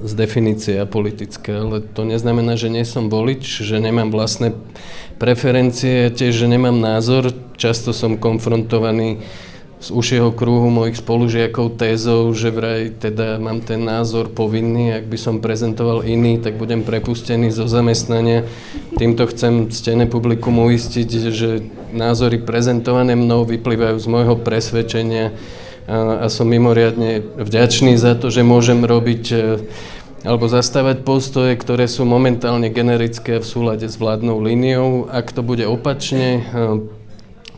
z 0.00 0.12
definície 0.16 0.80
apolitická, 0.80 1.60
ale 1.60 1.84
to 1.84 2.08
neznamená, 2.08 2.56
že 2.56 2.72
nie 2.72 2.80
som 2.88 3.12
volič, 3.12 3.44
že 3.60 3.76
nemám 3.76 4.08
vlastné 4.08 4.56
preferencie, 5.20 6.08
tiež, 6.08 6.32
že 6.32 6.48
nemám 6.48 6.80
názor. 6.80 7.36
Často 7.60 7.92
som 7.92 8.16
konfrontovaný 8.16 9.20
z 9.80 9.88
užšieho 9.88 10.36
kruhu 10.36 10.68
mojich 10.68 11.00
spolužiakov 11.00 11.80
tézou, 11.80 12.28
že 12.36 12.52
vraj 12.52 12.92
teda 13.00 13.40
mám 13.40 13.64
ten 13.64 13.80
názor 13.80 14.28
povinný, 14.28 14.92
ak 14.92 15.08
by 15.08 15.16
som 15.16 15.40
prezentoval 15.40 16.04
iný, 16.04 16.36
tak 16.36 16.60
budem 16.60 16.84
prepustený 16.84 17.48
zo 17.48 17.64
zamestnania. 17.64 18.44
Týmto 19.00 19.24
chcem 19.32 19.72
ctené 19.72 20.04
publikum 20.04 20.60
uistiť, 20.60 21.08
že 21.32 21.64
názory 21.96 22.44
prezentované 22.44 23.16
mnou 23.16 23.48
vyplývajú 23.48 23.96
z 23.96 24.06
môjho 24.06 24.36
presvedčenia 24.36 25.32
a, 25.88 26.22
a 26.22 26.26
som 26.28 26.44
mimoriadne 26.44 27.24
vďačný 27.40 27.96
za 27.96 28.12
to, 28.20 28.28
že 28.28 28.44
môžem 28.44 28.84
robiť 28.84 29.24
e, 29.32 29.36
alebo 30.28 30.44
zastávať 30.44 31.08
postoje, 31.08 31.56
ktoré 31.56 31.88
sú 31.88 32.04
momentálne 32.04 32.68
generické 32.68 33.40
v 33.40 33.48
súlade 33.48 33.88
s 33.88 33.96
vládnou 33.96 34.44
líniou. 34.44 35.08
Ak 35.08 35.32
to 35.32 35.40
bude 35.40 35.64
opačne, 35.64 36.44
e, 36.44 36.99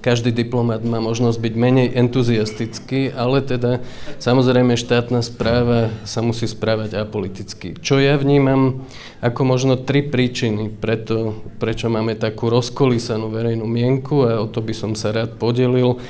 každý 0.02 0.34
diplomat 0.34 0.82
má 0.82 0.98
možnosť 0.98 1.38
byť 1.38 1.54
menej 1.54 1.88
entuziastický, 1.94 3.14
ale 3.14 3.38
teda 3.38 3.78
samozrejme 4.18 4.74
štátna 4.74 5.22
správa 5.22 5.94
sa 6.02 6.20
musí 6.26 6.50
správať 6.50 6.98
apoliticky. 6.98 7.78
Čo 7.78 8.02
ja 8.02 8.18
vnímam 8.18 8.82
ako 9.22 9.46
možno 9.46 9.78
tri 9.78 10.02
príčiny, 10.02 10.74
preto, 10.74 11.38
prečo 11.62 11.86
máme 11.86 12.18
takú 12.18 12.50
rozkolísanú 12.50 13.30
verejnú 13.30 13.62
mienku 13.62 14.26
a 14.26 14.42
o 14.42 14.50
to 14.50 14.58
by 14.58 14.74
som 14.74 14.98
sa 14.98 15.14
rád 15.14 15.38
podelil, 15.38 16.02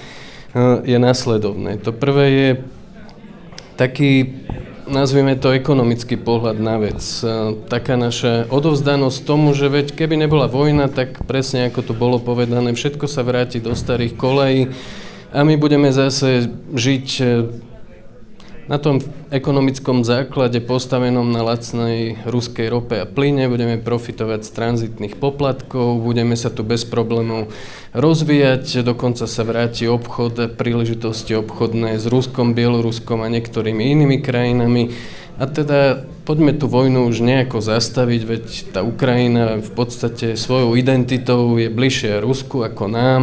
eh, 0.57 0.81
je 0.89 0.97
následovné. 0.97 1.77
To 1.85 1.93
prvé 1.93 2.27
je 2.33 2.51
taký 3.77 4.41
nazvime 4.93 5.35
to 5.41 5.51
ekonomický 5.51 6.21
pohľad 6.21 6.61
na 6.61 6.77
vec. 6.77 7.01
E, 7.01 7.57
taká 7.67 7.97
naša 7.97 8.47
odovzdanosť 8.53 9.19
tomu, 9.25 9.57
že 9.57 9.73
veď 9.73 9.97
keby 9.97 10.21
nebola 10.21 10.47
vojna, 10.47 10.93
tak 10.93 11.25
presne 11.25 11.73
ako 11.73 11.81
to 11.81 11.93
bolo 11.97 12.21
povedané, 12.21 12.77
všetko 12.77 13.09
sa 13.09 13.25
vráti 13.25 13.59
do 13.59 13.73
starých 13.73 14.15
kolejí 14.15 14.71
a 15.33 15.41
my 15.43 15.57
budeme 15.57 15.89
zase 15.89 16.53
žiť 16.77 17.07
e, 17.19 17.25
na 18.71 18.79
tom 18.79 19.03
ekonomickom 19.35 20.07
základe 20.07 20.63
postavenom 20.63 21.27
na 21.27 21.43
lacnej 21.43 22.23
ruskej 22.23 22.71
rope 22.71 22.95
a 23.03 23.11
plyne 23.11 23.51
budeme 23.51 23.81
profitovať 23.81 24.47
z 24.47 24.51
tranzitných 24.55 25.15
poplatkov, 25.19 25.99
budeme 25.99 26.39
sa 26.39 26.47
tu 26.47 26.63
bez 26.63 26.87
problémov 26.87 27.51
rozvíjať, 27.91 28.87
dokonca 28.87 29.27
sa 29.27 29.43
vráti 29.43 29.91
obchod 29.91 30.35
a 30.39 30.47
príležitosti 30.47 31.35
obchodné 31.35 31.99
s 31.99 32.07
Ruskom, 32.07 32.55
Bieloruskom 32.55 33.27
a 33.27 33.33
niektorými 33.33 33.83
inými 33.83 34.23
krajinami. 34.23 34.95
A 35.43 35.51
teda 35.51 36.07
poďme 36.23 36.55
tú 36.55 36.71
vojnu 36.71 37.11
už 37.11 37.19
nejako 37.19 37.59
zastaviť, 37.59 38.21
veď 38.23 38.45
tá 38.71 38.81
Ukrajina 38.87 39.59
v 39.59 39.71
podstate 39.75 40.39
svojou 40.39 40.79
identitou 40.79 41.59
je 41.59 41.67
bližšia 41.67 42.23
Rusku 42.23 42.63
ako 42.63 42.87
nám, 42.87 43.23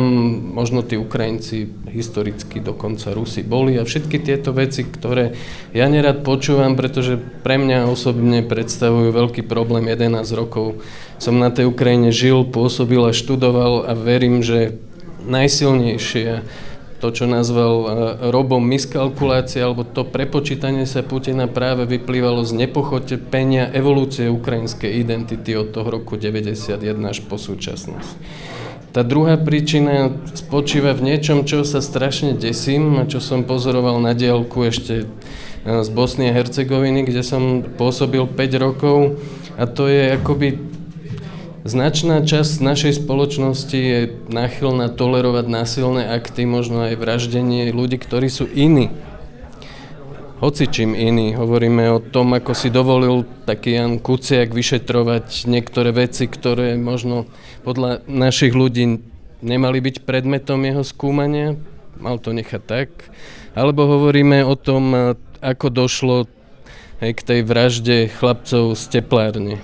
možno 0.51 0.83
tí 0.83 0.99
Ukrajinci 0.99 1.71
historicky 1.89 2.59
dokonca 2.59 3.15
Rusi 3.15 3.41
boli 3.41 3.79
a 3.79 3.87
všetky 3.87 4.19
tieto 4.19 4.51
veci, 4.51 4.83
ktoré 4.83 5.33
ja 5.71 5.87
nerad 5.87 6.27
počúvam, 6.27 6.75
pretože 6.75 7.17
pre 7.17 7.55
mňa 7.55 7.87
osobne 7.87 8.43
predstavujú 8.43 9.15
veľký 9.15 9.47
problém 9.47 9.87
11 9.87 10.21
rokov. 10.35 10.83
Som 11.17 11.39
na 11.39 11.49
tej 11.49 11.71
Ukrajine 11.71 12.11
žil, 12.11 12.43
pôsobil 12.47 12.99
a 13.03 13.15
študoval 13.15 13.87
a 13.87 13.95
verím, 13.95 14.43
že 14.43 14.75
najsilnejšie 15.23 16.43
to, 16.99 17.15
čo 17.15 17.25
nazval 17.25 17.73
uh, 17.79 17.87
Robom 18.29 18.61
miskalkulácia, 18.61 19.63
alebo 19.63 19.87
to 19.87 20.03
prepočítanie 20.03 20.83
sa 20.83 21.01
Putina 21.01 21.47
práve 21.47 21.87
vyplývalo 21.87 22.43
z 22.43 22.59
nepochopenia 22.67 23.71
evolúcie 23.71 24.27
ukrajinskej 24.27 24.99
identity 24.99 25.55
od 25.55 25.71
toho 25.71 25.87
roku 25.87 26.19
91 26.19 26.79
až 27.07 27.23
po 27.23 27.39
súčasnosť. 27.39 28.13
Tá 28.89 29.05
druhá 29.05 29.37
príčina 29.37 30.09
spočíva 30.33 30.97
v 30.97 31.13
niečom, 31.13 31.45
čo 31.45 31.61
sa 31.61 31.77
strašne 31.77 32.33
desím 32.33 32.97
a 32.97 33.05
čo 33.05 33.21
som 33.21 33.45
pozoroval 33.45 34.01
na 34.01 34.17
diálku 34.17 34.65
ešte 34.65 35.05
z 35.63 35.89
Bosny 35.93 36.31
a 36.31 36.35
Hercegoviny, 36.35 37.05
kde 37.05 37.21
som 37.21 37.61
pôsobil 37.61 38.25
5 38.25 38.63
rokov 38.63 39.21
a 39.59 39.67
to 39.69 39.91
je 39.91 40.17
akoby 40.17 40.57
Značná 41.69 42.25
časť 42.25 42.65
našej 42.65 43.05
spoločnosti 43.05 43.77
je 43.77 44.09
náchylná 44.25 44.89
tolerovať 44.89 45.45
násilné 45.45 46.09
akty, 46.17 46.49
možno 46.49 46.81
aj 46.89 46.97
vraždenie 46.97 47.69
ľudí, 47.69 48.01
ktorí 48.01 48.25
sú 48.25 48.49
iní. 48.49 48.89
Hoci 50.41 50.65
čím 50.65 50.97
iný. 50.97 51.37
Hovoríme 51.37 51.93
o 51.93 52.01
tom, 52.01 52.33
ako 52.33 52.57
si 52.57 52.73
dovolil 52.73 53.21
taký 53.45 53.77
Jan 53.77 54.01
Kuciak 54.01 54.49
vyšetrovať 54.49 55.45
niektoré 55.45 55.93
veci, 55.93 56.25
ktoré 56.25 56.73
možno 56.73 57.29
podľa 57.61 58.01
našich 58.09 58.57
ľudí 58.57 59.05
nemali 59.45 59.77
byť 59.77 60.09
predmetom 60.09 60.65
jeho 60.65 60.81
skúmania. 60.81 61.53
Mal 62.01 62.17
to 62.17 62.33
nechať 62.33 62.61
tak. 62.65 62.89
Alebo 63.53 63.85
hovoríme 63.85 64.41
o 64.41 64.57
tom, 64.57 65.13
ako 65.37 65.69
došlo 65.69 66.25
k 66.97 67.19
tej 67.21 67.45
vražde 67.45 68.09
chlapcov 68.09 68.73
z 68.73 68.83
teplárne 68.89 69.61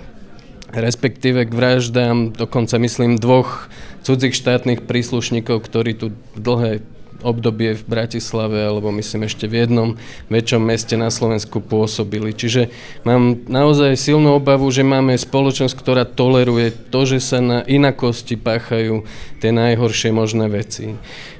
respektíve 0.75 1.47
k 1.47 1.51
vraždám, 1.55 2.35
dokonca 2.35 2.75
myslím 2.77 3.15
dvoch 3.15 3.71
cudzích 4.03 4.35
štátnych 4.35 4.83
príslušníkov, 4.83 5.63
ktorí 5.63 5.97
tu 5.97 6.11
dlhé 6.35 6.83
obdobie 7.25 7.73
v 7.73 7.83
Bratislave, 7.89 8.69
alebo 8.69 8.93
myslím 8.93 9.25
ešte 9.25 9.49
v 9.49 9.65
jednom 9.65 9.89
väčšom 10.29 10.61
meste 10.61 10.93
na 10.93 11.09
Slovensku 11.09 11.57
pôsobili. 11.57 12.35
Čiže 12.35 12.69
mám 13.01 13.41
naozaj 13.49 13.97
silnú 13.97 14.37
obavu, 14.37 14.69
že 14.69 14.85
máme 14.85 15.17
spoločnosť, 15.17 15.73
ktorá 15.73 16.03
toleruje 16.05 16.69
to, 16.93 17.01
že 17.09 17.23
sa 17.23 17.41
na 17.41 17.59
inakosti 17.65 18.37
páchajú 18.37 19.07
tie 19.41 19.49
najhoršie 19.49 20.13
možné 20.13 20.45
veci. 20.51 20.93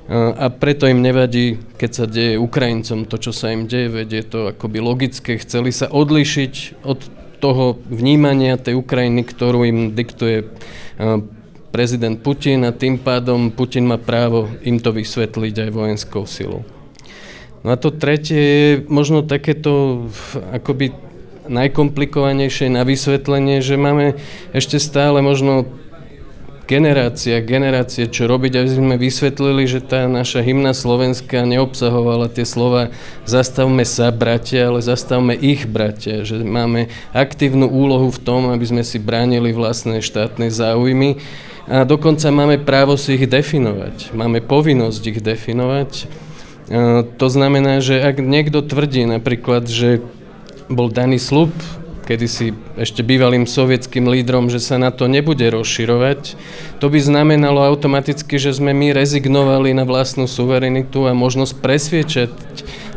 A 0.09 0.49
preto 0.53 0.89
im 0.89 1.01
nevadí, 1.01 1.61
keď 1.81 1.91
sa 1.91 2.05
deje 2.09 2.41
Ukrajincom 2.41 3.05
to, 3.05 3.17
čo 3.21 3.33
sa 3.33 3.53
im 3.53 3.69
deje, 3.69 3.89
veď 3.89 4.09
je 4.09 4.23
to 4.25 4.39
akoby 4.53 4.81
logické. 4.81 5.37
Chceli 5.37 5.69
sa 5.69 5.89
odlišiť 5.89 6.81
od 6.85 7.24
toho 7.37 7.79
vnímania 7.87 8.57
tej 8.59 8.79
Ukrajiny, 8.79 9.21
ktorú 9.27 9.67
im 9.67 9.79
diktuje 9.93 10.47
prezident 11.75 12.15
Putin 12.23 12.63
a 12.63 12.71
tým 12.71 12.95
pádom 12.95 13.51
Putin 13.51 13.83
má 13.83 13.99
právo 13.99 14.47
im 14.63 14.79
to 14.79 14.95
vysvetliť 14.95 15.67
aj 15.67 15.69
vojenskou 15.75 16.23
silou. 16.23 16.63
No 17.65 17.73
a 17.73 17.75
to 17.75 17.91
tretie 17.91 18.39
je 18.39 18.69
možno 18.87 19.25
takéto 19.25 20.05
akoby 20.53 20.95
najkomplikovanejšie 21.49 22.73
na 22.73 22.85
vysvetlenie, 22.85 23.61
že 23.61 23.77
máme 23.77 24.17
ešte 24.53 24.81
stále 24.81 25.21
možno 25.21 25.65
generácia, 26.65 27.45
generácie, 27.45 28.09
čo 28.09 28.25
robiť, 28.25 28.57
aby 28.57 28.69
sme 28.69 28.95
vysvetlili, 28.97 29.69
že 29.69 29.85
tá 29.85 30.09
naša 30.09 30.41
hymna 30.41 30.73
slovenská 30.73 31.45
neobsahovala 31.45 32.33
tie 32.33 32.43
slova 32.43 32.89
zastavme 33.29 33.85
sa, 33.85 34.09
bratia, 34.09 34.73
ale 34.73 34.81
zastavme 34.81 35.37
ich, 35.37 35.69
bratia, 35.69 36.25
že 36.25 36.41
máme 36.41 36.89
aktívnu 37.13 37.69
úlohu 37.69 38.09
v 38.09 38.21
tom, 38.21 38.49
aby 38.49 38.65
sme 38.65 38.81
si 38.81 38.97
bránili 38.97 39.53
vlastné 39.53 40.01
štátne 40.01 40.49
záujmy 40.49 41.21
a 41.65 41.81
dokonca 41.81 42.29
máme 42.29 42.61
právo 42.61 42.93
si 42.93 43.17
ich 43.17 43.25
definovať. 43.25 44.13
Máme 44.13 44.41
povinnosť 44.41 45.01
ich 45.09 45.19
definovať. 45.21 45.91
To 47.17 47.27
znamená, 47.29 47.81
že 47.81 48.01
ak 48.01 48.21
niekto 48.21 48.65
tvrdí 48.65 49.05
napríklad, 49.05 49.69
že 49.69 50.01
bol 50.65 50.89
daný 50.89 51.21
slub 51.21 51.53
kedysi 52.05 52.53
ešte 52.77 53.01
bývalým 53.01 53.49
sovietským 53.49 54.05
lídrom, 54.05 54.53
že 54.53 54.61
sa 54.61 54.77
na 54.77 54.93
to 54.93 55.09
nebude 55.09 55.41
rozširovať. 55.41 56.37
To 56.79 56.87
by 56.87 57.01
znamenalo 57.01 57.65
automaticky, 57.65 58.37
že 58.37 58.53
sme 58.53 58.71
my 58.71 58.93
rezignovali 58.93 59.73
na 59.73 59.83
vlastnú 59.83 60.29
suverenitu 60.29 61.09
a 61.09 61.17
možnosť 61.17 61.53
presviečať 61.59 62.31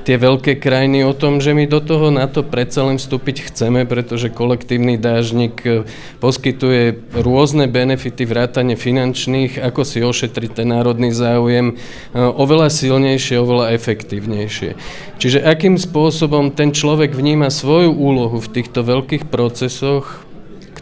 tie 0.09 0.17
veľké 0.17 0.57
krajiny 0.57 1.05
o 1.05 1.13
tom, 1.13 1.37
že 1.37 1.53
my 1.53 1.69
do 1.69 1.85
toho 1.85 2.09
na 2.09 2.25
to 2.25 2.41
predsa 2.41 2.81
len 2.81 2.97
vstúpiť 2.97 3.53
chceme, 3.53 3.85
pretože 3.85 4.33
kolektívny 4.33 4.97
dážnik 4.97 5.61
e, 5.69 5.85
poskytuje 6.17 7.13
rôzne 7.13 7.69
benefity, 7.69 8.25
vrátane 8.25 8.73
finančných, 8.73 9.61
ako 9.61 9.85
si 9.85 10.01
ošetriť 10.01 10.65
ten 10.65 10.73
národný 10.73 11.13
záujem, 11.13 11.77
e, 11.77 12.25
oveľa 12.25 12.73
silnejšie, 12.73 13.37
oveľa 13.37 13.77
efektívnejšie. 13.77 14.81
Čiže 15.21 15.45
akým 15.45 15.77
spôsobom 15.77 16.57
ten 16.57 16.73
človek 16.73 17.13
vníma 17.13 17.53
svoju 17.53 17.93
úlohu 17.93 18.41
v 18.41 18.49
týchto 18.49 18.81
veľkých 18.81 19.29
procesoch, 19.29 20.25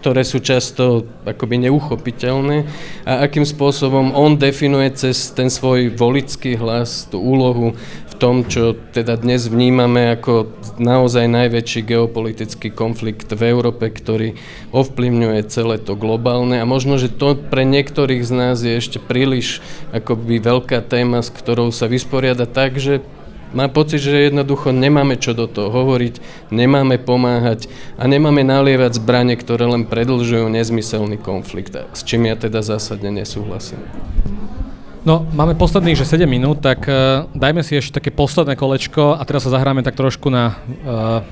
ktoré 0.06 0.22
sú 0.22 0.38
často 0.38 1.02
akoby 1.26 1.66
neuchopiteľné 1.66 2.62
a 3.02 3.26
akým 3.26 3.42
spôsobom 3.42 4.14
on 4.14 4.38
definuje 4.38 4.94
cez 4.94 5.34
ten 5.34 5.50
svoj 5.50 5.90
volický 5.98 6.54
hlas 6.54 7.10
tú 7.10 7.18
úlohu 7.18 7.74
tom, 8.16 8.48
čo 8.48 8.72
teda 8.72 9.20
dnes 9.20 9.46
vnímame 9.46 10.16
ako 10.16 10.48
naozaj 10.80 11.28
najväčší 11.28 11.84
geopolitický 11.84 12.72
konflikt 12.72 13.28
v 13.28 13.42
Európe, 13.52 13.92
ktorý 13.92 14.34
ovplyvňuje 14.72 15.40
celé 15.52 15.76
to 15.76 15.92
globálne 15.94 16.56
a 16.58 16.66
možno, 16.66 16.96
že 16.96 17.12
to 17.12 17.36
pre 17.36 17.68
niektorých 17.68 18.24
z 18.24 18.32
nás 18.32 18.56
je 18.64 18.72
ešte 18.72 18.96
príliš 18.96 19.60
akoby 19.92 20.40
veľká 20.40 20.80
téma, 20.84 21.20
s 21.20 21.28
ktorou 21.28 21.68
sa 21.70 21.86
vysporiada 21.86 22.48
tak, 22.48 22.80
že 22.80 23.04
má 23.54 23.70
pocit, 23.70 24.02
že 24.02 24.28
jednoducho 24.28 24.74
nemáme 24.74 25.16
čo 25.16 25.32
do 25.32 25.46
toho 25.46 25.70
hovoriť, 25.70 26.18
nemáme 26.50 26.98
pomáhať 26.98 27.70
a 27.96 28.04
nemáme 28.10 28.42
nalievať 28.42 28.98
zbranie, 28.98 29.38
ktoré 29.38 29.70
len 29.70 29.86
predlžujú 29.86 30.50
nezmyselný 30.50 31.16
konflikt, 31.16 31.72
s 31.72 32.02
čím 32.02 32.26
ja 32.26 32.34
teda 32.34 32.60
zásadne 32.60 33.08
nesúhlasím. 33.22 33.80
No, 35.06 35.22
máme 35.22 35.54
posledných, 35.54 36.02
že 36.02 36.02
7 36.02 36.26
minút, 36.26 36.66
tak 36.66 36.82
uh, 36.90 37.30
dajme 37.30 37.62
si 37.62 37.78
ešte 37.78 38.02
také 38.02 38.10
posledné 38.10 38.58
kolečko 38.58 39.14
a 39.14 39.22
teraz 39.22 39.46
sa 39.46 39.54
zahráme 39.54 39.86
tak 39.86 39.94
trošku 39.94 40.34
na 40.34 40.58
uh, 40.82 41.22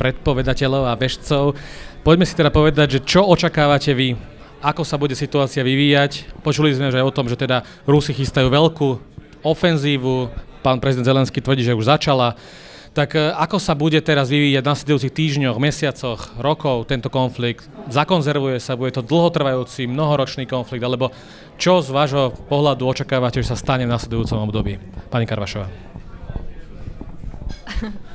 predpovedateľov 0.00 0.88
a 0.88 0.96
bežcov. 0.96 1.52
Poďme 2.00 2.24
si 2.24 2.32
teda 2.32 2.48
povedať, 2.48 2.96
že 2.96 3.04
čo 3.04 3.28
očakávate 3.28 3.92
vy, 3.92 4.16
ako 4.64 4.88
sa 4.88 4.96
bude 4.96 5.12
situácia 5.12 5.60
vyvíjať. 5.60 6.32
Počuli 6.40 6.72
sme 6.72 6.88
že 6.88 6.96
aj 6.96 7.12
o 7.12 7.12
tom, 7.12 7.28
že 7.28 7.36
teda 7.36 7.60
Rusi 7.84 8.16
chystajú 8.16 8.48
veľkú 8.48 8.88
ofenzívu, 9.44 10.32
pán 10.64 10.80
prezident 10.80 11.12
Zelenský 11.12 11.44
tvrdí, 11.44 11.60
že 11.60 11.76
už 11.76 11.92
začala. 11.92 12.40
Tak 12.92 13.16
e, 13.16 13.32
ako 13.32 13.56
sa 13.56 13.72
bude 13.72 13.96
teraz 14.04 14.28
vyvíjať 14.28 14.60
v 14.60 14.68
nasledujúcich 14.68 15.16
týždňoch, 15.16 15.56
mesiacoch, 15.56 16.36
rokov 16.36 16.84
tento 16.92 17.08
konflikt? 17.08 17.64
Zakonzervuje 17.88 18.60
sa, 18.60 18.76
bude 18.76 18.92
to 18.92 19.00
dlhotrvajúci, 19.00 19.88
mnohoročný 19.88 20.44
konflikt, 20.44 20.84
alebo 20.84 21.08
čo 21.56 21.80
z 21.80 21.88
vášho 21.88 22.36
pohľadu 22.52 22.84
očakávate, 22.84 23.40
že 23.40 23.56
sa 23.56 23.56
stane 23.56 23.88
v 23.88 23.92
nasledujúcom 23.96 24.44
období? 24.44 24.76
Pani 25.08 25.24
Karvašová. 25.24 25.68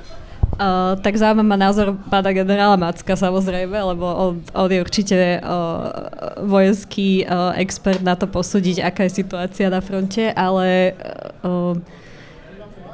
Uh, 0.57 0.97
tak 1.05 1.13
zaujíma 1.13 1.45
ma 1.45 1.53
názor 1.53 2.01
pána 2.09 2.33
generála 2.33 2.81
Macka 2.81 3.13
samozrejme, 3.13 3.77
lebo 3.77 4.09
on, 4.09 4.41
on 4.57 4.69
je 4.73 4.81
určite 4.81 5.37
uh, 5.37 6.41
vojenský 6.41 7.29
uh, 7.29 7.53
expert 7.61 8.01
na 8.01 8.17
to 8.17 8.25
posúdiť, 8.25 8.81
aká 8.81 9.05
je 9.05 9.21
situácia 9.21 9.69
na 9.69 9.85
fronte, 9.85 10.33
ale 10.33 10.97
uh, 11.45 11.77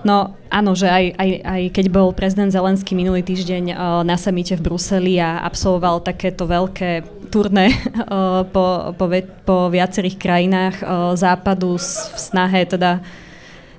No 0.04 0.36
áno, 0.52 0.76
že 0.76 0.92
aj, 0.92 1.16
aj, 1.16 1.30
aj 1.48 1.62
keď 1.72 1.86
bol 1.88 2.12
prezident 2.12 2.52
Zelenský 2.52 2.92
minulý 2.92 3.24
týždeň 3.24 3.64
uh, 3.72 3.76
na 4.04 4.20
samite 4.20 4.60
v 4.60 4.68
Bruseli 4.68 5.16
a 5.16 5.40
absolvoval 5.48 6.04
takéto 6.04 6.44
veľké 6.44 7.08
turné 7.32 7.72
uh, 7.72 8.44
po, 8.54 8.92
po, 9.00 9.06
po 9.48 9.58
viacerých 9.72 10.20
krajinách 10.20 10.76
uh, 10.84 11.16
západu 11.16 11.80
v 11.80 12.18
snahe 12.20 12.68
teda 12.68 13.00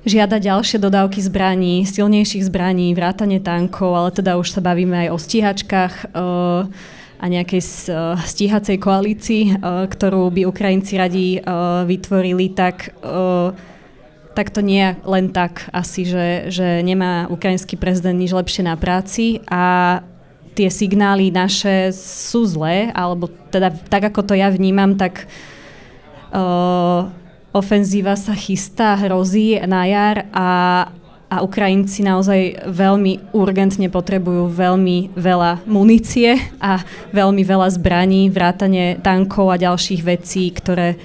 žiada 0.05 0.37
ďalšie 0.37 0.81
dodávky 0.81 1.21
zbraní, 1.21 1.85
silnejších 1.89 2.49
zbraní, 2.49 2.93
vrátanie 2.93 3.41
tankov, 3.41 3.97
ale 3.97 4.11
teda 4.13 4.37
už 4.37 4.53
sa 4.53 4.61
bavíme 4.61 5.09
aj 5.09 5.09
o 5.09 5.17
stíhačkách 5.17 5.95
a 7.15 7.25
nejakej 7.25 7.65
stíhacej 8.21 8.85
koalícii, 8.85 9.65
ktorú 9.65 10.29
by 10.29 10.45
Ukrajinci 10.45 11.01
radi 11.01 11.41
vytvorili, 11.89 12.53
tak 12.53 12.93
tak 14.35 14.51
to 14.51 14.61
nie 14.61 14.83
je 14.83 14.91
len 15.07 15.31
tak 15.31 15.71
asi, 15.71 16.03
že, 16.03 16.51
že 16.51 16.83
nemá 16.83 17.31
ukrajinský 17.31 17.79
prezident 17.79 18.19
nič 18.19 18.35
lepšie 18.35 18.67
na 18.67 18.75
práci 18.75 19.39
a 19.47 20.03
tie 20.55 20.71
signály 20.71 21.35
naše 21.35 21.91
sú 21.95 22.47
zlé, 22.47 22.91
alebo 22.95 23.31
teda 23.51 23.75
tak 23.91 24.15
ako 24.15 24.23
to 24.23 24.35
ja 24.39 24.51
vnímam, 24.51 24.95
tak 24.95 25.27
uh, 26.31 27.11
ofenzíva 27.51 28.15
sa 28.15 28.35
chystá, 28.35 28.95
hrozí 28.99 29.59
na 29.67 29.87
jar 29.87 30.31
a, 30.31 30.51
a 31.31 31.37
Ukrajinci 31.43 32.07
naozaj 32.07 32.71
veľmi 32.71 33.35
urgentne 33.35 33.91
potrebujú 33.91 34.51
veľmi 34.51 35.15
veľa 35.15 35.67
munície 35.67 36.39
a 36.63 36.83
veľmi 37.11 37.43
veľa 37.43 37.69
zbraní, 37.75 38.31
vrátane 38.31 39.03
tankov 39.03 39.55
a 39.55 39.57
ďalších 39.59 40.03
vecí, 40.07 40.55
ktoré 40.55 40.99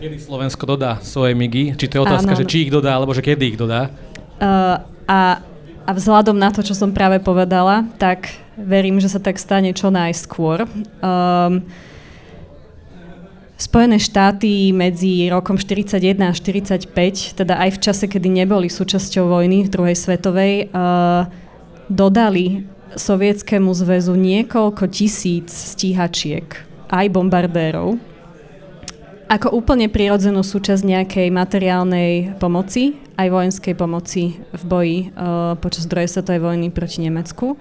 Kedy 0.00 0.16
Slovensko 0.16 0.64
dodá 0.64 0.96
svoje 1.04 1.36
migy? 1.36 1.76
Či 1.76 1.84
to 1.84 2.00
je 2.00 2.04
otázka, 2.08 2.32
že 2.32 2.48
či 2.48 2.64
ich 2.64 2.72
dodá, 2.72 2.96
alebo 2.96 3.12
že 3.12 3.20
kedy 3.20 3.52
ich 3.52 3.60
dodá? 3.60 3.92
Uh, 4.40 4.80
a, 5.04 5.44
a 5.84 5.90
vzhľadom 5.92 6.40
na 6.40 6.48
to, 6.48 6.64
čo 6.64 6.72
som 6.72 6.88
práve 6.88 7.20
povedala, 7.20 7.84
tak 8.00 8.32
verím, 8.56 8.96
že 8.96 9.12
sa 9.12 9.20
tak 9.20 9.36
stane 9.36 9.76
čo 9.76 9.92
najskôr. 9.92 10.64
Um, 11.04 11.68
Spojené 13.60 14.00
štáty 14.00 14.72
medzi 14.72 15.28
rokom 15.28 15.60
41 15.60 16.00
a 16.24 16.32
45, 16.32 17.36
teda 17.36 17.60
aj 17.60 17.76
v 17.76 17.78
čase, 17.84 18.08
kedy 18.08 18.32
neboli 18.32 18.72
súčasťou 18.72 19.28
vojny 19.28 19.68
druhej 19.68 20.00
svetovej, 20.00 20.72
uh, 20.72 21.28
dodali 21.92 22.64
Sovietskému 22.96 23.68
zväzu 23.76 24.16
niekoľko 24.16 24.88
tisíc 24.88 25.52
stíhačiek, 25.52 26.56
aj 26.88 27.06
bombardérov 27.12 28.09
ako 29.30 29.54
úplne 29.54 29.86
prirodzenú 29.86 30.42
súčasť 30.42 30.82
nejakej 30.82 31.28
materiálnej 31.30 32.34
pomoci, 32.42 32.98
aj 33.14 33.30
vojenskej 33.30 33.74
pomoci 33.78 34.42
v 34.42 34.62
boji 34.66 34.98
uh, 35.14 35.54
počas 35.54 35.86
druhej 35.86 36.10
svetovej 36.10 36.42
vojny 36.42 36.66
proti 36.74 36.98
Nemecku. 37.06 37.54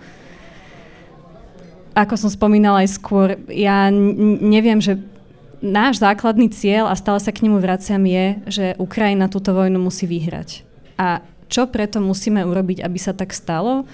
Ako 1.94 2.18
som 2.18 2.34
spomínala 2.34 2.82
aj 2.82 2.90
skôr, 2.98 3.38
ja 3.54 3.94
n- 3.94 4.42
neviem, 4.42 4.82
že 4.82 4.98
náš 5.62 6.02
základný 6.02 6.50
cieľ, 6.50 6.90
a 6.90 6.98
stále 6.98 7.22
sa 7.22 7.30
k 7.30 7.46
nemu 7.46 7.62
vraciam, 7.62 8.02
je, 8.02 8.42
že 8.50 8.66
Ukrajina 8.82 9.30
túto 9.30 9.54
vojnu 9.54 9.78
musí 9.78 10.10
vyhrať. 10.10 10.66
A 10.98 11.22
čo 11.54 11.70
preto 11.70 12.02
musíme 12.02 12.50
urobiť, 12.50 12.82
aby 12.82 12.98
sa 12.98 13.14
tak 13.14 13.30
stalo? 13.30 13.86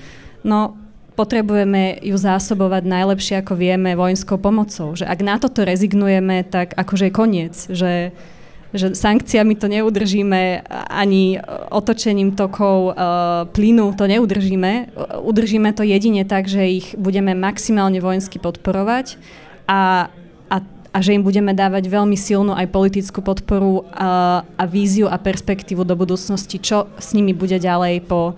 No, 0.47 0.79
potrebujeme 1.15 2.03
ju 2.03 2.19
zásobovať 2.19 2.83
najlepšie, 2.83 3.35
ako 3.39 3.55
vieme, 3.55 3.95
vojenskou 3.95 4.35
pomocou. 4.35 4.93
Že 4.93 5.07
ak 5.07 5.19
na 5.23 5.35
toto 5.39 5.63
rezignujeme, 5.63 6.43
tak 6.43 6.75
akože 6.75 7.09
je 7.09 7.13
koniec. 7.15 7.55
Že, 7.71 8.11
že 8.75 8.85
sankciami 8.91 9.55
to 9.55 9.71
neudržíme, 9.71 10.67
ani 10.91 11.39
otočením 11.71 12.35
tokov 12.35 12.91
uh, 12.91 13.47
plynu 13.47 13.95
to 13.95 14.05
neudržíme. 14.11 14.91
Udržíme 15.23 15.71
to 15.71 15.87
jedine 15.87 16.27
tak, 16.27 16.51
že 16.51 16.61
ich 16.67 16.87
budeme 16.99 17.31
maximálne 17.31 18.03
vojensky 18.03 18.35
podporovať 18.35 19.15
a, 19.71 20.11
a, 20.51 20.57
a 20.91 20.97
že 20.99 21.15
im 21.15 21.23
budeme 21.23 21.55
dávať 21.55 21.87
veľmi 21.87 22.19
silnú 22.19 22.51
aj 22.51 22.67
politickú 22.75 23.23
podporu 23.23 23.87
a, 23.95 24.43
a 24.43 24.63
víziu 24.67 25.07
a 25.07 25.15
perspektívu 25.15 25.87
do 25.87 25.95
budúcnosti, 25.95 26.59
čo 26.59 26.91
s 26.99 27.15
nimi 27.15 27.31
bude 27.31 27.55
ďalej 27.55 28.03
po, 28.03 28.35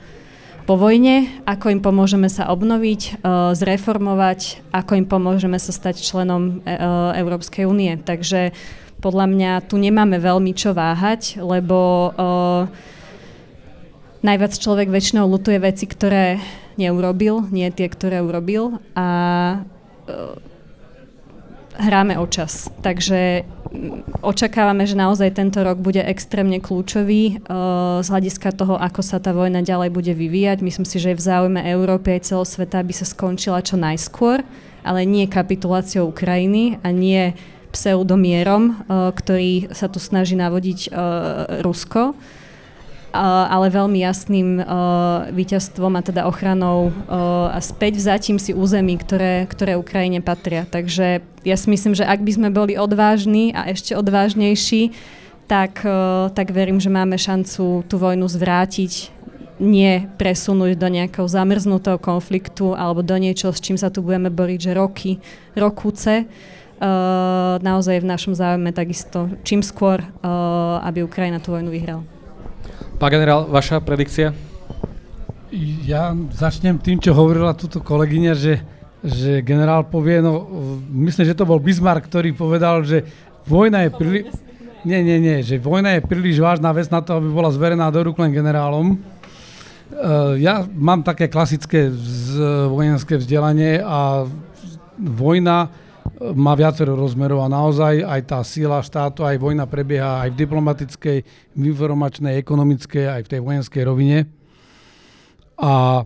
po 0.67 0.75
vojne, 0.75 1.31
ako 1.47 1.71
im 1.71 1.79
pomôžeme 1.79 2.27
sa 2.27 2.51
obnoviť, 2.51 3.01
e, 3.07 3.11
zreformovať, 3.55 4.67
ako 4.75 4.99
im 4.99 5.07
pomôžeme 5.07 5.55
sa 5.55 5.71
stať 5.71 6.03
členom 6.03 6.59
e, 6.67 6.67
e, 6.67 6.75
Európskej 7.23 7.63
únie. 7.63 7.95
Takže 7.95 8.51
podľa 8.99 9.31
mňa 9.31 9.51
tu 9.71 9.79
nemáme 9.79 10.19
veľmi 10.19 10.51
čo 10.51 10.75
váhať, 10.75 11.39
lebo 11.39 12.09
najviac 14.25 14.57
človek 14.57 14.89
väčšinou 14.89 15.29
lutuje 15.29 15.61
veci, 15.61 15.85
ktoré 15.85 16.41
neurobil, 16.81 17.45
nie 17.53 17.69
tie, 17.69 17.93
ktoré 17.93 18.25
urobil. 18.25 18.81
A 18.97 19.61
hráme 21.77 22.17
o 22.17 22.25
čas. 22.25 22.67
Takže 22.81 23.45
mm, 23.45 24.21
očakávame, 24.25 24.83
že 24.89 24.97
naozaj 24.97 25.37
tento 25.37 25.61
rok 25.61 25.77
bude 25.77 26.01
extrémne 26.01 26.57
kľúčový 26.57 27.39
uh, 27.45 28.01
z 28.01 28.07
hľadiska 28.09 28.57
toho, 28.57 28.75
ako 28.75 29.01
sa 29.05 29.21
tá 29.21 29.31
vojna 29.31 29.61
ďalej 29.61 29.93
bude 29.93 30.13
vyvíjať. 30.17 30.65
Myslím 30.65 30.87
si, 30.89 30.97
že 30.97 31.13
je 31.13 31.19
v 31.19 31.25
záujme 31.25 31.61
Európy 31.61 32.17
aj 32.17 32.33
celosveta, 32.33 32.81
aby 32.81 32.91
sa 32.91 33.05
skončila 33.05 33.61
čo 33.61 33.77
najskôr, 33.77 34.41
ale 34.81 35.05
nie 35.05 35.29
kapituláciou 35.29 36.09
Ukrajiny 36.09 36.81
a 36.81 36.89
nie 36.89 37.37
pseudomierom, 37.71 38.73
uh, 38.73 39.13
ktorý 39.13 39.69
sa 39.71 39.85
tu 39.87 40.01
snaží 40.01 40.33
navodiť 40.33 40.89
uh, 40.89 41.61
Rusko 41.61 42.17
ale 43.17 43.73
veľmi 43.73 43.99
jasným 44.05 44.61
uh, 44.61 45.27
víťazstvom 45.33 45.97
a 45.97 46.01
teda 46.05 46.29
ochranou 46.29 46.93
uh, 46.93 47.49
a 47.49 47.57
späť 47.57 47.97
vzatím 47.97 48.37
si 48.37 48.53
území, 48.53 49.01
ktoré, 49.01 49.49
ktoré 49.49 49.73
Ukrajine 49.73 50.21
patria. 50.21 50.69
Takže 50.69 51.25
ja 51.41 51.55
si 51.57 51.67
myslím, 51.73 51.97
že 51.97 52.05
ak 52.05 52.21
by 52.21 52.31
sme 52.37 52.49
boli 52.53 52.77
odvážni 52.77 53.49
a 53.57 53.65
ešte 53.73 53.97
odvážnejší, 53.97 54.93
tak, 55.49 55.81
uh, 55.81 56.29
tak 56.31 56.53
verím, 56.53 56.77
že 56.77 56.93
máme 56.93 57.17
šancu 57.17 57.81
tú 57.89 57.95
vojnu 57.97 58.29
zvrátiť, 58.29 59.09
nie 59.57 60.05
presunúť 60.21 60.77
do 60.77 60.85
nejakého 60.85 61.25
zamrznutého 61.25 61.97
konfliktu 61.97 62.77
alebo 62.77 63.01
do 63.01 63.17
niečo, 63.17 63.49
s 63.49 63.57
čím 63.57 63.73
sa 63.73 63.89
tu 63.89 64.05
budeme 64.05 64.29
boriť, 64.29 64.59
že 64.69 64.71
roky, 64.77 65.11
rokúce. 65.57 66.29
Uh, 66.77 67.57
naozaj 67.65 68.05
v 68.05 68.09
našom 68.09 68.37
záujme 68.37 68.69
takisto 68.69 69.33
čím 69.41 69.65
skôr, 69.65 69.97
aby 70.85 71.01
Ukrajina 71.01 71.41
tú 71.41 71.57
vojnu 71.57 71.73
vyhrala. 71.73 72.16
Pán 72.97 73.13
generál, 73.13 73.45
vaša 73.45 73.77
predikcia? 73.77 74.33
Ja 75.85 76.17
začnem 76.33 76.81
tým, 76.81 76.97
čo 76.97 77.13
hovorila 77.13 77.53
túto 77.53 77.77
kolegyňa, 77.77 78.33
že, 78.33 78.65
že 79.05 79.45
generál 79.45 79.85
povie, 79.85 80.17
no 80.17 80.49
myslím, 80.89 81.29
že 81.29 81.37
to 81.37 81.45
bol 81.45 81.61
Bismarck, 81.61 82.09
ktorý 82.09 82.33
povedal, 82.33 82.81
že 82.81 83.05
vojna 83.45 83.85
je 83.85 83.89
príliš... 83.93 84.25
Nie, 84.81 85.05
nie, 85.05 85.21
nie, 85.21 85.45
že 85.45 85.61
vojna 85.61 85.93
je 85.93 86.09
príliš 86.09 86.41
vážna 86.41 86.73
vec 86.73 86.89
na 86.89 87.05
to, 87.05 87.21
aby 87.21 87.29
bola 87.29 87.53
zverená 87.53 87.85
do 87.93 88.01
rúk 88.01 88.17
len 88.17 88.33
generálom. 88.33 88.97
Uh, 88.97 90.33
ja 90.41 90.65
mám 90.65 91.05
také 91.05 91.29
klasické 91.29 91.93
vojenské 92.65 93.21
vzdelanie 93.21 93.77
a 93.77 94.25
vojna 94.97 95.69
má 96.17 96.57
viacero 96.57 96.97
rozmerov 96.97 97.45
a 97.45 97.51
naozaj 97.51 98.01
aj 98.01 98.21
tá 98.25 98.39
síla 98.41 98.81
štátu, 98.81 99.21
aj 99.21 99.37
vojna 99.37 99.69
prebieha 99.69 100.25
aj 100.25 100.33
v 100.33 100.39
diplomatickej, 100.41 101.17
informačnej, 101.53 102.41
ekonomickej, 102.41 103.05
aj 103.05 103.21
v 103.25 103.31
tej 103.31 103.39
vojenskej 103.45 103.83
rovine. 103.85 104.19
A 105.61 106.03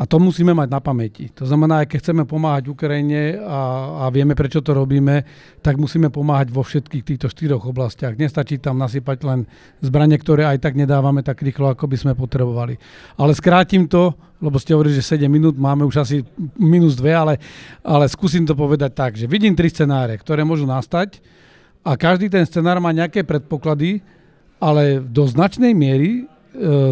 a 0.00 0.08
to 0.08 0.16
musíme 0.16 0.56
mať 0.56 0.68
na 0.72 0.80
pamäti. 0.80 1.28
To 1.36 1.44
znamená, 1.44 1.84
aj 1.84 1.92
keď 1.92 1.98
chceme 2.00 2.24
pomáhať 2.24 2.72
Ukrajine 2.72 3.36
a, 3.36 3.60
a 4.02 4.04
vieme, 4.08 4.32
prečo 4.32 4.64
to 4.64 4.72
robíme, 4.72 5.20
tak 5.60 5.76
musíme 5.76 6.08
pomáhať 6.08 6.48
vo 6.48 6.64
všetkých 6.64 7.04
týchto 7.04 7.28
štyroch 7.28 7.60
oblastiach. 7.68 8.16
Nestačí 8.16 8.56
tam 8.56 8.80
nasypať 8.80 9.18
len 9.28 9.44
zbranie, 9.84 10.16
ktoré 10.16 10.48
aj 10.48 10.64
tak 10.64 10.80
nedávame 10.80 11.20
tak 11.20 11.44
rýchlo, 11.44 11.76
ako 11.76 11.92
by 11.92 11.96
sme 12.00 12.12
potrebovali. 12.16 12.80
Ale 13.20 13.36
skrátim 13.36 13.84
to, 13.84 14.16
lebo 14.40 14.56
ste 14.56 14.72
hovorili, 14.72 14.96
že 14.96 15.04
7 15.04 15.28
minút, 15.28 15.60
máme 15.60 15.84
už 15.84 16.02
asi 16.02 16.24
minus 16.56 16.96
2, 16.96 17.12
ale, 17.12 17.36
ale 17.84 18.08
skúsim 18.08 18.48
to 18.48 18.56
povedať 18.56 18.90
tak, 18.96 19.12
že 19.14 19.28
vidím 19.28 19.52
tri 19.52 19.68
scenáre, 19.68 20.16
ktoré 20.16 20.40
môžu 20.40 20.64
nastať 20.64 21.20
a 21.84 22.00
každý 22.00 22.32
ten 22.32 22.48
scenár 22.48 22.80
má 22.80 22.90
nejaké 22.90 23.28
predpoklady, 23.28 24.00
ale 24.56 25.02
do 25.02 25.26
značnej 25.28 25.74
miery 25.74 26.30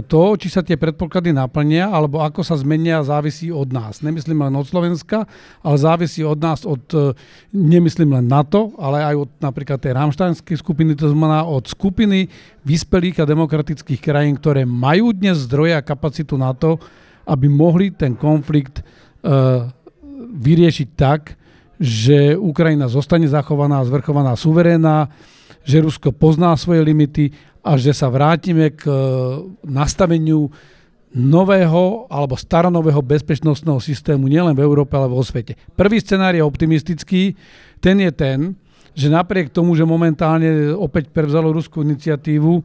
to, 0.09 0.23
či 0.41 0.49
sa 0.49 0.65
tie 0.65 0.81
predpoklady 0.81 1.37
naplnia, 1.37 1.93
alebo 1.93 2.24
ako 2.24 2.41
sa 2.41 2.57
zmenia, 2.57 3.05
závisí 3.05 3.53
od 3.53 3.69
nás. 3.69 4.01
Nemyslím 4.01 4.49
len 4.49 4.57
od 4.57 4.65
Slovenska, 4.65 5.28
ale 5.61 5.77
závisí 5.77 6.24
od 6.24 6.41
nás, 6.41 6.65
od, 6.65 6.81
e, 6.97 7.12
nemyslím 7.53 8.16
len 8.16 8.24
NATO, 8.24 8.73
ale 8.81 9.05
aj 9.05 9.28
od 9.28 9.31
napríklad 9.37 9.77
tej 9.77 9.93
Ramštajnskej 10.01 10.57
skupiny, 10.57 10.97
to 10.97 11.12
znamená 11.12 11.45
od 11.45 11.69
skupiny 11.69 12.32
vyspelých 12.65 13.20
a 13.20 13.28
demokratických 13.28 14.01
krajín, 14.01 14.41
ktoré 14.41 14.65
majú 14.65 15.12
dnes 15.12 15.45
zdroje 15.45 15.77
a 15.77 15.85
kapacitu 15.85 16.41
na 16.41 16.57
to, 16.57 16.81
aby 17.28 17.45
mohli 17.53 17.93
ten 17.93 18.16
konflikt 18.16 18.81
uh, 18.81 19.69
vyriešiť 20.41 20.89
tak, 20.97 21.37
že 21.77 22.32
Ukrajina 22.37 22.89
zostane 22.89 23.28
zachovaná, 23.28 23.85
zvrchovaná, 23.85 24.37
suverénna, 24.37 25.09
že 25.65 25.85
Rusko 25.85 26.12
pozná 26.12 26.53
svoje 26.57 26.81
limity 26.85 27.32
a 27.61 27.77
že 27.77 27.93
sa 27.93 28.09
vrátime 28.09 28.73
k 28.73 28.89
e, 28.89 28.95
nastaveniu 29.69 30.49
nového 31.11 32.07
alebo 32.07 32.39
staronového 32.39 33.03
bezpečnostného 33.03 33.82
systému 33.82 34.31
nielen 34.31 34.55
v 34.55 34.62
Európe, 34.62 34.95
ale 34.95 35.11
vo 35.11 35.20
svete. 35.20 35.59
Prvý 35.74 35.99
scenár 35.99 36.39
je 36.39 36.43
optimistický, 36.43 37.35
ten 37.82 37.99
je 37.99 38.12
ten, 38.15 38.39
že 38.95 39.11
napriek 39.11 39.51
tomu, 39.51 39.74
že 39.74 39.87
momentálne 39.87 40.70
opäť 40.74 41.11
prevzalo 41.11 41.51
ruskú 41.51 41.82
iniciatívu, 41.82 42.62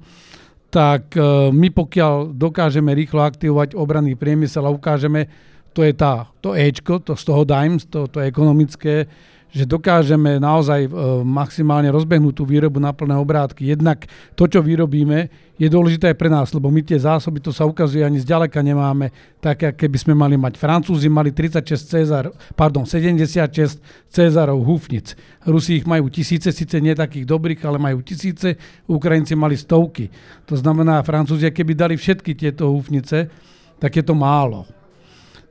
tak 0.70 1.16
e, 1.16 1.52
my 1.52 1.70
pokiaľ 1.72 2.36
dokážeme 2.36 2.92
rýchlo 2.94 3.24
aktivovať 3.24 3.74
obranný 3.76 4.16
priemysel 4.16 4.66
a 4.68 4.74
ukážeme, 4.74 5.28
to 5.76 5.84
je 5.84 5.92
tá, 5.92 6.32
to 6.40 6.56
Ečko, 6.56 7.04
to 7.04 7.20
z 7.20 7.24
toho 7.28 7.44
Dimes, 7.44 7.84
to, 7.92 8.08
to 8.08 8.24
ekonomické, 8.24 9.08
že 9.56 9.64
dokážeme 9.64 10.36
naozaj 10.36 10.84
e, 10.84 10.90
maximálne 11.24 11.88
rozbehnúť 11.88 12.36
tú 12.36 12.44
výrobu 12.44 12.84
na 12.84 12.92
plné 12.92 13.16
obrátky. 13.16 13.72
Jednak 13.72 14.04
to, 14.36 14.52
čo 14.52 14.60
vyrobíme, 14.60 15.32
je 15.56 15.72
dôležité 15.72 16.12
aj 16.12 16.20
pre 16.20 16.28
nás, 16.28 16.52
lebo 16.52 16.68
my 16.68 16.84
tie 16.84 17.00
zásoby, 17.00 17.40
to 17.40 17.56
sa 17.56 17.64
ukazuje, 17.64 18.04
ani 18.04 18.20
zďaleka 18.20 18.60
nemáme, 18.60 19.16
tak 19.40 19.80
keby 19.80 19.96
sme 19.96 20.12
mali 20.12 20.36
mať. 20.36 20.60
Francúzi 20.60 21.08
mali 21.08 21.32
36 21.32 21.72
Cezar, 21.72 22.28
pardon, 22.60 22.84
76 22.84 23.80
Cezarov 24.12 24.60
húfnic. 24.68 25.16
Rusi 25.48 25.80
ich 25.80 25.88
majú 25.88 26.12
tisíce, 26.12 26.52
síce 26.52 26.84
nie 26.84 26.92
takých 26.92 27.24
dobrých, 27.24 27.64
ale 27.64 27.80
majú 27.80 28.04
tisíce, 28.04 28.60
Ukrajinci 28.92 29.40
mali 29.40 29.56
stovky. 29.56 30.12
To 30.52 30.60
znamená, 30.60 31.00
Francúzi, 31.08 31.48
keby 31.48 31.72
dali 31.72 31.96
všetky 31.96 32.36
tieto 32.36 32.68
húfnice, 32.76 33.32
tak 33.80 33.96
je 33.96 34.04
to 34.04 34.12
málo. 34.12 34.68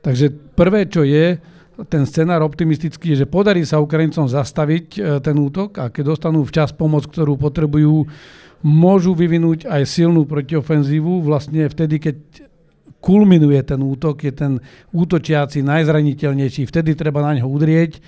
Takže 0.05 0.29
prvé, 0.53 0.85
čo 0.85 1.01
je, 1.01 1.41
ten 1.91 2.07
scenár 2.07 2.39
optimistický 2.47 3.13
je, 3.13 3.25
že 3.25 3.27
podarí 3.27 3.67
sa 3.67 3.83
Ukrajincom 3.83 4.31
zastaviť 4.31 4.85
e, 4.95 4.99
ten 5.19 5.35
útok 5.35 5.83
a 5.83 5.91
keď 5.91 6.15
dostanú 6.15 6.47
včas 6.47 6.71
pomoc, 6.71 7.03
ktorú 7.11 7.35
potrebujú, 7.35 8.07
môžu 8.63 9.11
vyvinúť 9.11 9.67
aj 9.67 9.83
silnú 9.83 10.23
protiofenzívu 10.23 11.21
vlastne 11.21 11.67
vtedy, 11.67 11.99
keď 11.99 12.15
kulminuje 13.03 13.61
ten 13.61 13.77
útok, 13.83 14.25
je 14.25 14.33
ten 14.33 14.53
útočiaci 14.89 15.61
najzraniteľnejší, 15.61 16.65
vtedy 16.65 16.97
treba 16.97 17.21
na 17.21 17.37
neho 17.37 17.45
udrieť 17.45 18.01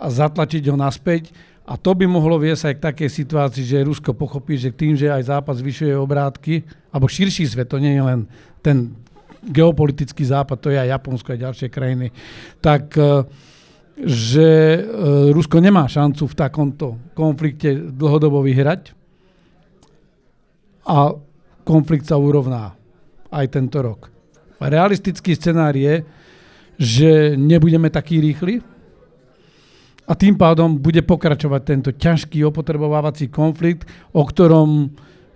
a 0.00 0.08
zatlačiť 0.08 0.70
ho 0.72 0.76
naspäť. 0.80 1.34
A 1.68 1.76
to 1.78 1.94
by 1.94 2.08
mohlo 2.08 2.40
viesť 2.40 2.72
aj 2.72 2.74
k 2.74 2.84
takej 2.90 3.10
situácii, 3.14 3.62
že 3.62 3.86
Rusko 3.86 4.16
pochopí, 4.16 4.58
že 4.58 4.74
tým, 4.74 4.96
že 4.98 5.12
aj 5.12 5.28
Západ 5.28 5.60
zvyšuje 5.60 5.94
obrátky, 5.94 6.66
alebo 6.90 7.06
širší 7.06 7.46
svet, 7.46 7.70
to 7.70 7.78
nie 7.78 7.94
je 7.94 8.02
len 8.02 8.20
ten 8.64 8.96
geopolitický 9.42 10.24
západ, 10.24 10.58
to 10.60 10.68
je 10.68 10.78
aj 10.78 10.92
Japonsko 10.92 11.32
a 11.32 11.42
ďalšie 11.48 11.68
krajiny, 11.72 12.12
tak 12.60 12.92
e, 12.96 13.24
že 14.04 14.48
e, 14.48 14.80
Rusko 15.32 15.60
nemá 15.60 15.88
šancu 15.88 16.28
v 16.28 16.38
takomto 16.38 17.00
konflikte 17.16 17.72
dlhodobo 17.72 18.44
vyhrať 18.44 18.92
a 20.84 21.16
konflikt 21.64 22.08
sa 22.08 22.20
urovná 22.20 22.76
aj 23.32 23.46
tento 23.48 23.80
rok. 23.80 24.12
Realistický 24.60 25.32
scenár 25.32 25.72
je, 25.72 26.04
že 26.76 27.36
nebudeme 27.36 27.88
takí 27.88 28.20
rýchli 28.20 28.60
a 30.04 30.12
tým 30.16 30.36
pádom 30.36 30.76
bude 30.76 31.00
pokračovať 31.00 31.62
tento 31.64 31.90
ťažký 31.96 32.44
opotrebovávací 32.44 33.32
konflikt, 33.32 33.88
o 34.12 34.24
ktorom 34.24 34.90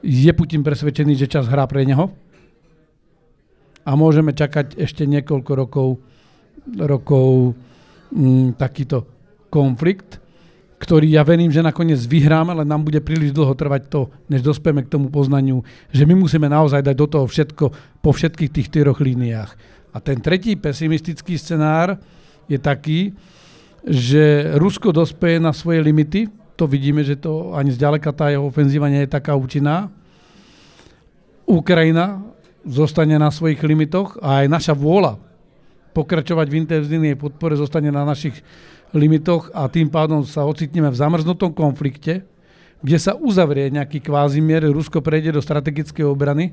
je 0.05 0.33
Putin 0.37 0.61
presvedčený, 0.61 1.17
že 1.17 1.31
čas 1.31 1.49
hrá 1.49 1.65
pre 1.65 1.89
neho 1.89 2.24
a 3.85 3.91
môžeme 3.95 4.33
čakať 4.33 4.81
ešte 4.81 5.05
niekoľko 5.05 5.53
rokov, 5.53 5.89
rokov 6.81 7.53
m, 8.11 8.49
mm, 8.49 8.49
takýto 8.57 9.05
konflikt, 9.53 10.25
ktorý 10.81 11.07
ja 11.09 11.25
verím, 11.25 11.49
že 11.49 11.65
nakoniec 11.65 12.01
vyhráme, 12.05 12.53
ale 12.53 12.69
nám 12.69 12.85
bude 12.85 13.01
príliš 13.01 13.33
dlho 13.33 13.57
trvať 13.57 13.89
to, 13.89 14.13
než 14.29 14.45
dospieme 14.45 14.85
k 14.85 14.93
tomu 14.93 15.09
poznaniu, 15.09 15.65
že 15.89 16.05
my 16.05 16.13
musíme 16.13 16.45
naozaj 16.51 16.85
dať 16.85 16.97
do 16.97 17.07
toho 17.09 17.27
všetko 17.29 17.65
po 18.05 18.11
všetkých 18.13 18.51
tých 18.53 18.69
tyroch 18.69 19.01
líniách. 19.01 19.55
A 19.95 20.03
ten 20.03 20.19
tretí 20.19 20.59
pesimistický 20.59 21.39
scenár 21.39 21.97
je 22.51 22.59
taký, 22.59 23.15
že 23.87 24.57
Rusko 24.61 24.93
dospeje 24.93 25.39
na 25.41 25.55
svoje 25.55 25.81
limity, 25.81 26.29
to 26.55 26.69
vidíme, 26.69 27.03
že 27.03 27.17
to 27.17 27.55
ani 27.55 27.73
zďaleka 27.73 28.11
tá 28.15 28.31
jeho 28.31 28.47
ofenzíva 28.47 28.91
nie 28.91 29.07
je 29.07 29.11
taká 29.11 29.35
účinná. 29.35 29.91
Ukrajina 31.45 32.34
zostane 32.65 33.21
na 33.21 33.29
svojich 33.29 33.61
limitoch 33.61 34.17
a 34.21 34.45
aj 34.45 34.47
naša 34.49 34.75
vôľa 34.77 35.21
pokračovať 35.95 36.47
v 36.51 36.59
intenzívnej 36.67 37.15
podpore 37.15 37.55
zostane 37.55 37.89
na 37.89 38.03
našich 38.03 38.43
limitoch 38.91 39.55
a 39.55 39.71
tým 39.71 39.87
pádom 39.87 40.27
sa 40.27 40.43
ocitneme 40.43 40.91
v 40.91 40.99
zamrznutom 40.99 41.55
konflikte, 41.55 42.27
kde 42.83 42.99
sa 42.99 43.15
uzavrie 43.15 43.71
nejaký 43.71 44.03
kvázimier, 44.03 44.67
Rusko 44.69 45.01
prejde 45.01 45.33
do 45.33 45.41
strategickej 45.41 46.05
obrany 46.05 46.53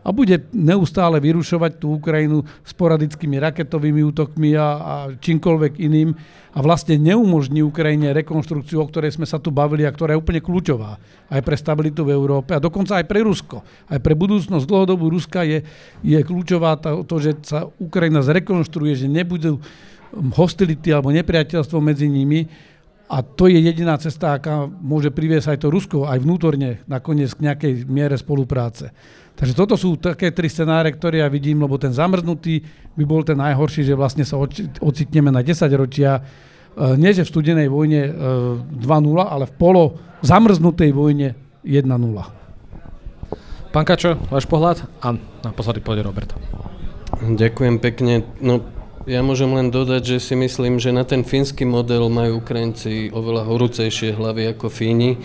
a 0.00 0.08
bude 0.16 0.48
neustále 0.56 1.20
vyrušovať 1.20 1.76
tú 1.76 2.00
Ukrajinu 2.00 2.40
sporadickými 2.64 3.36
raketovými 3.36 4.00
útokmi 4.08 4.56
a, 4.56 4.68
a 4.80 4.94
čímkoľvek 5.12 5.72
iným 5.76 6.16
a 6.50 6.58
vlastne 6.64 6.98
neumožní 6.98 7.62
Ukrajine 7.62 8.10
rekonštrukciu, 8.16 8.82
o 8.82 8.88
ktorej 8.88 9.14
sme 9.14 9.28
sa 9.28 9.38
tu 9.38 9.54
bavili 9.54 9.86
a 9.86 9.92
ktorá 9.92 10.16
je 10.16 10.22
úplne 10.24 10.42
kľúčová 10.42 10.98
aj 11.30 11.40
pre 11.44 11.54
stabilitu 11.54 12.02
v 12.02 12.16
Európe 12.16 12.56
a 12.56 12.62
dokonca 12.62 12.98
aj 12.98 13.06
pre 13.06 13.22
Rusko. 13.22 13.62
Aj 13.86 14.00
pre 14.02 14.18
budúcnosť 14.18 14.66
dlhodobu 14.66 15.12
Ruska 15.12 15.46
je, 15.46 15.62
je 16.02 16.18
kľúčová 16.18 16.80
to, 16.80 17.06
to, 17.06 17.16
že 17.22 17.30
sa 17.44 17.68
Ukrajina 17.78 18.24
zrekonštruuje, 18.24 18.98
že 18.98 19.06
nebudú 19.06 19.62
hostility 20.34 20.90
alebo 20.90 21.14
nepriateľstvo 21.14 21.78
medzi 21.78 22.10
nimi, 22.10 22.50
a 23.10 23.26
to 23.26 23.50
je 23.50 23.58
jediná 23.58 23.98
cesta, 23.98 24.38
aká 24.38 24.70
môže 24.70 25.10
priviesť 25.10 25.50
aj 25.50 25.58
to 25.58 25.68
Rusko 25.74 26.06
aj 26.06 26.22
vnútorne 26.22 26.78
nakoniec 26.86 27.34
k 27.34 27.42
nejakej 27.50 27.72
miere 27.90 28.14
spolupráce. 28.14 28.94
Takže 29.34 29.58
toto 29.58 29.74
sú 29.74 29.98
také 29.98 30.30
tri 30.30 30.46
scenáre, 30.46 30.94
ktoré 30.94 31.26
ja 31.26 31.28
vidím, 31.32 31.58
lebo 31.58 31.74
ten 31.74 31.90
zamrznutý 31.90 32.62
by 32.94 33.04
bol 33.08 33.26
ten 33.26 33.34
najhorší, 33.34 33.82
že 33.82 33.98
vlastne 33.98 34.22
sa 34.22 34.38
ocitneme 34.78 35.34
na 35.34 35.42
10 35.42 35.66
ročia, 35.74 36.22
e, 36.22 36.94
nie 36.94 37.10
že 37.10 37.26
v 37.26 37.32
studenej 37.34 37.66
vojne 37.66 38.14
2-0, 38.78 38.78
e, 38.78 39.26
ale 39.26 39.44
v 39.50 39.54
polo 39.58 39.84
zamrznutej 40.22 40.94
vojne 40.94 41.34
1-0. 41.66 41.82
Pán 43.74 43.86
Kačo, 43.86 44.22
váš 44.30 44.46
pohľad? 44.46 44.86
A 45.02 45.18
naposledy 45.42 45.82
pôjde 45.82 46.06
Robert. 46.06 46.30
Ďakujem 47.18 47.82
pekne. 47.82 48.22
No, 48.38 48.62
ja 49.08 49.24
môžem 49.24 49.48
len 49.56 49.72
dodať, 49.72 50.16
že 50.16 50.18
si 50.20 50.34
myslím, 50.36 50.76
že 50.76 50.92
na 50.92 51.08
ten 51.08 51.24
fínsky 51.24 51.64
model 51.64 52.12
majú 52.12 52.44
Ukrajinci 52.44 53.08
oveľa 53.08 53.48
horúcejšie 53.48 54.12
hlavy 54.12 54.52
ako 54.52 54.68
Fíni. 54.68 55.16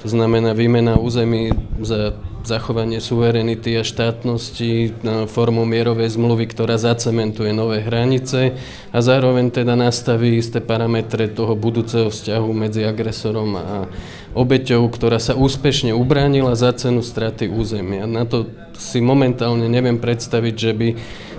To 0.00 0.08
znamená 0.08 0.56
výmena 0.56 0.96
území 0.96 1.52
za 1.84 2.16
zachovanie 2.40 3.04
suverenity 3.04 3.76
a 3.76 3.84
štátnosti 3.84 4.96
formou 5.28 5.68
mierovej 5.68 6.16
zmluvy, 6.16 6.48
ktorá 6.48 6.80
zacementuje 6.80 7.52
nové 7.52 7.84
hranice 7.84 8.56
a 8.96 8.98
zároveň 9.04 9.52
teda 9.52 9.76
nastaví 9.76 10.40
isté 10.40 10.64
parametre 10.64 11.28
toho 11.28 11.52
budúceho 11.52 12.08
vzťahu 12.08 12.50
medzi 12.56 12.88
agresorom 12.88 13.60
a 13.60 13.92
obeťou, 14.32 14.88
ktorá 14.88 15.20
sa 15.20 15.36
úspešne 15.36 15.92
ubránila 15.92 16.56
za 16.56 16.72
cenu 16.72 17.04
straty 17.04 17.52
územia. 17.52 18.08
Na 18.08 18.24
to 18.24 18.48
si 18.80 19.04
momentálne 19.04 19.68
neviem 19.68 20.00
predstaviť, 20.00 20.54
že 20.56 20.72
by 20.72 20.88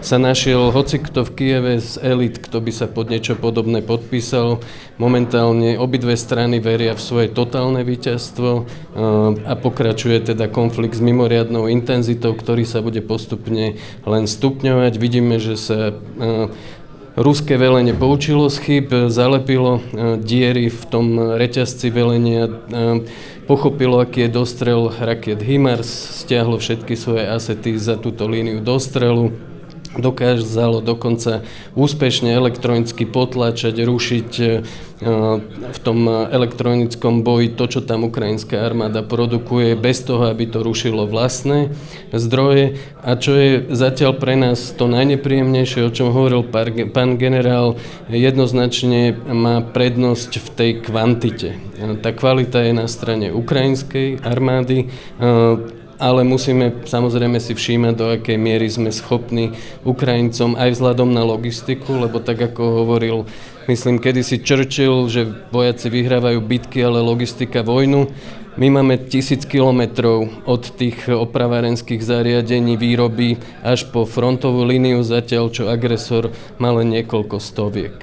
sa 0.02 0.18
našiel 0.18 0.74
hoci 0.74 0.98
kto 0.98 1.22
v 1.24 1.32
Kieve 1.38 1.74
z 1.78 2.02
elit, 2.02 2.42
kto 2.42 2.58
by 2.58 2.72
sa 2.74 2.90
pod 2.90 3.14
niečo 3.14 3.38
podobné 3.38 3.86
podpísal. 3.86 4.58
Momentálne 4.98 5.78
obidve 5.78 6.18
strany 6.18 6.58
veria 6.58 6.98
v 6.98 7.06
svoje 7.06 7.28
totálne 7.30 7.86
víťazstvo 7.86 8.66
a 9.46 9.54
pokračuje 9.54 10.34
teda 10.34 10.50
konflikt 10.50 10.98
s 10.98 11.06
mimoriadnou 11.06 11.70
intenzitou, 11.70 12.34
ktorý 12.34 12.66
sa 12.66 12.82
bude 12.82 13.06
postupne 13.06 13.78
len 14.04 14.24
stupňovať. 14.26 14.94
Vidíme, 14.98 15.38
že 15.38 15.54
sa 15.56 15.94
Ruské 17.12 17.60
velenie 17.60 17.92
poučilo 17.92 18.48
z 18.48 18.58
chyb, 18.64 19.12
zalepilo 19.12 19.84
diery 20.24 20.72
v 20.72 20.82
tom 20.88 21.20
reťazci 21.36 21.92
velenia, 21.92 22.48
pochopilo, 23.52 24.00
aký 24.00 24.26
je 24.26 24.30
dostrel 24.32 24.88
raket 24.96 25.44
HIMARS, 25.44 25.92
stiahlo 26.24 26.56
všetky 26.56 26.96
svoje 26.96 27.28
asety 27.28 27.76
za 27.76 28.00
túto 28.00 28.32
líniu 28.32 28.64
dostrelu 28.64 29.51
dokázalo 29.98 30.80
dokonca 30.80 31.44
úspešne 31.76 32.32
elektronicky 32.32 33.04
potlačať, 33.04 33.76
rušiť 33.84 34.32
e, 34.40 34.46
v 35.72 35.80
tom 35.82 36.06
elektronickom 36.08 37.26
boji 37.26 37.58
to, 37.58 37.66
čo 37.68 37.80
tam 37.82 38.06
ukrajinská 38.06 38.62
armáda 38.62 39.02
produkuje, 39.02 39.74
bez 39.74 40.06
toho, 40.06 40.30
aby 40.30 40.46
to 40.46 40.62
rušilo 40.62 41.10
vlastné 41.10 41.74
zdroje. 42.14 42.78
A 43.02 43.18
čo 43.18 43.34
je 43.34 43.52
zatiaľ 43.74 44.16
pre 44.22 44.38
nás 44.38 44.72
to 44.78 44.86
najnepríjemnejšie, 44.86 45.82
o 45.84 45.92
čom 45.92 46.14
hovoril 46.14 46.46
pán 46.94 47.18
generál, 47.18 47.82
jednoznačne 48.08 49.18
má 49.28 49.66
prednosť 49.66 50.32
v 50.38 50.48
tej 50.54 50.72
kvantite. 50.86 51.50
Tá 52.06 52.14
kvalita 52.14 52.62
je 52.62 52.74
na 52.78 52.86
strane 52.86 53.34
ukrajinskej 53.34 54.22
armády, 54.22 54.86
e, 54.86 55.81
ale 56.02 56.26
musíme 56.26 56.82
samozrejme 56.82 57.38
si 57.38 57.54
všímať, 57.54 57.94
do 57.94 58.06
akej 58.18 58.38
miery 58.42 58.66
sme 58.66 58.90
schopní 58.90 59.54
Ukrajincom 59.86 60.58
aj 60.58 60.74
vzhľadom 60.74 61.14
na 61.14 61.22
logistiku, 61.22 62.02
lebo 62.02 62.18
tak 62.18 62.42
ako 62.42 62.82
hovoril, 62.82 63.30
myslím, 63.72 64.04
kedysi 64.04 64.44
Churchill, 64.44 65.08
že 65.08 65.24
vojaci 65.48 65.88
vyhrávajú 65.88 66.44
bitky, 66.44 66.84
ale 66.84 67.00
logistika 67.00 67.64
vojnu, 67.64 68.12
my 68.60 68.68
máme 68.68 69.00
tisíc 69.08 69.48
kilometrov 69.48 70.28
od 70.44 70.76
tých 70.76 71.08
opravárenských 71.08 72.04
zariadení 72.04 72.76
výroby 72.76 73.40
až 73.64 73.88
po 73.96 74.04
frontovú 74.04 74.68
líniu 74.68 75.00
zatiaľ, 75.08 75.56
čo 75.56 75.72
agresor 75.72 76.36
má 76.60 76.76
len 76.76 76.92
niekoľko 76.92 77.40
stoviek. 77.40 77.96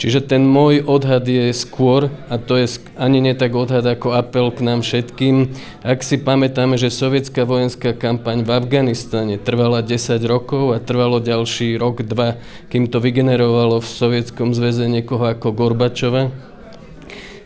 Čiže 0.00 0.24
ten 0.24 0.48
môj 0.48 0.80
odhad 0.88 1.28
je 1.28 1.52
skôr, 1.52 2.08
a 2.32 2.40
to 2.40 2.56
je 2.56 2.80
ani 2.96 3.20
nie 3.20 3.36
tak 3.36 3.52
odhad 3.52 3.84
ako 3.84 4.16
apel 4.16 4.56
k 4.56 4.64
nám 4.64 4.80
všetkým, 4.80 5.52
ak 5.84 6.00
si 6.00 6.16
pamätáme, 6.16 6.80
že 6.80 6.88
sovietská 6.88 7.44
vojenská 7.44 7.92
kampaň 7.92 8.40
v 8.40 8.56
Afganistane 8.56 9.36
trvala 9.36 9.84
10 9.84 10.16
rokov 10.24 10.72
a 10.72 10.80
trvalo 10.80 11.20
ďalší 11.20 11.76
rok, 11.76 12.08
dva, 12.08 12.40
kým 12.72 12.88
to 12.88 13.04
vygenerovalo 13.04 13.84
v 13.84 13.88
Sovietskom 14.00 14.56
zväze 14.56 14.88
niekoho 14.94 15.26
ako 15.26 15.50
Gorbačova, 15.50 16.30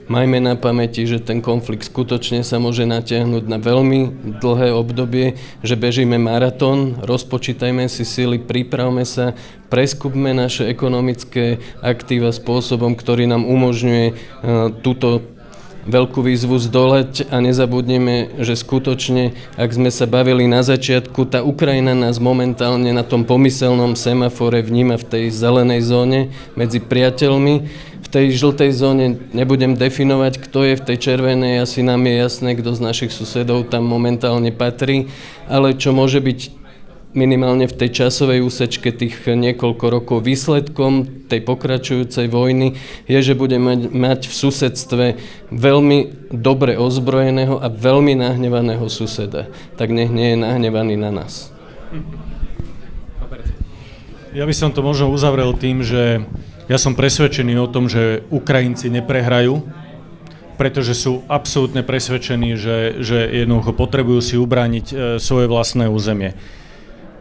Majme 0.09 0.41
na 0.41 0.57
pamäti, 0.57 1.05
že 1.05 1.20
ten 1.20 1.45
konflikt 1.45 1.85
skutočne 1.85 2.41
sa 2.41 2.57
môže 2.57 2.89
natiahnuť 2.89 3.45
na 3.45 3.61
veľmi 3.61 4.33
dlhé 4.41 4.73
obdobie, 4.73 5.37
že 5.61 5.77
bežíme 5.77 6.16
maratón, 6.16 6.97
rozpočítajme 7.05 7.85
si 7.93 8.09
sily, 8.09 8.41
pripravme 8.41 9.05
sa, 9.05 9.37
preskupme 9.69 10.33
naše 10.33 10.65
ekonomické 10.65 11.61
aktíva 11.85 12.33
spôsobom, 12.33 12.97
ktorý 12.97 13.29
nám 13.29 13.45
umožňuje 13.45 14.07
uh, 14.09 14.16
túto 14.81 15.29
veľkú 15.89 16.20
výzvu 16.20 16.60
zdolať 16.60 17.32
a 17.32 17.40
nezabudneme, 17.40 18.44
že 18.44 18.55
skutočne, 18.60 19.32
ak 19.56 19.70
sme 19.73 19.89
sa 19.89 20.05
bavili 20.05 20.44
na 20.44 20.60
začiatku, 20.60 21.24
tá 21.24 21.40
Ukrajina 21.40 21.97
nás 21.97 22.20
momentálne 22.20 22.93
na 22.93 23.01
tom 23.01 23.24
pomyselnom 23.24 23.97
semafore 23.97 24.60
vníma 24.60 25.01
v 25.01 25.09
tej 25.09 25.24
zelenej 25.32 25.81
zóne 25.89 26.20
medzi 26.52 26.78
priateľmi. 26.85 27.55
V 28.05 28.09
tej 28.09 28.40
žltej 28.40 28.70
zóne 28.73 29.20
nebudem 29.36 29.77
definovať, 29.77 30.40
kto 30.40 30.65
je 30.65 30.74
v 30.81 30.85
tej 30.93 30.97
červenej, 30.97 31.60
asi 31.60 31.85
nám 31.85 32.05
je 32.09 32.15
jasné, 32.16 32.56
kto 32.56 32.73
z 32.73 32.81
našich 32.81 33.12
susedov 33.12 33.69
tam 33.69 33.85
momentálne 33.85 34.48
patrí, 34.48 35.12
ale 35.44 35.77
čo 35.77 35.93
môže 35.93 36.20
byť 36.20 36.57
minimálne 37.19 37.66
v 37.66 37.74
tej 37.74 38.07
časovej 38.07 38.47
úsečke 38.47 38.95
tých 38.95 39.27
niekoľko 39.27 39.85
rokov 39.90 40.23
výsledkom 40.23 41.27
tej 41.27 41.43
pokračujúcej 41.43 42.31
vojny 42.31 42.78
je, 43.11 43.19
že 43.19 43.35
budeme 43.35 43.74
mať, 43.74 43.81
mať 43.90 44.20
v 44.31 44.35
susedstve 44.39 45.05
veľmi 45.51 46.31
dobre 46.31 46.78
ozbrojeného 46.78 47.59
a 47.59 47.66
veľmi 47.66 48.15
nahnevaného 48.15 48.86
suseda. 48.86 49.51
Tak 49.74 49.90
nech 49.90 50.15
nie 50.15 50.39
je 50.39 50.39
nahnevaný 50.39 50.95
na 50.95 51.11
nás. 51.11 51.51
Ja 54.31 54.47
by 54.47 54.55
som 54.55 54.70
to 54.70 54.86
možno 54.86 55.11
uzavrel 55.11 55.51
tým, 55.59 55.82
že 55.82 56.23
ja 56.70 56.77
som 56.77 56.95
presvedčený 56.95 57.59
o 57.59 57.66
tom, 57.66 57.89
že 57.90 58.23
Ukrajinci 58.28 58.93
neprehrajú, 58.93 59.65
pretože 60.61 60.93
sú 60.93 61.24
absolútne 61.31 61.81
presvedčení, 61.81 62.59
že, 62.61 63.01
že 63.01 63.19
jednoducho 63.24 63.73
potrebujú 63.73 64.20
si 64.20 64.36
ubrániť 64.36 64.86
e, 64.90 64.95
svoje 65.16 65.47
vlastné 65.49 65.89
územie. 65.89 66.35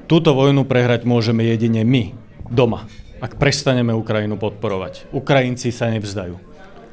Túto 0.08 0.32
vojnu 0.32 0.64
prehrať 0.64 1.04
môžeme 1.04 1.44
jedine 1.44 1.84
my, 1.84 2.16
doma, 2.48 2.88
ak 3.20 3.36
prestaneme 3.36 3.92
Ukrajinu 3.92 4.40
podporovať. 4.40 5.12
Ukrajinci 5.12 5.68
sa 5.76 5.92
nevzdajú. 5.92 6.40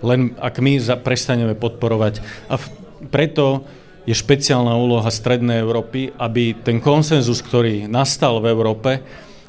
Len 0.02 0.34
ak 0.34 0.58
my 0.58 0.82
za, 0.82 0.98
prestaneme 0.98 1.54
podporovať. 1.54 2.18
A 2.50 2.58
v, 2.58 2.64
preto 3.14 3.62
je 4.02 4.18
špeciálna 4.18 4.74
úloha 4.74 5.06
Strednej 5.14 5.62
Európy, 5.62 6.10
aby 6.18 6.58
ten 6.58 6.82
konsenzus, 6.82 7.38
ktorý 7.38 7.86
nastal 7.86 8.42
v 8.42 8.50
Európe, 8.50 8.98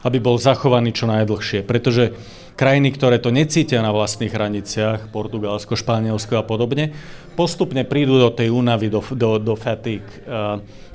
aby 0.05 0.17
bol 0.21 0.37
zachovaný 0.37 0.93
čo 0.93 1.09
najdlhšie. 1.09 1.65
Pretože 1.65 2.13
krajiny, 2.55 2.95
ktoré 2.95 3.19
to 3.19 3.35
necítia 3.35 3.83
na 3.83 3.91
vlastných 3.91 4.31
hraniciach, 4.31 5.11
Portugalsko, 5.11 5.75
Španielsko 5.75 6.39
a 6.39 6.43
podobne, 6.47 6.95
postupne 7.35 7.83
prídu 7.83 8.15
do 8.15 8.31
tej 8.31 8.51
únavy, 8.51 8.87
do, 8.87 9.03
do, 9.03 9.37
do 9.43 9.53
fatigue, 9.59 10.07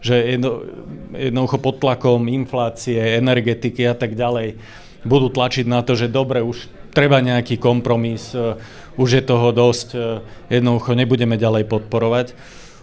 že 0.01 0.15
jedno, 0.17 0.65
jednoducho 1.13 1.61
pod 1.61 1.77
tlakom 1.85 2.25
inflácie, 2.33 2.97
energetiky 3.21 3.85
a 3.85 3.93
tak 3.93 4.17
ďalej 4.17 4.57
budú 5.05 5.33
tlačiť 5.33 5.65
na 5.69 5.81
to, 5.81 5.97
že 5.97 6.13
dobre, 6.13 6.45
už 6.45 6.69
treba 6.93 7.23
nejaký 7.23 7.57
kompromis, 7.57 8.35
e, 8.37 8.59
už 9.01 9.09
je 9.21 9.23
toho 9.25 9.49
dosť, 9.55 9.89
e, 9.95 9.99
jednoducho 10.53 10.93
nebudeme 10.93 11.41
ďalej 11.41 11.65
podporovať. 11.71 12.37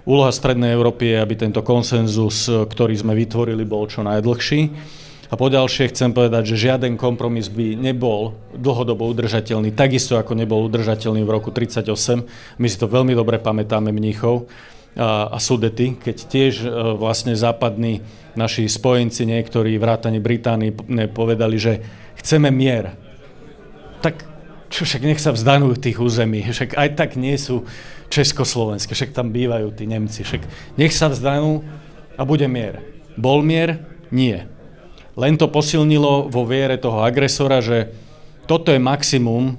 Úloha 0.08 0.32
Strednej 0.32 0.72
Európy 0.72 1.14
je, 1.14 1.18
aby 1.20 1.36
tento 1.36 1.62
konsenzus, 1.62 2.48
e, 2.48 2.66
ktorý 2.66 2.96
sme 2.98 3.14
vytvorili, 3.14 3.68
bol 3.68 3.86
čo 3.86 4.02
najdlhší. 4.02 4.62
A 5.28 5.36
poďalšie 5.36 5.92
chcem 5.92 6.16
povedať, 6.16 6.56
že 6.56 6.72
žiaden 6.72 6.96
kompromis 6.96 7.52
by 7.52 7.76
nebol 7.76 8.40
dlhodobo 8.56 9.12
udržateľný, 9.12 9.76
takisto 9.76 10.16
ako 10.16 10.40
nebol 10.40 10.64
udržateľný 10.72 11.28
v 11.28 11.32
roku 11.32 11.52
1938. 11.52 12.60
My 12.64 12.68
si 12.72 12.78
to 12.80 12.88
veľmi 12.88 13.12
dobre 13.12 13.36
pamätáme 13.44 13.92
Mníchov. 13.92 14.48
a, 14.96 15.28
a 15.28 15.38
Sudety, 15.38 16.00
keď 16.00 16.18
tiež 16.32 16.54
e, 16.64 16.68
vlastne 16.96 17.36
západní 17.36 18.00
naši 18.40 18.72
spojenci, 18.72 19.28
niektorí 19.28 19.76
vrátane 19.76 20.24
Británii 20.24 20.72
povedali, 21.12 21.60
že 21.60 21.84
chceme 22.24 22.48
mier. 22.48 22.96
Tak 24.00 24.24
čo 24.72 24.88
však 24.88 25.04
nech 25.04 25.20
sa 25.20 25.36
vzdanú 25.36 25.76
tých 25.76 26.00
území, 26.00 26.44
však 26.44 26.76
aj 26.76 26.90
tak 26.96 27.10
nie 27.20 27.36
sú 27.36 27.68
československé, 28.08 28.96
však 28.96 29.12
tam 29.12 29.32
bývajú 29.32 29.76
tí 29.76 29.84
Nemci, 29.88 30.24
však 30.24 30.44
nech 30.80 30.96
sa 30.96 31.12
vzdanú 31.12 31.64
a 32.16 32.22
bude 32.24 32.48
mier. 32.48 32.80
Bol 33.20 33.44
mier? 33.44 33.84
Nie. 34.08 34.48
Len 35.18 35.34
to 35.34 35.50
posilnilo 35.50 36.30
vo 36.30 36.46
viere 36.46 36.78
toho 36.78 37.02
agresora, 37.02 37.58
že 37.58 37.90
toto 38.46 38.70
je 38.70 38.78
maximum, 38.78 39.58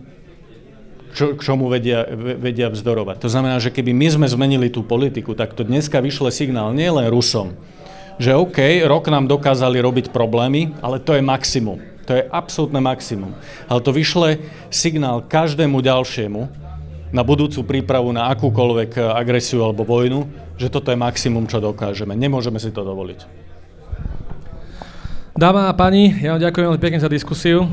čo, 1.13 1.35
k 1.35 1.41
čomu 1.43 1.67
vedia, 1.67 2.07
vedia 2.15 2.71
vzdorovať. 2.71 3.19
To 3.19 3.29
znamená, 3.29 3.59
že 3.59 3.75
keby 3.75 3.91
my 3.91 4.07
sme 4.15 4.27
zmenili 4.31 4.71
tú 4.71 4.87
politiku, 4.87 5.35
tak 5.35 5.59
to 5.59 5.67
dneska 5.67 5.99
vyšle 5.99 6.31
signál 6.31 6.71
nielen 6.71 7.11
Rusom, 7.11 7.59
že 8.23 8.39
OK, 8.39 8.87
rok 8.87 9.11
nám 9.11 9.27
dokázali 9.27 9.83
robiť 9.83 10.15
problémy, 10.15 10.79
ale 10.79 11.03
to 11.03 11.19
je 11.19 11.23
maximum. 11.27 11.83
To 12.07 12.17
je 12.17 12.25
absolútne 12.31 12.81
maximum. 12.81 13.35
Ale 13.69 13.85
to 13.85 13.93
vyšle 13.93 14.41
signál 14.73 15.27
každému 15.27 15.83
ďalšiemu 15.85 16.49
na 17.13 17.23
budúcu 17.27 17.67
prípravu 17.67 18.15
na 18.15 18.33
akúkoľvek 18.33 18.97
agresiu 19.13 19.61
alebo 19.65 19.85
vojnu, 19.85 20.25
že 20.57 20.73
toto 20.73 20.89
je 20.89 20.99
maximum, 20.99 21.45
čo 21.45 21.61
dokážeme. 21.61 22.17
Nemôžeme 22.17 22.57
si 22.57 22.73
to 22.73 22.81
dovoliť. 22.81 23.38
Dáma 25.39 25.71
a 25.71 25.73
pani, 25.73 26.19
ja 26.19 26.35
vám 26.35 26.43
ďakujem 26.43 26.67
veľmi 26.67 26.83
pekne 26.83 26.99
za 26.99 27.07
diskusiu. 27.07 27.71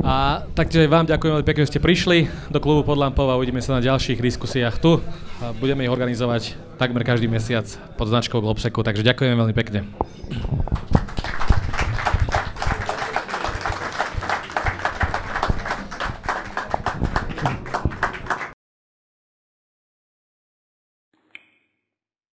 A 0.00 0.48
taktiež 0.56 0.88
vám 0.88 1.04
ďakujem 1.04 1.36
veľmi 1.36 1.44
pekne, 1.44 1.68
že 1.68 1.76
ste 1.76 1.84
prišli 1.84 2.24
do 2.48 2.56
klubu 2.56 2.88
pod 2.88 2.96
lampou 2.96 3.28
a 3.28 3.36
uvidíme 3.36 3.60
sa 3.60 3.76
na 3.76 3.84
ďalších 3.84 4.16
diskusiách 4.16 4.80
tu. 4.80 4.96
A 5.44 5.52
budeme 5.52 5.84
ich 5.84 5.92
organizovať 5.92 6.56
takmer 6.80 7.04
každý 7.04 7.28
mesiac 7.28 7.68
pod 8.00 8.08
značkou 8.08 8.40
Globseku, 8.40 8.80
takže 8.80 9.04
ďakujem 9.04 9.36
veľmi 9.36 9.52
pekne. 9.52 9.92